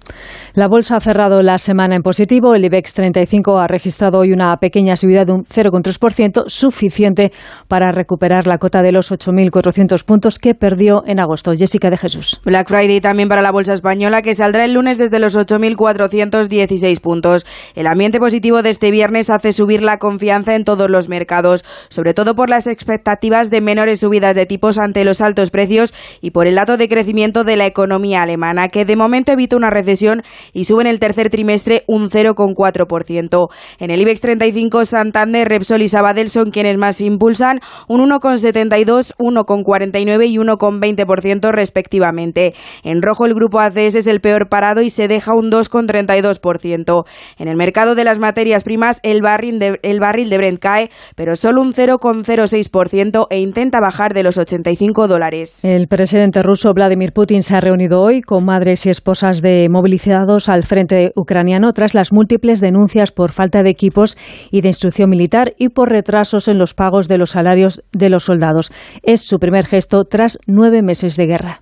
La 0.56 0.68
bolsa 0.68 0.96
ha 0.96 1.00
cerrado 1.00 1.44
la 1.44 1.60
semana 1.60 1.96
en 1.96 2.02
positivo. 2.02 2.56
El 2.56 2.66
IBEX 2.66 2.94
35 2.94 3.60
ha 3.60 3.68
registrado 3.68 4.20
hoy 4.20 4.32
una 4.32 4.58
pequeña 4.58 4.96
subida 4.96 5.24
de 5.24 5.34
un 5.34 5.44
0,3%, 5.46 6.46
suficiente 6.48 7.32
para 7.68 7.92
recuperar 7.92 8.48
la 8.48 8.58
cota 8.58 8.82
de 8.82 8.92
los 8.92 9.12
8.400 9.12 10.04
puntos 10.04 10.40
que 10.40 10.56
perdió 10.56 11.04
en 11.06 11.20
agosto. 11.20 11.52
Jessica 11.54 11.92
de 11.92 11.98
Jesús. 11.98 12.42
Black 12.46 12.68
Friday 12.68 13.00
también 13.00 13.30
para 13.30 13.44
la 13.44 13.52
bolsa 13.52 13.74
española, 13.74 14.24
que 14.24 14.34
saldrá 14.34 14.66
el 14.66 14.74
lunes 14.74 14.98
desde 14.98 15.20
los 15.20 15.38
8.416 15.38 17.00
puntos. 17.00 17.46
El 17.76 17.86
ambiente 17.86 18.20
positivo 18.20 18.64
de 18.64 18.72
este 18.72 18.90
viernes 18.90 19.30
hace 19.30 19.54
subir 19.54 19.84
la 19.84 19.98
confianza 19.98 20.56
en 20.56 20.64
todos 20.64 20.90
los 20.90 21.10
mercados, 21.10 21.64
sobre 21.90 22.16
todo 22.16 22.36
por 22.36 22.50
las 22.50 22.66
expectativas 22.66 23.52
de 23.52 23.62
menores 23.62 24.00
subidas 24.00 24.36
de 24.36 24.48
tipos 24.48 24.80
ante 24.80 25.04
los 25.04 25.22
altos 25.22 25.52
precios 25.52 25.94
y 26.22 26.32
por 26.32 26.48
el 26.48 26.56
dato 26.56 26.78
de 26.78 26.90
crecimiento 26.90 27.44
de 27.44 27.56
la 27.56 27.68
economía 27.68 28.24
alemana, 28.24 28.70
que 28.70 28.86
de 28.86 28.96
momento 28.96 29.32
evita 29.32 29.56
una 29.56 29.70
recesión 29.70 30.24
y 30.54 30.66
sube 30.66 30.82
en 30.82 30.88
el 30.88 31.00
tercer 31.00 31.30
trimestre 31.30 31.84
un 31.88 32.10
0,4%. 32.10 33.50
En 33.80 33.92
el 33.92 34.02
IBEX 34.02 34.22
35, 34.22 34.86
Santander, 34.86 35.48
Repsol 35.48 35.82
y 35.82 35.90
Sabadell 35.90 36.30
son 36.30 36.52
quienes 36.52 36.78
más 36.78 37.02
impulsan, 37.02 37.60
un 37.88 38.02
1,72, 38.10 39.14
1,49 39.18 40.28
y 40.28 40.38
1,20% 40.38 41.52
respectivamente. 41.52 42.54
En 42.84 43.02
rojo, 43.02 43.26
el 43.26 43.34
grupo 43.34 43.60
ACS 43.60 43.96
es 43.96 44.08
el 44.08 44.22
peor 44.22 44.50
parado 44.50 44.82
y 44.82 44.90
se 44.90 45.08
deja 45.08 45.34
un 45.34 45.52
2,32%. 45.52 47.06
En 47.38 47.48
el 47.48 47.56
mercado 47.56 47.96
de 47.96 48.04
las 48.04 48.20
materias 48.20 48.64
primas, 48.64 49.00
el 49.04 49.22
barril 49.22 49.60
de, 49.60 49.80
el 49.84 50.00
barril 50.00 50.30
de 50.30 50.38
Brent 50.38 50.60
cae, 50.60 50.90
pero 51.16 51.36
solo 51.36 51.62
un 51.62 51.74
0,06% 51.74 53.28
e 53.30 53.40
intenta 53.40 53.80
bajar 53.80 54.14
de 54.14 54.24
los 54.24 54.38
85 54.38 55.08
dólares. 55.08 55.60
El 55.64 55.88
presidente 55.88 56.44
ruso 56.44 56.74
Vladimir 56.74 57.12
Putin 57.14 57.42
se 57.42 57.56
ha 57.56 57.60
reunido 57.60 58.02
hoy 58.02 58.22
con 58.22 58.46
madres 58.46 58.86
y 58.86 58.90
esposas 58.90 59.42
de 59.42 59.68
movilizados 59.70 60.29
al 60.30 60.64
frente 60.64 61.12
ucraniano 61.16 61.74
tras 61.74 61.96
las 61.96 62.14
múltiples 62.14 62.62
denuncias 62.62 63.12
por 63.12 63.32
falta 63.32 63.64
de 63.64 63.72
equipos 63.72 64.16
y 64.52 64.62
de 64.62 64.68
instrucción 64.68 65.10
militar 65.10 65.54
y 65.58 65.70
por 65.70 65.90
retrasos 65.90 66.48
en 66.48 66.60
los 66.60 66.74
pagos 66.74 67.08
de 67.08 67.18
los 67.18 67.32
salarios 67.32 67.82
de 67.92 68.10
los 68.10 68.26
soldados. 68.26 68.72
Es 69.02 69.26
su 69.26 69.40
primer 69.40 69.66
gesto 69.66 70.04
tras 70.06 70.38
nueve 70.46 70.82
meses 70.84 71.18
de 71.18 71.26
guerra. 71.26 71.62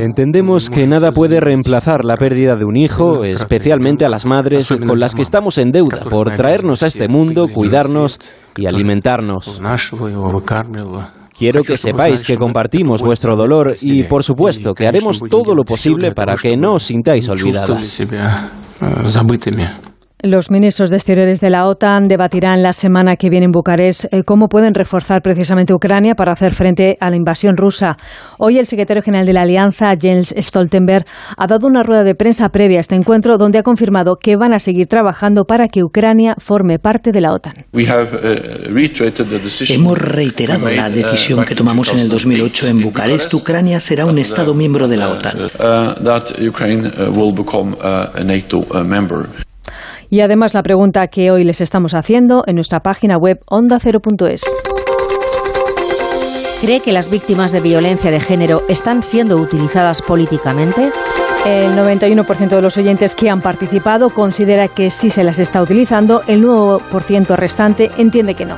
Entendemos 0.00 0.68
que 0.68 0.86
nada 0.86 1.12
puede 1.12 1.40
reemplazar 1.40 2.04
la 2.04 2.16
pérdida 2.16 2.56
de 2.56 2.64
un 2.64 2.76
hijo, 2.76 3.24
especialmente 3.24 4.04
a 4.04 4.08
las 4.08 4.26
madres 4.26 4.68
con 4.86 4.98
las 4.98 5.14
que 5.14 5.22
estamos 5.22 5.58
en 5.58 5.70
deuda 5.70 6.04
por 6.10 6.34
traernos 6.36 6.82
a 6.82 6.88
este 6.88 7.08
mundo, 7.08 7.48
cuidarnos 7.48 8.18
y 8.56 8.66
alimentarnos. 8.66 9.60
Quiero 11.36 11.62
que 11.62 11.76
sepáis 11.76 12.22
que 12.24 12.36
compartimos 12.36 13.02
vuestro 13.02 13.36
dolor 13.36 13.74
y, 13.82 14.02
por 14.04 14.22
supuesto, 14.22 14.74
que 14.74 14.86
haremos 14.86 15.20
todo 15.30 15.54
lo 15.54 15.64
posible 15.64 16.12
para 16.12 16.36
que 16.36 16.56
no 16.56 16.74
os 16.74 16.84
sintáis 16.84 17.28
olvidadas. 17.28 18.00
Los 20.24 20.52
ministros 20.52 20.88
de 20.90 20.96
Exteriores 20.98 21.40
de 21.40 21.50
la 21.50 21.66
OTAN 21.66 22.06
debatirán 22.06 22.62
la 22.62 22.72
semana 22.72 23.16
que 23.16 23.28
viene 23.28 23.46
en 23.46 23.50
Bucarest 23.50 24.04
eh, 24.04 24.22
cómo 24.24 24.46
pueden 24.46 24.72
reforzar 24.72 25.20
precisamente 25.20 25.74
Ucrania 25.74 26.14
para 26.14 26.30
hacer 26.30 26.54
frente 26.54 26.96
a 27.00 27.10
la 27.10 27.16
invasión 27.16 27.56
rusa. 27.56 27.96
Hoy 28.38 28.60
el 28.60 28.66
secretario 28.66 29.02
general 29.02 29.26
de 29.26 29.32
la 29.32 29.42
Alianza, 29.42 29.92
Jens 30.00 30.32
Stoltenberg, 30.38 31.06
ha 31.36 31.46
dado 31.48 31.66
una 31.66 31.82
rueda 31.82 32.04
de 32.04 32.14
prensa 32.14 32.50
previa 32.50 32.78
a 32.78 32.82
este 32.82 32.94
encuentro 32.94 33.36
donde 33.36 33.58
ha 33.58 33.64
confirmado 33.64 34.14
que 34.14 34.36
van 34.36 34.52
a 34.52 34.60
seguir 34.60 34.86
trabajando 34.86 35.44
para 35.44 35.66
que 35.66 35.82
Ucrania 35.82 36.36
forme 36.38 36.78
parte 36.78 37.10
de 37.10 37.20
la 37.20 37.32
OTAN. 37.32 37.66
Hemos 39.74 39.98
reiterado 39.98 40.70
la 40.70 40.88
decisión 40.88 41.44
que 41.44 41.56
tomamos 41.56 41.88
en 41.88 41.98
el 41.98 42.08
2008 42.08 42.68
en 42.68 42.80
Bucarest. 42.80 43.34
Ucrania 43.34 43.80
será 43.80 44.06
un 44.06 44.20
Estado 44.20 44.54
miembro 44.54 44.86
de 44.86 44.98
la 44.98 45.08
OTAN. 45.08 45.36
Y 50.12 50.20
además 50.20 50.52
la 50.52 50.62
pregunta 50.62 51.08
que 51.08 51.30
hoy 51.30 51.42
les 51.42 51.62
estamos 51.62 51.94
haciendo 51.94 52.44
en 52.46 52.56
nuestra 52.56 52.80
página 52.80 53.16
web 53.16 53.40
ondacero.es. 53.46 54.44
¿Cree 56.60 56.80
que 56.80 56.92
las 56.92 57.10
víctimas 57.10 57.50
de 57.50 57.62
violencia 57.62 58.10
de 58.10 58.20
género 58.20 58.60
están 58.68 59.02
siendo 59.02 59.36
utilizadas 59.36 60.02
políticamente? 60.02 60.90
El 61.46 61.72
91% 61.72 62.48
de 62.50 62.60
los 62.60 62.76
oyentes 62.76 63.14
que 63.14 63.30
han 63.30 63.40
participado 63.40 64.10
considera 64.10 64.68
que 64.68 64.90
sí 64.90 65.08
se 65.08 65.24
las 65.24 65.38
está 65.38 65.62
utilizando, 65.62 66.20
el 66.26 66.44
9% 66.44 67.34
restante 67.34 67.90
entiende 67.96 68.34
que 68.34 68.44
no. 68.44 68.56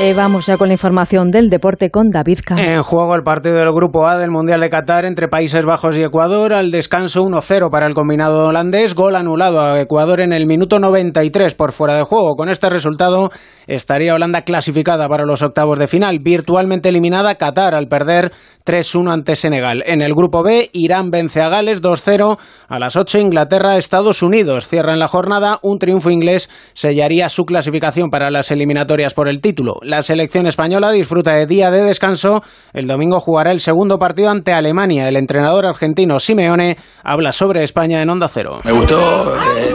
Eh, 0.00 0.14
vamos 0.16 0.46
ya 0.46 0.56
con 0.56 0.68
la 0.68 0.74
información 0.74 1.32
del 1.32 1.50
deporte 1.50 1.90
con 1.90 2.10
David 2.10 2.38
Camps. 2.46 2.62
En 2.62 2.82
juego 2.84 3.16
el 3.16 3.24
partido 3.24 3.56
del 3.56 3.72
Grupo 3.72 4.06
A 4.06 4.16
del 4.16 4.30
Mundial 4.30 4.60
de 4.60 4.70
Qatar 4.70 5.04
entre 5.04 5.26
Países 5.26 5.66
Bajos 5.66 5.98
y 5.98 6.04
Ecuador. 6.04 6.52
Al 6.52 6.70
descanso 6.70 7.24
1-0 7.24 7.68
para 7.68 7.88
el 7.88 7.94
combinado 7.94 8.46
holandés. 8.46 8.94
Gol 8.94 9.16
anulado 9.16 9.60
a 9.60 9.80
Ecuador 9.80 10.20
en 10.20 10.32
el 10.32 10.46
minuto 10.46 10.78
93 10.78 11.56
por 11.56 11.72
fuera 11.72 11.96
de 11.96 12.04
juego. 12.04 12.36
Con 12.36 12.48
este 12.48 12.70
resultado 12.70 13.30
estaría 13.66 14.14
Holanda 14.14 14.42
clasificada 14.42 15.08
para 15.08 15.26
los 15.26 15.42
octavos 15.42 15.80
de 15.80 15.88
final. 15.88 16.20
Virtualmente 16.20 16.90
eliminada 16.90 17.34
Qatar 17.34 17.74
al 17.74 17.88
perder 17.88 18.30
3-1 18.64 19.10
ante 19.10 19.34
Senegal. 19.34 19.82
En 19.84 20.00
el 20.00 20.14
Grupo 20.14 20.44
B, 20.44 20.70
Irán 20.74 21.10
vence 21.10 21.42
a 21.42 21.48
Gales 21.48 21.82
2-0. 21.82 22.38
A 22.68 22.78
las 22.78 22.94
8 22.94 23.18
Inglaterra, 23.18 23.76
Estados 23.76 24.22
Unidos. 24.22 24.68
Cierra 24.68 24.92
en 24.92 25.00
la 25.00 25.08
jornada. 25.08 25.58
Un 25.62 25.80
triunfo 25.80 26.10
inglés 26.10 26.48
sellaría 26.74 27.28
su 27.30 27.44
clasificación 27.44 28.10
para 28.10 28.30
las 28.30 28.52
eliminatorias 28.52 29.12
por 29.12 29.26
el 29.26 29.40
título. 29.40 29.80
La 29.88 30.02
selección 30.02 30.46
española 30.46 30.90
disfruta 30.90 31.32
de 31.32 31.46
día 31.46 31.70
de 31.70 31.80
descanso. 31.80 32.42
El 32.74 32.86
domingo 32.86 33.20
jugará 33.20 33.52
el 33.52 33.60
segundo 33.60 33.98
partido 33.98 34.28
ante 34.28 34.52
Alemania. 34.52 35.08
El 35.08 35.16
entrenador 35.16 35.64
argentino 35.64 36.20
Simeone 36.20 36.76
habla 37.02 37.32
sobre 37.32 37.62
España 37.62 38.02
en 38.02 38.10
Onda 38.10 38.28
Cero. 38.28 38.60
Me 38.64 38.72
gustó. 38.72 39.34
eh, 39.34 39.74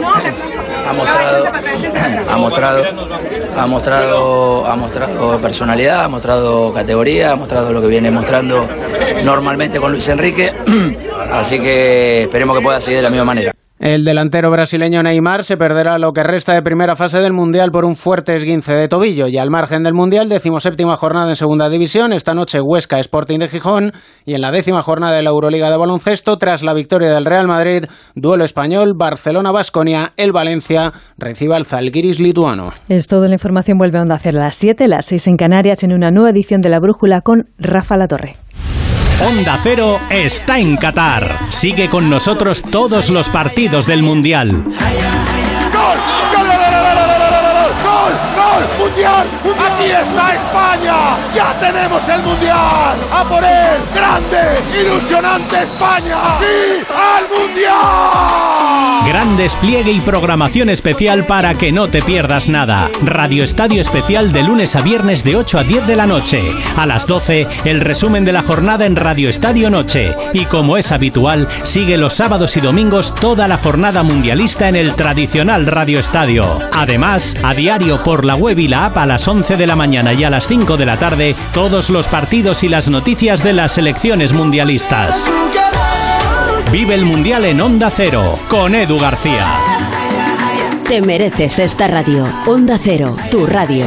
ha 0.86 0.92
mostrado, 0.92 1.44
ha 2.28 2.36
mostrado, 2.36 2.84
ha 3.56 3.66
mostrado, 3.66 4.66
ha 4.68 4.76
mostrado 4.76 5.40
personalidad, 5.40 6.04
ha 6.04 6.08
mostrado 6.08 6.72
categoría, 6.72 7.32
ha 7.32 7.36
mostrado 7.36 7.72
lo 7.72 7.80
que 7.80 7.88
viene 7.88 8.12
mostrando 8.12 8.68
normalmente 9.24 9.80
con 9.80 9.90
Luis 9.90 10.08
Enrique. 10.08 10.52
Así 11.32 11.58
que 11.58 12.22
esperemos 12.22 12.56
que 12.56 12.62
pueda 12.62 12.80
seguir 12.80 12.98
de 12.98 13.02
la 13.02 13.10
misma 13.10 13.24
manera. 13.24 13.52
El 13.80 14.04
delantero 14.04 14.52
brasileño 14.52 15.02
Neymar 15.02 15.42
se 15.42 15.56
perderá 15.56 15.98
lo 15.98 16.12
que 16.12 16.22
resta 16.22 16.54
de 16.54 16.62
primera 16.62 16.94
fase 16.94 17.18
del 17.18 17.32
Mundial 17.32 17.72
por 17.72 17.84
un 17.84 17.96
fuerte 17.96 18.36
esguince 18.36 18.72
de 18.72 18.86
tobillo 18.86 19.26
y 19.26 19.36
al 19.36 19.50
margen 19.50 19.82
del 19.82 19.94
Mundial, 19.94 20.28
decimoséptima 20.28 20.94
jornada 20.96 21.30
en 21.30 21.34
Segunda 21.34 21.68
División, 21.68 22.12
esta 22.12 22.34
noche 22.34 22.60
Huesca 22.60 23.00
Sporting 23.00 23.40
de 23.40 23.48
Gijón 23.48 23.92
y 24.24 24.34
en 24.34 24.42
la 24.42 24.52
décima 24.52 24.80
jornada 24.80 25.16
de 25.16 25.24
la 25.24 25.30
Euroliga 25.30 25.70
de 25.70 25.76
baloncesto, 25.76 26.38
tras 26.38 26.62
la 26.62 26.72
victoria 26.72 27.12
del 27.12 27.24
Real 27.24 27.48
Madrid, 27.48 27.86
duelo 28.14 28.44
español, 28.44 28.92
Barcelona-Basconia, 28.96 30.12
el 30.16 30.30
Valencia 30.30 30.92
recibe 31.18 31.56
al 31.56 31.64
Zalgiris 31.64 32.20
lituano. 32.20 32.70
Es 32.88 33.08
toda 33.08 33.26
la 33.26 33.34
información, 33.34 33.76
vuelve 33.76 33.98
a 33.98 34.02
Onda 34.02 34.18
Cero 34.18 34.38
a 34.40 34.44
las 34.44 34.56
7, 34.56 34.86
las 34.86 35.06
6 35.06 35.26
en 35.26 35.36
Canarias, 35.36 35.82
en 35.82 35.92
una 35.92 36.12
nueva 36.12 36.30
edición 36.30 36.60
de 36.60 36.68
La 36.68 36.78
Brújula 36.78 37.22
con 37.22 37.48
Rafa 37.58 37.96
La 37.96 38.06
Torre. 38.06 38.34
Onda 39.20 39.58
Cero 39.62 40.00
está 40.10 40.58
en 40.58 40.76
Qatar. 40.76 41.38
Sigue 41.48 41.88
con 41.88 42.10
nosotros 42.10 42.62
todos 42.62 43.10
los 43.10 43.28
partidos 43.28 43.86
del 43.86 44.02
Mundial. 44.02 44.64
¡Gol! 44.64 46.43
¡Aquí 49.02 49.90
está 49.90 50.34
España! 50.34 50.94
¡Ya 51.34 51.52
tenemos 51.58 52.00
el 52.08 52.22
mundial! 52.22 52.96
¡A 53.12 53.24
por 53.24 53.42
él! 53.42 53.80
¡Grande! 53.92 54.60
¡Ilusionante 54.80 55.62
España! 55.64 56.16
¡Sí 56.38 56.84
al 56.88 57.28
mundial! 57.28 59.04
Gran 59.06 59.36
despliegue 59.36 59.90
y 59.90 60.00
programación 60.00 60.68
especial 60.68 61.26
para 61.26 61.54
que 61.54 61.72
no 61.72 61.88
te 61.88 62.02
pierdas 62.02 62.48
nada. 62.48 62.88
Radio 63.02 63.44
Estadio 63.44 63.80
Especial 63.80 64.32
de 64.32 64.44
lunes 64.44 64.76
a 64.76 64.80
viernes 64.80 65.24
de 65.24 65.36
8 65.36 65.58
a 65.58 65.64
10 65.64 65.86
de 65.86 65.96
la 65.96 66.06
noche. 66.06 66.40
A 66.76 66.86
las 66.86 67.06
12, 67.06 67.46
el 67.64 67.80
resumen 67.80 68.24
de 68.24 68.32
la 68.32 68.42
jornada 68.42 68.86
en 68.86 68.96
Radio 68.96 69.28
Estadio 69.28 69.70
Noche. 69.70 70.14
Y 70.32 70.46
como 70.46 70.76
es 70.76 70.90
habitual, 70.92 71.48
sigue 71.64 71.96
los 71.98 72.14
sábados 72.14 72.56
y 72.56 72.60
domingos 72.60 73.14
toda 73.14 73.46
la 73.48 73.58
jornada 73.58 74.02
mundialista 74.02 74.68
en 74.68 74.76
el 74.76 74.94
tradicional 74.94 75.66
Radio 75.66 75.98
Estadio. 75.98 76.60
Además, 76.72 77.36
a 77.42 77.52
diario 77.54 78.02
por 78.02 78.24
la 78.24 78.36
web 78.36 78.58
y 78.58 78.68
la 78.68 78.83
a 78.84 79.06
las 79.06 79.26
11 79.26 79.56
de 79.56 79.66
la 79.66 79.76
mañana 79.76 80.12
y 80.12 80.24
a 80.24 80.30
las 80.30 80.46
5 80.46 80.76
de 80.76 80.84
la 80.84 80.98
tarde, 80.98 81.34
todos 81.54 81.88
los 81.88 82.06
partidos 82.06 82.62
y 82.62 82.68
las 82.68 82.88
noticias 82.88 83.42
de 83.42 83.54
las 83.54 83.72
selecciones 83.72 84.34
mundialistas. 84.34 85.24
Vive 86.70 86.94
el 86.94 87.06
Mundial 87.06 87.46
en 87.46 87.62
Onda 87.62 87.88
Cero, 87.88 88.38
con 88.48 88.74
Edu 88.74 88.98
García. 88.98 89.58
Te 90.86 91.00
mereces 91.00 91.58
esta 91.60 91.88
radio. 91.88 92.28
Onda 92.46 92.78
Cero, 92.78 93.16
tu 93.30 93.46
radio. 93.46 93.86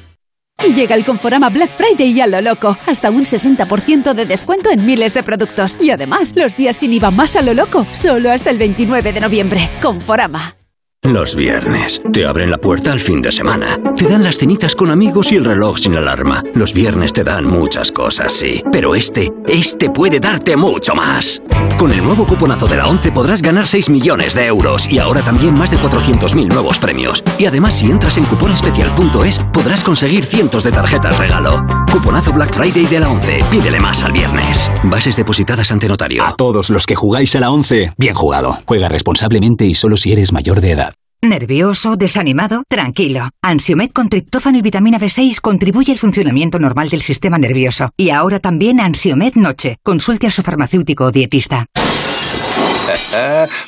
Llega 0.69 0.95
el 0.95 1.03
Conforama 1.03 1.49
Black 1.49 1.71
Friday 1.71 2.11
y 2.11 2.21
a 2.21 2.27
lo 2.27 2.39
loco. 2.39 2.77
Hasta 2.85 3.09
un 3.09 3.25
60% 3.25 4.13
de 4.13 4.25
descuento 4.25 4.69
en 4.69 4.85
miles 4.85 5.13
de 5.13 5.23
productos. 5.23 5.77
Y 5.81 5.89
además, 5.89 6.33
los 6.35 6.55
días 6.55 6.77
sin 6.77 6.93
IVA 6.93 7.11
más 7.11 7.35
a 7.35 7.41
lo 7.41 7.53
loco. 7.53 7.85
Solo 7.91 8.31
hasta 8.31 8.51
el 8.51 8.57
29 8.57 9.11
de 9.11 9.19
noviembre. 9.19 9.69
Conforama. 9.81 10.55
Los 11.03 11.35
viernes. 11.35 11.99
Te 12.13 12.27
abren 12.27 12.51
la 12.51 12.59
puerta 12.59 12.93
al 12.93 12.99
fin 12.99 13.23
de 13.23 13.31
semana. 13.31 13.79
Te 13.95 14.07
dan 14.07 14.23
las 14.23 14.37
cenitas 14.37 14.75
con 14.75 14.91
amigos 14.91 15.31
y 15.31 15.35
el 15.35 15.45
reloj 15.45 15.79
sin 15.79 15.95
alarma. 15.95 16.43
Los 16.53 16.73
viernes 16.73 17.11
te 17.11 17.23
dan 17.23 17.45
muchas 17.45 17.91
cosas, 17.91 18.31
sí. 18.31 18.63
Pero 18.71 18.93
este, 18.93 19.33
este 19.47 19.89
puede 19.89 20.19
darte 20.19 20.55
mucho 20.55 20.93
más. 20.93 21.41
Con 21.81 21.91
el 21.91 22.03
nuevo 22.03 22.27
cuponazo 22.27 22.67
de 22.67 22.77
la 22.77 22.87
11 22.87 23.11
podrás 23.11 23.41
ganar 23.41 23.65
6 23.65 23.89
millones 23.89 24.35
de 24.35 24.45
euros 24.45 24.87
y 24.87 24.99
ahora 24.99 25.23
también 25.23 25.57
más 25.57 25.71
de 25.71 25.77
400.000 25.77 26.53
nuevos 26.53 26.77
premios. 26.77 27.23
Y 27.39 27.47
además, 27.47 27.73
si 27.73 27.89
entras 27.89 28.19
en 28.19 28.25
cuponespecial.es, 28.25 29.39
podrás 29.51 29.83
conseguir 29.83 30.25
cientos 30.25 30.63
de 30.63 30.71
tarjetas 30.71 31.17
regalo. 31.17 31.65
Cuponazo 31.91 32.33
Black 32.33 32.53
Friday 32.53 32.85
de 32.85 32.99
la 32.99 33.09
11. 33.09 33.39
Pídele 33.49 33.79
más 33.79 34.03
al 34.03 34.11
viernes. 34.11 34.69
Bases 34.83 35.15
depositadas 35.15 35.71
ante 35.71 35.87
notario. 35.87 36.23
A 36.23 36.35
todos 36.35 36.69
los 36.69 36.85
que 36.85 36.93
jugáis 36.93 37.35
a 37.35 37.39
la 37.39 37.49
11, 37.49 37.93
bien 37.97 38.13
jugado. 38.13 38.59
Juega 38.67 38.87
responsablemente 38.87 39.65
y 39.65 39.73
solo 39.73 39.97
si 39.97 40.11
eres 40.11 40.31
mayor 40.31 40.61
de 40.61 40.73
edad. 40.73 40.93
¿Nervioso? 41.23 41.97
¿Desanimado? 41.97 42.63
Tranquilo. 42.67 43.29
Ansiomed 43.43 43.91
con 43.91 44.09
triptófano 44.09 44.57
y 44.57 44.63
vitamina 44.63 44.99
B6 44.99 45.39
contribuye 45.39 45.91
al 45.91 45.99
funcionamiento 45.99 46.57
normal 46.57 46.89
del 46.89 47.03
sistema 47.03 47.37
nervioso. 47.37 47.91
Y 47.95 48.09
ahora 48.09 48.39
también 48.39 48.79
Ansiomed 48.79 49.35
Noche. 49.35 49.77
Consulte 49.83 50.25
a 50.25 50.31
su 50.31 50.41
farmacéutico 50.41 51.05
o 51.05 51.11
dietista. 51.11 51.67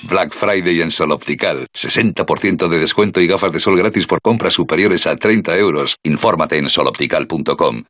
Black 0.09 0.33
Friday 0.33 0.81
en 0.81 0.89
Sol 0.89 1.11
Optical. 1.11 1.67
60% 1.73 2.67
de 2.67 2.79
descuento 2.79 3.21
y 3.21 3.27
gafas 3.27 3.51
de 3.51 3.59
sol 3.59 3.77
gratis 3.77 4.07
por 4.07 4.19
compras 4.21 4.53
superiores 4.53 5.05
a 5.05 5.15
30 5.15 5.55
euros. 5.57 5.97
Infórmate 6.03 6.57
en 6.57 6.69
soloptical.com. 6.69 7.83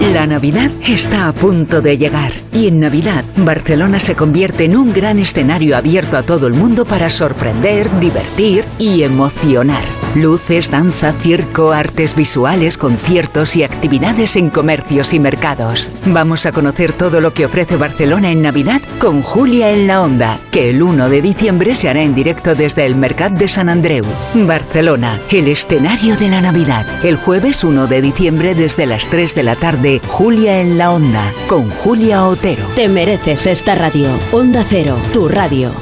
La 0.00 0.26
Navidad 0.26 0.70
está 0.86 1.28
a 1.28 1.32
punto 1.32 1.80
de 1.80 1.96
llegar 1.96 2.32
y 2.52 2.66
en 2.68 2.80
Navidad 2.80 3.24
Barcelona 3.36 4.00
se 4.00 4.14
convierte 4.14 4.64
en 4.64 4.76
un 4.76 4.92
gran 4.92 5.18
escenario 5.18 5.76
abierto 5.76 6.16
a 6.16 6.22
todo 6.22 6.46
el 6.46 6.54
mundo 6.54 6.84
para 6.84 7.10
sorprender, 7.10 7.88
divertir 7.98 8.64
y 8.78 9.02
emocionar. 9.02 9.84
Luces, 10.14 10.70
danza, 10.70 11.12
circo, 11.18 11.72
artes 11.72 12.14
visuales, 12.14 12.78
conciertos 12.78 13.56
y 13.56 13.64
actividades 13.64 14.36
en 14.36 14.48
comercios 14.48 15.12
y 15.12 15.18
mercados. 15.18 15.90
Vamos 16.06 16.46
a 16.46 16.52
conocer 16.52 16.92
todo 16.92 17.20
lo 17.20 17.34
que 17.34 17.46
ofrece 17.46 17.76
Barcelona 17.76 18.30
en 18.30 18.40
Navidad 18.40 18.80
con 19.00 19.22
Julia 19.22 19.70
en 19.70 19.88
la 19.88 20.02
Onda, 20.02 20.38
que 20.52 20.70
el 20.70 20.82
1 20.82 21.08
de 21.08 21.20
diciembre 21.20 21.74
se 21.74 21.88
hará 21.88 22.02
en 22.02 22.14
directo 22.14 22.54
desde 22.54 22.86
el 22.86 22.94
Mercat 22.94 23.32
de 23.32 23.48
San 23.48 23.68
Andreu. 23.68 24.04
Barcelona, 24.34 25.18
el 25.30 25.48
escenario 25.48 26.16
de 26.16 26.28
la 26.28 26.40
Navidad. 26.40 26.86
El 27.04 27.16
jueves 27.16 27.64
1 27.64 27.88
de 27.88 28.00
diciembre 28.00 28.54
desde 28.54 28.86
las 28.86 29.08
3 29.08 29.34
de 29.34 29.42
la 29.42 29.56
tarde, 29.56 29.83
Julia 30.08 30.62
en 30.62 30.78
la 30.78 30.92
Onda, 30.92 31.30
con 31.46 31.68
Julia 31.68 32.26
Otero. 32.26 32.62
Te 32.74 32.88
mereces 32.88 33.46
esta 33.46 33.74
radio. 33.74 34.08
Onda 34.32 34.64
Cero, 34.66 34.96
tu 35.12 35.28
radio. 35.28 35.72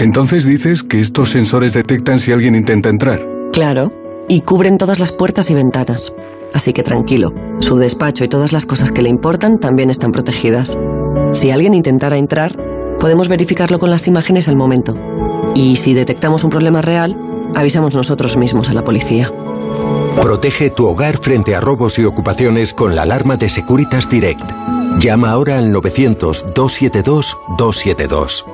Entonces 0.00 0.46
dices 0.46 0.82
que 0.82 1.00
estos 1.00 1.28
sensores 1.28 1.74
detectan 1.74 2.18
si 2.18 2.32
alguien 2.32 2.54
intenta 2.54 2.88
entrar. 2.88 3.20
Claro, 3.52 3.92
y 4.28 4.40
cubren 4.40 4.78
todas 4.78 4.98
las 4.98 5.12
puertas 5.12 5.50
y 5.50 5.54
ventanas. 5.54 6.14
Así 6.54 6.72
que 6.72 6.82
tranquilo, 6.82 7.34
su 7.60 7.76
despacho 7.76 8.24
y 8.24 8.28
todas 8.28 8.52
las 8.52 8.64
cosas 8.64 8.92
que 8.92 9.02
le 9.02 9.10
importan 9.10 9.58
también 9.58 9.90
están 9.90 10.10
protegidas. 10.10 10.78
Si 11.32 11.50
alguien 11.50 11.74
intentara 11.74 12.16
entrar, 12.16 12.52
podemos 12.98 13.28
verificarlo 13.28 13.78
con 13.78 13.90
las 13.90 14.08
imágenes 14.08 14.48
al 14.48 14.56
momento. 14.56 14.94
Y 15.54 15.76
si 15.76 15.92
detectamos 15.92 16.44
un 16.44 16.50
problema 16.50 16.80
real, 16.80 17.14
avisamos 17.54 17.94
nosotros 17.94 18.38
mismos 18.38 18.70
a 18.70 18.72
la 18.72 18.82
policía. 18.84 19.30
Protege 20.20 20.70
tu 20.70 20.86
hogar 20.86 21.18
frente 21.18 21.54
a 21.54 21.60
robos 21.60 21.98
y 21.98 22.04
ocupaciones 22.04 22.72
con 22.72 22.94
la 22.94 23.02
alarma 23.02 23.36
de 23.36 23.48
Securitas 23.48 24.08
Direct. 24.08 24.48
Llama 24.98 25.30
ahora 25.30 25.58
al 25.58 25.72
900-272-272. 25.72 28.44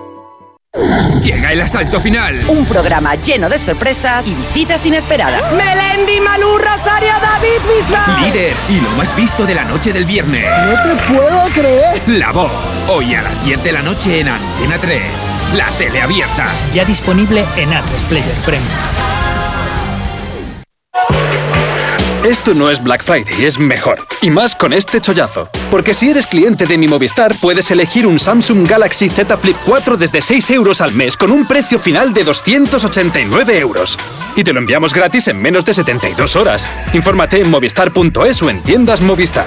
Llega 1.21 1.53
el 1.53 1.61
asalto 1.61 2.01
final. 2.01 2.45
Un 2.49 2.65
programa 2.65 3.15
lleno 3.17 3.49
de 3.49 3.59
sorpresas 3.59 4.27
y 4.29 4.35
visitas 4.35 4.87
inesperadas. 4.87 5.53
Melendi, 5.53 6.21
Malú, 6.21 6.59
Rosario, 6.59 7.13
David 7.21 7.61
Bisbal. 7.69 8.23
Líder 8.23 8.55
y 8.69 8.81
lo 8.81 8.91
más 8.91 9.15
visto 9.17 9.45
de 9.45 9.55
la 9.55 9.65
noche 9.65 9.93
del 9.93 10.05
viernes. 10.05 10.47
No 10.65 10.73
te 10.83 10.95
puedo 11.13 11.45
creer. 11.55 12.01
La 12.07 12.33
voz. 12.33 12.53
Hoy 12.89 13.15
a 13.15 13.23
las 13.23 13.45
10 13.45 13.63
de 13.63 13.73
la 13.73 13.83
noche 13.83 14.21
en 14.21 14.29
Antena 14.29 14.79
3. 14.79 15.03
La 15.57 15.71
tele 15.73 16.01
abierta. 16.01 16.53
Ya 16.73 16.85
disponible 16.85 17.45
en 17.57 17.75
Atlas 17.75 18.05
Player 18.05 18.35
Premium. 18.45 18.69
Esto 22.25 22.55
no 22.55 22.69
es 22.69 22.83
Black 22.83 23.03
Friday, 23.03 23.47
es 23.47 23.59
mejor. 23.59 23.99
Y 24.21 24.31
más 24.31 24.55
con 24.55 24.75
este 24.75 25.01
chollazo. 25.01 25.49
Porque 25.71 25.95
si 25.95 26.11
eres 26.11 26.27
cliente 26.27 26.67
de 26.67 26.77
mi 26.77 26.87
Movistar, 26.87 27.35
puedes 27.41 27.71
elegir 27.71 28.07
un 28.07 28.19
Samsung 28.19 28.69
Galaxy 28.69 29.09
Z 29.09 29.39
Flip 29.39 29.57
4 29.65 29.97
desde 29.97 30.21
6 30.21 30.51
euros 30.51 30.83
al 30.83 30.93
mes 30.93 31.17
con 31.17 31.31
un 31.31 31.47
precio 31.47 31.79
final 31.79 32.13
de 32.13 32.25
289 32.25 33.59
euros. 33.59 33.99
Y 34.37 34.45
te 34.45 34.53
lo 34.53 34.59
enviamos 34.59 34.93
gratis 34.93 35.29
en 35.29 35.41
menos 35.41 35.65
de 35.65 35.73
72 35.73 36.37
horas. 36.37 36.69
Infórmate 36.93 37.41
en 37.41 37.51
movistar.es 37.51 38.43
o 38.43 38.51
en 38.51 38.63
tiendas 38.63 39.01
Movistar. 39.01 39.47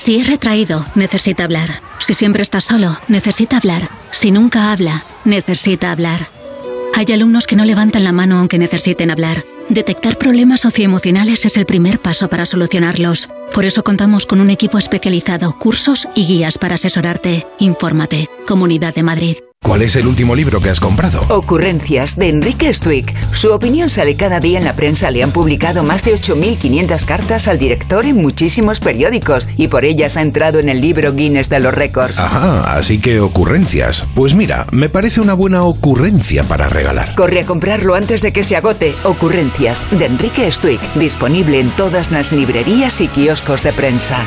Si 0.00 0.16
es 0.16 0.28
retraído, 0.28 0.86
necesita 0.94 1.44
hablar. 1.44 1.82
Si 1.98 2.14
siempre 2.14 2.40
está 2.40 2.62
solo, 2.62 2.98
necesita 3.08 3.58
hablar. 3.58 3.90
Si 4.10 4.30
nunca 4.30 4.72
habla, 4.72 5.04
necesita 5.26 5.92
hablar. 5.92 6.30
Hay 6.94 7.12
alumnos 7.12 7.46
que 7.46 7.54
no 7.54 7.66
levantan 7.66 8.04
la 8.04 8.12
mano 8.12 8.38
aunque 8.38 8.58
necesiten 8.58 9.10
hablar. 9.10 9.44
Detectar 9.68 10.16
problemas 10.16 10.62
socioemocionales 10.62 11.44
es 11.44 11.58
el 11.58 11.66
primer 11.66 12.00
paso 12.00 12.30
para 12.30 12.46
solucionarlos. 12.46 13.28
Por 13.52 13.66
eso 13.66 13.84
contamos 13.84 14.24
con 14.24 14.40
un 14.40 14.48
equipo 14.48 14.78
especializado, 14.78 15.54
cursos 15.58 16.08
y 16.14 16.24
guías 16.24 16.56
para 16.56 16.76
asesorarte. 16.76 17.46
Infórmate. 17.58 18.26
Comunidad 18.46 18.94
de 18.94 19.02
Madrid. 19.02 19.36
¿Cuál 19.62 19.82
es 19.82 19.94
el 19.94 20.06
último 20.06 20.34
libro 20.34 20.58
que 20.58 20.70
has 20.70 20.80
comprado? 20.80 21.20
Ocurrencias 21.28 22.16
de 22.16 22.28
Enrique 22.28 22.72
Stuick. 22.72 23.14
Su 23.32 23.52
opinión 23.52 23.90
sale 23.90 24.16
cada 24.16 24.40
día 24.40 24.58
en 24.58 24.64
la 24.64 24.74
prensa. 24.74 25.10
Le 25.10 25.22
han 25.22 25.32
publicado 25.32 25.84
más 25.84 26.02
de 26.02 26.14
8.500 26.14 27.04
cartas 27.04 27.46
al 27.46 27.58
director 27.58 28.06
en 28.06 28.16
muchísimos 28.16 28.80
periódicos 28.80 29.46
y 29.56 29.68
por 29.68 29.84
ellas 29.84 30.16
ha 30.16 30.22
entrado 30.22 30.58
en 30.60 30.70
el 30.70 30.80
libro 30.80 31.12
Guinness 31.12 31.50
de 31.50 31.60
los 31.60 31.74
récords. 31.74 32.18
Ajá, 32.18 32.74
así 32.74 33.00
que 33.00 33.20
ocurrencias. 33.20 34.06
Pues 34.14 34.34
mira, 34.34 34.66
me 34.72 34.88
parece 34.88 35.20
una 35.20 35.34
buena 35.34 35.62
ocurrencia 35.62 36.42
para 36.42 36.68
regalar. 36.68 37.14
Corre 37.14 37.40
a 37.40 37.46
comprarlo 37.46 37.94
antes 37.94 38.22
de 38.22 38.32
que 38.32 38.44
se 38.44 38.56
agote. 38.56 38.94
Ocurrencias 39.04 39.86
de 39.90 40.06
Enrique 40.06 40.50
Stuick. 40.50 40.80
Disponible 40.94 41.60
en 41.60 41.70
todas 41.70 42.10
las 42.10 42.32
librerías 42.32 43.00
y 43.02 43.08
kioscos 43.08 43.62
de 43.62 43.72
prensa. 43.72 44.26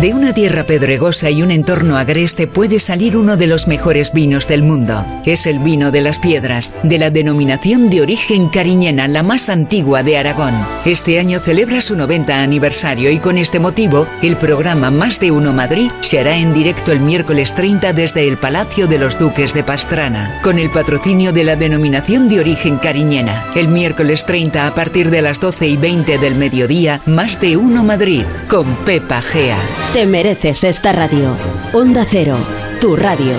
De 0.00 0.14
una 0.14 0.32
tierra 0.32 0.64
pedregosa 0.64 1.28
y 1.28 1.42
un 1.42 1.50
entorno 1.50 1.98
agreste 1.98 2.46
puede 2.46 2.78
salir 2.78 3.18
uno 3.18 3.36
de 3.36 3.46
los 3.46 3.68
mejores 3.68 4.14
vinos 4.14 4.48
del 4.48 4.62
mundo. 4.62 5.04
Es 5.26 5.44
el 5.44 5.58
vino 5.58 5.90
de 5.90 6.00
las 6.00 6.18
piedras, 6.18 6.72
de 6.82 6.96
la 6.96 7.10
denominación 7.10 7.90
de 7.90 8.00
origen 8.00 8.48
cariñena, 8.48 9.08
la 9.08 9.22
más 9.22 9.50
antigua 9.50 10.02
de 10.02 10.16
Aragón. 10.16 10.54
Este 10.86 11.18
año 11.18 11.40
celebra 11.40 11.82
su 11.82 11.96
90 11.96 12.42
aniversario 12.42 13.10
y 13.10 13.18
con 13.18 13.36
este 13.36 13.58
motivo, 13.58 14.06
el 14.22 14.38
programa 14.38 14.90
Más 14.90 15.20
de 15.20 15.32
Uno 15.32 15.52
Madrid 15.52 15.90
se 16.00 16.18
hará 16.18 16.34
en 16.34 16.54
directo 16.54 16.92
el 16.92 17.00
miércoles 17.00 17.54
30 17.54 17.92
desde 17.92 18.26
el 18.26 18.38
Palacio 18.38 18.86
de 18.86 18.98
los 18.98 19.18
Duques 19.18 19.52
de 19.52 19.64
Pastrana, 19.64 20.40
con 20.42 20.58
el 20.58 20.70
patrocinio 20.70 21.34
de 21.34 21.44
la 21.44 21.56
denominación 21.56 22.30
de 22.30 22.40
origen 22.40 22.78
cariñena. 22.78 23.44
El 23.54 23.68
miércoles 23.68 24.24
30 24.24 24.66
a 24.66 24.74
partir 24.74 25.10
de 25.10 25.20
las 25.20 25.40
12 25.40 25.68
y 25.68 25.76
20 25.76 26.16
del 26.16 26.36
mediodía, 26.36 27.02
Más 27.04 27.38
de 27.38 27.58
Uno 27.58 27.84
Madrid, 27.84 28.24
con 28.48 28.76
Pepa 28.86 29.20
Gea. 29.20 29.58
Te 29.92 30.06
mereces 30.06 30.62
esta 30.62 30.92
radio. 30.92 31.36
Onda 31.72 32.04
Cero, 32.08 32.36
tu 32.80 32.94
radio. 32.94 33.32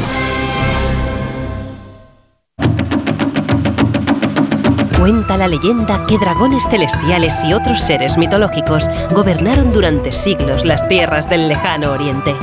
Cuenta 5.00 5.38
la 5.38 5.48
leyenda 5.48 6.06
que 6.06 6.18
dragones 6.18 6.64
celestiales 6.70 7.42
y 7.46 7.54
otros 7.54 7.80
seres 7.80 8.18
mitológicos 8.18 8.90
gobernaron 9.16 9.72
durante 9.72 10.12
siglos 10.12 10.66
las 10.66 10.86
tierras 10.90 11.30
del 11.30 11.48
lejano 11.48 11.94
oriente. 11.94 12.36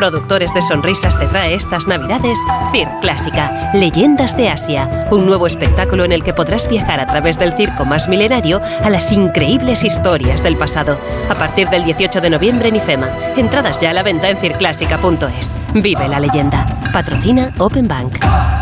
Productores 0.00 0.54
de 0.54 0.62
Sonrisas 0.62 1.18
te 1.18 1.26
trae 1.26 1.52
estas 1.52 1.86
navidades 1.86 2.38
Cir 2.72 2.88
Clásica, 3.02 3.70
Leyendas 3.74 4.34
de 4.34 4.48
Asia, 4.48 5.04
un 5.10 5.26
nuevo 5.26 5.46
espectáculo 5.46 6.06
en 6.06 6.12
el 6.12 6.24
que 6.24 6.32
podrás 6.32 6.70
viajar 6.70 7.00
a 7.00 7.06
través 7.06 7.38
del 7.38 7.52
circo 7.52 7.84
más 7.84 8.08
milenario 8.08 8.62
a 8.82 8.88
las 8.88 9.12
increíbles 9.12 9.84
historias 9.84 10.42
del 10.42 10.56
pasado. 10.56 10.98
A 11.28 11.34
partir 11.34 11.68
del 11.68 11.84
18 11.84 12.22
de 12.22 12.30
noviembre 12.30 12.70
en 12.70 12.76
IFEMA. 12.76 13.10
Entradas 13.36 13.78
ya 13.82 13.90
a 13.90 13.92
la 13.92 14.02
venta 14.02 14.30
en 14.30 14.38
circlásica.es. 14.38 15.54
Vive 15.74 16.08
la 16.08 16.18
leyenda. 16.18 16.66
Patrocina 16.94 17.52
Open 17.58 17.86
Bank. 17.86 18.59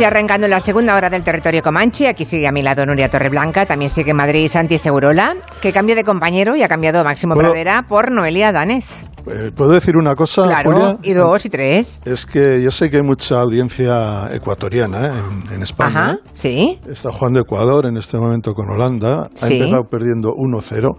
Estamos 0.00 0.14
ya 0.14 0.18
arrancando 0.18 0.48
la 0.48 0.60
segunda 0.60 0.96
hora 0.96 1.10
del 1.10 1.22
territorio 1.22 1.62
Comanche. 1.62 2.08
Aquí 2.08 2.24
sigue 2.24 2.48
a 2.48 2.52
mi 2.52 2.62
lado 2.62 2.86
Nuria 2.86 3.10
Torreblanca, 3.10 3.66
también 3.66 3.90
sigue 3.90 4.14
Madrid 4.14 4.48
Santi 4.48 4.78
Segurola, 4.78 5.36
que 5.60 5.74
cambia 5.74 5.94
de 5.94 6.04
compañero 6.04 6.56
y 6.56 6.62
ha 6.62 6.68
cambiado 6.68 7.04
Máximo 7.04 7.34
Bueno. 7.34 7.50
Pradera 7.50 7.82
por 7.86 8.10
Noelia 8.10 8.50
Danez. 8.50 8.86
Eh, 9.26 9.50
¿Puedo 9.54 9.72
decir 9.72 9.98
una 9.98 10.14
cosa, 10.14 10.44
Claro, 10.44 10.72
Julia? 10.72 10.96
y 11.02 11.12
dos 11.12 11.44
y 11.44 11.50
tres. 11.50 12.00
Es 12.06 12.24
que 12.24 12.62
yo 12.62 12.70
sé 12.70 12.88
que 12.88 12.96
hay 12.96 13.02
mucha 13.02 13.42
audiencia 13.42 14.34
ecuatoriana 14.34 15.06
¿eh? 15.06 15.10
en, 15.50 15.54
en 15.56 15.62
España. 15.62 15.88
Ajá, 16.04 16.18
sí. 16.32 16.80
Está 16.88 17.12
jugando 17.12 17.40
Ecuador 17.40 17.84
en 17.84 17.98
este 17.98 18.16
momento 18.16 18.54
con 18.54 18.70
Holanda. 18.70 19.28
Ha 19.38 19.46
Sí. 19.46 19.58
empezado 19.58 19.82
perdiendo 19.82 20.30
1-0. 20.30 20.96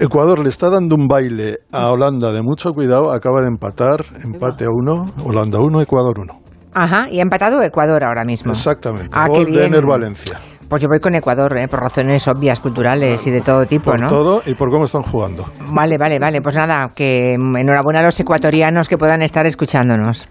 Ecuador 0.00 0.38
le 0.38 0.48
está 0.48 0.70
dando 0.70 0.94
un 0.94 1.08
baile 1.08 1.58
a 1.70 1.90
Holanda 1.90 2.32
de 2.32 2.40
mucho 2.40 2.72
cuidado. 2.72 3.12
Acaba 3.12 3.42
de 3.42 3.48
empatar, 3.48 4.02
empate 4.24 4.64
a 4.64 4.68
1, 4.70 5.12
Holanda 5.26 5.58
1, 5.60 5.82
Ecuador 5.82 6.14
1. 6.18 6.41
Ajá, 6.74 7.08
y 7.10 7.18
ha 7.18 7.22
empatado 7.22 7.62
Ecuador 7.62 8.04
ahora 8.04 8.24
mismo. 8.24 8.52
Exactamente. 8.52 9.10
Ah, 9.12 9.28
Gol 9.28 9.52
de. 9.52 9.64
Ener 9.64 9.84
Valencia. 9.84 10.40
Pues 10.72 10.80
yo 10.80 10.88
voy 10.88 11.00
con 11.00 11.14
Ecuador, 11.14 11.54
¿eh? 11.58 11.68
por 11.68 11.80
razones 11.80 12.26
obvias, 12.28 12.58
culturales 12.58 13.26
y 13.26 13.30
de 13.30 13.42
todo 13.42 13.66
tipo, 13.66 13.90
Por 13.90 14.00
¿no? 14.00 14.08
todo 14.08 14.42
y 14.46 14.54
por 14.54 14.70
cómo 14.70 14.86
están 14.86 15.02
jugando. 15.02 15.44
Vale, 15.68 15.98
vale, 15.98 16.18
vale. 16.18 16.40
Pues 16.40 16.56
nada, 16.56 16.92
que 16.94 17.34
enhorabuena 17.34 18.00
a 18.00 18.04
los 18.04 18.18
ecuatorianos 18.18 18.88
que 18.88 18.96
puedan 18.96 19.20
estar 19.20 19.44
escuchándonos. 19.44 20.26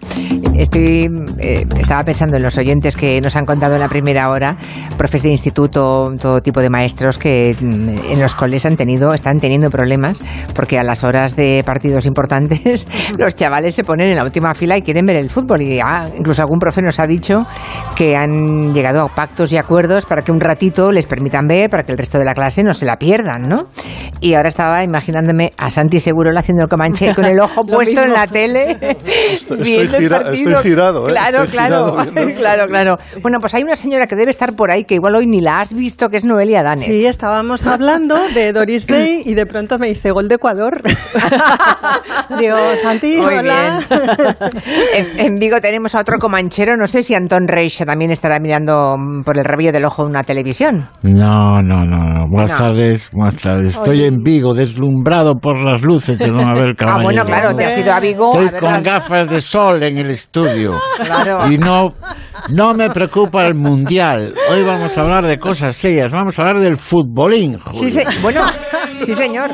Estoy, 0.58 1.08
eh, 1.38 1.64
estaba 1.78 2.02
pensando 2.02 2.36
en 2.38 2.42
los 2.42 2.58
oyentes 2.58 2.96
que 2.96 3.20
nos 3.20 3.36
han 3.36 3.46
contado 3.46 3.74
en 3.74 3.80
la 3.80 3.88
primera 3.88 4.30
hora, 4.30 4.56
profes 4.98 5.22
de 5.22 5.30
instituto, 5.30 6.12
todo 6.20 6.42
tipo 6.42 6.60
de 6.60 6.68
maestros 6.68 7.18
que 7.18 7.56
mm, 7.58 8.10
en 8.12 8.20
los 8.20 8.34
coles 8.34 8.66
han 8.66 8.76
tenido, 8.76 9.14
están 9.14 9.38
teniendo 9.38 9.70
problemas 9.70 10.24
porque 10.54 10.76
a 10.76 10.82
las 10.82 11.04
horas 11.04 11.36
de 11.36 11.62
partidos 11.64 12.04
importantes 12.04 12.88
los 13.18 13.36
chavales 13.36 13.76
se 13.76 13.84
ponen 13.84 14.08
en 14.08 14.16
la 14.16 14.24
última 14.24 14.54
fila 14.54 14.76
y 14.76 14.82
quieren 14.82 15.06
ver 15.06 15.16
el 15.16 15.30
fútbol. 15.30 15.62
Y 15.62 15.78
ah, 15.78 16.04
incluso 16.18 16.42
algún 16.42 16.58
profe 16.58 16.82
nos 16.82 16.98
ha 16.98 17.06
dicho 17.06 17.46
que 17.94 18.16
han 18.16 18.72
llegado 18.72 19.02
a 19.02 19.08
pactos 19.08 19.52
y 19.52 19.56
acuerdos 19.56 20.04
para 20.04 20.22
que 20.22 20.31
un 20.32 20.40
ratito 20.40 20.90
les 20.92 21.06
permitan 21.06 21.46
ver, 21.46 21.70
para 21.70 21.82
que 21.84 21.92
el 21.92 21.98
resto 21.98 22.18
de 22.18 22.24
la 22.24 22.34
clase 22.34 22.62
no 22.64 22.74
se 22.74 22.84
la 22.86 22.96
pierdan, 22.98 23.42
¿no? 23.42 23.68
Y 24.20 24.34
ahora 24.34 24.48
estaba 24.48 24.82
imaginándome 24.82 25.52
a 25.58 25.70
Santi 25.70 26.00
Segurola 26.00 26.40
haciendo 26.40 26.64
el 26.64 26.68
comanche 26.68 27.14
con 27.14 27.24
el 27.24 27.38
ojo 27.40 27.62
puesto 27.66 28.00
en 28.02 28.08
mismo. 28.08 28.14
la 28.14 28.26
tele. 28.26 28.76
Estoy- 29.32 29.60
estoy 29.60 29.88
gira- 29.88 30.32
estoy 30.32 30.54
girado, 30.62 31.08
¿eh? 31.08 31.12
Claro, 31.12 31.44
Estoy 31.44 31.58
claro, 31.58 31.96
girado 32.04 32.34
claro, 32.36 32.66
claro. 32.66 32.98
Bueno, 33.22 33.38
pues 33.40 33.54
hay 33.54 33.62
una 33.62 33.76
señora 33.76 34.06
que 34.06 34.16
debe 34.16 34.30
estar 34.30 34.54
por 34.54 34.70
ahí 34.70 34.84
que 34.84 34.94
igual 34.94 35.14
hoy 35.16 35.26
ni 35.26 35.40
la 35.40 35.60
has 35.60 35.72
visto, 35.74 36.08
que 36.08 36.16
es 36.16 36.24
Noelia 36.24 36.62
Danes. 36.62 36.84
Sí, 36.84 37.06
estábamos 37.06 37.66
hablando 37.66 38.16
de 38.34 38.52
Doris 38.52 38.86
Day 38.86 39.22
y 39.26 39.34
de 39.34 39.46
pronto 39.46 39.78
me 39.78 39.88
dice 39.88 40.10
gol 40.10 40.28
de 40.28 40.36
Ecuador. 40.36 40.80
Digo, 42.38 42.56
Santi, 42.82 43.16
Muy 43.18 43.34
hola. 43.34 43.80
En, 44.94 45.18
en 45.20 45.34
Vigo 45.36 45.60
tenemos 45.60 45.94
a 45.94 46.00
otro 46.00 46.18
comanchero, 46.18 46.76
no 46.76 46.86
sé 46.86 47.02
si 47.02 47.14
Antón 47.14 47.48
Reixa 47.48 47.84
también 47.84 48.10
estará 48.10 48.38
mirando 48.38 48.96
por 49.24 49.38
el 49.38 49.44
rabillo 49.44 49.72
del 49.72 49.84
ojo 49.84 50.04
una 50.04 50.21
televisión. 50.24 50.88
No, 51.02 51.62
no, 51.62 51.84
no, 51.84 51.98
no. 51.98 52.26
Buenas 52.28 52.52
No. 52.52 52.58
tardes, 52.58 53.10
buenas 53.12 53.36
tardes. 53.38 53.74
Estoy 53.76 53.98
Oye. 53.98 54.06
en 54.06 54.18
Vigo, 54.22 54.54
deslumbrado 54.54 55.36
por 55.36 55.58
las 55.60 55.82
luces 55.82 56.18
de 56.18 56.28
don 56.28 56.50
Abel 56.50 56.70
Ah, 56.72 56.74
Caballero. 56.76 57.04
bueno, 57.04 57.24
claro, 57.24 57.54
te 57.56 57.64
has 57.66 57.78
ido 57.78 57.92
a 57.92 58.00
Vigo 58.00 58.26
Estoy 58.32 58.48
a 58.48 58.50
ver 58.52 58.60
con 58.60 58.72
las- 58.72 58.82
gafas 58.84 59.30
de 59.30 59.40
sol 59.40 59.82
en 59.82 59.98
el 59.98 60.10
estudio. 60.10 60.72
Claro. 61.04 61.50
Y 61.50 61.58
no, 61.58 61.92
no 62.50 62.74
me 62.74 62.90
preocupa 62.90 63.46
el 63.46 63.54
mundial. 63.54 64.34
Hoy 64.50 64.62
vamos 64.62 64.96
a 64.96 65.02
hablar 65.02 65.26
de 65.26 65.38
cosas 65.38 65.76
serias. 65.76 66.12
Vamos 66.12 66.38
a 66.38 66.42
hablar 66.42 66.60
del 66.60 66.76
futbolín. 66.76 67.54
Sí, 67.54 67.60
Julio. 67.64 67.90
se- 67.90 68.06
bueno, 68.20 68.46
sí 69.04 69.14
señor. 69.14 69.50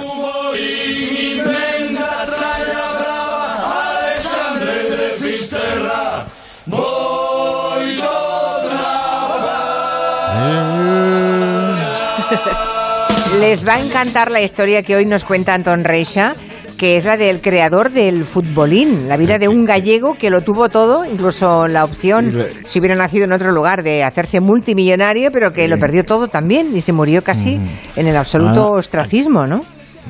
Les 13.40 13.66
va 13.66 13.74
a 13.74 13.80
encantar 13.80 14.30
la 14.30 14.40
historia 14.40 14.82
que 14.82 14.96
hoy 14.96 15.04
nos 15.04 15.24
cuenta 15.24 15.54
Antón 15.54 15.84
Reixa, 15.84 16.34
que 16.78 16.96
es 16.96 17.04
la 17.04 17.16
del 17.16 17.40
creador 17.40 17.90
del 17.90 18.24
futbolín, 18.24 19.08
la 19.08 19.16
vida 19.16 19.38
de 19.38 19.48
un 19.48 19.64
gallego 19.64 20.14
que 20.14 20.30
lo 20.30 20.42
tuvo 20.42 20.68
todo, 20.68 21.04
incluso 21.04 21.66
la 21.68 21.84
opción, 21.84 22.32
si 22.64 22.78
hubiera 22.78 22.94
nacido 22.94 23.24
en 23.24 23.32
otro 23.32 23.50
lugar, 23.52 23.82
de 23.82 24.04
hacerse 24.04 24.40
multimillonario, 24.40 25.30
pero 25.32 25.52
que 25.52 25.68
lo 25.68 25.76
perdió 25.78 26.04
todo 26.04 26.28
también 26.28 26.76
y 26.76 26.80
se 26.80 26.92
murió 26.92 27.22
casi 27.22 27.60
en 27.96 28.06
el 28.06 28.16
absoluto 28.16 28.74
Ah, 28.74 28.78
ostracismo, 28.78 29.46
¿no? 29.46 29.60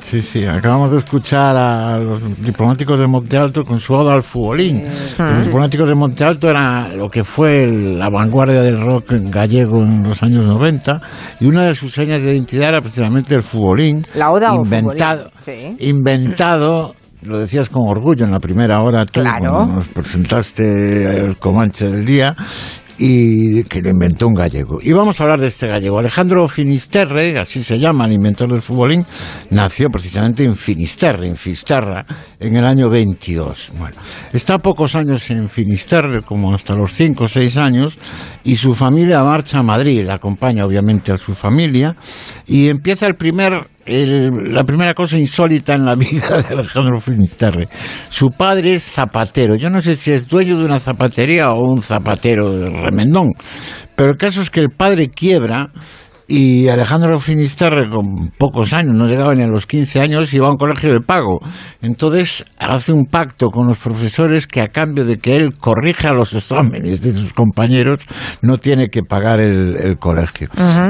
Sí, 0.01 0.21
sí, 0.21 0.45
acabamos 0.45 0.91
de 0.91 0.97
escuchar 0.97 1.55
a 1.55 1.99
los 1.99 2.41
diplomáticos 2.41 2.99
de 2.99 3.07
Monte 3.07 3.37
Alto 3.37 3.63
con 3.63 3.79
su 3.79 3.93
oda 3.93 4.13
al 4.13 4.23
futbolín. 4.23 4.83
Los 5.17 5.45
diplomáticos 5.45 5.87
de 5.89 5.95
Monte 5.95 6.23
Alto 6.23 6.49
era 6.49 6.87
lo 6.95 7.09
que 7.09 7.23
fue 7.23 7.67
la 7.67 8.09
vanguardia 8.09 8.61
del 8.61 8.79
rock 8.81 9.11
gallego 9.29 9.81
en 9.83 10.03
los 10.03 10.23
años 10.23 10.45
90 10.45 11.01
y 11.39 11.45
una 11.45 11.63
de 11.65 11.75
sus 11.75 11.93
señas 11.93 12.21
de 12.23 12.33
identidad 12.33 12.69
era 12.69 12.81
precisamente 12.81 13.35
el 13.35 13.43
futbolín. 13.43 14.05
La 14.15 14.31
oda 14.31 14.53
o 14.53 14.63
inventado, 14.63 15.31
futbolín, 15.35 15.77
sí. 15.77 15.87
inventado 15.87 16.95
lo 17.21 17.37
decías 17.37 17.69
con 17.69 17.81
orgullo 17.89 18.23
en 18.25 18.31
la 18.31 18.39
primera 18.39 18.79
hora 18.81 19.05
tú 19.05 19.19
Claro. 19.19 19.51
cuando 19.51 19.73
nos 19.75 19.87
presentaste 19.89 20.63
el 21.25 21.37
Comanche 21.37 21.89
del 21.89 22.05
día 22.05 22.35
y 23.01 23.63
que 23.63 23.81
lo 23.81 23.89
inventó 23.89 24.27
un 24.27 24.33
gallego. 24.33 24.79
Y 24.81 24.91
vamos 24.91 25.19
a 25.19 25.23
hablar 25.23 25.39
de 25.39 25.47
este 25.47 25.67
gallego. 25.67 25.99
Alejandro 25.99 26.45
Finisterre, 26.47 27.39
así 27.39 27.63
se 27.63 27.79
llama 27.79 28.05
el 28.05 28.11
inventor 28.11 28.51
del 28.51 28.61
futbolín, 28.61 29.05
nació 29.49 29.89
precisamente 29.89 30.43
en 30.43 30.55
Finisterre, 30.55 31.25
en 31.27 31.35
Fisterra, 31.35 32.05
en 32.39 32.57
el 32.57 32.65
año 32.65 32.89
22. 32.89 33.71
Bueno, 33.77 33.95
está 34.33 34.59
pocos 34.59 34.95
años 34.95 35.29
en 35.31 35.47
Finisterre, 35.47 36.21
como 36.23 36.53
hasta 36.53 36.75
los 36.75 36.91
5 36.91 37.23
o 37.23 37.27
6 37.27 37.57
años, 37.57 37.97
y 38.43 38.57
su 38.57 38.73
familia 38.73 39.23
marcha 39.23 39.59
a 39.59 39.63
Madrid, 39.63 40.07
acompaña 40.09 40.65
obviamente 40.65 41.13
a 41.13 41.17
su 41.17 41.33
familia, 41.33 41.95
y 42.45 42.67
empieza 42.67 43.07
el 43.07 43.15
primer 43.15 43.63
el- 43.89 44.53
la 44.53 44.63
primera 44.63 44.93
cosa 44.93 45.17
insólita 45.17 45.73
en 45.73 45.85
la 45.85 45.95
vida 45.95 46.41
de 46.41 46.53
Alejandro 46.53 46.99
Finisterre. 46.99 47.67
Su 48.09 48.29
padre 48.29 48.73
es 48.73 48.83
zapatero. 48.83 49.55
Yo 49.55 49.69
no 49.69 49.81
sé 49.81 49.95
si 49.95 50.11
es 50.11 50.27
dueño 50.27 50.57
de 50.57 50.65
una 50.65 50.79
zapatería 50.79 51.51
o 51.51 51.63
un 51.71 51.81
zapatero 51.81 52.53
de 52.53 52.69
remendón, 52.69 53.29
pero 53.95 54.11
el 54.11 54.17
caso 54.17 54.41
es 54.41 54.49
que 54.49 54.59
el 54.59 54.69
padre 54.69 55.09
quiebra 55.09 55.69
y 56.31 56.67
Alejandro 56.67 57.19
Finisterre, 57.19 57.89
con 57.89 58.29
pocos 58.37 58.71
años, 58.73 58.95
no 58.95 59.07
llegaba 59.07 59.33
ni 59.33 59.43
a 59.43 59.47
los 59.47 59.65
15 59.65 59.99
años, 59.99 60.31
iba 60.31 60.47
a 60.47 60.51
un 60.51 60.57
colegio 60.57 60.93
de 60.93 61.01
pago. 61.01 61.39
Entonces 61.81 62.45
hace 62.59 62.93
un 62.93 63.05
pacto 63.07 63.49
con 63.49 63.67
los 63.67 63.79
profesores 63.79 64.45
que 64.45 64.61
a 64.61 64.67
cambio 64.67 65.05
de 65.05 65.17
que 65.17 65.35
él 65.35 65.57
corrija 65.57 66.13
los 66.13 66.35
exámenes 66.35 67.01
de 67.01 67.13
sus 67.13 67.33
compañeros, 67.33 68.05
no 68.43 68.59
tiene 68.59 68.89
que 68.89 69.01
pagar 69.01 69.41
el, 69.41 69.75
el 69.77 69.97
colegio. 69.97 70.49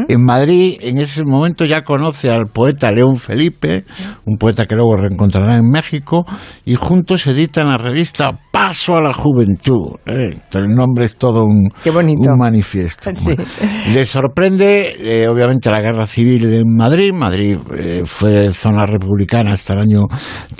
En 0.10 0.26
Madrid, 0.26 0.76
en 0.82 0.98
ese 0.98 1.24
momento, 1.24 1.64
ya 1.64 1.84
conoce 1.84 2.30
al 2.30 2.48
poeta 2.48 2.92
León 2.92 3.16
Felipe, 3.16 3.86
un 4.26 4.36
poeta 4.36 4.66
que 4.66 4.76
luego 4.76 4.98
reencontrará 4.98 5.56
en 5.56 5.70
México, 5.70 6.26
y 6.66 6.76
juntos 6.76 7.26
editan 7.28 7.68
la 7.70 7.78
revista 7.78 8.32
Paso 8.52 8.98
a 8.98 9.02
la 9.02 9.14
Juventud. 9.14 9.96
¿eh? 10.06 10.38
El 10.52 10.76
nombre 10.76 11.06
es 11.06 11.16
todo 11.16 11.46
un, 11.46 11.70
un 11.86 12.38
manifiesto. 12.38 13.10
Sí. 13.16 13.24
Bueno, 13.24 13.44
le 13.94 14.06
sorprende, 14.06 14.98
eh, 15.00 15.29
obviamente, 15.32 15.70
la 15.70 15.82
guerra 15.82 16.06
civil 16.06 16.52
en 16.52 16.76
Madrid. 16.76 17.14
Madrid 17.14 17.58
eh, 17.78 18.02
fue 18.06 18.54
zona 18.54 18.86
republicana 18.86 19.54
hasta 19.54 19.74
el 19.74 19.80
año 19.80 20.06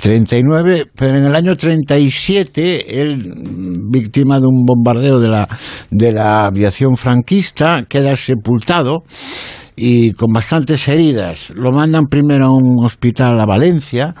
39, 0.00 0.86
pero 0.94 1.16
en 1.16 1.24
el 1.24 1.34
año 1.34 1.56
37, 1.56 3.00
él, 3.00 3.32
víctima 3.90 4.40
de 4.40 4.46
un 4.46 4.64
bombardeo 4.64 5.20
de 5.20 5.28
la, 5.28 5.48
de 5.90 6.12
la 6.12 6.46
aviación 6.46 6.96
franquista, 6.96 7.84
queda 7.88 8.16
sepultado 8.16 9.04
y 9.76 10.12
con 10.12 10.32
bastantes 10.32 10.86
heridas. 10.88 11.50
Lo 11.54 11.72
mandan 11.72 12.06
primero 12.06 12.46
a 12.46 12.54
un 12.54 12.84
hospital 12.84 13.40
a 13.40 13.46
Valencia, 13.46 14.14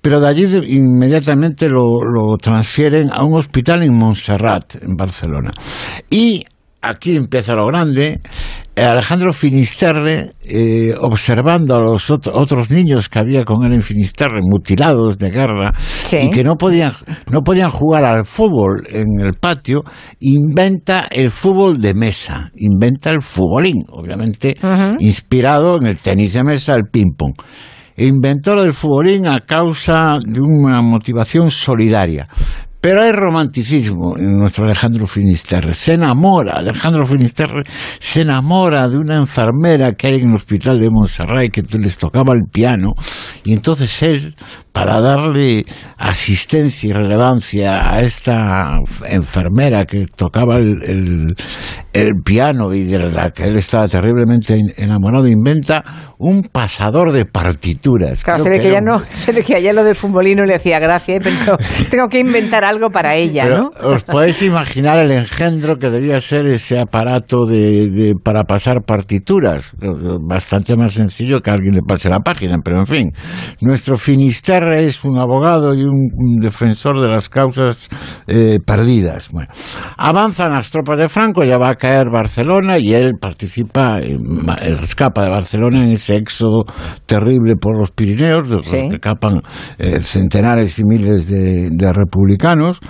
pero 0.00 0.20
de 0.20 0.28
allí 0.28 0.44
inmediatamente 0.66 1.68
lo, 1.68 1.84
lo 2.02 2.36
transfieren 2.36 3.10
a 3.12 3.24
un 3.24 3.38
hospital 3.38 3.82
en 3.82 3.96
Montserrat, 3.96 4.76
en 4.82 4.96
Barcelona. 4.96 5.50
Y 6.10 6.44
aquí 6.84 7.16
empieza 7.16 7.54
lo 7.54 7.66
grande. 7.66 8.20
Eh, 8.76 8.82
Alejandro 8.82 9.32
Finisterre, 9.32 10.32
eh, 10.48 10.92
observando 11.00 11.76
a 11.76 11.80
los 11.80 12.10
ot- 12.10 12.30
otros 12.32 12.70
niños 12.70 13.08
que 13.08 13.20
había 13.20 13.44
con 13.44 13.64
él 13.64 13.72
en 13.72 13.82
Finisterre, 13.82 14.40
mutilados 14.42 15.16
de 15.16 15.30
guerra, 15.30 15.72
y 16.24 16.30
que 16.30 16.42
no 16.42 16.56
podían, 16.56 16.92
no 17.30 17.42
podían 17.42 17.70
jugar 17.70 18.04
al 18.04 18.24
fútbol 18.24 18.82
en 18.90 19.06
el 19.24 19.34
patio, 19.34 19.82
inventa 20.18 21.06
el 21.10 21.30
fútbol 21.30 21.78
de 21.80 21.94
mesa, 21.94 22.50
inventa 22.56 23.10
el 23.10 23.22
futbolín, 23.22 23.84
obviamente 23.90 24.56
inspirado 24.98 25.76
en 25.76 25.86
el 25.86 26.00
tenis 26.00 26.32
de 26.32 26.42
mesa, 26.42 26.74
el 26.74 26.84
ping-pong 26.90 27.34
inventor 27.96 28.60
del 28.60 28.72
futbolín 28.72 29.28
a 29.28 29.38
causa 29.38 30.18
de 30.18 30.40
una 30.40 30.82
motivación 30.82 31.48
solidaria. 31.52 32.26
Pero 32.84 33.00
hay 33.00 33.12
romanticismo 33.12 34.14
en 34.18 34.36
nuestro 34.36 34.64
Alejandro 34.66 35.06
Finisterre. 35.06 35.72
Se 35.72 35.94
enamora, 35.94 36.58
Alejandro 36.58 37.06
Finisterre 37.06 37.62
se 37.98 38.20
enamora 38.20 38.86
de 38.90 38.98
una 38.98 39.16
enfermera 39.16 39.94
que 39.94 40.08
hay 40.08 40.20
en 40.20 40.28
el 40.28 40.34
hospital 40.34 40.78
de 40.78 40.90
Montserrat 40.90 41.44
y 41.44 41.48
que 41.48 41.62
les 41.78 41.96
tocaba 41.96 42.34
el 42.34 42.42
piano. 42.52 42.92
Y 43.42 43.54
entonces 43.54 44.02
él, 44.02 44.36
para 44.74 45.00
darle 45.00 45.64
asistencia 45.98 46.90
y 46.90 46.92
relevancia 46.92 47.90
a 47.94 48.00
esta 48.02 48.80
enfermera 49.08 49.84
que 49.84 50.06
tocaba 50.06 50.56
el, 50.56 50.82
el- 50.82 51.34
el 51.92 52.10
piano 52.24 52.74
y 52.74 52.82
de 52.82 52.98
la 52.98 53.30
que 53.30 53.44
él 53.44 53.54
estaba 53.56 53.86
terriblemente 53.86 54.58
enamorado, 54.78 55.28
inventa 55.28 55.84
un 56.18 56.42
pasador 56.42 57.12
de 57.12 57.24
partituras. 57.24 58.24
Claro, 58.24 58.42
Creo 58.42 58.52
se 58.52 58.58
ve 58.58 58.64
que, 58.64 58.72
ya 58.72 58.78
un- 58.80 58.84
no, 58.86 58.98
se 59.14 59.30
ve 59.30 59.44
que 59.44 59.54
a 59.54 59.58
ella 59.58 59.72
lo 59.72 59.84
del 59.84 59.94
futbolín 59.94 60.38
no 60.38 60.44
le 60.44 60.56
hacía 60.56 60.80
gracia 60.80 61.14
y 61.14 61.20
pensó, 61.20 61.56
tengo 61.90 62.08
que 62.08 62.18
inventar 62.18 62.64
algo 62.64 62.90
para 62.90 63.14
ella, 63.14 63.44
Pero 63.44 63.70
¿no? 63.80 63.88
os 63.94 64.02
podéis 64.02 64.42
imaginar 64.42 64.98
el 65.04 65.12
engendro 65.12 65.76
que 65.76 65.88
debía 65.88 66.20
ser 66.20 66.46
ese 66.46 66.80
aparato 66.80 67.46
de, 67.46 67.88
de- 67.90 68.14
para 68.22 68.42
pasar 68.42 68.78
partituras. 68.84 69.72
Bastante 70.26 70.76
más 70.76 70.94
sencillo 70.94 71.40
que 71.42 71.50
alguien 71.52 71.74
le 71.74 71.82
pase 71.86 72.08
la 72.08 72.18
página, 72.20 72.58
pero 72.64 72.80
en 72.80 72.86
fin. 72.86 73.12
Nuestro 73.60 73.96
Es 74.72 75.04
un 75.04 75.18
abogado 75.18 75.74
y 75.74 75.82
un, 75.82 76.40
defensor 76.40 77.00
de 77.00 77.08
las 77.08 77.28
causas 77.28 77.88
eh, 78.26 78.58
perdidas. 78.64 79.30
Bueno, 79.30 79.48
avanzan 79.96 80.52
las 80.52 80.70
tropas 80.70 80.98
de 80.98 81.08
Franco, 81.08 81.44
ya 81.44 81.58
va 81.58 81.70
a 81.70 81.74
caer 81.76 82.08
Barcelona 82.10 82.78
y 82.78 82.94
él 82.94 83.14
participa, 83.20 84.00
escapa 84.00 85.24
de 85.24 85.30
Barcelona 85.30 85.84
en 85.84 85.92
ese 85.92 86.16
éxodo 86.16 86.64
terrible 87.06 87.56
por 87.56 87.78
los 87.78 87.90
Pirineos, 87.92 88.48
de 88.48 88.56
los 88.56 88.66
que 88.66 88.86
escapan 88.86 89.40
eh, 89.78 90.00
centenares 90.00 90.78
y 90.78 90.84
miles 90.84 91.28
de, 91.28 91.70
de 91.70 91.92
republicanos, 91.92 92.80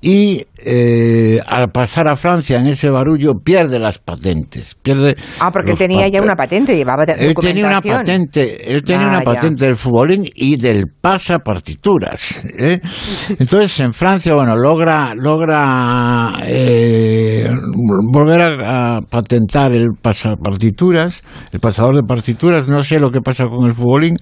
y 0.00 0.46
eh, 0.64 1.40
al 1.46 1.70
pasar 1.70 2.08
a 2.08 2.16
Francia 2.16 2.58
en 2.60 2.66
ese 2.66 2.90
barullo 2.90 3.34
pierde 3.44 3.78
las 3.78 3.98
patentes. 3.98 4.74
Pierde 4.82 5.16
Ah, 5.40 5.50
porque 5.52 5.72
él 5.72 5.78
tenía 5.78 6.06
ya 6.08 6.20
una 6.22 6.36
patente, 6.36 6.76
llevaba 6.76 7.04
Él 7.04 7.34
tenía 7.34 7.66
una 7.66 7.80
patente, 7.80 8.70
él 8.72 8.82
tenía 8.82 9.06
Ah, 9.06 9.10
una 9.10 9.18
ya. 9.20 9.24
patente 9.24 9.64
del 9.66 9.76
futbolín 9.76 10.24
y 10.34 10.56
del 10.56 10.84
pasapartituras. 11.00 12.44
¿eh? 12.58 12.80
Entonces 13.38 13.80
en 13.80 13.92
Francia, 13.92 14.34
bueno, 14.34 14.54
logra 14.56 15.14
logra 15.14 16.32
eh, 16.44 17.48
volver 18.12 18.40
a, 18.40 18.96
a 18.96 19.00
patentar 19.02 19.72
el 19.72 19.88
pasapartituras, 20.00 21.22
el 21.52 21.60
pasador 21.60 21.96
de 21.96 22.02
partituras. 22.02 22.68
No 22.68 22.82
sé 22.82 23.00
lo 23.00 23.10
que 23.10 23.20
pasa 23.20 23.46
con 23.46 23.66
el 23.66 23.72
futbolín, 23.72 24.16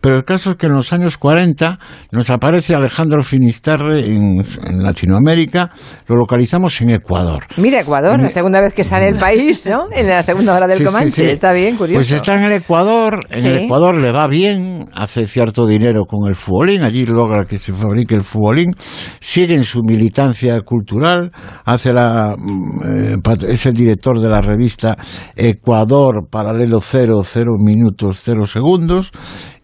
pero 0.00 0.16
el 0.16 0.24
caso 0.24 0.50
es 0.50 0.56
que 0.56 0.66
en 0.66 0.74
los 0.74 0.92
años 0.92 1.18
40 1.18 1.78
nos 2.12 2.30
aparece 2.30 2.74
Alejandro 2.74 3.22
Finisterre 3.22 4.00
en, 4.06 4.44
en 4.66 4.82
Latinoamérica. 4.82 5.70
Lo 6.06 6.16
localizamos 6.16 6.80
en 6.80 6.90
Ecuador. 6.90 7.44
Mira, 7.56 7.80
Ecuador, 7.80 8.18
la 8.20 8.28
segunda 8.30 8.60
vez 8.60 8.74
que 8.74 8.84
sale 8.84 9.08
el 9.08 9.16
país, 9.16 9.66
¿no? 9.66 9.84
En 9.94 10.08
la 10.08 10.22
segunda 10.22 10.54
hora 10.54 10.66
del 10.66 10.78
Sí, 10.78 10.84
Comanche, 10.84 11.24
sí. 11.24 11.30
está 11.30 11.52
bien, 11.52 11.76
curioso. 11.76 11.98
Pues 11.98 12.12
está 12.12 12.34
en 12.34 12.44
el 12.44 12.52
Ecuador, 12.52 13.20
en 13.30 13.46
el 13.46 13.58
Ecuador 13.64 13.96
le 13.98 14.12
va 14.12 14.26
bien, 14.26 14.86
hace 14.94 15.26
cierto 15.26 15.66
dinero 15.66 16.04
con 16.04 16.28
el 16.28 16.34
futbolín, 16.34 16.82
allí 16.82 17.06
logra 17.06 17.44
que 17.44 17.58
se 17.58 17.72
fabrique 17.72 18.14
el 18.14 18.22
futbolín, 18.22 18.74
sigue 19.20 19.54
en 19.54 19.64
su 19.64 19.82
militancia 19.82 20.60
cultural, 20.60 21.30
hace 21.64 21.92
la, 21.92 22.34
mm, 22.36 23.14
eh, 23.16 23.36
es 23.48 23.66
el 23.66 23.72
director 23.72 24.20
de 24.20 24.28
la 24.28 24.40
revista 24.40 24.96
Ecuador 25.36 26.26
Paralelo 26.30 26.80
Cero, 26.80 27.22
Cero 27.24 27.52
Minutos, 27.58 28.20
Cero 28.22 28.44
Segundos, 28.46 29.12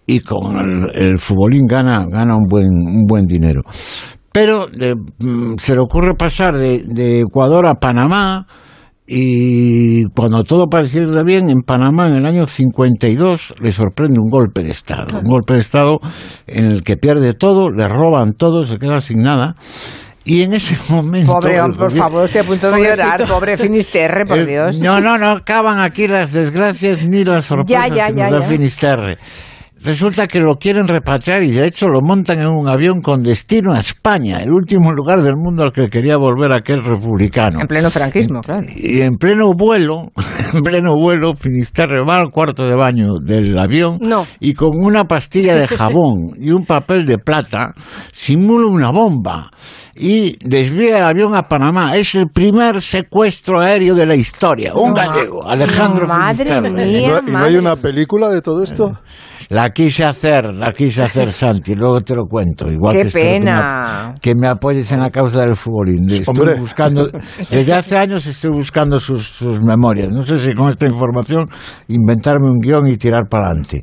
y 0.06 0.20
con 0.20 0.56
el, 0.58 0.90
el 0.94 1.18
futbolín 1.18 1.66
gana, 1.66 2.04
gana 2.10 2.34
un 2.36 2.46
buen, 2.48 2.66
un 2.68 3.04
buen 3.06 3.26
dinero. 3.26 3.62
Pero 4.32 4.66
de- 4.66 4.94
mm, 4.94 5.56
se 5.58 5.74
le 5.74 5.80
ocurre 5.80 6.14
pasar 6.16 6.56
de, 6.56 6.82
de 6.86 7.20
Ecuador 7.20 7.66
a 7.66 7.74
Panamá, 7.74 8.46
y 9.12 10.04
cuando 10.14 10.44
todo 10.44 10.66
parecía 10.68 11.02
irle 11.02 11.24
bien, 11.24 11.50
en 11.50 11.62
Panamá 11.62 12.06
en 12.06 12.14
el 12.14 12.26
año 12.26 12.46
52 12.46 13.54
le 13.60 13.72
sorprende 13.72 14.20
un 14.20 14.30
golpe 14.30 14.62
de 14.62 14.70
Estado. 14.70 15.18
Un 15.18 15.24
golpe 15.28 15.54
de 15.54 15.60
Estado 15.60 15.98
en 16.46 16.66
el 16.66 16.82
que 16.84 16.96
pierde 16.96 17.34
todo, 17.34 17.70
le 17.70 17.88
roban 17.88 18.34
todo, 18.34 18.64
se 18.66 18.78
queda 18.78 19.00
sin 19.00 19.22
nada. 19.22 19.56
Y 20.24 20.42
en 20.42 20.52
ese 20.52 20.76
momento... 20.90 21.32
Pobre 21.32 21.60
hombre, 21.60 21.78
por 21.78 21.90
favor, 21.90 22.24
estoy 22.26 22.42
a 22.42 22.44
punto 22.44 22.70
de 22.70 22.82
llorar, 22.84 23.20
pobre 23.26 23.56
Finisterre, 23.56 24.24
por 24.26 24.38
el- 24.38 24.46
Dios. 24.46 24.78
No, 24.78 25.00
no, 25.00 25.18
no 25.18 25.30
acaban 25.30 25.80
aquí 25.80 26.06
las 26.06 26.32
desgracias 26.32 27.02
ni 27.04 27.24
las 27.24 27.46
sorpresas 27.46 27.88
Ya, 27.88 27.96
ya, 27.96 28.06
que 28.12 28.14
ya, 28.16 28.22
nos 28.24 28.32
da 28.32 28.40
ya. 28.42 28.46
Finisterre. 28.46 29.18
Resulta 29.84 30.26
que 30.26 30.40
lo 30.40 30.56
quieren 30.56 30.86
repatriar 30.88 31.42
y 31.42 31.50
de 31.50 31.66
hecho 31.66 31.88
lo 31.88 32.00
montan 32.02 32.40
en 32.40 32.48
un 32.48 32.68
avión 32.68 33.00
con 33.00 33.22
destino 33.22 33.72
a 33.72 33.78
España, 33.78 34.42
el 34.42 34.52
último 34.52 34.92
lugar 34.92 35.22
del 35.22 35.36
mundo 35.36 35.62
al 35.62 35.72
que 35.72 35.88
quería 35.88 36.16
volver 36.16 36.52
aquel 36.52 36.82
republicano. 36.84 37.60
En 37.60 37.66
pleno 37.66 37.90
franquismo, 37.90 38.40
claro. 38.40 38.66
Y 38.74 39.00
en 39.00 39.16
pleno 39.16 39.52
vuelo, 39.56 40.12
en 40.54 40.62
pleno 40.62 40.94
vuelo, 40.96 41.34
Finisterre 41.34 42.02
va 42.04 42.16
al 42.16 42.30
cuarto 42.30 42.66
de 42.66 42.74
baño 42.76 43.18
del 43.22 43.58
avión 43.58 43.98
No. 44.00 44.26
y 44.38 44.54
con 44.54 44.70
una 44.84 45.04
pastilla 45.04 45.54
de 45.54 45.66
jabón 45.66 46.32
y 46.36 46.50
un 46.50 46.64
papel 46.66 47.06
de 47.06 47.18
plata 47.18 47.74
simula 48.12 48.66
una 48.66 48.90
bomba 48.90 49.50
y 49.94 50.36
desvía 50.46 50.98
el 50.98 51.04
avión 51.04 51.34
a 51.34 51.42
Panamá. 51.42 51.96
Es 51.96 52.14
el 52.14 52.28
primer 52.28 52.80
secuestro 52.80 53.60
aéreo 53.60 53.94
de 53.94 54.06
la 54.06 54.14
historia. 54.14 54.72
Un 54.74 54.90
No, 54.90 54.94
gallego, 54.94 55.46
Alejandro 55.46 56.06
madre 56.06 56.44
Finisterre. 56.44 56.70
mía, 56.86 57.00
¿Y 57.00 57.06
no, 57.06 57.28
y 57.28 57.32
no 57.32 57.44
hay 57.44 57.56
una 57.56 57.76
película 57.76 58.28
de 58.30 58.40
todo 58.40 58.62
esto? 58.62 58.92
La 59.50 59.70
quise 59.70 60.04
hacer, 60.04 60.54
la 60.54 60.72
quise 60.72 61.02
hacer, 61.02 61.32
Santi, 61.32 61.74
luego 61.74 62.00
te 62.02 62.14
lo 62.14 62.26
cuento. 62.26 62.66
Igual 62.70 62.94
Qué 62.94 63.02
que 63.02 63.08
espero 63.08 63.24
que 63.24 63.30
me- 63.32 63.40
pena. 63.40 64.14
Que 64.22 64.34
me, 64.36 64.46
apoyes 64.46 64.92
en 64.92 65.00
la 65.00 65.10
causa 65.10 65.40
del 65.40 65.56
futbolín. 65.56 66.08
Estoy 66.08 66.24
Hombre. 66.28 66.54
buscando, 66.54 67.10
desde 67.50 67.74
hace 67.74 67.98
años 67.98 68.24
estoy 68.26 68.52
buscando 68.52 69.00
sus, 69.00 69.26
sus 69.26 69.60
memorias. 69.60 70.12
No 70.12 70.22
sé 70.22 70.38
si 70.38 70.52
con 70.54 70.68
esta 70.70 70.86
información 70.86 71.48
inventarme 71.88 72.48
un 72.48 72.60
guion 72.60 72.86
y 72.86 72.96
tirar 72.96 73.24
para 73.28 73.46
adelante. 73.48 73.82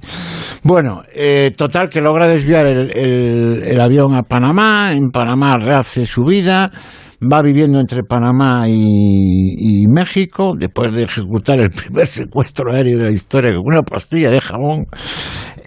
Bueno, 0.63 1.03
eh, 1.13 1.51
total 1.57 1.89
que 1.89 1.99
logra 1.99 2.27
desviar 2.27 2.65
el, 2.65 2.97
el- 2.97 3.63
el 3.63 3.81
avión 3.81 4.15
a 4.15 4.23
Panamá. 4.23 4.93
En 4.93 5.09
Panamá 5.11 5.57
rehace 5.57 6.05
su 6.05 6.23
vida. 6.23 6.71
Va 7.19 7.41
viviendo 7.41 7.79
entre 7.79 8.03
Panamá 8.07 8.69
y, 8.69 8.75
y 8.77 9.87
México 9.87 10.53
después 10.55 10.93
de 10.93 11.01
ejecutar 11.05 11.59
el 11.59 11.71
primer 11.71 12.05
secuestro 12.05 12.71
aéreo 12.71 12.99
de 12.99 13.05
la 13.05 13.11
historia 13.11 13.49
con 13.55 13.73
una 13.73 13.81
pastilla 13.81 14.29
de 14.29 14.39
jabón. 14.39 14.85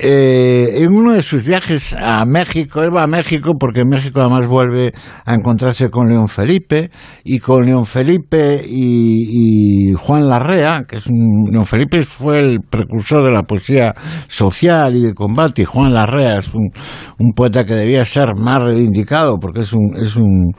Eh, 0.02 0.82
en 0.82 0.93
uno 0.94 1.12
de 1.12 1.20
sus 1.20 1.44
viajes 1.44 1.94
a 1.94 2.24
México, 2.24 2.82
él 2.82 2.89
va 2.94 3.02
a 3.02 3.06
México 3.06 3.52
porque 3.60 3.81
en 3.81 3.89
México 3.89 4.20
además 4.20 4.47
vuelve 4.47 4.93
a 5.27 5.35
encontrarse 5.35 5.90
con 5.90 6.09
León 6.09 6.28
Felipe 6.28 6.90
y 7.22 7.39
con 7.39 7.66
León 7.66 7.85
Felipe 7.85 8.62
y, 8.66 9.90
y 9.90 9.93
Juan 9.93 10.27
Larrea, 10.27 10.85
que 10.89 10.97
es 10.97 11.06
un, 11.06 11.51
León 11.51 11.66
Felipe 11.66 12.02
fue 12.05 12.40
el 12.40 12.60
precursor 12.62 13.24
de 13.24 13.31
la 13.31 13.43
poesía 13.43 13.93
social 14.27 14.97
y 14.97 15.02
de 15.02 15.12
combate 15.12 15.62
y 15.62 15.64
Juan 15.66 15.93
Larrea 15.93 16.39
es 16.39 16.55
un, 16.55 16.70
un 17.18 17.32
poeta 17.35 17.64
que 17.64 17.74
debía 17.74 18.05
ser 18.06 18.28
más 18.39 18.62
reivindicado 18.62 19.36
porque 19.39 19.60
es 19.60 19.74
un, 19.74 19.97
es 20.02 20.16
un, 20.16 20.52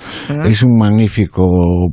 es 0.45 0.61
un 0.61 0.77
magnífico 0.77 1.43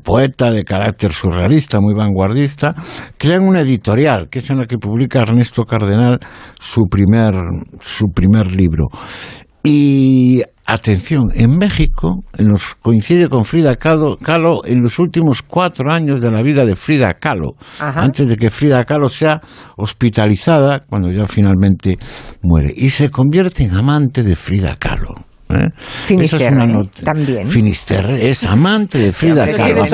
poeta 0.04 0.50
de 0.50 0.64
carácter 0.64 1.12
surrealista, 1.12 1.80
muy 1.80 1.94
vanguardista, 1.94 2.74
crean 3.16 3.48
una 3.48 3.62
editorial 3.62 4.28
que 4.28 4.40
es 4.40 4.50
en 4.50 4.58
la 4.58 4.66
que 4.66 4.76
publica 4.76 5.22
Ernesto 5.22 5.64
Cardenal 5.64 6.18
su 6.60 6.82
primer, 6.90 7.37
su 7.80 8.06
primer 8.14 8.54
libro. 8.54 8.88
Y 9.62 10.42
atención, 10.66 11.28
en 11.34 11.58
México 11.58 12.24
en 12.36 12.48
los, 12.48 12.74
coincide 12.76 13.28
con 13.28 13.44
Frida 13.44 13.76
Kahlo, 13.76 14.16
Kahlo 14.16 14.60
en 14.64 14.82
los 14.82 14.98
últimos 14.98 15.42
cuatro 15.42 15.90
años 15.90 16.20
de 16.20 16.30
la 16.30 16.42
vida 16.42 16.64
de 16.64 16.76
Frida 16.76 17.14
Kahlo, 17.14 17.54
Ajá. 17.80 18.02
antes 18.02 18.28
de 18.28 18.36
que 18.36 18.50
Frida 18.50 18.84
Kahlo 18.84 19.08
sea 19.08 19.40
hospitalizada 19.76 20.80
cuando 20.80 21.10
ya 21.10 21.26
finalmente 21.26 21.96
muere. 22.42 22.72
Y 22.74 22.90
se 22.90 23.10
convierte 23.10 23.64
en 23.64 23.74
amante 23.74 24.22
de 24.22 24.36
Frida 24.36 24.76
Kahlo. 24.76 25.14
¿Eh? 25.50 25.70
Finisterre, 25.76 26.44
Esa 26.46 26.56
es 26.56 26.66
una 26.66 26.84
también. 27.04 27.48
Finisterre 27.48 28.28
es 28.30 28.44
amante 28.44 28.98
de 28.98 29.12
Frida 29.12 29.46
Kahlo. 29.52 29.82
de 29.82 29.88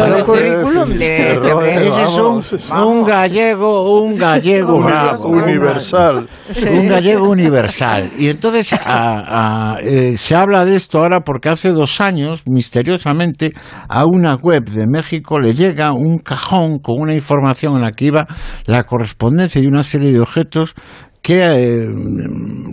este 1.01 1.33
es 1.33 2.71
un, 2.71 2.77
un 2.83 3.05
gallego, 3.05 4.03
un 4.03 4.17
gallego 4.17 4.83
bravo. 4.83 5.29
universal. 5.29 6.27
Un 6.71 6.89
gallego 6.89 7.29
universal. 7.29 8.11
Y 8.19 8.29
entonces 8.29 8.73
a- 8.73 9.75
a- 9.75 9.79
eh, 9.81 10.17
se 10.17 10.35
habla 10.35 10.65
de 10.65 10.77
esto 10.77 10.99
ahora 10.99 11.21
porque 11.21 11.49
hace 11.49 11.71
dos 11.71 12.01
años, 12.01 12.43
misteriosamente, 12.47 13.53
a 13.89 14.05
una 14.07 14.35
web 14.37 14.65
de 14.71 14.87
México 14.87 15.39
le 15.41 15.55
llega 15.55 15.93
un 15.93 16.19
cajón 16.19 16.79
con 16.79 17.01
una 17.01 17.15
información 17.15 17.77
en 17.77 17.83
la 17.83 17.93
que 17.93 18.07
iba 18.07 18.27
la 18.67 18.85
correspondencia 18.85 19.61
y 19.61 19.67
una 19.67 19.83
serie 19.85 20.13
de 20.13 20.21
objetos 20.21 20.75
que 21.25 21.41
eh, 21.43 21.89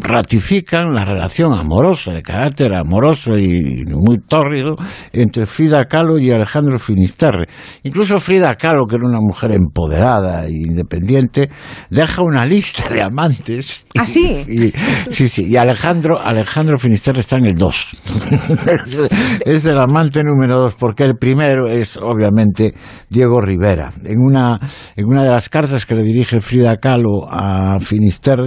ratifican 0.01 0.93
la 0.93 1.05
relación 1.05 1.53
amorosa, 1.53 2.11
de 2.11 2.21
carácter 2.21 2.73
amoroso 2.73 3.37
y 3.37 3.85
muy 3.87 4.17
tórrido, 4.19 4.75
entre 5.13 5.45
Frida 5.45 5.85
Kahlo 5.85 6.19
y 6.19 6.31
Alejandro 6.31 6.77
Finisterre. 6.77 7.45
Incluso 7.83 8.19
Frida 8.19 8.53
Kahlo, 8.55 8.87
que 8.87 8.97
era 8.97 9.07
una 9.07 9.21
mujer 9.21 9.53
empoderada 9.53 10.47
e 10.47 10.51
independiente, 10.51 11.49
deja 11.89 12.23
una 12.23 12.45
lista 12.45 12.89
de 12.89 13.01
amantes. 13.01 13.87
¿Ah, 13.97 14.05
sí? 14.05 14.43
Y, 14.45 14.73
sí, 15.09 15.29
sí, 15.29 15.47
y 15.47 15.55
Alejandro, 15.55 16.19
Alejandro 16.21 16.77
Finisterre 16.77 17.21
está 17.21 17.37
en 17.37 17.45
el 17.45 17.55
2. 17.55 17.97
es, 18.67 18.99
es 19.45 19.65
el 19.65 19.79
amante 19.79 20.25
número 20.25 20.59
2, 20.59 20.73
porque 20.73 21.05
el 21.05 21.15
primero 21.15 21.69
es, 21.69 21.95
obviamente, 21.95 22.73
Diego 23.09 23.39
Rivera. 23.39 23.91
En 24.03 24.19
una, 24.19 24.59
en 24.97 25.05
una 25.05 25.23
de 25.23 25.29
las 25.29 25.47
cartas 25.47 25.85
que 25.85 25.95
le 25.95 26.03
dirige 26.03 26.41
Frida 26.41 26.75
Kahlo 26.75 27.29
a 27.29 27.79
Finisterre, 27.79 28.40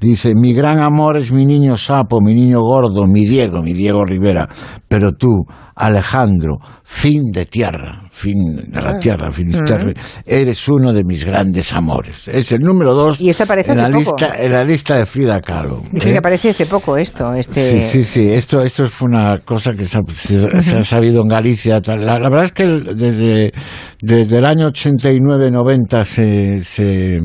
dice, 0.00 0.32
mi 0.34 0.52
gran 0.54 0.80
amor 0.80 1.16
es 1.18 1.32
mi 1.32 1.44
niño 1.46 1.76
sapo, 1.76 2.18
mi 2.20 2.34
niño 2.34 2.60
gordo, 2.60 3.06
mi 3.06 3.26
Diego, 3.26 3.62
mi 3.62 3.72
Diego 3.72 4.04
Rivera, 4.04 4.48
pero 4.88 5.12
tú, 5.12 5.28
Alejandro, 5.74 6.56
fin 6.84 7.20
de 7.32 7.44
tierra, 7.44 8.08
fin 8.10 8.34
de 8.68 8.80
la 8.80 8.90
Ah. 8.92 8.98
tierra, 8.98 9.30
Finisterre, 9.30 9.92
eres 10.24 10.66
uno 10.68 10.92
de 10.92 11.04
mis 11.04 11.24
grandes 11.24 11.70
amores. 11.74 12.28
Es 12.28 12.50
el 12.52 12.60
número 12.60 12.94
2 12.94 13.20
Y 13.20 13.28
esto 13.28 13.42
aparece 13.44 13.72
en, 13.72 13.78
la 13.78 13.84
hace 13.86 14.04
poco. 14.04 14.16
lista, 14.18 14.42
en 14.42 14.52
la 14.52 14.64
lista 14.64 14.96
de 14.96 15.04
Frida 15.06 15.40
Kahlo. 15.40 15.82
Dice 15.92 16.08
¿eh? 16.08 16.12
que 16.12 16.18
aparece 16.18 16.50
hace 16.50 16.64
poco 16.64 16.96
esto, 16.96 17.34
este... 17.34 17.60
Sí, 17.60 17.80
sí, 17.82 18.04
sí. 18.04 18.32
Esto, 18.32 18.62
esto 18.62 18.86
fue 18.88 19.08
una 19.10 19.38
cosa 19.44 19.74
que 19.74 19.84
se 19.84 19.98
ha, 19.98 20.02
se- 20.14 20.60
se 20.62 20.76
ha 20.78 20.84
sabido 20.84 21.20
en 21.22 21.28
Galicia. 21.28 21.80
La, 21.86 22.18
la 22.18 22.30
verdad 22.30 22.44
es 22.46 22.52
que 22.52 22.66
desde, 22.66 23.52
desde 24.00 24.38
el 24.38 24.44
año 24.46 24.70
89-90 24.70 26.04
se, 26.04 26.62
se, 26.62 27.20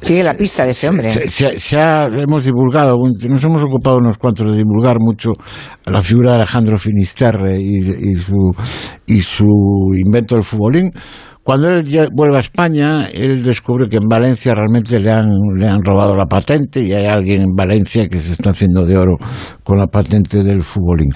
Sigue 0.00 0.22
la 0.22 0.34
pista 0.34 0.64
de 0.64 0.70
ese 0.70 0.88
hombre. 0.88 1.10
se, 1.10 1.26
se- 1.28 1.58
se 1.58 1.78
ha- 1.80 2.04
hemos 2.06 2.44
divulgado, 2.44 2.96
nos 3.28 3.42
hemos 3.44 3.62
ocupado 3.62 3.96
unos 3.96 4.18
cuantos 4.18 4.50
de 4.52 4.58
divulgar 4.58 4.96
mucho 5.00 5.30
la 5.86 6.02
figura 6.02 6.30
de 6.30 6.36
Alejandro 6.36 6.78
Finisterre 6.78 7.58
y, 7.60 7.78
y 8.12 8.14
su, 8.16 8.52
y 9.06 9.20
su 9.22 9.46
invento 9.96 10.34
del 10.34 10.44
futbolín. 10.44 10.90
Cuando 11.42 11.68
él 11.68 11.84
ya 11.84 12.08
vuelve 12.12 12.38
a 12.38 12.40
España, 12.40 13.06
él 13.12 13.42
descubre 13.44 13.88
que 13.88 13.98
en 13.98 14.08
Valencia 14.08 14.52
realmente 14.52 14.98
le 14.98 15.12
han, 15.12 15.28
le 15.56 15.68
han 15.68 15.80
robado 15.84 16.16
la 16.16 16.26
patente 16.26 16.82
y 16.82 16.92
hay 16.92 17.06
alguien 17.06 17.42
en 17.42 17.54
Valencia 17.54 18.08
que 18.08 18.18
se 18.20 18.32
está 18.32 18.50
haciendo 18.50 18.84
de 18.84 18.96
oro 18.98 19.16
con 19.62 19.78
la 19.78 19.86
patente 19.86 20.42
del 20.42 20.62
futbolín. 20.62 21.10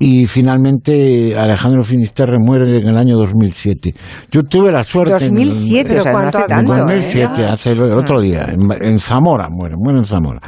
Y 0.00 0.26
finalmente 0.26 1.36
Alejandro 1.36 1.82
Finisterre 1.82 2.36
muere 2.40 2.78
en 2.78 2.86
el 2.88 2.96
año 2.96 3.16
2007. 3.16 3.92
Yo 4.30 4.42
tuve 4.44 4.70
la 4.70 4.84
suerte... 4.84 5.26
en 5.26 5.36
el- 5.38 5.48
2007, 5.48 5.98
o 5.98 6.02
sea, 6.02 6.12
no 6.12 6.18
hace 6.18 6.38
en 6.38 6.46
tanto. 6.46 6.74
¿eh? 6.74 6.78
2007, 6.78 7.44
hace 7.46 7.72
el 7.72 7.82
otro 7.82 8.20
día, 8.20 8.46
en, 8.48 8.60
en 8.86 8.98
Zamora, 9.00 9.48
muere, 9.50 9.74
muere 9.76 9.98
en 9.98 10.04
Zamora. 10.04 10.40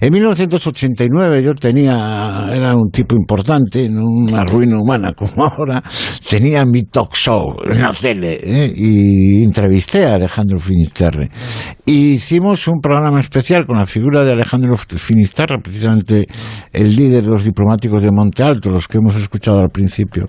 En 0.00 0.12
1989 0.12 1.42
yo 1.42 1.54
tenía, 1.54 2.48
era 2.52 2.74
un 2.74 2.90
tipo 2.90 3.14
importante, 3.14 3.84
en 3.84 3.98
una 3.98 4.44
ruina 4.44 4.78
humana 4.80 5.12
como 5.12 5.44
ahora, 5.46 5.82
tenía 6.28 6.64
mi 6.66 6.82
talk 6.84 7.14
show 7.14 7.54
en 7.70 7.80
la 7.82 7.92
tele 7.92 8.38
¿eh? 8.42 8.72
y 8.74 9.44
entrevisté 9.44 10.06
a 10.06 10.14
Alejandro 10.14 10.58
Finisterre. 10.58 11.28
Y 11.86 12.12
hicimos 12.14 12.66
un 12.68 12.80
programa 12.80 13.20
especial 13.20 13.64
con 13.66 13.76
la 13.76 13.86
figura 13.86 14.24
de 14.24 14.32
Alejandro 14.32 14.76
Finisterre, 14.76 15.58
precisamente 15.62 16.26
el 16.72 16.96
líder 16.96 17.22
de 17.22 17.28
los 17.30 17.44
diplomáticos 17.44 18.02
de 18.02 18.10
Monte 18.10 18.42
Alto, 18.42 18.70
los 18.70 18.87
que 18.88 18.98
hemos 18.98 19.14
escuchado 19.16 19.58
al 19.58 19.70
principio 19.70 20.26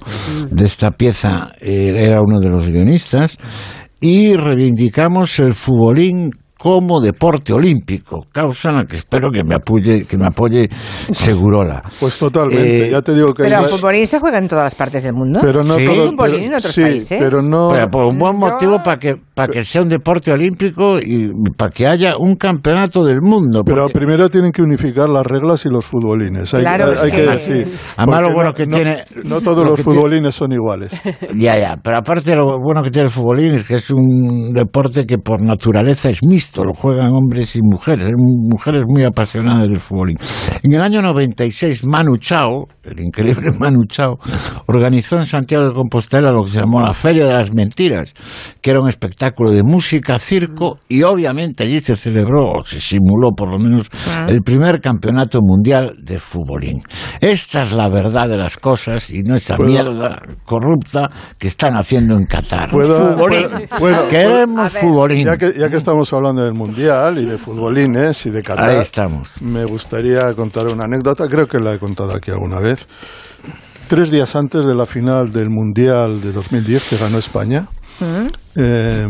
de 0.51 0.65
esta 0.65 0.91
pieza, 0.91 1.53
eh, 1.59 1.93
era 1.95 2.21
uno 2.21 2.39
de 2.39 2.49
los 2.49 2.67
guionistas, 2.67 3.37
y 4.01 4.35
reivindicamos 4.35 5.39
el 5.39 5.53
futbolín 5.53 6.31
como 6.59 6.99
deporte 6.99 7.53
olímpico, 7.53 8.25
causa 8.33 8.69
en 8.71 8.75
la 8.75 8.83
que 8.85 8.97
espero 8.97 9.31
que 9.31 9.45
me 9.45 9.55
apoye, 9.55 10.03
que 10.05 10.17
me 10.17 10.25
apoye 10.27 10.69
Segurola. 11.13 11.81
Pues 11.99 12.17
totalmente, 12.17 12.87
Eh, 12.87 12.91
ya 12.91 13.01
te 13.01 13.13
digo 13.13 13.33
que 13.33 13.43
Pero 13.43 13.55
hay 13.55 13.63
el 13.63 13.71
más- 13.71 13.79
futbolín 13.79 14.05
se 14.07 14.19
juega 14.19 14.37
en 14.39 14.47
todas 14.49 14.65
las 14.65 14.75
partes 14.75 15.03
del 15.03 15.13
mundo. 15.13 15.39
Pero 15.41 15.63
no 15.63 15.75
¿Sí? 15.75 15.85
todo- 15.85 16.03
¿Hay 16.03 16.09
futbolín 16.09 16.35
en 16.35 16.41
pero- 16.47 16.57
otros 16.57 16.73
sí, 16.73 16.81
países? 16.81 17.17
pero 17.19 17.41
no- 17.41 17.69
Pero 17.71 17.89
por 17.89 18.03
un 18.05 18.17
buen 18.17 18.37
motivo 18.37 18.83
para 18.83 18.97
que 18.99 19.15
para 19.39 19.47
que 19.53 19.63
sea 19.63 19.83
un 19.83 19.87
deporte 19.87 20.33
olímpico 20.33 20.99
y 20.99 21.31
para 21.55 21.71
que 21.71 21.87
haya 21.87 22.17
un 22.17 22.35
campeonato 22.35 23.05
del 23.05 23.21
mundo. 23.21 23.63
Pero 23.63 23.83
porque- 23.83 23.93
primero 23.99 24.27
tienen 24.29 24.51
que 24.51 24.61
unificar 24.61 25.07
las 25.07 25.25
reglas 25.25 25.65
y 25.65 25.69
los 25.69 25.85
futbolines. 25.85 26.53
Hay, 26.53 26.61
Claro, 26.61 26.87
hay- 26.87 26.97
hay 27.05 27.11
que- 27.11 27.17
que 27.25 27.31
decir. 27.31 27.67
Además, 27.95 28.21
lo 28.21 28.33
bueno 28.33 28.49
no- 28.49 28.53
que 28.55 28.65
no- 28.65 28.75
tiene- 28.75 29.05
No 29.23 29.39
todos 29.39 29.59
lo 29.63 29.69
los 29.71 29.79
que 29.79 29.83
tiene- 29.85 29.95
futbolines 29.97 30.35
son 30.35 30.51
iguales. 30.51 30.91
Ya, 31.37 31.57
ya, 31.57 31.77
pero 31.81 31.97
aparte 31.97 32.35
lo 32.35 32.59
bueno 32.61 32.81
que 32.83 32.91
tiene 32.91 33.05
el 33.05 33.11
futbolín 33.13 33.55
es 33.55 33.63
que 33.65 33.75
es 33.75 33.89
un 33.91 34.51
deporte 34.51 35.05
que 35.05 35.17
por 35.19 35.41
naturaleza 35.41 36.09
es 36.09 36.19
mixto, 36.49 36.63
lo 36.63 36.73
juegan 36.73 37.11
hombres 37.13 37.55
y 37.55 37.59
mujeres, 37.61 38.07
hay 38.07 38.13
mujeres 38.17 38.83
muy 38.87 39.03
apasionadas 39.03 39.69
del 39.69 39.79
fútbol. 39.79 40.15
En 40.63 40.73
el 40.73 40.81
año 40.81 41.01
96, 41.01 41.85
Manu 41.85 42.17
Chao, 42.17 42.65
el 42.83 42.99
increíble 42.99 43.51
Manu 43.59 43.85
Chao, 43.87 44.17
organizó 44.67 45.17
en 45.17 45.25
Santiago 45.27 45.67
de 45.69 45.73
Compostela 45.73 46.31
lo 46.31 46.43
que 46.45 46.51
se 46.51 46.59
llamó 46.59 46.81
la 46.81 46.93
Feria 46.93 47.25
de 47.25 47.33
las 47.33 47.53
Mentiras, 47.53 48.13
que 48.61 48.71
era 48.71 48.81
un 48.81 48.89
espectáculo 48.89 49.51
de 49.51 49.63
música, 49.63 50.17
circo 50.19 50.79
y 50.87 51.03
obviamente 51.03 51.63
allí 51.63 51.79
se 51.81 51.95
celebró, 51.95 52.51
o 52.59 52.63
se 52.63 52.79
simuló 52.79 53.31
por 53.35 53.51
lo 53.51 53.59
menos, 53.59 53.87
Ah. 54.09 54.25
el 54.27 54.41
primer 54.41 54.81
campeonato 54.81 55.39
mundial 55.41 55.95
de 56.01 56.19
futbolín. 56.19 56.81
Esta 57.21 57.63
es 57.63 57.73
la 57.73 57.89
verdad 57.89 58.27
de 58.27 58.37
las 58.37 58.57
cosas 58.57 59.09
y 59.11 59.21
no 59.23 59.35
esa 59.35 59.55
¿Puedo- 59.55 59.69
mierda 59.69 60.21
corrupta 60.45 61.09
que 61.37 61.47
están 61.47 61.75
haciendo 61.75 62.15
en 62.15 62.25
Qatar. 62.25 62.69
Puedo- 62.71 63.15
puedo- 63.17 63.49
puedo- 63.77 64.07
Queremos 64.09 64.71
futbolín. 64.73 65.25
Ya 65.25 65.37
que, 65.37 65.53
ya 65.57 65.69
que 65.69 65.75
estamos 65.75 66.11
hablando 66.13 66.38
del 66.43 66.53
Mundial 66.53 67.17
y 67.19 67.25
de 67.25 67.37
futbolines 67.37 68.25
y 68.25 68.29
de 68.31 68.41
Qatar, 68.43 68.69
Ahí 68.69 68.77
estamos. 68.77 69.41
me 69.41 69.65
gustaría 69.65 70.33
contar 70.33 70.67
una 70.67 70.85
anécdota, 70.85 71.27
creo 71.27 71.47
que 71.47 71.59
la 71.59 71.73
he 71.73 71.79
contado 71.79 72.13
aquí 72.13 72.31
alguna 72.31 72.59
vez. 72.59 72.87
Tres 73.87 74.11
días 74.11 74.35
antes 74.35 74.65
de 74.65 74.75
la 74.75 74.85
final 74.85 75.31
del 75.31 75.49
Mundial 75.49 76.21
de 76.21 76.31
2010 76.31 76.83
que 76.89 76.97
ganó 76.97 77.17
España, 77.17 77.67
eh, 78.55 79.07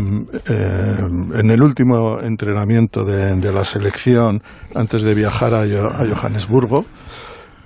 eh, 0.50 0.98
en 1.36 1.52
el 1.52 1.62
último 1.62 2.20
entrenamiento 2.22 3.04
de, 3.06 3.36
de 3.36 3.54
la 3.54 3.64
selección 3.64 4.42
antes 4.74 5.04
de 5.04 5.14
viajar 5.14 5.54
a, 5.54 5.66
Jo- 5.66 5.92
a 5.94 6.06
Johannesburgo, 6.08 6.86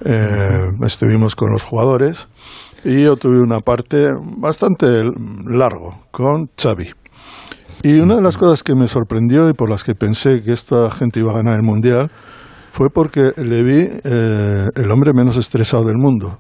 eh, 0.06 0.68
estuvimos 0.86 1.36
con 1.36 1.52
los 1.52 1.64
jugadores 1.64 2.28
y 2.84 3.04
yo 3.04 3.16
tuve 3.16 3.40
una 3.42 3.60
parte 3.60 4.10
bastante 4.38 5.04
largo 5.48 6.06
con 6.12 6.50
Xavi. 6.62 6.90
Y 7.84 8.00
una 8.00 8.16
de 8.16 8.22
las 8.22 8.38
cosas 8.38 8.64
que 8.64 8.76
me 8.76 8.88
sorprendió 8.88 9.50
y 9.50 9.54
por 9.54 9.70
las 9.70 9.84
que 9.84 9.94
pensé 9.94 10.42
que 10.42 10.54
esta 10.54 10.90
gente 10.90 11.20
iba 11.20 11.32
a 11.32 11.36
ganar 11.36 11.56
el 11.56 11.64
Mundial 11.64 12.10
fue 12.72 12.88
porque 12.90 13.34
le 13.38 13.62
vi 13.62 13.88
eh, 14.04 14.70
el 14.74 14.92
hombre 14.92 15.12
menos 15.14 15.38
estresado 15.38 15.84
del 15.84 15.98
mundo. 15.98 16.40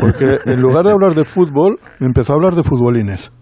Porque 0.00 0.38
en 0.46 0.60
lugar 0.60 0.84
de 0.86 0.92
hablar 0.92 1.14
de 1.14 1.24
fútbol, 1.24 1.78
me 1.98 2.06
empezó 2.06 2.32
a 2.32 2.36
hablar 2.36 2.54
de 2.54 2.62
futbolines. 2.62 3.32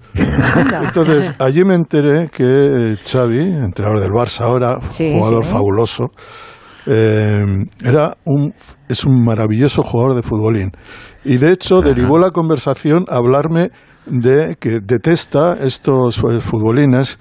Entonces, 0.83 1.33
allí 1.39 1.65
me 1.65 1.75
enteré 1.75 2.29
que 2.31 2.43
eh, 2.45 2.97
Xavi, 3.05 3.39
entrenador 3.39 4.01
del 4.01 4.11
Barça 4.11 4.41
ahora, 4.43 4.79
Sí, 4.91 5.15
jugador 5.17 5.45
sí. 5.45 5.51
fabuloso, 5.53 6.09
eh, 6.87 7.45
era 7.85 8.13
un, 8.25 8.53
es 8.89 9.05
un 9.05 9.25
maravilloso 9.25 9.83
jugador 9.83 10.15
de 10.17 10.23
futbolín. 10.23 10.71
Y 11.25 11.37
de 11.37 11.53
hecho, 11.53 11.81
derivó 11.81 12.19
la 12.19 12.31
conversación 12.31 13.05
a 13.09 13.17
hablarme 13.17 13.71
de 14.07 14.57
que 14.59 14.81
detesta 14.81 15.57
estos 15.61 16.17
futbolines 16.41 17.19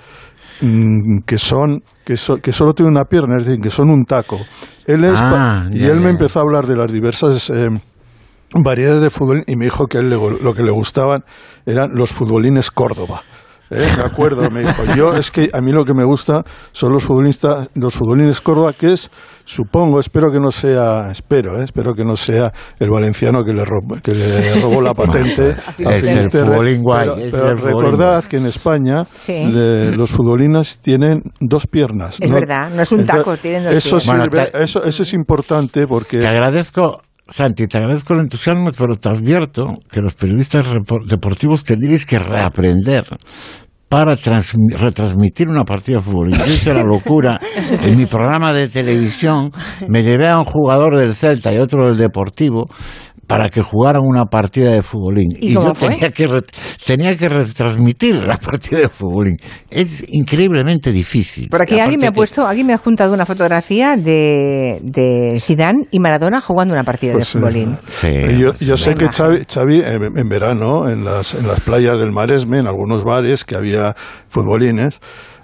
mm, 0.62 1.20
que 1.26 1.38
son 1.38 1.82
que, 2.06 2.18
so- 2.18 2.38
que 2.38 2.52
solo 2.52 2.74
tienen 2.74 2.94
una 2.94 3.06
pierna, 3.06 3.38
es 3.38 3.46
decir, 3.46 3.62
que 3.62 3.70
son 3.70 3.90
un 3.90 4.04
taco. 4.06 4.38
Él 4.88 5.04
es 5.04 5.20
Ah, 5.22 5.68
y 5.72 5.80
ya, 5.80 5.88
él 5.92 6.00
me 6.00 6.10
empezó 6.10 6.40
a 6.40 6.42
hablar 6.44 6.66
de 6.68 6.76
las 6.76 6.92
diversas 6.92 7.50
eh, 7.50 7.70
variedades 8.56 9.02
de 9.02 9.10
fútbol 9.10 9.44
y 9.48 9.56
me 9.56 9.66
dijo 9.66 9.86
que 9.88 9.98
a 9.98 10.02
él 10.02 10.10
le 10.10 10.18
lo 10.18 10.54
que 10.54 10.64
le 10.64 10.72
gustaban 10.72 11.24
eran 11.66 11.92
los 11.94 12.12
futbolines 12.12 12.72
Córdoba. 12.72 13.22
¿Eh? 13.72 13.88
Me 13.98 14.04
acuerdo, 14.04 14.50
me 14.52 14.62
dijo, 14.62 14.84
yo 14.96 15.16
es 15.16 15.32
que 15.32 15.50
a 15.54 15.62
mí 15.62 15.72
lo 15.72 15.86
que 15.86 15.94
me 15.94 16.04
gusta 16.04 16.44
son 16.72 16.92
los 16.94 17.04
futbolistas, 17.04 17.70
los 17.76 17.94
futbolines 17.94 18.42
Córdoba, 18.42 18.74
que 18.74 18.94
es, 18.94 19.10
supongo, 19.46 20.00
espero 20.00 20.32
que 20.32 20.40
no 20.40 20.52
sea, 20.52 21.10
espero, 21.12 21.60
¿eh? 21.60 21.64
espero 21.64 21.94
que 21.94 22.04
no 22.04 22.16
sea 22.16 22.52
el 22.80 22.90
valenciano 22.90 23.44
que 23.44 23.54
le, 23.54 23.66
robó, 23.66 23.96
que 24.04 24.14
le 24.14 24.62
robó 24.62 24.82
la 24.82 24.94
patente 24.96 25.56
a 25.86 25.96
Es 25.96 26.04
el 26.06 26.32
futbolín 26.32 26.84
guay, 26.84 27.10
pero, 27.10 27.18
es 27.26 27.32
pero 27.32 27.50
el 27.50 27.58
futbolín 27.58 27.78
recordad 27.82 28.18
guay. 28.20 28.30
que 28.30 28.38
en 28.38 28.46
España 28.46 29.08
Sí. 29.16 29.46
le- 29.46 29.92
los 29.96 30.12
futbolines 30.12 30.80
tienen 30.80 31.22
dos 31.40 31.68
piernas. 31.68 32.18
Es 32.20 32.30
verdad, 32.32 32.70
no 32.76 32.82
es 32.82 32.92
un 32.92 33.06
taco, 33.06 33.38
tienen 33.38 33.64
dos 33.66 33.74
eso, 33.74 33.98
piernas. 33.98 34.08
Bueno, 34.08 34.24
sirve- 34.26 34.52
te- 34.52 34.64
eso, 34.64 34.84
eso 34.84 35.04
es 35.04 35.14
importante 35.14 35.88
porque... 35.88 36.20
Te 36.20 36.28
agradezco, 36.28 37.02
Santi, 37.32 37.66
te 37.68 37.78
agradezco 37.78 38.14
el 38.14 38.20
entusiasmo, 38.22 38.70
pero 38.78 38.96
te 38.96 39.10
advierto 39.10 39.78
que 39.90 40.02
los 40.02 40.14
periodistas 40.14 40.66
deportivos 41.08 41.64
tendréis 41.64 42.06
que 42.06 42.20
reaprender 42.20 43.06
para 43.88 44.14
transmi- 44.16 44.74
retransmitir 44.78 45.50
una 45.50 45.64
partida 45.66 45.98
de 45.98 46.04
fútbol. 46.04 46.30
Yo 46.32 46.46
hice 46.46 46.74
la 46.74 46.84
locura. 46.84 47.40
En 47.84 47.98
mi 47.98 48.06
programa 48.06 48.54
de 48.54 48.68
televisión 48.68 49.52
me 49.88 50.04
llevé 50.04 50.28
a 50.30 50.40
un 50.40 50.46
jugador 50.46 50.98
del 50.98 51.14
Celta 51.14 51.54
y 51.54 51.58
otro 51.58 51.88
del 51.88 51.98
Deportivo 51.98 52.68
para 53.32 53.50
que 53.50 53.62
jugaran 53.62 54.02
una 54.06 54.26
partida 54.26 54.72
de 54.72 54.84
futbolín. 54.84 55.32
¿Y 55.40 55.50
Y, 55.50 55.54
yo 55.54 55.74
fue? 55.74 55.90
tenía 55.90 56.12
que, 56.12 56.28
ret- 56.28 56.52
tenía 56.86 57.16
que 57.18 57.28
retransmitir 57.28 58.16
la 58.16 58.38
partida 58.38 58.80
de 58.82 58.90
futbolín. 58.90 59.38
Es 59.70 60.04
increíblemente 60.10 60.92
difícil. 60.92 61.48
Por 61.50 61.62
aquí 61.62 61.80
alguien 61.80 62.00
me 62.00 62.08
ha 62.08 62.10
Aparte 62.10 62.14
que- 62.14 62.18
puesto, 62.18 62.48
alguien 62.48 62.68
me 62.68 62.74
ha 62.74 62.78
juntado 62.78 63.14
una 63.14 63.26
fotografía 63.26 63.96
de, 63.96 64.80
de 64.84 65.38
Zidane 65.40 65.88
y 65.92 66.00
Maradona 66.00 66.42
jugando 66.42 66.74
una 66.74 66.84
partida 66.84 67.14
Pues, 67.14 67.32
de 67.34 67.40
futbolín. 67.40 67.78
Eh, 68.04 68.38
yo 68.40 68.54
yo 68.60 68.78
sé 68.78 68.96
que. 68.96 69.08
Xavi, 69.08 69.46
Xavi, 69.52 69.80
eh, 69.80 69.98
en 70.16 70.30
verano, 70.30 70.88
en 70.90 71.04
las, 71.06 71.34
en 71.34 71.48
las 71.48 71.62
playas 71.62 72.00
del 72.00 72.12
Maresme, 72.12 72.58
en 72.60 72.68
algunos 72.68 73.04
bares 73.04 73.44
que 73.46 73.56
había 73.56 73.96
futbolines, 74.28 75.00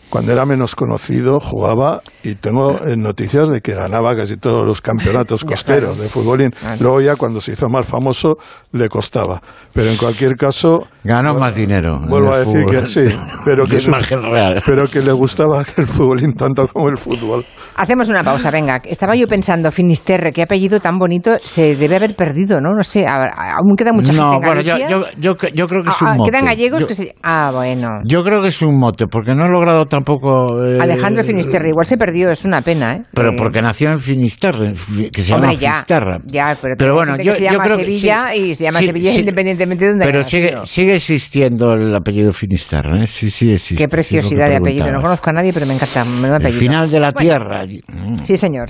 cuando 0.10 0.32
era 0.32 0.46
menos 0.46 0.76
conocido, 0.76 1.40
jugaba 1.40 2.02
y 2.24 2.36
tengo 2.36 2.78
eh, 2.86 2.96
noticias 2.98 3.50
de 3.50 3.62
que 3.62 3.74
ganaba 3.74 4.16
casi 4.16 4.38
todos 4.38 4.66
los 4.66 4.82
campeonatos 4.82 5.44
costeros 5.46 5.98
de 5.98 6.10
futbolín. 6.10 6.52
Luego 6.80 7.02
ya 7.02 7.16
cuando 7.16 7.42
se 7.42 7.54
hizo 7.54 7.70
más 7.70 7.86
famoso 7.86 8.38
le 8.72 8.88
costaba. 8.90 9.42
Pero 9.74 9.90
en 9.90 9.98
cualquier 9.98 10.36
caso... 10.36 10.88
Ganó 11.04 11.34
más 11.36 11.56
dinero. 11.56 12.00
Vuelvo 12.08 12.30
el 12.30 12.34
a 12.34 12.38
decir 12.40 12.62
fútbol. 12.64 12.80
que 12.80 12.86
sí, 12.86 13.18
pero 13.46 13.66
que, 13.68 13.78
Es 13.78 13.84
su- 13.84 13.92
margen 13.92 14.22
real. 14.24 14.62
pero 14.66 14.88
que 14.88 15.02
le 15.02 15.12
gustaba 15.12 15.64
el 15.78 15.88
futbolín 15.88 16.34
tanto 16.34 16.68
como 16.68 16.90
el 16.90 16.98
fútbol. 16.98 17.46
Hacemos 17.76 18.10
una 18.10 18.24
pausa, 18.24 18.50
venga. 18.52 18.82
Estaba 18.86 19.16
yo 19.16 19.28
pensando, 19.28 19.72
Finisterre, 19.72 20.32
qué 20.34 20.42
apellido 20.44 20.80
tan 20.80 20.98
bonito, 20.98 21.38
se 21.44 21.76
debe 21.76 21.98
haber 21.98 22.16
perdido, 22.16 22.60
¿no? 22.60 22.72
No 22.74 22.84
sé, 22.84 23.06
aún 23.08 23.76
queda 23.78 23.94
mucha 23.94 24.14
No, 24.14 24.32
gente 24.32 24.48
en 24.48 24.54
bueno, 24.54 24.62
yo, 24.62 24.78
yo, 24.90 25.06
yo, 25.18 25.36
yo 25.54 25.68
creo 25.68 25.84
que 25.84 25.90
es 25.90 25.96
Ah, 26.02 26.06
un 26.06 26.08
ah, 26.10 26.16
mote. 26.16 26.32
quedan 26.32 26.46
gallegos 26.46 26.82
yo, 26.82 26.88
que 26.88 26.96
se... 26.96 27.16
Ah, 27.24 27.52
bueno. 27.54 28.00
yo 28.06 28.24
creo 28.24 28.42
que 28.42 28.48
es 28.50 28.62
un 28.62 28.80
mote, 28.80 29.06
porque 29.08 29.36
no 29.36 29.46
he 29.46 29.50
logrado 29.50 29.86
tampoco... 29.98 30.64
eh, 30.66 30.80
Alejandro 30.80 31.24
Finisterre, 31.24 31.70
igual 31.70 31.86
se 31.86 31.98
perdió, 31.98 32.30
es 32.32 32.46
una 32.46 32.62
pena, 32.62 32.94
¿eh? 32.96 33.04
Pero 33.14 33.32
porque 33.36 33.62
nació 33.62 33.92
en 33.92 34.00
Finisterre, 34.00 34.74
fi- 34.76 35.10
que 35.10 35.22
se 35.22 35.34
Hombre, 35.34 35.52
llama 35.52 35.62
ya, 35.62 35.72
Finisterre. 35.72 36.18
ya, 36.26 36.58
pero, 36.78 36.96
bueno, 36.96 37.18
yo, 37.18 37.32
que 37.34 37.38
se 37.40 37.44
yo 37.46 37.52
llama 37.52 37.64
creo 37.66 37.78
que 37.78 37.84
Sevilla 37.84 38.30
sí. 38.34 38.40
y 38.42 38.56
se 38.56 38.64
llama 38.66 38.80
Sí, 38.80 38.86
Sevilla 38.88 39.12
sí. 39.12 39.20
independientemente 39.20 39.86
de 39.86 39.92
donde 39.92 40.06
Pero 40.06 40.24
sigue, 40.24 40.58
sigue 40.64 40.96
existiendo 40.96 41.74
el 41.74 41.96
apellido 41.96 42.34
Finisterre, 42.34 43.04
¿eh? 43.04 43.08
Sí, 43.08 43.30
sí 43.30 43.52
existe. 43.52 43.84
Qué 43.84 43.86
que 43.86 43.90
preciosidad 43.90 44.50
de 44.50 44.56
apellido. 44.58 44.92
No 44.92 45.02
conozco 45.02 45.30
a 45.30 45.34
nadie, 45.34 45.52
pero 45.54 45.66
me 45.66 45.74
encanta. 45.74 46.06
Me 46.06 46.28
El 46.28 46.50
final 46.52 46.90
de 46.90 47.00
la 47.00 47.12
Bueno, 47.12 47.20
Tierra. 47.30 47.66
Mm. 47.66 48.18
Sí, 48.26 48.38
señor. 48.38 48.70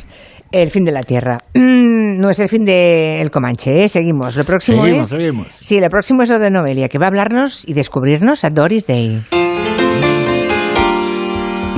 El 0.51 0.69
fin 0.69 0.85
de 0.85 0.91
la 0.93 1.01
Tierra. 1.01 1.37
Mm, 1.53 2.19
no 2.19 2.29
es 2.29 2.39
el 2.39 2.47
fin 2.47 2.63
del 2.63 3.29
Comanche, 3.29 3.83
¿eh? 3.83 3.89
Seguimos. 3.89 4.35
Lo 4.37 4.45
próximo 4.45 4.83
Seguimos, 4.85 5.11
es... 5.11 5.17
seguimos. 5.17 5.47
Sí, 5.51 5.79
lo 5.79 5.89
próximo 5.89 6.23
es 6.23 6.29
lo 6.29 6.39
de 6.39 6.49
Noelia, 6.49 6.87
que 6.87 6.97
va 6.97 7.05
a 7.05 7.09
hablarnos 7.09 7.67
y 7.67 7.73
descubrirnos 7.73 8.43
a 8.45 8.49
Doris 8.49 8.85
Day. 8.87 9.21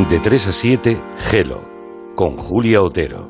De 0.08 0.20
3 0.20 0.48
a 0.48 0.54
7, 0.54 1.02
Gelo, 1.18 1.62
con 2.16 2.36
Julia 2.38 2.82
Otero. 2.82 3.30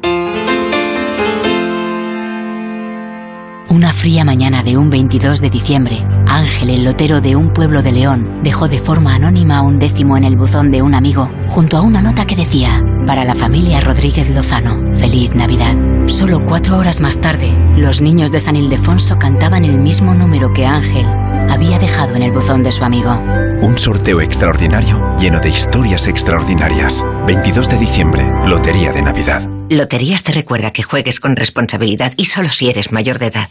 Una 3.70 3.92
fría 3.92 4.24
mañana 4.24 4.62
de 4.62 4.78
un 4.78 4.90
22 4.90 5.42
de 5.42 5.50
diciembre, 5.50 6.06
Ángel, 6.28 6.70
el 6.70 6.84
lotero 6.84 7.22
de 7.22 7.36
un 7.36 7.54
pueblo 7.54 7.82
de 7.82 7.92
León, 7.92 8.42
dejó 8.44 8.68
de 8.68 8.80
forma 8.80 9.16
anónima 9.16 9.62
un 9.62 9.78
décimo 9.78 10.16
en 10.16 10.26
el 10.26 10.38
buzón 10.38 10.70
de 10.70 10.82
un 10.82 10.94
amigo, 10.94 11.30
junto 11.48 11.78
a 11.78 11.82
una 11.82 12.02
nota 12.02 12.26
que 12.26 12.36
decía, 12.36 12.84
para 13.08 13.24
la 13.24 13.36
familia 13.36 13.82
Rodríguez 13.82 14.30
Lozano, 14.36 14.96
feliz 14.96 15.34
Navidad. 15.34 15.76
Solo 16.08 16.46
cuatro 16.46 16.78
horas 16.78 17.02
más 17.02 17.20
tarde, 17.20 17.52
los 17.78 18.02
niños 18.02 18.32
de 18.32 18.42
San 18.42 18.56
Ildefonso 18.56 19.18
cantaban 19.18 19.66
el 19.66 19.80
mismo 19.80 20.14
número 20.14 20.54
que 20.54 20.66
Ángel 20.66 21.08
había 21.50 21.80
dejado 21.80 22.16
en 22.16 22.24
el 22.24 22.32
buzón 22.32 22.64
de 22.64 22.72
su 22.72 22.84
amigo. 22.84 23.12
Un 23.62 23.78
sorteo 23.78 24.22
extraordinario 24.22 25.16
lleno 25.18 25.40
de 25.40 25.50
historias 25.50 26.08
extraordinarias. 26.08 27.04
22 27.28 27.70
de 27.70 27.78
diciembre, 27.78 28.24
Lotería 28.46 28.92
de 28.92 29.02
Navidad. 29.02 29.48
Loterías 29.70 30.24
te 30.24 30.32
recuerda 30.32 30.72
que 30.72 30.84
juegues 30.84 31.20
con 31.20 31.36
responsabilidad 31.36 32.14
y 32.18 32.26
solo 32.26 32.50
si 32.50 32.70
eres 32.70 32.92
mayor 32.92 33.20
de 33.20 33.28
edad. 33.28 33.50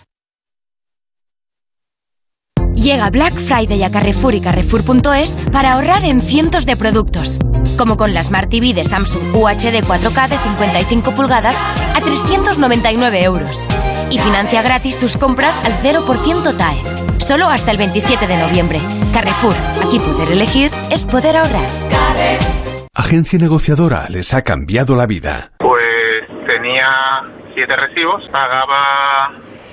Llega 2.78 3.10
Black 3.10 3.32
Friday 3.32 3.82
a 3.82 3.90
Carrefour 3.90 4.34
y 4.34 4.40
Carrefour.es 4.40 5.36
para 5.50 5.72
ahorrar 5.72 6.04
en 6.04 6.20
cientos 6.20 6.64
de 6.64 6.76
productos. 6.76 7.38
Como 7.76 7.96
con 7.96 8.14
la 8.14 8.22
Smart 8.22 8.48
TV 8.48 8.72
de 8.72 8.84
Samsung 8.84 9.34
UHD 9.34 9.82
4K 9.82 10.28
de 10.28 10.38
55 10.38 11.10
pulgadas 11.10 11.60
a 11.96 12.00
399 12.00 13.22
euros. 13.24 13.66
Y 14.10 14.18
financia 14.18 14.62
gratis 14.62 14.96
tus 14.96 15.16
compras 15.16 15.60
al 15.64 15.72
0% 15.82 16.56
TAE. 16.56 17.20
Solo 17.20 17.46
hasta 17.46 17.72
el 17.72 17.78
27 17.78 18.28
de 18.28 18.38
noviembre. 18.38 18.78
Carrefour, 19.12 19.54
aquí 19.84 19.98
poder 19.98 20.30
elegir 20.30 20.70
es 20.90 21.04
poder 21.04 21.36
ahorrar. 21.36 21.68
Agencia 22.94 23.40
negociadora 23.40 24.06
les 24.08 24.32
ha 24.34 24.42
cambiado 24.42 24.94
la 24.94 25.06
vida. 25.06 25.50
Pues 25.58 25.82
tenía 26.46 26.88
siete 27.54 27.74
recibos, 27.76 28.22
pagaba 28.30 29.32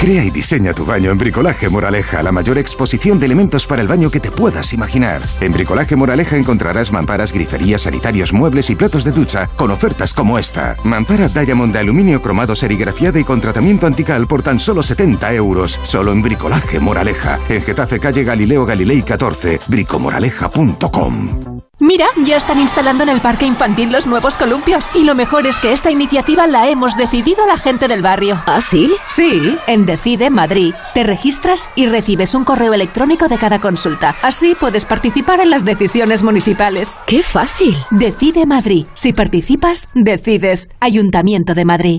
Crea 0.00 0.24
y 0.24 0.30
diseña 0.30 0.72
tu 0.72 0.86
baño 0.86 1.10
en 1.10 1.18
Bricolaje 1.18 1.68
Moraleja, 1.68 2.22
la 2.22 2.32
mayor 2.32 2.56
exposición 2.56 3.20
de 3.20 3.26
elementos 3.26 3.66
para 3.66 3.82
el 3.82 3.88
baño 3.88 4.10
que 4.10 4.18
te 4.18 4.30
puedas 4.30 4.72
imaginar. 4.72 5.20
En 5.42 5.52
Bricolaje 5.52 5.94
Moraleja 5.94 6.38
encontrarás 6.38 6.90
mamparas, 6.90 7.34
griferías, 7.34 7.82
sanitarios, 7.82 8.32
muebles 8.32 8.70
y 8.70 8.76
platos 8.76 9.04
de 9.04 9.12
ducha 9.12 9.50
con 9.56 9.70
ofertas 9.70 10.14
como 10.14 10.38
esta. 10.38 10.74
Mampara 10.84 11.28
Diamond 11.28 11.74
de 11.74 11.80
aluminio 11.80 12.22
cromado 12.22 12.56
serigrafiada 12.56 13.20
y 13.20 13.24
con 13.24 13.42
tratamiento 13.42 13.86
antical 13.86 14.26
por 14.26 14.42
tan 14.42 14.58
solo 14.58 14.82
70 14.82 15.34
euros. 15.34 15.78
Solo 15.82 16.12
en 16.12 16.22
Bricolaje 16.22 16.80
Moraleja. 16.80 17.38
En 17.50 17.60
Getafe 17.60 18.00
Calle 18.00 18.24
Galileo 18.24 18.64
Galilei 18.64 19.02
14. 19.02 19.60
bricomoraleja.com 19.68 21.49
Mira, 21.80 22.06
ya 22.24 22.36
están 22.36 22.60
instalando 22.60 23.02
en 23.02 23.08
el 23.08 23.22
parque 23.22 23.46
infantil 23.46 23.90
los 23.90 24.06
nuevos 24.06 24.36
columpios. 24.36 24.90
Y 24.94 25.04
lo 25.04 25.14
mejor 25.14 25.46
es 25.46 25.58
que 25.60 25.72
esta 25.72 25.90
iniciativa 25.90 26.46
la 26.46 26.68
hemos 26.68 26.94
decidido 26.94 27.46
la 27.46 27.56
gente 27.56 27.88
del 27.88 28.02
barrio. 28.02 28.40
¿Ah, 28.46 28.60
sí? 28.60 28.92
Sí, 29.08 29.56
en 29.66 29.86
Decide 29.86 30.28
Madrid. 30.28 30.74
Te 30.92 31.04
registras 31.04 31.70
y 31.74 31.86
recibes 31.86 32.34
un 32.34 32.44
correo 32.44 32.74
electrónico 32.74 33.28
de 33.28 33.38
cada 33.38 33.60
consulta. 33.60 34.14
Así 34.20 34.54
puedes 34.54 34.84
participar 34.84 35.40
en 35.40 35.48
las 35.48 35.64
decisiones 35.64 36.22
municipales. 36.22 36.98
¡Qué 37.06 37.22
fácil! 37.22 37.74
Decide 37.90 38.44
Madrid. 38.44 38.84
Si 38.92 39.14
participas, 39.14 39.88
decides. 39.94 40.68
Ayuntamiento 40.80 41.54
de 41.54 41.64
Madrid. 41.64 41.98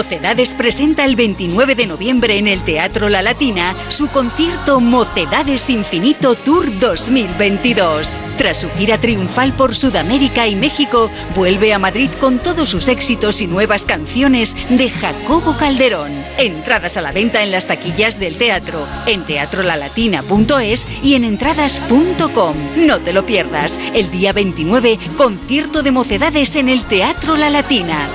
Mocedades 0.00 0.54
presenta 0.54 1.04
el 1.04 1.14
29 1.14 1.74
de 1.74 1.86
noviembre 1.86 2.38
en 2.38 2.48
el 2.48 2.64
Teatro 2.64 3.10
La 3.10 3.20
Latina 3.20 3.76
su 3.90 4.08
concierto 4.08 4.80
Mocedades 4.80 5.68
Infinito 5.68 6.36
Tour 6.36 6.78
2022. 6.78 8.18
Tras 8.38 8.60
su 8.60 8.70
gira 8.70 8.96
triunfal 8.96 9.52
por 9.52 9.76
Sudamérica 9.76 10.48
y 10.48 10.56
México, 10.56 11.10
vuelve 11.36 11.74
a 11.74 11.78
Madrid 11.78 12.08
con 12.18 12.38
todos 12.38 12.70
sus 12.70 12.88
éxitos 12.88 13.42
y 13.42 13.46
nuevas 13.46 13.84
canciones 13.84 14.56
de 14.70 14.88
Jacobo 14.88 15.54
Calderón. 15.58 16.12
Entradas 16.38 16.96
a 16.96 17.02
la 17.02 17.12
venta 17.12 17.42
en 17.42 17.50
las 17.50 17.66
taquillas 17.66 18.18
del 18.18 18.38
teatro, 18.38 18.86
en 19.04 19.26
teatrolalatina.es 19.26 20.86
y 21.02 21.14
en 21.14 21.24
entradas.com. 21.24 22.56
No 22.86 23.00
te 23.00 23.12
lo 23.12 23.26
pierdas. 23.26 23.78
El 23.92 24.10
día 24.10 24.32
29, 24.32 24.98
concierto 25.18 25.82
de 25.82 25.90
Mocedades 25.90 26.56
en 26.56 26.70
el 26.70 26.86
Teatro 26.86 27.36
La 27.36 27.50
Latina. 27.50 28.08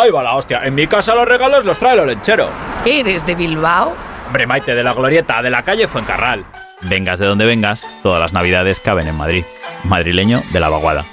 Ahí 0.00 0.10
va 0.12 0.22
la 0.22 0.36
hostia. 0.36 0.60
En 0.62 0.76
mi 0.76 0.86
casa 0.86 1.12
los 1.16 1.26
regalos 1.26 1.64
los 1.64 1.76
trae 1.76 1.94
el 1.94 2.00
olenchero. 2.00 2.48
¿Eres 2.84 3.26
de 3.26 3.34
Bilbao? 3.34 3.94
Hombre, 4.26 4.46
Maite, 4.46 4.74
de 4.74 4.84
la 4.84 4.92
glorieta, 4.92 5.42
de 5.42 5.50
la 5.50 5.62
calle 5.62 5.88
Fuencarral. 5.88 6.44
Vengas 6.82 7.18
de 7.18 7.26
donde 7.26 7.46
vengas, 7.46 7.88
todas 8.04 8.20
las 8.20 8.32
navidades 8.32 8.78
caben 8.78 9.08
en 9.08 9.16
Madrid. 9.16 9.44
Madrileño 9.82 10.42
de 10.52 10.60
la 10.60 10.68
vaguada. 10.68 11.04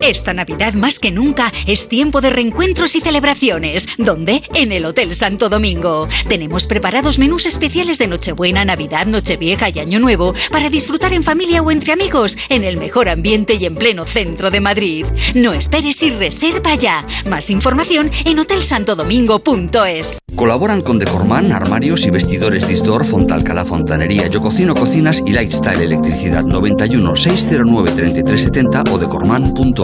Esta 0.00 0.34
Navidad 0.34 0.74
más 0.74 0.98
que 0.98 1.12
nunca 1.12 1.52
es 1.68 1.88
tiempo 1.88 2.20
de 2.20 2.28
reencuentros 2.28 2.96
y 2.96 3.00
celebraciones. 3.00 3.86
¿Dónde? 3.96 4.42
En 4.52 4.72
el 4.72 4.84
Hotel 4.86 5.14
Santo 5.14 5.48
Domingo. 5.48 6.08
Tenemos 6.28 6.66
preparados 6.66 7.20
menús 7.20 7.46
especiales 7.46 7.96
de 7.98 8.08
Nochebuena, 8.08 8.64
Navidad, 8.64 9.06
Nochevieja 9.06 9.68
y 9.68 9.78
Año 9.78 10.00
Nuevo 10.00 10.34
para 10.50 10.68
disfrutar 10.68 11.12
en 11.12 11.22
familia 11.22 11.62
o 11.62 11.70
entre 11.70 11.92
amigos 11.92 12.36
en 12.48 12.64
el 12.64 12.76
mejor 12.76 13.08
ambiente 13.08 13.54
y 13.54 13.66
en 13.66 13.76
pleno 13.76 14.04
centro 14.04 14.50
de 14.50 14.60
Madrid. 14.60 15.06
No 15.36 15.52
esperes 15.52 16.02
y 16.02 16.10
reserva 16.10 16.74
ya. 16.74 17.06
Más 17.26 17.48
información 17.48 18.10
en 18.24 18.40
hotelsantodomingo.es. 18.40 20.18
Colaboran 20.34 20.82
con 20.82 20.98
Decorman, 20.98 21.52
armarios 21.52 22.04
y 22.04 22.10
vestidores 22.10 22.66
Distor, 22.66 23.04
Fontalcala 23.04 23.64
Fontanería, 23.64 24.26
Yo 24.26 24.42
Cocino 24.42 24.74
Cocinas 24.74 25.22
y 25.24 25.30
Lifestyle 25.30 25.82
Electricidad 25.82 26.42
91 26.42 27.14
609 27.14 27.92
3370 27.92 28.92
o 28.92 28.98
decorman.es. 28.98 29.83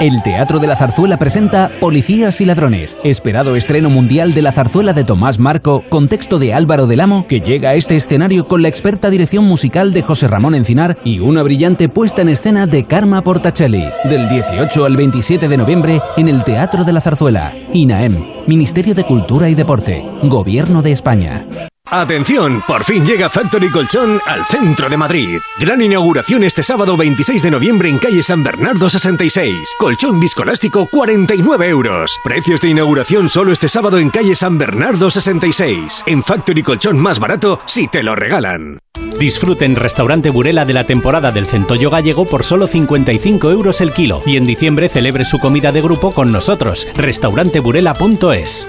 El 0.00 0.22
Teatro 0.22 0.58
de 0.58 0.66
la 0.66 0.76
Zarzuela 0.76 1.18
presenta 1.18 1.70
Policías 1.78 2.40
y 2.40 2.46
Ladrones, 2.46 2.96
esperado 3.04 3.54
estreno 3.54 3.90
mundial 3.90 4.32
de 4.32 4.40
la 4.40 4.50
zarzuela 4.50 4.94
de 4.94 5.04
Tomás 5.04 5.38
Marco, 5.38 5.84
con 5.90 6.08
texto 6.08 6.38
de 6.38 6.54
Álvaro 6.54 6.86
del 6.86 7.00
Amo, 7.00 7.26
que 7.26 7.42
llega 7.42 7.68
a 7.68 7.74
este 7.74 7.96
escenario 7.96 8.48
con 8.48 8.62
la 8.62 8.68
experta 8.68 9.10
dirección 9.10 9.44
musical 9.44 9.92
de 9.92 10.00
José 10.00 10.26
Ramón 10.26 10.54
Encinar 10.54 10.96
y 11.04 11.18
una 11.18 11.42
brillante 11.42 11.90
puesta 11.90 12.22
en 12.22 12.30
escena 12.30 12.66
de 12.66 12.86
Karma 12.86 13.20
Portacelli, 13.20 13.84
del 14.04 14.26
18 14.30 14.86
al 14.86 14.96
27 14.96 15.48
de 15.48 15.56
noviembre 15.58 16.00
en 16.16 16.30
el 16.30 16.44
Teatro 16.44 16.82
de 16.84 16.94
la 16.94 17.02
Zarzuela. 17.02 17.52
INAEM, 17.74 18.24
Ministerio 18.46 18.94
de 18.94 19.04
Cultura 19.04 19.50
y 19.50 19.54
Deporte, 19.54 20.02
Gobierno 20.22 20.80
de 20.80 20.92
España. 20.92 21.46
Atención, 21.92 22.62
por 22.68 22.84
fin 22.84 23.04
llega 23.04 23.28
Factory 23.28 23.68
Colchón 23.68 24.20
al 24.24 24.46
centro 24.46 24.88
de 24.88 24.96
Madrid. 24.96 25.40
Gran 25.58 25.82
inauguración 25.82 26.44
este 26.44 26.62
sábado 26.62 26.96
26 26.96 27.42
de 27.42 27.50
noviembre 27.50 27.88
en 27.88 27.98
calle 27.98 28.22
San 28.22 28.44
Bernardo 28.44 28.88
66. 28.88 29.74
Colchón 29.76 30.20
viscoelástico 30.20 30.86
49 30.86 31.68
euros. 31.68 32.16
Precios 32.22 32.60
de 32.60 32.68
inauguración 32.68 33.28
solo 33.28 33.50
este 33.50 33.68
sábado 33.68 33.98
en 33.98 34.10
calle 34.10 34.36
San 34.36 34.56
Bernardo 34.56 35.10
66. 35.10 36.04
En 36.06 36.22
Factory 36.22 36.62
Colchón 36.62 36.96
más 36.96 37.18
barato 37.18 37.58
si 37.66 37.88
te 37.88 38.04
lo 38.04 38.14
regalan. 38.14 38.78
Disfruten 39.18 39.74
Restaurante 39.74 40.30
Burela 40.30 40.64
de 40.64 40.74
la 40.74 40.86
temporada 40.86 41.32
del 41.32 41.46
centollo 41.46 41.90
gallego 41.90 42.24
por 42.24 42.44
solo 42.44 42.68
55 42.68 43.50
euros 43.50 43.80
el 43.80 43.92
kilo 43.92 44.22
y 44.24 44.36
en 44.36 44.44
diciembre 44.44 44.88
celebre 44.88 45.24
su 45.24 45.40
comida 45.40 45.72
de 45.72 45.82
grupo 45.82 46.12
con 46.12 46.30
nosotros. 46.30 46.86
Restauranteburela.es 46.94 48.68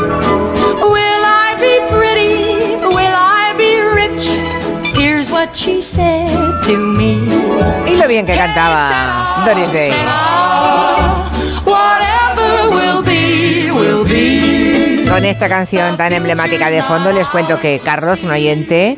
Will 0.91 1.23
I 1.23 1.55
be 1.57 1.73
pretty? 1.87 2.75
Will 2.83 3.15
I 3.15 3.53
be 3.57 3.79
rich? 3.79 4.27
Here's 4.95 5.31
what 5.31 5.55
she 5.55 5.81
said 5.81 6.27
to 6.65 6.77
me. 6.77 7.13
Y 7.87 7.95
lo 7.95 8.07
bien 8.07 8.25
que 8.25 8.35
cantaba 8.35 9.43
Doris 9.45 9.71
Day. 9.71 9.91
Whatever 11.65 12.69
will 12.69 13.01
be, 13.01 13.71
will 13.71 14.03
be. 14.03 15.05
Con 15.09 15.23
esta 15.25 15.47
canción 15.47 15.97
tan 15.97 16.13
emblemática 16.13 16.69
de 16.69 16.81
fondo 16.83 17.11
les 17.11 17.29
cuento 17.29 17.59
que 17.59 17.79
Carlos, 17.79 18.23
un 18.23 18.31
oyente, 18.31 18.97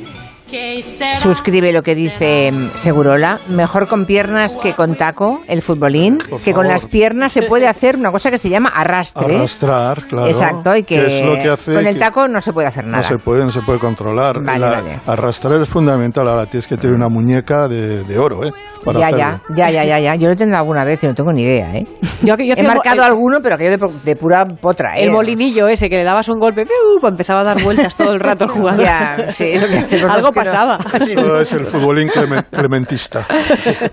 suscribe 0.81 1.71
lo 1.71 1.83
que 1.83 1.95
dice 1.95 2.51
mm, 2.53 2.77
Segurola, 2.77 3.39
mejor 3.49 3.87
con 3.87 4.05
piernas 4.05 4.57
que 4.57 4.73
con 4.73 4.95
taco, 4.95 5.41
el 5.47 5.61
futbolín, 5.61 6.17
que 6.43 6.53
con 6.53 6.67
las 6.67 6.85
piernas 6.85 7.33
se 7.33 7.43
puede 7.43 7.67
hacer 7.67 7.95
una 7.95 8.11
cosa 8.11 8.31
que 8.31 8.37
se 8.37 8.49
llama 8.49 8.69
arrastre. 8.69 9.35
Arrastrar, 9.35 10.03
claro. 10.07 10.27
Exacto, 10.27 10.75
y 10.75 10.83
que, 10.83 11.05
es 11.05 11.21
lo 11.21 11.35
que 11.35 11.49
hace 11.49 11.73
con 11.75 11.85
el 11.87 11.99
taco 11.99 12.27
no 12.27 12.41
se 12.41 12.51
puede 12.53 12.67
hacer 12.67 12.85
nada. 12.85 12.97
No 12.97 13.03
se 13.03 13.17
puede, 13.17 13.43
no 13.45 13.51
se 13.51 13.61
puede 13.61 13.79
controlar. 13.79 14.41
Vale, 14.41 14.59
La- 14.59 14.69
vale. 14.71 14.99
Arrastrar 15.05 15.61
es 15.61 15.69
fundamental. 15.69 16.27
Ahora 16.27 16.45
tienes 16.45 16.67
que 16.67 16.77
tener 16.77 16.95
una 16.95 17.09
muñeca 17.09 17.67
de, 17.67 18.03
de 18.03 18.17
oro, 18.19 18.43
¿eh? 18.45 18.51
Para 18.83 18.99
ya, 18.99 19.07
hacerlo. 19.07 19.41
ya, 19.55 19.69
ya, 19.69 19.71
ya, 19.71 19.83
ya, 19.85 19.99
ya. 19.99 20.15
Yo 20.15 20.27
lo 20.27 20.33
he 20.33 20.35
tenido 20.35 20.57
alguna 20.57 20.83
vez 20.83 21.01
y 21.03 21.07
no 21.07 21.13
tengo 21.15 21.31
ni 21.31 21.43
idea, 21.43 21.73
¿eh? 21.75 21.85
Yo, 22.21 22.35
que 22.35 22.45
yo 22.47 22.53
He 22.57 22.63
marcado 22.63 22.95
el- 22.97 23.03
alguno, 23.03 23.39
pero 23.41 23.55
aquello 23.55 23.71
de, 23.71 23.79
pu- 23.79 24.01
de 24.03 24.15
pura 24.15 24.45
potra, 24.45 24.97
¿eh? 24.97 25.03
El 25.05 25.11
molinillo 25.11 25.67
ese, 25.67 25.89
que 25.89 25.95
le 25.97 26.03
dabas 26.03 26.27
un 26.29 26.39
golpe, 26.39 26.63
empezaba 27.01 27.41
a 27.41 27.43
dar 27.43 27.61
vueltas 27.63 27.95
todo 27.95 28.11
el 28.11 28.19
rato 28.19 28.47
jugando. 28.49 28.83
Ya, 28.83 29.31
sí, 29.35 29.45
eso 29.53 29.67
que 29.67 29.77
hacen 29.77 30.01
los 30.01 30.11
Algo 30.11 30.27
dos 30.27 30.33
Eso 30.94 31.40
es 31.40 31.53
el 31.53 31.65
futbolín 31.65 32.07
clemen- 32.10 32.45
clementista. 32.52 33.26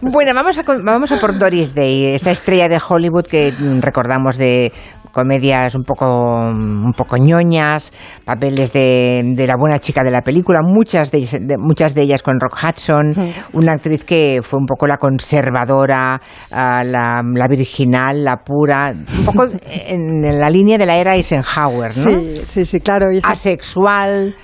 Bueno, 0.00 0.32
vamos 0.34 0.56
a, 0.58 0.62
vamos 0.84 1.12
a 1.12 1.16
por 1.18 1.38
Doris 1.38 1.74
Day, 1.74 2.06
esta 2.14 2.30
estrella 2.30 2.68
de 2.68 2.78
Hollywood 2.86 3.24
que 3.26 3.52
recordamos 3.80 4.36
de 4.38 4.72
comedias 5.12 5.74
un 5.74 5.82
poco, 5.82 6.06
un 6.06 6.92
poco 6.96 7.16
ñoñas, 7.16 7.92
papeles 8.24 8.72
de, 8.72 9.22
de 9.34 9.46
la 9.48 9.56
buena 9.58 9.80
chica 9.80 10.04
de 10.04 10.10
la 10.12 10.20
película, 10.20 10.60
muchas 10.62 11.10
de, 11.10 11.18
ellas- 11.18 11.40
de- 11.40 11.58
muchas 11.58 11.94
de 11.96 12.02
ellas 12.02 12.22
con 12.22 12.38
Rock 12.38 12.56
Hudson, 12.62 13.12
una 13.52 13.72
actriz 13.72 14.04
que 14.04 14.38
fue 14.40 14.60
un 14.60 14.66
poco 14.66 14.86
la 14.86 14.98
conservadora, 14.98 16.20
ah, 16.52 16.84
la, 16.84 17.22
la 17.24 17.48
virginal, 17.48 18.22
la 18.22 18.36
pura, 18.36 18.92
un 19.18 19.24
poco 19.24 19.46
en, 19.88 20.24
en 20.24 20.38
la 20.38 20.48
línea 20.48 20.78
de 20.78 20.86
la 20.86 20.96
era 20.96 21.16
Eisenhower, 21.16 21.86
¿no? 21.86 21.90
Sí, 21.90 22.40
sí, 22.44 22.64
sí, 22.64 22.80
claro. 22.80 23.10
hizo- 23.10 23.26
Asexual, 23.26 24.34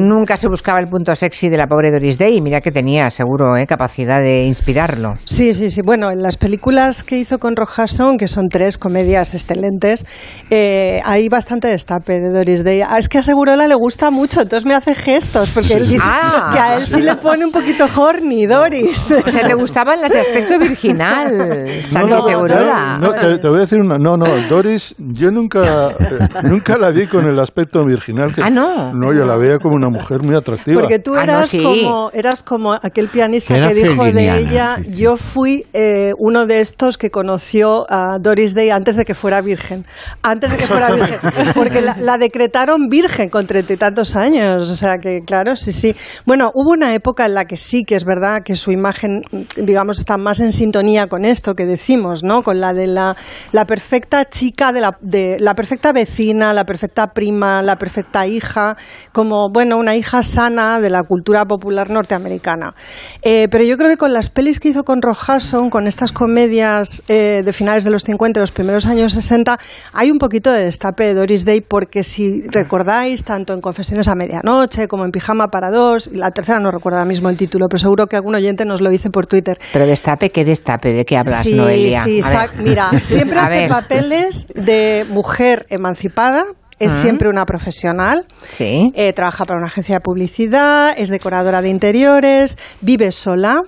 nunca 0.00 0.38
se 0.38 0.48
buscaba 0.48 0.78
el 0.78 0.86
punto 0.86 1.14
sexy 1.14 1.50
de 1.50 1.58
la 1.58 1.66
pobre 1.74 1.90
Doris 1.90 2.18
Day 2.18 2.40
mira 2.40 2.60
que 2.60 2.70
tenía 2.70 3.10
seguro 3.10 3.56
¿eh? 3.56 3.66
capacidad 3.66 4.20
de 4.22 4.44
inspirarlo. 4.44 5.14
Sí, 5.24 5.52
sí, 5.54 5.70
sí. 5.70 5.82
Bueno, 5.82 6.12
en 6.12 6.22
las 6.22 6.36
películas 6.36 7.02
que 7.02 7.18
hizo 7.18 7.38
con 7.40 7.56
Rojason, 7.56 8.16
que 8.16 8.28
son 8.28 8.44
tres 8.48 8.78
comedias 8.78 9.34
excelentes, 9.34 10.06
eh, 10.50 11.00
hay 11.04 11.28
bastante 11.28 11.66
destape 11.66 12.20
de 12.20 12.30
Doris 12.30 12.62
Day. 12.62 12.82
Ah, 12.82 12.98
es 12.98 13.08
que 13.08 13.18
a 13.18 13.22
Segurola 13.24 13.66
le 13.66 13.74
gusta 13.74 14.12
mucho, 14.12 14.42
entonces 14.42 14.64
me 14.66 14.74
hace 14.74 14.94
gestos, 14.94 15.50
porque 15.50 15.74
él 15.74 15.88
dice 15.88 15.98
Ah. 16.00 16.50
que 16.52 16.60
a 16.60 16.74
él 16.76 16.82
sí 16.82 17.02
le 17.02 17.16
pone 17.16 17.44
un 17.44 17.50
poquito 17.50 17.86
horny, 17.96 18.46
Doris. 18.46 19.10
O 19.26 19.30
sea, 19.30 19.48
te 19.48 19.54
gustaban 19.54 20.00
las 20.00 20.12
de 20.12 20.20
aspecto 20.20 20.58
virginal, 20.60 21.66
Santi 21.90 22.08
no, 22.10 22.22
Segurola. 22.22 22.98
no, 23.00 23.12
te, 23.14 23.38
te 23.38 23.48
voy 23.48 23.58
a 23.58 23.60
decir 23.62 23.80
una. 23.80 23.98
No, 23.98 24.16
no, 24.16 24.26
Doris, 24.48 24.94
yo 24.98 25.32
nunca, 25.32 25.90
eh, 25.90 26.28
nunca 26.44 26.78
la 26.78 26.90
vi 26.90 27.06
con 27.08 27.26
el 27.26 27.38
aspecto 27.40 27.84
virginal. 27.84 28.32
Que, 28.32 28.42
Ah, 28.42 28.50
¿no? 28.50 28.92
No, 28.94 29.12
yo 29.12 29.24
la 29.24 29.36
veía 29.36 29.58
como 29.58 29.74
una 29.74 29.88
mujer 29.88 30.22
muy 30.22 30.36
atractiva. 30.36 30.80
Porque 30.80 30.98
tú 31.00 31.14
Ah, 31.16 31.24
no, 31.26 31.32
eras, 31.32 31.48
sí. 31.48 31.63
Como, 31.64 32.10
eras 32.12 32.42
como 32.42 32.72
aquel 32.74 33.08
pianista 33.08 33.54
Que 33.54 33.74
dijo 33.74 34.04
de 34.04 34.38
ella, 34.38 34.76
sí, 34.78 34.84
sí. 34.84 34.96
yo 35.02 35.16
fui 35.16 35.66
eh, 35.72 36.12
uno 36.18 36.46
de 36.46 36.60
estos 36.60 36.98
que 36.98 37.10
conoció 37.10 37.86
a 37.90 38.18
Doris 38.20 38.54
Day 38.54 38.70
antes 38.70 38.96
de 38.96 39.04
que 39.04 39.14
fuera 39.14 39.40
virgen. 39.40 39.86
Antes 40.22 40.50
de 40.50 40.56
que 40.56 40.66
fuera 40.66 40.92
virgen. 40.92 41.18
Porque 41.54 41.80
la, 41.80 41.96
la 41.98 42.18
decretaron 42.18 42.88
virgen 42.88 43.28
con 43.30 43.46
treinta 43.46 43.72
y 43.72 43.76
tantos 43.76 44.16
años. 44.16 44.70
O 44.70 44.74
sea 44.74 44.98
que, 44.98 45.22
claro, 45.26 45.56
sí, 45.56 45.72
sí. 45.72 45.94
Bueno, 46.26 46.50
hubo 46.54 46.70
una 46.70 46.94
época 46.94 47.26
en 47.26 47.34
la 47.34 47.44
que 47.46 47.56
sí 47.56 47.84
que 47.84 47.94
es 47.94 48.04
verdad 48.04 48.42
que 48.44 48.56
su 48.56 48.70
imagen, 48.70 49.22
digamos, 49.56 49.98
está 49.98 50.16
más 50.18 50.40
en 50.40 50.52
sintonía 50.52 51.06
con 51.06 51.24
esto 51.24 51.54
que 51.54 51.64
decimos, 51.64 52.22
¿no? 52.22 52.42
Con 52.42 52.60
la 52.60 52.72
de 52.72 52.86
la, 52.86 53.16
la 53.52 53.64
perfecta 53.64 54.24
chica, 54.24 54.72
de 54.72 54.80
la, 54.80 54.96
de 55.00 55.38
la 55.40 55.54
perfecta 55.54 55.92
vecina, 55.92 56.52
la 56.52 56.64
perfecta 56.64 57.08
prima, 57.08 57.62
la 57.62 57.76
perfecta 57.76 58.26
hija, 58.26 58.76
como, 59.12 59.48
bueno, 59.52 59.76
una 59.76 59.96
hija 59.96 60.22
sana 60.22 60.80
de 60.80 60.90
la 60.90 61.02
cultura 61.02 61.44
popular 61.44 61.53
norteamericana. 61.58 62.74
Eh, 63.22 63.48
pero 63.50 63.64
yo 63.64 63.76
creo 63.76 63.88
que 63.90 63.96
con 63.96 64.12
las 64.12 64.30
pelis 64.30 64.60
que 64.60 64.68
hizo 64.68 64.84
con 64.84 65.02
Rojason, 65.02 65.70
con 65.70 65.86
estas 65.86 66.12
comedias 66.12 67.02
eh, 67.08 67.42
de 67.44 67.52
finales 67.52 67.84
de 67.84 67.90
los 67.90 68.02
50 68.02 68.38
y 68.38 68.42
los 68.42 68.52
primeros 68.52 68.86
años 68.86 69.12
60, 69.12 69.58
hay 69.92 70.10
un 70.10 70.18
poquito 70.18 70.50
de 70.52 70.64
destape 70.64 71.04
de 71.04 71.14
Doris 71.14 71.44
Day, 71.44 71.60
porque 71.60 72.02
si 72.02 72.42
recordáis, 72.48 73.24
tanto 73.24 73.52
en 73.54 73.60
Confesiones 73.60 74.08
a 74.08 74.14
Medianoche 74.14 74.88
como 74.88 75.04
en 75.04 75.10
Pijama 75.10 75.48
para 75.48 75.70
Dos, 75.70 76.08
y 76.12 76.16
la 76.16 76.30
tercera 76.30 76.58
no 76.60 76.70
recuerdo 76.70 76.98
ahora 76.98 77.08
mismo 77.08 77.28
el 77.28 77.36
título, 77.36 77.66
pero 77.68 77.78
seguro 77.78 78.06
que 78.06 78.16
algún 78.16 78.34
oyente 78.34 78.64
nos 78.64 78.80
lo 78.80 78.90
dice 78.90 79.10
por 79.10 79.26
Twitter. 79.26 79.58
Pero 79.72 79.86
destape, 79.86 80.30
¿qué 80.30 80.44
destape? 80.44 80.92
¿De 80.92 81.04
qué 81.04 81.16
hablas, 81.16 81.42
Sí, 81.42 81.54
Noelia? 81.54 82.02
sí, 82.04 82.20
A 82.22 82.48
mira, 82.62 82.90
siempre 83.02 83.38
hace 83.40 83.68
papeles 83.68 84.46
de 84.54 85.04
mujer 85.10 85.66
emancipada. 85.68 86.44
Es 86.78 86.92
Ah. 86.92 87.02
siempre 87.02 87.28
una 87.28 87.44
profesional. 87.46 88.26
Sí. 88.50 88.90
Eh, 88.94 89.12
trabaja 89.12 89.44
para 89.44 89.58
una 89.58 89.68
agencia 89.68 89.96
de 89.96 90.00
publicidad, 90.00 90.92
es 90.96 91.08
decoradora 91.08 91.62
de 91.62 91.68
interiores, 91.68 92.58
vive 92.80 93.10
sola, 93.12 93.60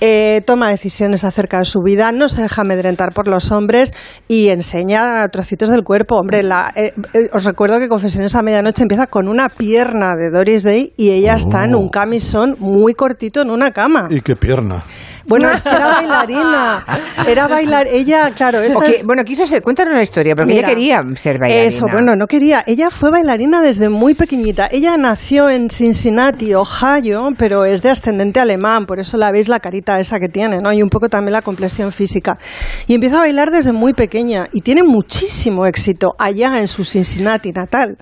eh, 0.00 0.42
toma 0.46 0.70
decisiones 0.70 1.24
acerca 1.24 1.58
de 1.58 1.64
su 1.64 1.80
vida, 1.84 2.12
no 2.12 2.28
se 2.28 2.42
deja 2.42 2.62
amedrentar 2.62 3.12
por 3.12 3.28
los 3.28 3.50
hombres 3.52 3.92
y 4.28 4.48
enseña 4.48 5.26
trocitos 5.28 5.70
del 5.70 5.82
cuerpo. 5.84 6.16
Hombre, 6.16 6.42
la, 6.42 6.72
eh, 6.76 6.92
eh, 7.14 7.28
os 7.32 7.44
recuerdo 7.44 7.78
que 7.78 7.88
Confesiones 7.88 8.34
a 8.34 8.42
Medianoche 8.42 8.82
empieza 8.82 9.06
con 9.06 9.28
una 9.28 9.48
pierna 9.48 10.14
de 10.14 10.30
Doris 10.30 10.62
Day 10.62 10.92
y 10.96 11.10
ella 11.10 11.34
está 11.34 11.64
en 11.64 11.74
un 11.74 11.88
camisón 11.88 12.56
muy 12.58 12.94
cortito 12.94 13.40
en 13.42 13.50
una 13.50 13.70
cama. 13.70 14.08
Y 14.10 14.20
qué 14.20 14.36
pierna. 14.36 14.82
Bueno, 15.28 15.50
es 15.52 15.62
que 15.62 15.68
era 15.68 15.86
bailarina. 15.88 16.84
Era 17.26 17.48
bailar. 17.48 17.86
Ella, 17.86 18.30
claro, 18.34 18.60
esta 18.60 18.86
es- 18.86 19.04
Bueno, 19.04 19.22
quiso 19.24 19.46
ser, 19.46 19.62
cuéntanos 19.62 19.94
la 19.94 20.02
historia, 20.02 20.34
porque 20.34 20.54
Mira, 20.54 20.68
ella 20.68 20.74
quería 20.74 21.02
ser 21.16 21.38
bailarina. 21.38 21.66
Eso, 21.66 21.86
bueno, 21.90 22.16
no 22.16 22.26
quería. 22.26 22.64
Ella 22.66 22.90
fue 22.90 23.10
bailarina 23.10 23.60
desde 23.62 23.88
muy 23.88 24.14
pequeñita. 24.14 24.68
Ella 24.70 24.96
nació 24.96 25.48
en 25.50 25.68
Cincinnati, 25.70 26.54
Ohio, 26.54 27.28
pero 27.36 27.64
es 27.64 27.82
de 27.82 27.90
ascendente 27.90 28.40
alemán, 28.40 28.86
por 28.86 29.00
eso 29.00 29.16
la 29.16 29.30
veis 29.30 29.48
la 29.48 29.60
carita 29.60 29.98
esa 30.00 30.18
que 30.18 30.28
tiene, 30.28 30.58
¿no? 30.62 30.72
Y 30.72 30.82
un 30.82 30.88
poco 30.88 31.08
también 31.08 31.32
la 31.32 31.42
complexión 31.42 31.92
física. 31.92 32.38
Y 32.86 32.94
empieza 32.94 33.16
a 33.16 33.20
bailar 33.20 33.50
desde 33.50 33.72
muy 33.72 33.92
pequeña 33.92 34.48
y 34.52 34.62
tiene 34.62 34.82
muchísimo 34.82 35.66
éxito 35.66 36.14
allá 36.18 36.58
en 36.58 36.66
su 36.66 36.84
Cincinnati 36.84 37.52
natal. 37.52 37.96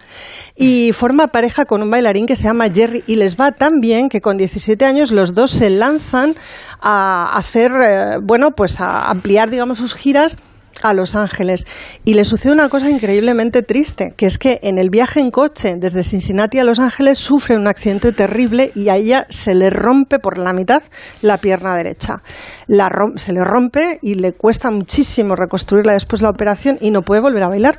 Y 0.55 0.93
forma 0.93 1.29
pareja 1.29 1.65
con 1.65 1.83
un 1.83 1.91
bailarín 1.91 2.27
que 2.27 2.37
se 2.37 2.45
llama 2.45 2.69
Jerry 2.73 3.03
y 3.07 3.17
les 3.17 3.37
va 3.37 3.53
tan 3.53 3.73
bien 3.81 4.09
que 4.09 4.21
con 4.21 4.37
17 4.37 4.85
años 4.85 5.11
los 5.11 5.35
dos 5.35 5.51
se 5.51 5.71
lanzan 5.71 6.35
a 6.81 7.16
hacer, 7.25 7.73
eh, 7.81 8.19
bueno, 8.23 8.51
pues 8.53 8.81
a 8.81 9.11
ampliar, 9.11 9.51
digamos, 9.51 9.79
sus 9.79 9.95
giras 9.95 10.39
a 10.83 10.93
Los 10.93 11.15
Ángeles. 11.15 11.67
Y 12.05 12.15
le 12.15 12.25
sucede 12.25 12.53
una 12.53 12.69
cosa 12.69 12.91
increíblemente 12.91 13.63
triste, 13.63 14.15
que 14.17 14.27
es 14.27 14.39
que 14.39 14.61
en 14.63 14.79
el 14.79 14.91
viaje 14.91 15.21
en 15.21 15.31
coche 15.31 15.75
desde 15.77 16.05
Cincinnati 16.05 16.59
a 16.59 16.65
Los 16.65 16.79
Ángeles 16.79 17.19
sufre 17.19 17.57
un 17.57 17.69
accidente 17.69 18.13
terrible 18.13 18.73
y 18.75 18.89
a 18.89 18.97
ella 18.97 19.27
se 19.31 19.55
le 19.55 19.71
rompe 19.71 20.19
por 20.19 20.39
la 20.39 20.53
mitad 20.53 20.83
la 21.23 21.39
pierna 21.39 21.77
derecha. 21.77 22.23
La 22.67 22.91
se 23.17 23.33
le 23.33 23.45
rompe 23.45 23.99
y 24.03 24.15
le 24.15 24.33
cuesta 24.33 24.71
muchísimo 24.71 25.37
reconstruirla 25.37 25.93
después 25.93 26.21
de 26.21 26.25
la 26.25 26.31
operación 26.31 26.79
y 26.81 26.91
no 26.91 27.03
puede 27.03 27.21
volver 27.21 27.43
a 27.43 27.49
bailar. 27.49 27.79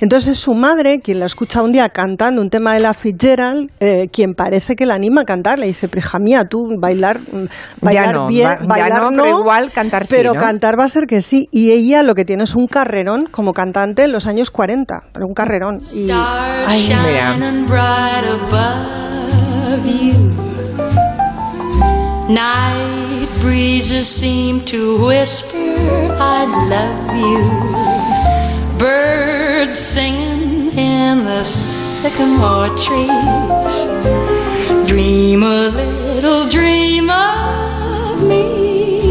Entonces 0.00 0.32
es 0.32 0.38
su 0.38 0.54
madre 0.54 1.00
quien 1.00 1.20
la 1.20 1.26
escucha 1.26 1.62
un 1.62 1.72
día 1.72 1.88
cantando 1.90 2.40
un 2.40 2.48
tema 2.48 2.72
de 2.74 2.80
la 2.80 2.94
Fitzgerald, 2.94 3.70
eh, 3.80 4.08
quien 4.12 4.34
parece 4.34 4.74
que 4.76 4.86
la 4.86 4.94
anima 4.94 5.22
a 5.22 5.24
cantar. 5.24 5.58
Le 5.58 5.66
dice, 5.66 5.88
prija 5.88 6.18
mía, 6.18 6.44
tú 6.48 6.58
bailar, 6.78 7.20
mm, 7.20 7.44
bailar 7.82 8.14
no, 8.14 8.26
bien, 8.28 8.48
ba- 8.48 8.58
ya 8.60 8.66
bailar 8.66 9.12
no, 9.12 9.22
pero 9.24 9.38
igual 9.40 9.70
cantar 9.72 10.06
sí, 10.06 10.14
pero 10.16 10.32
¿no? 10.34 10.40
cantar 10.40 10.78
va 10.78 10.84
a 10.84 10.88
ser 10.88 11.06
que 11.06 11.20
sí. 11.20 11.48
Y 11.52 11.70
ella 11.72 12.02
lo 12.02 12.14
que 12.14 12.24
tiene 12.24 12.44
es 12.44 12.54
un 12.54 12.66
carrerón 12.66 13.26
como 13.30 13.52
cantante 13.52 14.04
en 14.04 14.12
los 14.12 14.26
años 14.26 14.50
40, 14.50 15.04
pero 15.12 15.26
un 15.26 15.34
carrerón. 15.34 15.80
Y, 15.94 16.08
ay, 16.10 16.88
mira. 17.04 17.34
shining 17.34 17.66
bright 17.66 18.24
above 18.24 19.84
you. 19.86 20.30
Night 22.28 23.28
breezes 23.42 24.06
seem 24.06 24.60
to 24.64 25.04
whisper, 25.04 25.58
I 26.18 26.46
love 26.68 27.16
you. 27.16 27.79
Birds 28.80 29.78
singing 29.78 30.72
in 30.72 31.24
the 31.24 31.44
sycamore 31.44 32.70
trees. 32.78 33.84
Dream 34.88 35.42
a 35.42 35.68
little 35.68 36.48
dream 36.48 37.10
of 37.10 38.26
me. 38.26 38.69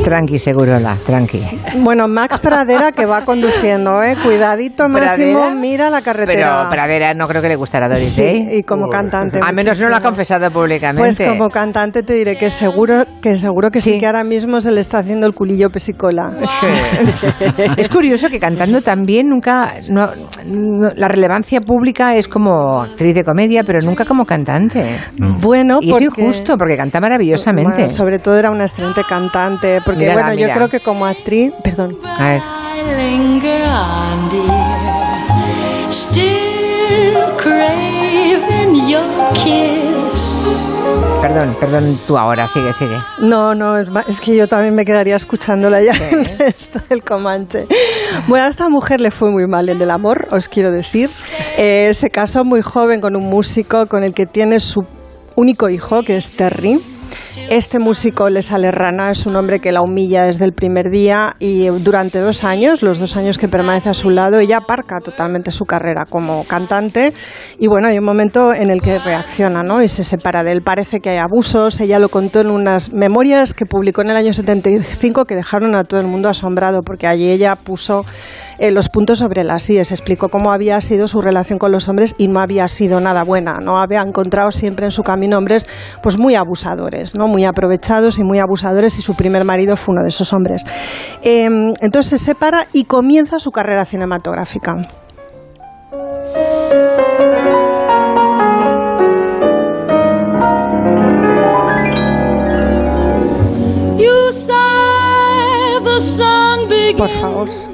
Tranqui, 0.10 0.40
seguro, 0.40 0.80
la, 0.80 0.96
tranqui. 0.96 1.40
Bueno, 1.78 2.08
Max 2.08 2.40
Pradera 2.40 2.92
que 2.92 3.06
va 3.06 3.22
conduciendo, 3.24 4.02
¿eh? 4.02 4.16
Cuidadito, 4.24 4.90
Máximo, 4.90 5.34
¿Pradera? 5.40 5.56
mira 5.56 5.90
la 5.92 6.02
carretera. 6.02 6.58
Pero 6.62 6.70
Pradera 6.72 7.14
no 7.14 7.28
creo 7.28 7.42
que 7.44 7.48
le 7.50 7.56
gustará 7.56 7.86
a 7.86 7.90
Doris 7.90 8.12
Sí, 8.12 8.22
Day. 8.24 8.58
y 8.58 8.64
como 8.64 8.90
cantante. 8.90 9.40
A 9.42 9.52
menos 9.52 9.80
no 9.80 9.88
lo 9.88 9.96
ha 9.96 10.02
confesado 10.02 10.50
públicamente. 10.50 11.16
Pues 11.26 11.30
como 11.30 11.50
cantante 11.52 12.02
te 12.02 12.14
diré 12.14 12.38
que 12.38 12.50
seguro 12.50 13.04
que 13.22 13.38
seguro 13.38 13.70
que 13.70 13.82
sí, 13.82 14.00
que 14.00 14.08
ahora 14.08 14.24
mismo 14.24 14.60
se 14.62 14.72
le 14.72 14.82
está 14.82 14.98
haciendo 15.00 15.28
el 15.28 15.34
culillo 15.36 15.70
pesicola. 15.70 16.34
es 17.78 17.90
curioso 17.90 18.30
que 18.30 18.40
cantando 18.40 18.82
también 18.82 19.30
nunca 19.30 19.74
no- 19.92 20.10
no- 20.46 20.90
la 20.96 21.08
relevancia 21.08 21.62
pública 21.62 22.16
es 22.16 22.28
como 22.28 22.82
actriz 22.82 23.14
de 23.14 23.24
comedia, 23.24 23.64
pero 23.64 23.80
nunca 23.82 24.06
como 24.06 24.26
cantante. 24.26 24.84
Bueno, 25.18 25.80
y 25.82 25.92
porque- 25.92 26.06
es 26.06 26.18
injusto 26.18 26.58
porque 26.58 26.76
canta 26.76 27.00
maravillosamente. 27.00 27.74
Bueno, 27.74 27.90
sobre 27.90 28.20
todo 28.20 28.38
era 28.38 28.50
una 28.52 28.64
excelente 28.64 29.02
cantante, 29.08 29.80
porque 29.86 29.99
Mírala, 30.00 30.22
bueno, 30.22 30.36
mira. 30.36 30.48
yo 30.48 30.54
creo 30.56 30.70
que 30.70 30.80
como 30.80 31.06
actriz, 31.06 31.52
perdón. 31.64 31.98
A 32.04 32.30
ver. 32.30 32.42
Perdón, 41.22 41.56
perdón, 41.60 42.00
tú 42.08 42.18
ahora, 42.18 42.48
sigue, 42.48 42.74
sigue. 42.74 42.96
No, 43.22 43.54
no, 43.54 43.78
es, 43.78 44.20
que 44.22 44.36
yo 44.36 44.48
también 44.48 44.74
me 44.74 44.86
quedaría 44.86 45.16
escuchándola 45.16 45.82
ya 45.82 45.92
el 46.12 46.26
resto 46.38 46.80
del 46.90 47.04
Comanche. 47.04 47.68
Bueno, 48.28 48.46
a 48.46 48.50
esta 48.50 48.70
mujer 48.70 49.02
le 49.02 49.12
fue 49.12 49.30
muy 49.30 49.46
mal 49.46 49.70
en 49.70 49.82
el 49.82 49.92
amor, 49.92 50.28
os 50.32 50.48
quiero 50.48 50.72
decir. 50.72 51.10
Eh, 51.58 51.94
se 51.94 52.10
casó 52.10 52.46
muy 52.46 52.62
joven 52.62 53.02
con 53.02 53.16
un 53.16 53.30
músico 53.30 53.86
con 53.88 54.04
el 54.04 54.14
que 54.14 54.26
tiene 54.26 54.60
su 54.60 54.82
único 55.36 55.70
hijo, 55.70 56.04
que 56.04 56.16
es 56.16 56.32
Terry. 56.32 56.99
Este 57.50 57.80
músico 57.80 58.30
le 58.30 58.42
sale 58.42 58.72
rana, 58.72 59.12
es 59.12 59.26
un 59.26 59.36
hombre 59.36 59.60
que 59.60 59.72
la 59.72 59.82
humilla 59.82 60.26
desde 60.26 60.46
el 60.46 60.54
primer 60.54 60.90
día 60.92 61.36
y 61.40 61.68
durante 61.68 62.20
dos 62.20 62.44
años, 62.44 62.82
los 62.82 63.00
dos 63.00 63.16
años 63.18 63.38
que 63.38 63.48
permanece 63.48 63.90
a 63.90 63.94
su 63.94 64.10
lado, 64.10 64.40
ella 64.40 64.58
aparca 64.58 65.00
totalmente 65.00 65.52
su 65.52 65.66
carrera 65.66 66.06
como 66.10 66.44
cantante 66.46 67.14
y 67.58 67.68
bueno, 67.68 67.88
hay 67.88 67.98
un 67.98 68.06
momento 68.06 68.54
en 68.54 68.70
el 68.70 68.82
que 68.82 69.00
reacciona 69.00 69.64
¿no? 69.64 69.82
y 69.82 69.88
se 69.88 70.04
separa 70.04 70.44
de 70.44 70.52
él. 70.52 70.62
Parece 70.62 71.00
que 71.00 71.10
hay 71.10 71.18
abusos, 71.18 71.80
ella 71.82 72.00
lo 72.00 72.10
contó 72.10 72.42
en 72.42 72.52
unas 72.52 72.94
memorias 72.94 73.54
que 73.54 73.66
publicó 73.66 74.02
en 74.02 74.10
el 74.10 74.18
año 74.18 74.34
75 74.34 75.26
que 75.26 75.36
dejaron 75.36 75.76
a 75.76 75.84
todo 75.84 76.00
el 76.00 76.08
mundo 76.08 76.30
asombrado 76.30 76.82
porque 76.82 77.08
allí 77.08 77.30
ella 77.32 77.56
puso 77.56 78.06
eh, 78.60 78.72
los 78.72 78.90
puntos 78.90 79.20
sobre 79.20 79.44
las 79.44 79.70
IES, 79.70 79.92
explicó 79.92 80.30
cómo 80.30 80.52
había 80.52 80.80
sido 80.82 81.08
su 81.08 81.22
relación 81.22 81.60
con 81.60 81.72
los 81.72 81.88
hombres 81.88 82.16
y 82.18 82.28
no 82.28 82.40
había 82.40 82.68
sido 82.68 83.00
nada 83.00 83.24
buena, 83.24 83.60
no 83.60 83.80
había 83.80 84.02
encontrado 84.02 84.52
siempre 84.52 84.86
en 84.86 84.92
su 84.92 85.04
camino 85.04 85.38
hombres 85.38 85.68
pues 86.04 86.18
muy 86.18 86.36
abusadores, 86.36 87.16
¿no? 87.16 87.28
muy 87.28 87.46
aprovechados 87.46 88.20
y 88.20 88.24
muy 88.24 88.40
abusadores 88.40 89.00
y 89.00 89.02
su 89.02 89.16
primer 89.16 89.46
marido 89.46 89.76
fue 89.76 89.94
uno 89.94 90.04
de 90.04 90.10
esos 90.10 90.34
hombres. 90.34 90.64
Eh, 91.22 91.46
entonces 91.82 92.10
se 92.10 92.18
separa 92.18 92.68
y 92.74 92.84
comienza 92.84 93.40
su 93.40 93.52
carrera 93.52 93.86
cinematográfica. 93.86 94.78
Por 107.00 107.08
favor. 107.08 107.69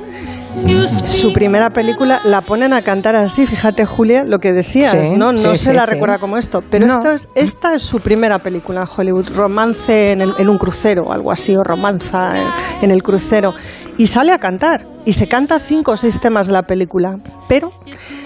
Su 1.04 1.34
primera 1.34 1.70
película 1.72 2.22
la 2.24 2.42
ponen 2.42 2.74
a 2.74 2.82
cantar 2.82 3.16
así, 3.16 3.46
fíjate 3.46 3.86
Julia, 3.86 4.24
lo 4.24 4.40
que 4.40 4.54
decías, 4.54 5.10
Sí, 5.10 5.16
¿no? 5.16 5.32
No 5.32 5.54
sí, 5.54 5.60
se 5.64 5.70
sí, 5.72 5.76
la 5.76 5.86
recuerda 5.86 6.18
como 6.18 6.38
esto, 6.38 6.64
pero 6.70 6.88
No. 6.88 6.94
esta, 6.96 7.14
es, 7.14 7.28
esta 7.36 7.76
es 7.76 7.84
su 7.84 8.00
primera 8.00 8.40
película 8.40 8.82
en 8.82 8.88
Hollywood, 8.96 9.30
romance 9.36 10.12
en, 10.14 10.22
el- 10.22 10.34
en 10.38 10.50
un 10.50 10.58
crucero 10.58 11.12
algo 11.12 11.32
así, 11.32 11.56
o 11.56 11.64
romanza 11.64 12.38
en, 12.40 12.48
en 12.84 12.92
el 12.92 13.04
crucero, 13.04 13.54
y 13.98 14.08
sale 14.08 14.32
a 14.32 14.40
cantar, 14.40 14.86
y 15.06 15.14
se 15.14 15.28
canta 15.28 15.60
cinco 15.60 15.92
o 15.92 15.98
seis 15.98 16.20
temas 16.20 16.48
de 16.48 16.54
la 16.54 16.64
película, 16.64 17.20
pero 17.48 17.72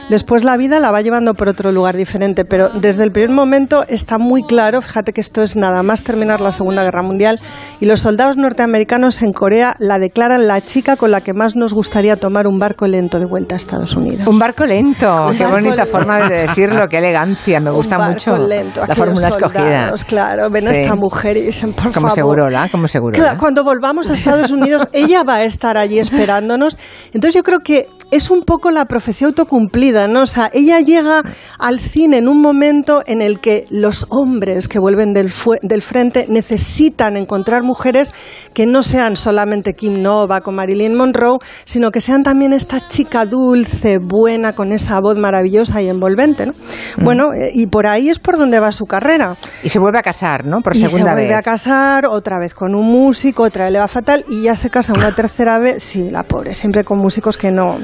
después 0.10 0.44
la 0.44 0.58
vida 0.58 0.80
la 0.80 0.92
va 0.92 1.02
llevando 1.02 1.34
por 1.34 1.48
otro 1.48 1.72
lugar 1.72 1.96
diferente, 1.96 2.46
pero 2.46 2.70
desde 2.70 3.04
el 3.04 3.12
primer 3.12 3.32
momento 3.32 3.84
está 3.88 4.18
muy 4.18 4.44
claro, 4.44 4.82
fíjate 4.82 5.14
que 5.14 5.22
esto 5.22 5.42
es 5.42 5.56
nada 5.56 5.84
más 5.84 6.04
terminar 6.04 6.42
la 6.42 6.52
Segunda 6.52 6.84
Guerra 6.84 7.02
Mundial, 7.02 7.40
y 7.80 7.86
los 7.86 8.02
soldados 8.02 8.38
norteamericanos 8.38 9.22
en 9.22 9.32
Corea 9.32 9.76
la 9.80 10.00
declaran 10.00 10.48
la 10.48 10.62
chica 10.62 10.96
con 10.96 11.12
la 11.12 11.22
que 11.22 11.34
más 11.34 11.56
nos 11.56 11.74
gustaría 11.74 12.16
tomar 12.16 12.48
un 12.48 12.60
barco 12.60 12.88
lento 12.88 13.20
de 13.20 13.26
vuelta 13.26 13.56
a 13.56 13.58
Estados 13.58 13.96
Unidos. 13.96 14.28
Un 14.28 14.40
barco 14.40 14.66
lento, 14.66 15.28
Un 15.28 15.38
qué 15.38 15.44
barco 15.44 15.58
bonita 15.58 15.76
lento. 15.84 15.92
forma 15.92 16.28
de 16.28 16.48
decirlo, 16.48 16.88
qué 16.90 16.98
elegancia, 16.98 17.60
me 17.60 17.72
gusta 17.72 17.96
Un 17.96 18.00
barco 18.02 18.14
mucho 18.14 18.38
lento, 18.38 18.82
la 18.86 18.96
fórmula 18.96 19.28
escogida. 19.28 19.94
Claro, 20.08 20.50
ven 20.50 20.68
a 20.68 20.72
esta 20.72 20.96
mujer 20.96 21.38
y 21.38 21.42
dicen, 21.44 21.74
por 21.74 21.94
Como 21.94 22.08
favor. 22.08 22.16
Segurola, 22.16 22.68
como 22.72 22.88
seguro. 22.88 23.16
Claro, 23.16 23.38
cuando 23.40 23.64
volvamos 23.64 24.10
a 24.10 24.14
Estados 24.14 24.52
Unidos, 24.52 24.88
ella 24.94 25.24
va 25.24 25.36
a 25.36 25.44
estar 25.44 25.78
allí 25.78 26.00
esperándonos. 26.00 26.78
Entonces 27.14 27.36
yo 27.36 27.44
creo 27.44 27.60
que 27.60 27.88
es 28.12 28.32
un 28.32 28.42
poco 28.44 28.72
la 28.72 28.86
profecía 28.86 29.28
autocumplida, 29.28 30.08
¿no? 30.08 30.24
O 30.24 30.26
sea, 30.26 30.50
ella 30.54 30.80
llega 30.80 31.24
al 31.58 31.80
cine 31.80 32.18
en 32.18 32.28
un 32.28 32.42
momento 32.42 33.04
en 33.06 33.22
el 33.22 33.40
que 33.40 33.66
los 33.70 34.08
hombres 34.10 34.68
que 34.68 34.80
vuelven 34.80 35.14
del, 35.14 35.32
del 35.62 35.82
frente 35.82 36.26
necesitan 36.28 37.18
encontrar 37.18 37.64
mujeres 37.64 38.14
que 38.54 38.66
no 38.66 38.82
sean 38.82 39.16
solamente 39.16 39.74
Kim 39.74 40.02
Nova 40.02 40.42
con 40.42 40.56
Marilyn 40.56 40.96
Monroe, 40.96 41.38
sino 41.66 41.92
que 41.92 42.02
sean 42.02 42.24
también 42.24 42.54
esta 42.54 42.88
chica 42.88 43.26
dulce, 43.26 44.00
buena, 44.00 44.54
con 44.54 44.72
esa 44.72 45.00
voz 45.00 45.18
maravillosa 45.18 45.82
y 45.82 45.88
envolvente, 45.88 46.48
¿no? 46.48 46.54
Bueno, 46.98 47.34
eh, 47.34 47.52
y 47.54 47.68
por 47.68 47.86
ahí 47.86 48.10
es 48.10 48.20
por 48.20 48.38
donde 48.38 48.60
va 48.60 48.72
su 48.72 48.86
carrera. 48.86 49.36
Y 49.64 49.70
se 49.70 49.80
vuelve 49.80 50.00
a 50.00 50.04
casar, 50.04 50.46
¿no? 50.46 50.62
Por 50.62 50.76
y 50.76 50.80
segunda 50.80 51.12
se 51.12 51.14
vuelve 51.14 51.28
vez. 51.30 51.38
a 51.38 51.44
casar 51.44 52.08
otra 52.08 52.40
vez 52.40 52.54
con 52.54 52.76
un 52.76 52.86
músico, 52.86 53.44
otra 53.44 53.66
vez 53.66 53.74
le 53.74 53.80
va 53.80 53.88
fatal 53.88 54.26
y 54.28 54.44
ya 54.44 54.56
se 54.56 54.70
casa 54.70 54.94
una 54.94 55.12
tercera 55.12 55.60
vez. 55.60 55.84
Sí, 55.84 56.10
la 56.10 56.24
pobre, 56.24 56.56
siempre 56.56 56.84
con 56.84 56.98
músicos 56.98 57.38
que 57.38 57.52
no 57.52 57.78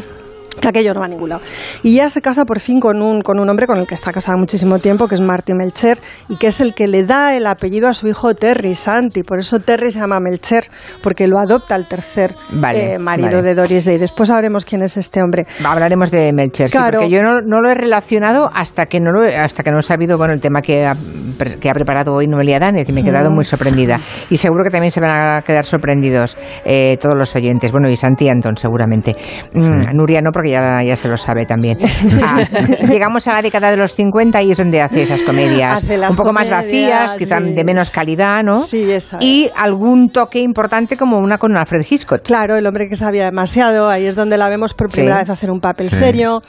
que 0.60 0.68
aquello 0.68 0.94
no 0.94 0.99
va 1.02 1.06
a 1.06 1.10
ningún 1.10 1.30
lado. 1.30 1.41
Y 1.84 1.95
ya 1.95 2.10
se 2.10 2.22
casa 2.22 2.45
por 2.45 2.60
fin 2.60 2.80
con 2.80 3.02
un, 3.02 3.22
con 3.22 3.40
un 3.40 3.49
hombre 3.49 3.68
con 3.68 3.77
el 3.77 3.88
que 3.88 3.94
está 3.95 4.11
casada 4.11 4.38
muchísimo 4.38 4.80
tiempo, 4.80 5.07
que 5.07 5.15
es 5.15 5.22
Marty 5.22 5.53
Melcher, 5.53 5.99
y 6.30 6.38
que 6.38 6.48
es 6.48 6.61
el 6.61 6.73
que 6.73 6.88
le 6.88 7.03
da 7.03 7.36
el 7.36 7.48
apellido 7.48 7.88
a 7.88 7.94
su 7.94 8.07
hijo 8.07 8.34
Terry 8.36 8.76
Santi. 8.76 9.23
Por 9.23 9.40
eso 9.40 9.60
Terry 9.60 9.91
se 9.91 9.99
llama 9.99 10.19
Melcher, 10.19 10.65
porque 11.03 11.27
lo 11.27 11.38
adopta 11.40 11.76
el 11.76 11.88
tercer 11.88 12.36
Vale, 12.52 12.94
eh, 12.94 12.99
marido 12.99 13.30
vale. 13.38 13.41
de 13.41 13.56
Doris 13.56 13.86
Day. 13.86 13.98
Después 13.98 14.30
sabremos 14.30 14.65
quién 14.65 14.82
es 14.84 14.98
este 14.98 15.22
hombre. 15.22 15.45
Hablaremos 15.64 16.11
de 16.11 16.32
Melcher, 16.34 16.69
sí, 16.69 16.77
Claro. 16.77 16.99
porque 17.02 17.14
yo 17.14 17.22
no, 17.22 17.41
no 17.41 17.61
lo 17.61 17.69
he 17.69 17.76
relacionado 17.76 18.49
hasta 18.53 18.86
que 18.88 18.99
no 18.99 19.11
lo 19.11 19.23
he, 19.26 19.36
hasta 19.38 19.64
que 19.64 19.72
no 19.72 19.80
he 19.80 19.84
sabido 19.84 20.18
bueno 20.18 20.34
el 20.34 20.41
tema 20.41 20.61
que 20.61 20.86
ha, 20.86 20.95
que 21.60 21.69
ha 21.69 21.73
preparado 21.73 22.14
hoy 22.14 22.27
Noelia 22.27 22.60
Danez 22.60 22.88
y 22.90 22.94
me 22.94 23.02
he 23.02 23.03
quedado 23.03 23.30
Mm. 23.32 23.34
muy 23.36 23.44
sorprendida. 23.45 23.99
Y 24.30 24.38
seguro 24.38 24.64
que 24.64 24.69
también 24.69 24.91
se 24.91 24.99
van 25.02 25.38
a 25.38 25.41
quedar 25.41 25.65
sorprendidos 25.65 26.38
eh, 26.64 26.98
todos 27.02 27.15
los 27.18 27.36
oyentes. 27.36 27.72
Bueno, 27.72 27.90
y 27.90 27.95
Santi 27.95 28.26
y 28.26 28.30
Antón 28.30 28.56
seguramente. 28.57 29.15
Mm, 29.53 29.95
Nuria 29.95 30.22
no, 30.22 30.32
porque 30.32 30.45
ya, 30.52 30.84
ya 30.84 30.96
se 30.96 31.08
lo 31.08 31.18
sabe 31.18 31.46
también. 31.46 31.78
Ah, 32.24 32.48
llegamos 32.88 33.28
a 33.28 33.34
la 33.34 33.42
década 33.42 33.70
de 33.70 33.78
los 33.78 33.94
50 33.94 34.42
y 34.44 34.52
es 34.52 34.58
donde 34.58 34.82
hace 34.82 35.04
esas 35.04 35.22
comedias 35.22 35.78
Hace 35.84 35.98
las 35.98 36.12
un 36.12 36.18
poco 36.18 36.34
más 36.34 36.48
comedias, 36.48 36.64
vacías, 36.66 37.16
quizá 37.18 37.40
sí. 37.40 37.54
de 37.54 37.64
menos 37.64 37.90
calidad, 37.92 38.42
¿no? 38.44 38.60
Sí, 38.60 38.90
eso 38.92 39.18
Y 39.22 39.50
algún 39.56 40.10
toque 40.10 40.40
importante 40.40 40.98
como 40.98 41.18
una 41.20 41.38
con 41.38 41.56
Alfred 41.58 41.86
Hitchcock. 41.90 42.22
Claro, 42.24 42.56
el 42.56 42.66
hombre 42.66 42.88
que 42.90 42.96
sabía 42.96 43.26
demasiado, 43.26 43.90
ahí 43.90 44.06
es 44.06 44.16
donde 44.16 44.38
la 44.38 44.50
vemos 44.50 44.74
por 44.74 44.90
primera 44.90 45.16
Sí. 45.18 45.22
vez 45.22 45.30
hacer 45.30 45.52
un 45.52 45.60
papel 45.60 45.90
Sí. 45.90 45.98
serio. 45.98 46.42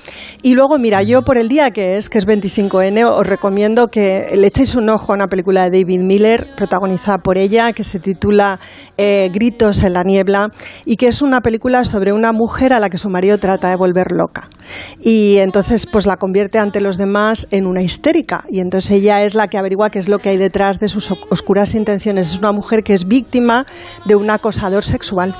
Y 0.43 0.55
luego, 0.55 0.79
mira, 0.79 1.03
yo 1.03 1.23
por 1.23 1.37
el 1.39 1.49
día 1.49 1.71
que 1.71 1.97
es, 1.97 2.09
que 2.09 2.19
es 2.19 2.27
25N, 2.27 3.05
os 3.05 3.27
recomiendo 3.27 3.89
que 3.89 4.27
le 4.35 4.47
echéis 4.47 4.75
un 4.75 4.89
ojo 4.89 5.13
a 5.13 5.17
una 5.17 5.27
película 5.27 5.69
de 5.69 5.81
David 5.83 6.01
Miller, 6.01 6.47
protagonizada 6.57 7.19
por 7.19 7.39
ella, 7.39 7.73
que 7.73 7.85
se 7.85 7.99
titula 8.01 8.59
eh, 8.97 9.31
Gritos 9.33 9.83
en 9.83 9.93
la 9.95 10.03
niebla, 10.05 10.49
y 10.85 10.97
que 10.97 11.09
es 11.09 11.23
una 11.23 11.41
película 11.41 11.85
sobre 11.85 12.13
una 12.13 12.33
mujer 12.33 12.73
a 12.73 12.81
la 12.81 12.89
que 12.91 12.99
su 12.99 13.11
marido 13.11 13.39
trata 13.39 13.69
de 13.69 13.75
volver 13.87 14.13
loca. 14.13 14.51
Y 15.01 15.37
entonces, 15.39 15.87
pues 15.87 16.07
la 16.07 16.17
convierte 16.17 16.59
ante 16.59 16.81
los 16.81 16.97
demás 16.99 17.49
en 17.51 17.67
una 17.67 17.83
histérica. 17.83 18.45
Y 18.49 18.61
entonces 18.61 18.91
ella 18.91 19.23
es 19.23 19.35
la 19.35 19.49
que 19.49 19.59
averigua 19.59 19.91
qué 19.91 19.99
es 19.99 20.09
lo 20.09 20.19
que 20.19 20.31
hay 20.31 20.37
detrás 20.37 20.81
de 20.81 20.89
sus 20.89 21.11
oscuras 21.31 21.75
intenciones. 21.75 22.33
Es 22.33 22.39
una 22.39 22.53
mujer 22.53 22.83
que 22.83 22.95
es 22.95 23.07
víctima 23.07 23.67
de 24.07 24.17
un 24.17 24.31
acosador 24.31 24.85
sexual. 24.85 25.35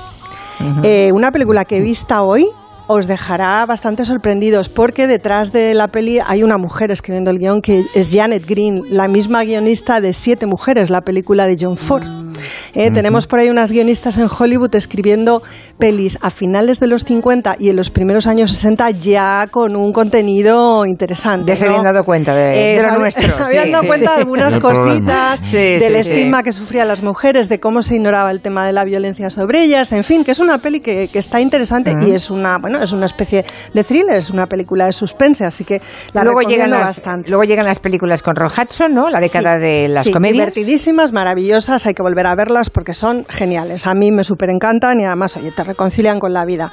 Eh, 0.83 1.11
una 1.13 1.31
película 1.31 1.65
que 1.65 1.81
vista 1.81 2.23
hoy 2.23 2.47
os 2.87 3.05
dejará 3.07 3.65
bastante 3.65 4.05
sorprendidos 4.05 4.69
porque 4.69 5.05
detrás 5.07 5.51
de 5.51 5.73
la 5.73 5.89
peli 5.89 6.19
hay 6.25 6.41
una 6.41 6.57
mujer 6.57 6.89
escribiendo 6.89 7.31
el 7.31 7.37
guion 7.37 7.61
que 7.61 7.83
es 7.93 8.11
Janet 8.11 8.45
Green, 8.47 8.81
la 8.89 9.07
misma 9.07 9.43
guionista 9.43 10.01
de 10.01 10.13
Siete 10.13 10.47
Mujeres, 10.47 10.89
la 10.89 11.01
película 11.01 11.45
de 11.45 11.57
John 11.59 11.77
Ford. 11.77 12.26
Eh, 12.73 12.91
Tenemos 12.91 13.27
por 13.27 13.39
ahí 13.39 13.49
unas 13.49 13.71
guionistas 13.71 14.17
en 14.17 14.27
Hollywood 14.27 14.73
escribiendo 14.75 15.41
pelis 15.77 16.17
a 16.21 16.29
finales 16.29 16.79
de 16.79 16.87
los 16.87 17.03
50 17.03 17.55
y 17.59 17.69
en 17.69 17.75
los 17.75 17.89
primeros 17.89 18.27
años 18.27 18.51
60 18.51 18.89
ya 18.91 19.47
con 19.51 19.75
un 19.75 19.91
contenido 19.93 20.85
interesante. 20.85 21.47
Ya 21.49 21.55
se 21.55 21.65
habían 21.67 21.83
dado 21.83 22.03
cuenta 22.03 22.33
de, 22.35 22.47
de 22.47 22.75
Eh, 22.77 22.81
lo 22.83 22.89
se- 22.89 22.99
nuestro. 22.99 23.27
Se 23.37 23.43
habían 23.43 23.65
sí, 23.65 23.71
dado 23.71 23.83
sí. 23.83 23.87
cuenta 23.87 24.11
de 24.11 24.17
algunas 24.17 24.57
cositas, 24.57 25.39
Sí, 25.43 25.57
del 25.57 25.79
sí, 25.81 25.87
sí. 25.87 25.95
estigma 26.11 26.43
que 26.43 26.51
sufrían 26.51 26.87
las 26.87 27.01
mujeres, 27.03 27.49
de 27.49 27.59
cómo 27.59 27.81
se 27.81 27.95
ignoraba 27.95 28.31
el 28.31 28.41
tema 28.41 28.65
de 28.65 28.73
la 28.73 28.83
violencia 28.83 29.29
sobre 29.29 29.63
ellas, 29.63 29.91
en 29.91 30.03
fin, 30.03 30.23
que 30.23 30.31
es 30.31 30.39
una 30.39 30.57
peli 30.59 30.79
que, 30.79 31.07
que 31.07 31.19
está 31.19 31.39
interesante 31.41 31.93
y 32.01 32.11
es 32.11 32.29
una, 32.31 32.57
bueno, 32.57 32.81
es 32.81 32.91
una 32.91 33.05
especie 33.05 33.45
de 33.73 33.83
thriller, 33.83 34.15
es 34.17 34.29
una 34.29 34.45
película 34.47 34.85
de 34.85 34.91
suspense, 34.91 35.45
así 35.45 35.63
que 35.63 35.81
la 36.13 36.23
luego 36.23 36.41
llegan, 36.41 36.69
las, 36.69 36.79
bastante. 36.81 37.29
luego 37.29 37.43
llegan 37.43 37.65
las 37.65 37.79
películas 37.79 38.21
con 38.23 38.35
Ron 38.35 38.51
Hudson, 38.51 38.93
¿no? 38.93 39.09
La 39.09 39.19
década 39.19 39.55
Sí, 39.55 39.61
de 39.61 39.87
las 39.87 40.03
sí, 40.05 40.11
comedias. 40.11 40.33
divertidísimas, 40.53 41.11
maravillosas, 41.11 41.85
hay 41.85 41.93
que 41.93 42.01
volver 42.03 42.26
a 42.31 42.35
verlas 42.35 42.69
porque 42.69 42.93
son 42.93 43.25
geniales. 43.29 43.87
A 43.87 43.93
mí 43.93 44.11
me 44.11 44.23
súper 44.23 44.49
encantan 44.49 44.99
y 44.99 45.05
además, 45.05 45.37
oye, 45.37 45.51
te 45.51 45.63
reconcilian 45.63 46.19
con 46.19 46.33
la 46.33 46.45
vida. 46.45 46.71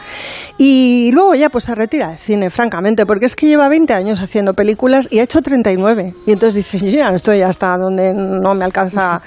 Y 0.59 1.11
luego 1.13 1.35
ya 1.35 1.51
pues 1.51 1.65
se 1.65 1.75
retira 1.75 2.09
del 2.09 2.19
cine, 2.19 2.51
francamente, 2.51 3.07
porque 3.07 3.27
es 3.27 3.37
que 3.37 3.47
lleva 3.47 3.69
20 3.69 3.93
años 3.93 4.21
haciendo 4.21 4.55
películas 4.55 5.09
y 5.11 5.19
ha 5.19 5.23
hecho 5.23 5.41
39. 5.41 6.15
Y 6.27 6.33
entonces 6.33 6.57
dice, 6.57 6.79
yo 6.79 6.99
ya 6.99 7.11
estoy 7.11 7.43
hasta 7.43 7.77
donde 7.77 8.13
no 8.15 8.55
me 8.55 8.65
alcanza. 8.65 9.21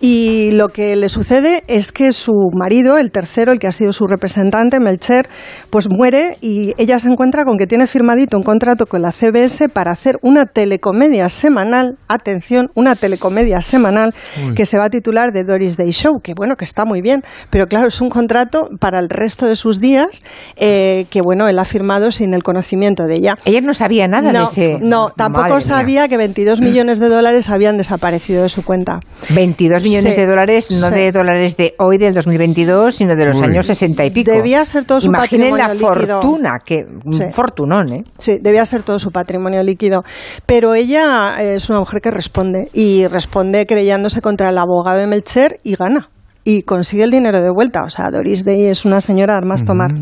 Y 0.00 0.50
lo 0.52 0.68
que 0.68 0.96
le 0.96 1.08
sucede 1.08 1.64
es 1.66 1.92
que 1.92 2.12
su 2.12 2.50
marido, 2.54 2.98
el 2.98 3.10
tercero, 3.10 3.52
el 3.52 3.58
que 3.58 3.66
ha 3.66 3.72
sido 3.72 3.92
su 3.92 4.06
representante, 4.06 4.80
Melcher, 4.80 5.28
pues 5.70 5.88
muere 5.88 6.36
y 6.40 6.74
ella 6.78 6.98
se 6.98 7.08
encuentra 7.08 7.44
con 7.44 7.56
que 7.56 7.66
tiene 7.66 7.86
firmadito 7.86 8.36
un 8.36 8.42
contrato 8.42 8.86
con 8.86 9.02
la 9.02 9.12
CBS 9.12 9.68
para 9.68 9.92
hacer 9.92 10.18
una 10.22 10.46
telecomedia 10.46 11.28
semanal, 11.28 11.98
atención, 12.08 12.70
una 12.74 12.96
telecomedia 12.96 13.60
semanal 13.60 14.14
Uy. 14.46 14.54
que 14.54 14.66
se 14.66 14.78
va 14.78 14.84
a 14.84 14.90
titular 14.90 15.32
The 15.32 15.44
Doris 15.44 15.71
Day 15.76 15.90
Show, 15.92 16.20
que 16.22 16.34
bueno, 16.34 16.56
que 16.56 16.64
está 16.64 16.84
muy 16.84 17.00
bien, 17.02 17.22
pero 17.50 17.66
claro, 17.66 17.88
es 17.88 18.00
un 18.00 18.10
contrato 18.10 18.68
para 18.78 18.98
el 18.98 19.08
resto 19.08 19.46
de 19.46 19.56
sus 19.56 19.80
días 19.80 20.24
eh, 20.56 21.06
que 21.10 21.20
bueno, 21.22 21.48
él 21.48 21.58
ha 21.58 21.64
firmado 21.64 22.10
sin 22.10 22.34
el 22.34 22.42
conocimiento 22.42 23.04
de 23.04 23.16
ella. 23.16 23.34
Ella 23.44 23.60
no 23.60 23.74
sabía 23.74 24.08
nada 24.08 24.32
no, 24.32 24.38
de 24.40 24.44
ese... 24.44 24.78
No, 24.80 25.10
tampoco 25.16 25.42
Madre 25.48 25.54
mía. 25.56 25.60
sabía 25.66 26.08
que 26.08 26.16
22 26.16 26.60
millones 26.60 26.98
de 27.00 27.08
dólares 27.08 27.50
habían 27.50 27.76
desaparecido 27.76 28.42
de 28.42 28.48
su 28.48 28.64
cuenta. 28.64 29.00
22 29.30 29.82
millones 29.82 30.14
Sí, 30.14 30.20
de 30.20 30.26
dólares, 30.26 30.70
no 30.70 30.88
sí. 30.88 30.94
de 30.94 31.12
dólares 31.12 31.56
de 31.56 31.74
hoy, 31.78 31.98
del 31.98 32.14
2022, 32.14 32.94
sino 32.94 33.14
de 33.16 33.26
los 33.26 33.38
Uy. 33.40 33.46
años 33.46 33.66
60 33.66 34.04
y 34.04 34.10
pico. 34.10 34.30
Debía 34.32 34.64
ser 34.64 34.84
todo 34.84 35.00
su 35.00 35.08
Imaginen 35.08 35.56
la 35.56 35.68
patrimonio 35.68 35.94
líquido. 35.96 36.20
fortuna, 36.20 36.50
que 36.64 36.86
Sí. 37.12 37.22
un 37.24 37.32
fortunón, 37.32 37.92
¿eh? 37.92 38.04
Sí, 38.18 38.38
debía 38.40 38.64
ser 38.64 38.82
todo 38.82 38.98
su 38.98 39.10
patrimonio 39.10 39.62
líquido. 39.62 40.02
Pero 40.46 40.74
ella 40.74 41.34
es 41.40 41.68
una 41.70 41.78
mujer 41.80 42.00
que 42.00 42.10
responde 42.10 42.68
y 42.72 43.06
responde 43.06 43.66
creyéndose 43.66 44.20
contra 44.20 44.48
el 44.48 44.58
abogado 44.58 44.98
de 44.98 45.06
Melcher 45.06 45.60
y 45.62 45.74
gana. 45.74 46.08
Y 46.44 46.62
consigue 46.62 47.04
el 47.04 47.10
dinero 47.10 47.40
de 47.40 47.50
vuelta. 47.50 47.84
O 47.84 47.90
sea, 47.90 48.10
Doris 48.10 48.44
Day 48.44 48.66
es 48.66 48.84
una 48.84 49.00
señora 49.00 49.34
de 49.34 49.38
armas 49.38 49.64
tomar. 49.64 49.92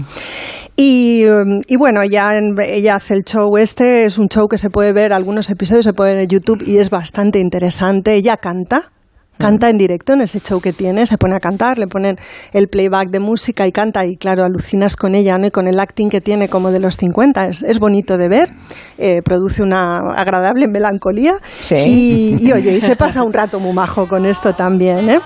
Y, 0.76 1.24
y 1.66 1.76
bueno, 1.76 2.00
ella, 2.00 2.32
ella 2.64 2.94
hace 2.96 3.14
el 3.14 3.24
show 3.24 3.58
este, 3.58 4.06
es 4.06 4.16
un 4.16 4.28
show 4.28 4.48
que 4.48 4.56
se 4.56 4.70
puede 4.70 4.92
ver, 4.92 5.12
algunos 5.12 5.50
episodios 5.50 5.84
se 5.84 5.92
pueden 5.92 6.14
ver 6.14 6.22
en 6.24 6.30
YouTube 6.30 6.62
y 6.66 6.78
es 6.78 6.88
bastante 6.88 7.38
interesante. 7.38 8.14
Ella 8.14 8.38
canta, 8.38 8.90
canta 9.36 9.68
en 9.68 9.76
directo 9.76 10.12
en 10.12 10.20
ese 10.20 10.40
show 10.40 10.60
que 10.60 10.72
tiene, 10.72 11.06
se 11.06 11.18
pone 11.18 11.36
a 11.36 11.40
cantar, 11.40 11.78
le 11.78 11.86
ponen 11.86 12.16
el 12.52 12.68
playback 12.68 13.10
de 13.10 13.20
música 13.20 13.66
y 13.66 13.72
canta 13.72 14.06
y 14.06 14.16
claro, 14.16 14.44
alucinas 14.44 14.96
con 14.96 15.14
ella 15.14 15.36
¿no? 15.38 15.48
y 15.48 15.50
con 15.50 15.66
el 15.66 15.80
acting 15.80 16.08
que 16.08 16.20
tiene 16.20 16.48
como 16.48 16.70
de 16.70 16.78
los 16.78 16.96
50, 16.96 17.48
es, 17.48 17.62
es 17.62 17.78
bonito 17.78 18.16
de 18.16 18.28
ver, 18.28 18.50
eh, 18.98 19.22
produce 19.22 19.62
una 19.62 19.98
agradable 20.14 20.68
melancolía 20.68 21.34
y, 21.70 22.36
y 22.40 22.52
oye, 22.52 22.76
y 22.76 22.80
se 22.80 22.96
pasa 23.04 23.22
un 23.22 23.32
rato 23.32 23.58
muy 23.60 23.72
majo 23.72 24.06
con 24.08 24.24
esto 24.24 24.52
también, 24.54 25.10
¿eh? 25.10 25.20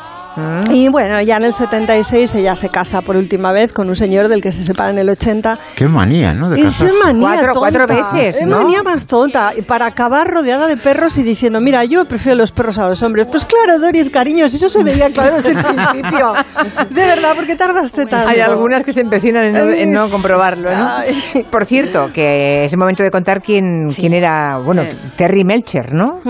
Y 0.70 0.88
bueno, 0.88 1.20
ya 1.22 1.36
en 1.36 1.44
el 1.44 1.52
76 1.52 2.34
ella 2.36 2.54
se 2.54 2.68
casa 2.68 3.02
por 3.02 3.16
última 3.16 3.52
vez 3.52 3.72
con 3.72 3.88
un 3.88 3.96
señor 3.96 4.28
del 4.28 4.40
que 4.42 4.52
se 4.52 4.64
separa 4.64 4.90
en 4.90 4.98
el 4.98 5.08
80 5.10 5.58
Qué 5.76 5.86
manía, 5.88 6.34
¿no? 6.34 6.50
De 6.50 6.60
es 6.60 6.82
manía 7.02 7.28
Cuatro- 7.28 7.52
tonta. 7.54 7.58
cuatro 7.58 7.86
veces, 7.86 8.36
Es 8.40 8.46
¿no? 8.46 8.58
manía 8.58 8.82
más 8.82 9.06
tonta. 9.06 9.52
Y 9.56 9.62
para 9.62 9.86
acabar 9.86 10.28
rodeada 10.30 10.66
de 10.66 10.76
perros 10.76 11.16
y 11.18 11.22
diciendo, 11.22 11.60
mira, 11.60 11.84
yo 11.84 12.04
prefiero 12.04 12.36
los 12.38 12.52
perros 12.52 12.78
a 12.78 12.88
los 12.88 13.02
hombres. 13.02 13.26
Pues 13.30 13.44
claro, 13.46 13.78
Doris, 13.80 14.10
cariños, 14.10 14.52
eso 14.54 14.68
se 14.68 14.82
veía 14.82 15.10
claro 15.10 15.36
desde 15.36 15.50
el 15.50 15.56
principio. 15.64 16.32
De 16.90 17.06
verdad, 17.06 17.34
¿por 17.34 17.46
qué 17.46 17.54
tardaste 17.56 18.06
tanto? 18.06 18.28
Hay 18.28 18.40
algunas 18.40 18.82
que 18.84 18.92
se 18.92 19.00
empecinan 19.00 19.44
en 19.46 19.52
no, 19.52 19.70
en 19.70 19.92
no 19.92 20.08
comprobarlo, 20.08 20.70
¿no? 20.74 20.90
Por 21.50 21.64
cierto, 21.64 22.10
que 22.12 22.64
es 22.64 22.72
el 22.72 22.78
momento 22.78 23.02
de 23.02 23.10
contar 23.10 23.40
quién, 23.42 23.86
quién 23.94 24.14
era, 24.14 24.58
bueno, 24.58 24.82
Terry 25.16 25.44
Melcher, 25.44 25.92
¿no? 25.94 26.20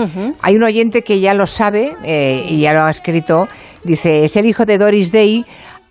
Hay 0.41 0.55
un 0.55 0.63
oyente 0.63 1.01
que 1.03 1.19
ya 1.19 1.33
lo 1.33 1.47
sabe 1.47 1.95
eh, 2.03 2.45
y 2.49 2.61
ya 2.61 2.73
lo 2.73 2.83
ha 2.85 2.91
escrito. 2.91 3.47
Dice, 3.85 4.25
es 4.25 4.35
el 4.35 4.47
hijo 4.47 4.65
de 4.65 4.79
Doris 4.79 5.11
Day 5.11 5.45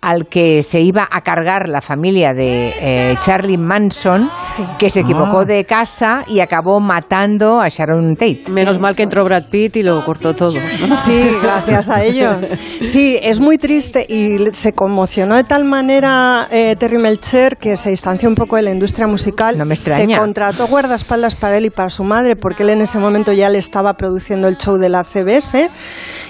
al 0.05 0.27
que 0.27 0.61
se 0.61 0.81
iba 0.81 1.07
a 1.09 1.21
cargar 1.21 1.67
la 1.67 1.81
familia 1.81 2.31
de 2.35 2.75
eh, 2.79 3.15
Charlie 3.21 3.57
Manson, 3.57 4.29
que 4.77 4.91
se 4.91 4.99
equivocó 4.99 5.39
Ah. 5.39 5.45
de 5.45 5.65
casa 5.65 6.23
y 6.27 6.41
acabó 6.41 6.79
matando 6.79 7.59
a 7.59 7.69
Sharon 7.69 8.15
Tate. 8.15 8.43
Menos 8.51 8.77
mal 8.79 8.95
que 8.95 9.01
entró 9.01 9.25
Brad 9.25 9.41
Pitt 9.51 9.77
y 9.77 9.81
lo 9.81 10.05
cortó 10.05 10.35
todo. 10.35 10.51
Sí, 10.95 11.27
gracias 11.41 11.89
a 11.89 12.03
ellos. 12.03 12.37
Sí, 12.81 13.17
es 13.19 13.39
muy 13.39 13.57
triste 13.57 14.05
y 14.07 14.53
se 14.53 14.73
conmocionó 14.73 15.35
de 15.37 15.43
tal 15.43 15.65
manera 15.65 16.47
eh, 16.51 16.75
Terry 16.77 16.99
Melcher 16.99 17.57
que 17.57 17.75
se 17.75 17.89
distanció 17.89 18.29
un 18.29 18.35
poco 18.35 18.57
de 18.57 18.61
la 18.61 18.69
industria 18.71 19.07
musical. 19.07 19.57
No 19.57 19.65
me 19.65 19.75
Se 19.75 19.89
extraña. 19.89 20.19
contrató 20.19 20.67
guardaespaldas 20.67 21.33
para 21.33 21.57
él 21.57 21.65
y 21.65 21.69
para 21.71 21.89
su 21.89 22.03
madre 22.03 22.35
porque 22.35 22.61
él 22.61 22.69
en 22.69 22.81
ese 22.81 22.99
momento 22.99 23.33
ya 23.33 23.49
le 23.49 23.57
estaba 23.57 23.93
produciendo 23.95 24.47
el 24.47 24.57
show 24.57 24.77
de 24.77 24.89
la 24.89 25.03
CBS 25.03 25.71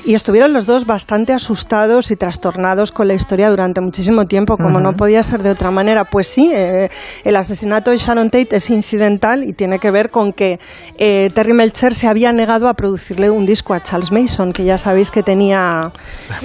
y 0.06 0.14
estuvieron 0.14 0.54
los 0.54 0.66
dos 0.66 0.86
bastante 0.86 1.34
asustados 1.34 2.10
y 2.12 2.16
trastornados 2.16 2.94
con 2.94 3.10
la 3.10 3.16
historia 3.16 3.50
durante 3.50 3.65
muchísimo 3.82 4.26
tiempo, 4.26 4.58
como 4.58 4.80
no 4.80 4.94
podía 4.94 5.22
ser 5.24 5.42
de 5.44 5.50
otra 5.50 5.72
manera. 5.72 6.06
Pues 6.06 6.28
sí, 6.28 6.52
eh, 6.54 6.90
el 7.24 7.36
asesinato 7.36 7.92
de 7.92 7.98
Sharon 7.98 8.30
Tate 8.30 8.56
es 8.58 8.70
incidental 8.70 9.44
y 9.44 9.54
tiene 9.54 9.80
que 9.80 9.92
ver 9.92 10.10
con 10.12 10.34
que 10.34 10.60
eh, 10.98 11.30
Terry 11.34 11.54
Melcher 11.54 11.94
se 11.94 12.08
había 12.08 12.32
negado 12.32 12.68
a 12.68 12.74
producirle 12.74 13.30
un 13.30 13.46
disco 13.46 13.74
a 13.74 13.82
Charles 13.82 14.12
Mason, 14.12 14.54
que 14.54 14.64
ya 14.66 14.78
sabéis 14.78 15.12
que 15.12 15.24
tenía, 15.24 15.92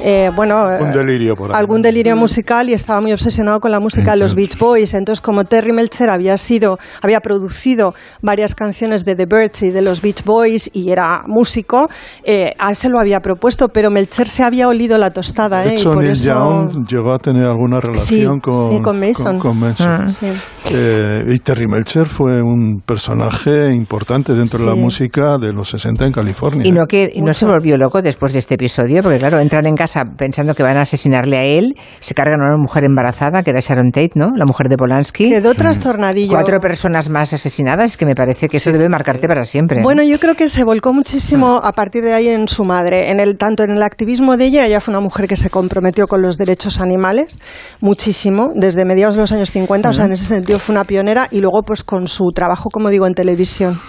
eh, 0.02 0.30
bueno, 0.34 0.66
Un 0.80 0.90
delirio 0.92 1.36
por 1.36 1.54
algún 1.54 1.82
delirio 1.82 2.16
musical 2.16 2.68
y 2.68 2.72
estaba 2.72 3.00
muy 3.00 3.12
obsesionado 3.12 3.60
con 3.60 3.70
la 3.70 3.80
música 3.80 4.12
de 4.12 4.18
los 4.18 4.34
Beach 4.34 4.58
Boys. 4.58 4.94
Entonces, 4.94 5.20
como 5.20 5.44
Terry 5.44 5.72
Melcher 5.72 6.10
había 6.10 6.36
sido, 6.36 6.78
había 7.02 7.20
producido 7.20 7.94
varias 8.22 8.54
canciones 8.54 9.04
de 9.04 9.14
The 9.14 9.26
Birds 9.26 9.62
y 9.62 9.70
de 9.70 9.82
los 9.82 10.00
Beach 10.02 10.24
Boys 10.24 10.70
y 10.72 10.90
era 10.90 11.22
músico, 11.26 11.88
eh, 12.24 12.52
a 12.58 12.70
él 12.70 12.76
se 12.76 12.88
lo 12.88 12.98
había 12.98 13.20
propuesto, 13.20 13.68
pero 13.68 13.90
Melcher 13.90 14.28
se 14.28 14.42
había 14.42 14.68
olido 14.68 14.98
la 14.98 15.10
tostada, 15.10 15.62
De 15.62 15.74
¿eh? 15.74 15.76
y 15.80 15.84
por 15.84 15.98
Neil 15.98 16.10
eso- 16.12 16.24
Young 16.70 16.86
llegó 17.00 17.12
a 17.12 17.18
tener 17.18 17.44
alguna 17.44 17.80
relación 17.80 18.36
Sí, 18.36 18.40
con, 18.40 18.72
sí, 18.72 18.80
con 18.82 19.00
Mason. 19.00 19.38
con. 19.38 19.60
Ah. 19.80 20.08
Sí. 20.08 20.26
Eh, 20.72 21.24
y 21.34 21.38
Terry 21.38 21.66
Melcher 21.66 22.06
fue 22.06 22.42
un 22.42 22.82
personaje 22.84 23.72
importante 23.72 24.34
dentro 24.34 24.58
de 24.58 24.66
la 24.66 24.74
música 24.74 25.38
de 25.38 25.52
los 25.52 25.70
60 25.70 26.06
en 26.06 26.12
California. 26.12 26.66
Y 26.66 26.72
no 26.72 26.86
que 26.86 27.10
y 27.12 27.22
no 27.22 27.32
se 27.32 27.46
volvió 27.46 27.76
loco 27.76 28.02
después 28.02 28.32
de 28.32 28.38
este 28.38 28.54
episodio, 28.54 29.02
porque 29.02 29.18
claro, 29.18 29.38
entran 29.40 29.66
en 29.66 29.74
casa 29.74 30.04
pensando 30.16 30.54
que 30.54 30.62
van 30.62 30.76
a 30.76 30.82
asesinarle 30.82 31.38
a 31.38 31.44
él, 31.44 31.74
se 32.00 32.14
cargan 32.14 32.40
a 32.42 32.48
una 32.48 32.56
mujer 32.58 32.84
embarazada, 32.84 33.42
que 33.42 33.50
era 33.50 33.60
Sharon 33.60 33.90
Tate, 33.90 34.12
¿no? 34.14 34.28
La 34.36 34.44
mujer 34.44 34.68
de 34.68 34.76
Polanski. 34.76 35.30
Quedó 35.30 35.54
trastornadillo. 35.54 36.32
Cuatro 36.32 36.60
personas 36.60 37.08
más 37.08 37.32
asesinadas, 37.32 37.96
que 37.96 38.06
me 38.06 38.14
parece 38.14 38.48
que 38.48 38.58
eso 38.58 38.70
debe 38.70 38.88
marcarte 38.88 39.26
para 39.26 39.44
siempre. 39.44 39.80
Bueno, 39.82 40.02
yo 40.02 40.18
creo 40.18 40.34
que 40.34 40.48
se 40.48 40.64
volcó 40.64 40.92
muchísimo 40.92 41.60
a 41.62 41.72
partir 41.72 42.04
de 42.04 42.12
ahí 42.12 42.28
en 42.28 42.46
su 42.48 42.64
madre, 42.64 43.10
en 43.10 43.20
el 43.20 43.38
tanto 43.38 43.62
en 43.62 43.70
el 43.70 43.82
activismo 43.82 44.36
de 44.36 44.46
ella, 44.46 44.66
ella 44.66 44.80
fue 44.80 44.92
una 44.92 45.00
mujer 45.00 45.26
que 45.26 45.36
se 45.36 45.50
comprometió 45.50 46.06
con 46.06 46.22
los 46.22 46.36
derechos 46.38 46.80
animales 46.80 46.89
muchísimo 47.80 48.50
desde 48.54 48.84
mediados 48.84 49.14
de 49.14 49.20
los 49.22 49.32
años 49.32 49.50
50, 49.50 49.88
o 49.88 49.92
sea, 49.92 50.04
en 50.06 50.12
ese 50.12 50.24
sentido 50.26 50.58
fue 50.58 50.74
una 50.74 50.84
pionera 50.84 51.28
y 51.30 51.40
luego 51.40 51.62
pues 51.62 51.84
con 51.84 52.06
su 52.06 52.30
trabajo, 52.34 52.68
como 52.70 52.88
digo, 52.90 53.06
en 53.06 53.14
televisión. 53.14 53.80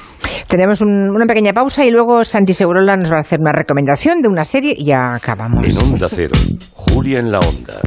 Tenemos 0.47 0.81
un- 0.81 1.09
una 1.09 1.25
pequeña 1.25 1.53
pausa 1.53 1.83
y 1.85 1.89
luego 1.91 2.23
Santi 2.23 2.53
Segurola 2.53 2.95
nos 2.97 3.11
va 3.11 3.17
a 3.17 3.21
hacer 3.21 3.39
una 3.39 3.51
recomendación 3.51 4.21
de 4.21 4.27
una 4.29 4.45
serie 4.45 4.73
y 4.77 4.85
ya 4.85 5.15
acabamos. 5.15 5.63
En 5.65 5.77
Onda 5.93 6.07
Cero, 6.09 6.33
Julia 6.73 7.19
en 7.19 7.31
la 7.31 7.39
Onda. 7.39 7.79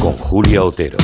Con 0.00 0.16
Julia 0.18 0.62
Otero. 0.64 0.98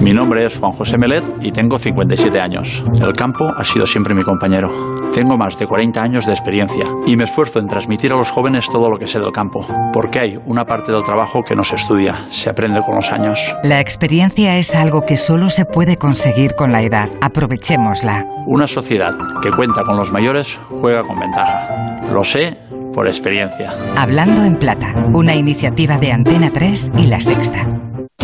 Mi 0.00 0.12
nombre 0.12 0.44
es 0.44 0.58
Juan 0.58 0.72
José 0.72 0.96
Melet 0.98 1.24
y 1.40 1.50
tengo 1.50 1.78
57 1.78 2.40
años. 2.40 2.84
El 3.00 3.12
campo 3.12 3.50
ha 3.56 3.64
sido 3.64 3.86
siempre 3.86 4.14
mi 4.14 4.22
compañero. 4.22 4.68
Tengo 5.12 5.36
más 5.36 5.58
de 5.58 5.66
40 5.66 6.00
años 6.00 6.26
de 6.26 6.32
experiencia 6.32 6.84
y 7.06 7.16
me 7.16 7.24
esfuerzo 7.24 7.58
en 7.58 7.66
transmitir 7.66 8.12
a 8.12 8.16
los 8.16 8.30
jóvenes 8.30 8.68
todo 8.68 8.88
lo 8.88 8.98
que 8.98 9.06
sé 9.06 9.18
del 9.18 9.32
campo, 9.32 9.66
porque 9.92 10.20
hay 10.20 10.38
una 10.46 10.64
parte 10.64 10.92
del 10.92 11.02
trabajo 11.02 11.42
que 11.42 11.54
no 11.54 11.64
se 11.64 11.76
estudia, 11.76 12.26
se 12.30 12.50
aprende 12.50 12.80
con 12.80 12.94
los 12.94 13.10
años. 13.12 13.54
La 13.62 13.80
experiencia 13.80 14.56
es 14.56 14.74
algo 14.74 15.02
que 15.02 15.16
solo 15.16 15.50
se 15.50 15.64
puede 15.64 15.96
conseguir 15.96 16.54
con 16.54 16.72
la 16.72 16.82
edad. 16.82 17.10
Aprovechémosla. 17.20 18.26
Una 18.46 18.66
sociedad 18.66 19.14
que 19.42 19.50
cuenta 19.50 19.82
con 19.82 19.96
los 19.96 20.12
mayores 20.12 20.60
juega 20.80 21.02
con 21.02 21.18
ventaja. 21.18 22.00
Lo 22.12 22.24
sé 22.24 22.56
por 22.94 23.06
experiencia. 23.06 23.72
Hablando 23.96 24.44
en 24.44 24.56
Plata, 24.56 24.94
una 25.12 25.34
iniciativa 25.34 25.98
de 25.98 26.12
Antena 26.12 26.50
3 26.50 26.92
y 26.98 27.06
La 27.06 27.20
Sexta. 27.20 27.91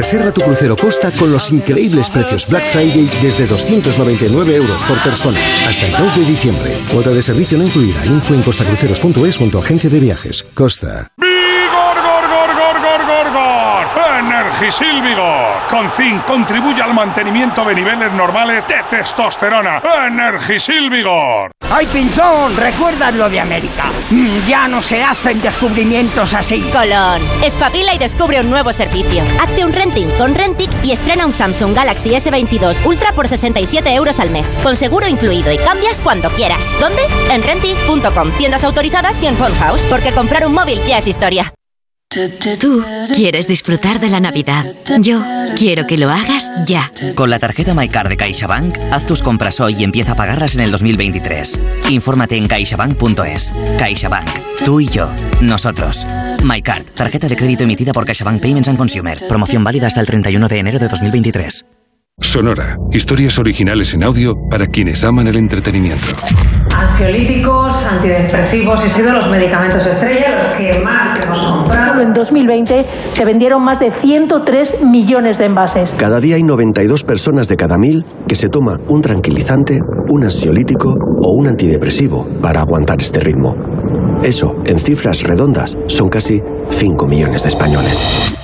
Reserva 0.00 0.32
tu 0.32 0.40
crucero 0.40 0.78
Costa 0.78 1.12
con 1.12 1.30
los 1.30 1.52
increíbles 1.52 2.08
precios 2.08 2.48
Black 2.48 2.64
Friday 2.72 3.06
desde 3.20 3.46
299 3.46 4.56
euros 4.56 4.82
por 4.84 4.98
persona. 5.02 5.38
Hasta 5.68 5.88
el 5.88 5.92
2 5.92 6.16
de 6.16 6.24
diciembre. 6.24 6.78
Cuota 6.90 7.10
de 7.10 7.20
servicio 7.20 7.58
no 7.58 7.64
incluida. 7.64 8.06
Info 8.06 8.32
en 8.32 8.40
costacruceros.es 8.40 9.36
junto 9.36 9.58
a 9.58 9.60
agencia 9.60 9.90
de 9.90 10.00
viajes. 10.00 10.46
Costa. 10.54 11.12
Energisil 14.60 15.00
Vigor. 15.00 15.66
Con 15.70 15.88
zinc 15.88 16.22
contribuye 16.26 16.82
al 16.82 16.92
mantenimiento 16.92 17.64
de 17.64 17.74
niveles 17.74 18.12
normales 18.12 18.66
de 18.68 18.74
testosterona. 18.90 19.80
Energisil 20.06 20.90
Vigor. 20.90 21.50
¡Ay, 21.72 21.86
Pinzón! 21.86 22.54
¿Recuerdas 22.58 23.14
lo 23.14 23.30
de 23.30 23.40
América? 23.40 23.84
Mm, 24.10 24.44
Ya 24.46 24.68
no 24.68 24.82
se 24.82 25.02
hacen 25.02 25.40
descubrimientos 25.40 26.34
así. 26.34 26.60
Colón, 26.74 27.22
espabila 27.42 27.94
y 27.94 27.98
descubre 27.98 28.38
un 28.40 28.50
nuevo 28.50 28.70
servicio. 28.74 29.22
Hazte 29.40 29.64
un 29.64 29.72
renting 29.72 30.10
con 30.18 30.34
Rentic 30.34 30.70
y 30.84 30.92
estrena 30.92 31.24
un 31.24 31.32
Samsung 31.32 31.74
Galaxy 31.74 32.10
S22 32.10 32.84
Ultra 32.84 33.12
por 33.12 33.28
67 33.28 33.94
euros 33.94 34.20
al 34.20 34.28
mes, 34.28 34.58
con 34.62 34.76
seguro 34.76 35.06
incluido 35.08 35.50
y 35.50 35.56
cambias 35.56 36.02
cuando 36.02 36.28
quieras. 36.32 36.70
¿Dónde? 36.78 37.00
En 37.30 37.42
Rentic.com, 37.42 38.30
tiendas 38.36 38.64
autorizadas 38.64 39.22
y 39.22 39.26
en 39.26 39.36
Phone 39.36 39.54
House, 39.58 39.86
porque 39.88 40.12
comprar 40.12 40.46
un 40.46 40.52
móvil 40.52 40.82
ya 40.86 40.98
es 40.98 41.06
historia. 41.08 41.50
Tú 42.10 42.82
quieres 43.14 43.46
disfrutar 43.46 44.00
de 44.00 44.08
la 44.08 44.18
Navidad. 44.18 44.64
Yo 44.98 45.22
quiero 45.56 45.86
que 45.86 45.96
lo 45.96 46.10
hagas 46.10 46.50
ya. 46.66 46.90
Con 47.14 47.30
la 47.30 47.38
tarjeta 47.38 47.72
MyCard 47.72 48.08
de 48.08 48.16
CaixaBank, 48.16 48.76
haz 48.90 49.06
tus 49.06 49.22
compras 49.22 49.60
hoy 49.60 49.76
y 49.78 49.84
empieza 49.84 50.12
a 50.12 50.16
pagarlas 50.16 50.56
en 50.56 50.62
el 50.62 50.72
2023. 50.72 51.60
Infórmate 51.88 52.36
en 52.36 52.48
caixabank.es. 52.48 53.52
CaixaBank. 53.78 54.28
Tú 54.64 54.80
y 54.80 54.88
yo. 54.88 55.08
Nosotros. 55.40 56.04
MyCard. 56.42 56.82
Tarjeta 56.96 57.28
de 57.28 57.36
crédito 57.36 57.62
emitida 57.62 57.92
por 57.92 58.04
CaixaBank 58.04 58.42
Payments 58.42 58.68
and 58.68 58.78
Consumer. 58.78 59.16
Promoción 59.28 59.62
válida 59.62 59.86
hasta 59.86 60.00
el 60.00 60.08
31 60.08 60.48
de 60.48 60.58
enero 60.58 60.78
de 60.80 60.88
2023. 60.88 61.64
Sonora. 62.20 62.76
Historias 62.90 63.38
originales 63.38 63.94
en 63.94 64.02
audio 64.02 64.34
para 64.50 64.66
quienes 64.66 65.04
aman 65.04 65.28
el 65.28 65.36
entretenimiento. 65.36 66.16
Ansiolíticos, 66.76 67.72
antidepresivos 67.72 68.84
y 68.84 68.90
sido 68.90 69.12
los 69.12 69.28
medicamentos 69.28 69.86
estrella 69.86 70.39
que 70.70 70.80
más 70.82 71.20
hemos 71.24 71.40
comprado. 71.40 72.02
En 72.02 72.12
2020 72.12 72.84
se 73.12 73.24
vendieron 73.24 73.62
más 73.62 73.78
de 73.80 73.92
103 74.00 74.82
millones 74.84 75.38
de 75.38 75.46
envases. 75.46 75.90
Cada 75.96 76.20
día 76.20 76.36
hay 76.36 76.42
92 76.42 77.04
personas 77.04 77.48
de 77.48 77.56
cada 77.56 77.78
mil 77.78 78.04
que 78.26 78.34
se 78.34 78.48
toma 78.48 78.78
un 78.88 79.00
tranquilizante, 79.00 79.80
un 80.08 80.24
ansiolítico 80.24 80.94
o 81.22 81.32
un 81.32 81.48
antidepresivo 81.48 82.26
para 82.40 82.60
aguantar 82.60 83.00
este 83.00 83.20
ritmo. 83.20 83.54
Eso, 84.22 84.54
en 84.64 84.78
cifras 84.78 85.22
redondas, 85.22 85.78
son 85.86 86.08
casi 86.08 86.42
5 86.68 87.06
millones 87.06 87.42
de 87.42 87.48
españoles. 87.48 88.34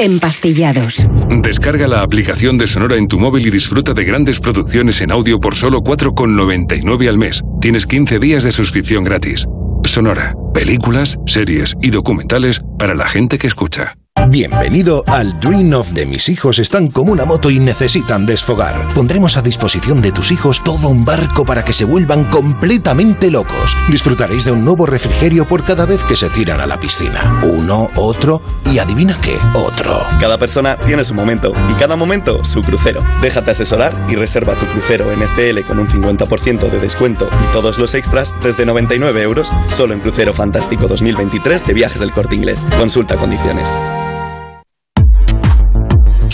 Empastillados. 0.00 1.06
Descarga 1.42 1.86
la 1.86 2.02
aplicación 2.02 2.58
de 2.58 2.66
Sonora 2.66 2.96
en 2.96 3.06
tu 3.06 3.20
móvil 3.20 3.46
y 3.46 3.50
disfruta 3.50 3.94
de 3.94 4.04
grandes 4.04 4.40
producciones 4.40 5.00
en 5.00 5.12
audio 5.12 5.38
por 5.38 5.54
solo 5.54 5.78
4,99 5.78 7.08
al 7.08 7.18
mes. 7.18 7.42
Tienes 7.60 7.86
15 7.86 8.18
días 8.18 8.42
de 8.42 8.50
suscripción 8.50 9.04
gratis. 9.04 9.46
Sonora. 9.84 10.34
Películas, 10.54 11.18
series 11.26 11.74
y 11.80 11.90
documentales 11.90 12.60
para 12.78 12.94
la 12.94 13.06
gente 13.06 13.38
que 13.38 13.46
escucha. 13.46 13.96
Bienvenido 14.32 15.04
al 15.08 15.38
Dream 15.40 15.74
of 15.74 15.90
de 15.90 16.06
mis 16.06 16.30
hijos 16.30 16.58
están 16.58 16.88
como 16.88 17.12
una 17.12 17.26
moto 17.26 17.50
y 17.50 17.58
necesitan 17.58 18.24
desfogar. 18.24 18.88
Pondremos 18.94 19.36
a 19.36 19.42
disposición 19.42 20.00
de 20.00 20.10
tus 20.10 20.30
hijos 20.30 20.64
todo 20.64 20.88
un 20.88 21.04
barco 21.04 21.44
para 21.44 21.62
que 21.62 21.74
se 21.74 21.84
vuelvan 21.84 22.24
completamente 22.30 23.30
locos. 23.30 23.76
Disfrutaréis 23.90 24.46
de 24.46 24.52
un 24.52 24.64
nuevo 24.64 24.86
refrigerio 24.86 25.46
por 25.46 25.64
cada 25.64 25.84
vez 25.84 26.02
que 26.04 26.16
se 26.16 26.30
tiran 26.30 26.62
a 26.62 26.66
la 26.66 26.80
piscina. 26.80 27.42
Uno, 27.44 27.90
otro 27.96 28.40
y 28.72 28.78
adivina 28.78 29.18
qué, 29.20 29.36
otro. 29.54 30.02
Cada 30.18 30.38
persona 30.38 30.78
tiene 30.78 31.04
su 31.04 31.12
momento 31.12 31.52
y 31.70 31.74
cada 31.74 31.96
momento 31.96 32.42
su 32.42 32.62
crucero. 32.62 33.04
Déjate 33.20 33.50
asesorar 33.50 34.06
y 34.08 34.14
reserva 34.14 34.54
tu 34.54 34.64
crucero 34.64 35.12
NCL 35.14 35.66
con 35.66 35.78
un 35.78 35.88
50% 35.88 36.70
de 36.70 36.78
descuento 36.78 37.28
y 37.50 37.52
todos 37.52 37.76
los 37.78 37.92
extras 37.92 38.38
desde 38.42 38.64
99 38.64 39.20
euros 39.20 39.52
solo 39.66 39.92
en 39.92 40.00
Crucero 40.00 40.32
Fantástico 40.32 40.88
2023 40.88 41.66
de 41.66 41.74
Viajes 41.74 42.00
del 42.00 42.12
Corte 42.12 42.34
Inglés. 42.34 42.66
Consulta 42.78 43.16
condiciones. 43.16 43.76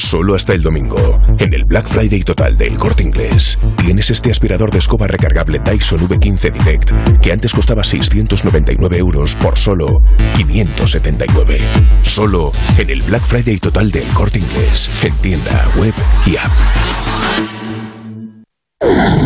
Solo 0.09 0.35
hasta 0.35 0.55
el 0.55 0.63
domingo, 0.63 1.21
en 1.39 1.53
el 1.53 1.67
Black 1.67 1.87
Friday 1.87 2.23
total 2.23 2.57
del 2.57 2.79
Corte 2.79 3.03
Inglés, 3.03 3.59
tienes 3.77 4.09
este 4.09 4.31
aspirador 4.31 4.71
de 4.71 4.79
escoba 4.79 5.07
recargable 5.07 5.59
Dyson 5.59 6.01
V15 6.09 6.51
Direct 6.51 7.21
que 7.21 7.31
antes 7.31 7.53
costaba 7.53 7.85
699 7.85 8.97
euros 8.97 9.35
por 9.35 9.59
solo 9.59 10.03
579. 10.35 11.61
Solo 12.01 12.53
en 12.79 12.89
el 12.89 13.03
Black 13.03 13.21
Friday 13.21 13.59
total 13.59 13.91
del 13.91 14.07
Corte 14.15 14.39
Inglés, 14.39 14.91
en 15.03 15.15
tienda, 15.17 15.69
web 15.77 15.93
y 16.25 16.37
app. 16.39 16.53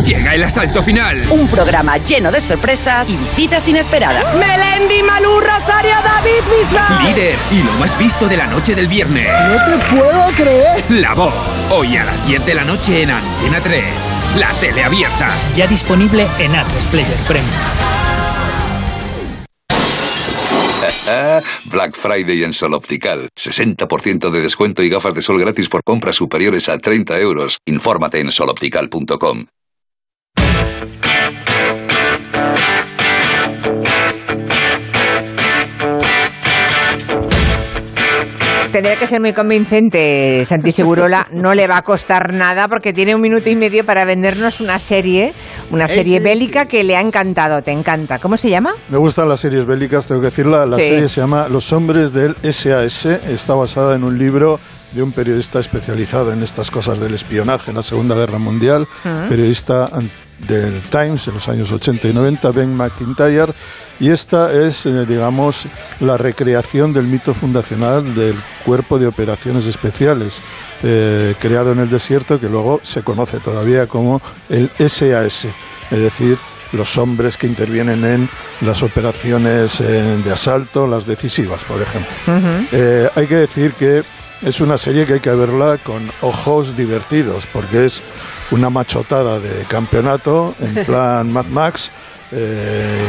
Llega 0.03 0.33
el 0.33 0.43
asalto 0.43 0.81
final. 0.81 1.27
Un 1.29 1.47
programa 1.47 1.97
lleno 1.97 2.31
de 2.31 2.41
sorpresas 2.41 3.09
y 3.11 3.17
visitas 3.17 3.67
inesperadas. 3.67 4.35
Melendi, 4.35 5.03
Malú, 5.03 5.39
Rosario, 5.39 5.93
David 6.03 6.41
Bisbal. 6.49 7.03
Líder 7.05 7.35
y 7.51 7.61
lo 7.61 7.71
más 7.73 7.97
visto 7.99 8.27
de 8.27 8.35
la 8.35 8.47
noche 8.47 8.73
del 8.73 8.87
viernes. 8.87 9.27
No 9.47 9.63
te 9.65 9.95
puedo 9.95 10.25
creer. 10.35 10.83
La 10.89 11.13
voz. 11.13 11.33
Hoy 11.69 11.95
a 11.97 12.03
las 12.03 12.25
10 12.25 12.45
de 12.45 12.53
la 12.55 12.65
noche 12.65 13.03
en 13.03 13.11
Antena 13.11 13.61
3. 13.61 13.83
La 14.37 14.49
tele 14.59 14.83
abierta. 14.83 15.29
Ya 15.53 15.67
disponible 15.67 16.27
en 16.39 16.55
Atlas 16.55 16.87
Player 16.87 17.17
Premium. 17.27 17.53
Black 21.65 21.95
Friday 21.95 22.43
en 22.43 22.53
Sol 22.53 22.73
Optical. 22.73 23.29
60% 23.35 24.29
de 24.29 24.41
descuento 24.41 24.83
y 24.83 24.89
gafas 24.89 25.13
de 25.13 25.21
sol 25.21 25.39
gratis 25.39 25.69
por 25.69 25.83
compras 25.83 26.15
superiores 26.15 26.69
a 26.69 26.77
30 26.77 27.19
euros. 27.19 27.57
Infórmate 27.65 28.19
en 28.19 28.31
soloptical.com. 28.31 29.45
Tendría 38.73 38.97
que 38.97 39.05
ser 39.05 39.21
muy 39.21 39.33
convincente, 39.33 40.43
Santi 40.47 40.71
Segurola. 40.71 41.27
No 41.31 41.53
le 41.53 41.67
va 41.67 41.77
a 41.77 41.81
costar 41.83 42.33
nada 42.33 42.67
porque 42.67 42.91
tiene 42.91 43.13
un 43.15 43.21
minuto 43.21 43.49
y 43.49 43.55
medio 43.55 43.85
para 43.85 44.03
vendernos 44.03 44.59
una 44.61 44.79
serie, 44.79 45.33
una 45.71 45.87
serie 45.87 46.19
bélica 46.19 46.65
que 46.65 46.83
le 46.83 46.97
ha 46.97 47.01
encantado. 47.01 47.61
¿Te 47.61 47.71
encanta? 47.71 48.17
¿Cómo 48.19 48.35
se 48.35 48.49
llama? 48.49 48.73
Me 48.89 48.97
gustan 48.97 49.29
las 49.29 49.39
series 49.41 49.65
bélicas, 49.67 50.07
tengo 50.07 50.21
que 50.21 50.27
decirla. 50.27 50.65
La 50.65 50.77
Sí. 50.77 50.83
serie 50.87 51.07
se 51.07 51.21
llama 51.21 51.47
Los 51.49 51.71
hombres 51.71 52.13
del 52.13 52.35
SAS. 52.51 53.05
Está 53.05 53.53
basada 53.53 53.95
en 53.95 54.03
un 54.03 54.17
libro 54.17 54.59
de 54.91 55.03
un 55.03 55.11
periodista 55.11 55.59
especializado 55.59 56.33
en 56.33 56.41
estas 56.43 56.71
cosas 56.71 56.99
del 56.99 57.13
espionaje 57.13 57.69
en 57.71 57.77
la 57.77 57.83
Segunda 57.83 58.15
Guerra 58.15 58.39
Mundial, 58.39 58.87
Mm. 59.03 59.29
periodista 59.29 59.85
an- 59.85 60.09
del 60.47 60.81
Times 60.83 61.27
en 61.27 61.33
los 61.35 61.47
años 61.47 61.71
80 61.71 62.07
y 62.07 62.13
90, 62.13 62.51
Ben 62.51 62.75
McIntyre, 62.75 63.53
y 63.99 64.09
esta 64.09 64.51
es, 64.51 64.85
eh, 64.85 65.05
digamos, 65.05 65.67
la 65.99 66.17
recreación 66.17 66.93
del 66.93 67.07
mito 67.07 67.33
fundacional 67.33 68.15
del 68.15 68.35
Cuerpo 68.65 68.99
de 68.99 69.07
Operaciones 69.07 69.65
Especiales, 69.67 70.41
eh, 70.83 71.35
creado 71.39 71.71
en 71.71 71.79
el 71.79 71.89
desierto, 71.89 72.39
que 72.39 72.49
luego 72.49 72.79
se 72.83 73.03
conoce 73.03 73.39
todavía 73.39 73.87
como 73.87 74.21
el 74.49 74.69
SAS, 74.77 75.47
es 75.91 75.99
decir, 75.99 76.37
los 76.73 76.97
hombres 76.97 77.37
que 77.37 77.47
intervienen 77.47 78.03
en 78.03 78.29
las 78.61 78.83
operaciones 78.83 79.79
eh, 79.79 80.21
de 80.23 80.31
asalto, 80.31 80.87
las 80.87 81.05
decisivas, 81.05 81.63
por 81.63 81.81
ejemplo. 81.81 82.11
Eh, 82.71 83.09
hay 83.15 83.27
que 83.27 83.35
decir 83.35 83.73
que 83.73 84.03
es 84.41 84.59
una 84.59 84.77
serie 84.77 85.05
que 85.05 85.13
hay 85.13 85.19
que 85.19 85.31
verla 85.31 85.77
con 85.77 86.11
ojos 86.21 86.75
divertidos, 86.75 87.47
porque 87.47 87.85
es 87.85 88.03
una 88.53 88.69
machotada 88.69 89.39
de 89.39 89.63
campeonato, 89.67 90.53
en 90.59 90.85
plan 90.85 91.31
Mad 91.31 91.45
Max, 91.47 91.91
eh, 92.31 93.05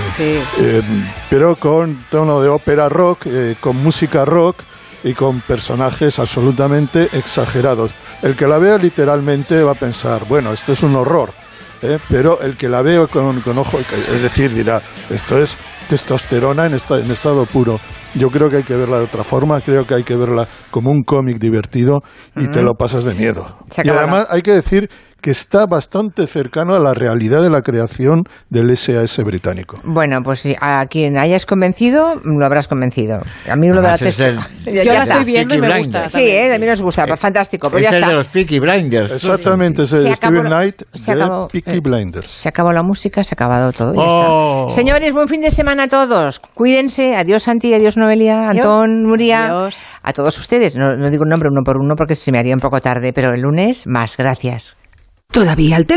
eh, 0.58 0.82
pero 1.30 1.56
con 1.56 2.04
tono 2.10 2.40
de 2.40 2.48
ópera 2.48 2.88
rock, 2.88 3.26
eh, 3.26 3.56
con 3.60 3.76
música 3.82 4.24
rock 4.24 4.56
y 5.02 5.12
con 5.14 5.40
personajes 5.42 6.18
absolutamente 6.18 7.08
exagerados. 7.12 7.94
El 8.22 8.36
que 8.36 8.46
la 8.46 8.58
vea 8.58 8.78
literalmente 8.78 9.62
va 9.62 9.72
a 9.72 9.76
pensar, 9.76 10.24
bueno, 10.26 10.52
esto 10.52 10.72
es 10.72 10.82
un 10.82 10.94
horror. 10.96 11.30
pero 12.08 12.40
el 12.40 12.56
que 12.56 12.66
la 12.70 12.80
veo 12.80 13.08
con, 13.08 13.42
con 13.42 13.58
ojo, 13.58 13.78
es 13.78 14.22
decir, 14.22 14.54
dirá, 14.54 14.80
esto 15.10 15.36
es 15.38 15.58
testosterona 15.86 16.64
en, 16.64 16.72
esta- 16.72 16.98
en 16.98 17.10
estado 17.10 17.44
puro. 17.44 17.78
Yo 18.14 18.30
creo 18.30 18.48
que 18.48 18.56
hay 18.56 18.62
que 18.62 18.74
verla 18.74 18.96
de 18.98 19.04
otra 19.04 19.22
forma, 19.22 19.60
creo 19.60 19.86
que 19.86 19.92
hay 19.94 20.02
que 20.02 20.16
verla 20.16 20.48
como 20.70 20.90
un 20.90 21.02
cómic 21.02 21.38
divertido 21.38 22.02
y 22.36 22.46
te 22.48 22.62
lo 22.62 22.72
pasas 22.74 23.04
de 23.04 23.12
miedo. 23.14 23.58
Y 23.84 23.88
además 23.98 24.26
hay 24.30 24.40
que 24.40 24.52
decir 24.52 24.88
que 25.24 25.30
está 25.30 25.64
bastante 25.64 26.26
cercano 26.26 26.74
a 26.74 26.78
la 26.80 26.92
realidad 26.92 27.40
de 27.40 27.48
la 27.48 27.62
creación 27.62 28.24
del 28.50 28.76
SAS 28.76 29.24
británico. 29.24 29.80
Bueno, 29.82 30.22
pues 30.22 30.40
sí, 30.40 30.54
a 30.60 30.84
quien 30.84 31.16
hayas 31.16 31.46
convencido, 31.46 32.20
lo 32.22 32.44
habrás 32.44 32.68
convencido. 32.68 33.20
A 33.50 33.56
mí 33.56 33.68
lo 33.68 33.76
de 33.76 33.80
la 33.82 33.94
Además, 33.94 34.02
es 34.02 34.20
test- 34.20 34.28
el- 34.66 34.74
Ya 34.74 34.82
Yo 34.84 34.92
la 34.92 35.02
estoy 35.04 35.24
viendo 35.24 35.54
y 35.54 35.60
me 35.62 35.68
Peaky 35.68 35.78
gusta 35.78 35.98
Blinders. 36.00 36.12
Sí, 36.12 36.30
eh, 36.30 36.54
a 36.54 36.58
mí 36.58 36.66
nos 36.66 36.82
gusta, 36.82 37.16
fantástico. 37.16 37.70
Pues 37.70 37.84
es 37.84 37.90
ya 37.90 37.96
el 37.96 38.02
está. 38.02 38.08
de 38.12 38.18
los 38.18 38.28
Peaky 38.28 38.58
Blinders. 38.58 39.12
Exactamente, 39.12 39.82
es 39.84 39.92
el 39.94 40.02
Se 40.02 40.08
de 40.08 40.12
acabó 40.12 40.34
Steven 40.34 40.44
la- 40.44 40.56
Knight 40.58 40.82
se 40.94 41.14
de 41.14 41.22
acabó, 41.22 41.48
Peaky 41.48 41.76
eh, 41.76 41.80
Blinders. 41.80 42.28
Se 42.28 42.48
acabó 42.50 42.72
la 42.74 42.82
música, 42.82 43.24
se 43.24 43.32
ha 43.32 43.36
acabado 43.36 43.72
todo. 43.72 43.94
ya 43.94 44.00
Oh. 44.02 44.66
está. 44.68 44.74
Señores, 44.78 45.10
buen 45.14 45.28
fin 45.28 45.40
de 45.40 45.50
semana 45.50 45.84
a 45.84 45.88
todos. 45.88 46.38
Cuídense. 46.52 47.16
Adiós, 47.16 47.44
Santi. 47.44 47.72
Adiós, 47.72 47.96
Noelia. 47.96 48.50
Adiós. 48.50 48.66
Antón, 48.66 49.02
Nuria. 49.04 49.46
Adiós. 49.46 49.82
A 50.02 50.12
todos 50.12 50.38
ustedes. 50.38 50.76
No, 50.76 50.94
no 50.96 51.10
digo 51.10 51.22
un 51.22 51.30
nombre 51.30 51.48
uno 51.48 51.62
por 51.64 51.78
uno 51.78 51.96
porque 51.96 52.14
se 52.14 52.30
me 52.30 52.38
haría 52.38 52.52
un 52.54 52.60
poco 52.60 52.82
tarde, 52.82 53.14
pero 53.14 53.32
el 53.32 53.40
lunes 53.40 53.86
más. 53.86 54.18
Gracias. 54.18 54.76
Todavía 55.34 55.74
al 55.74 55.84
teléfono. 55.84 55.94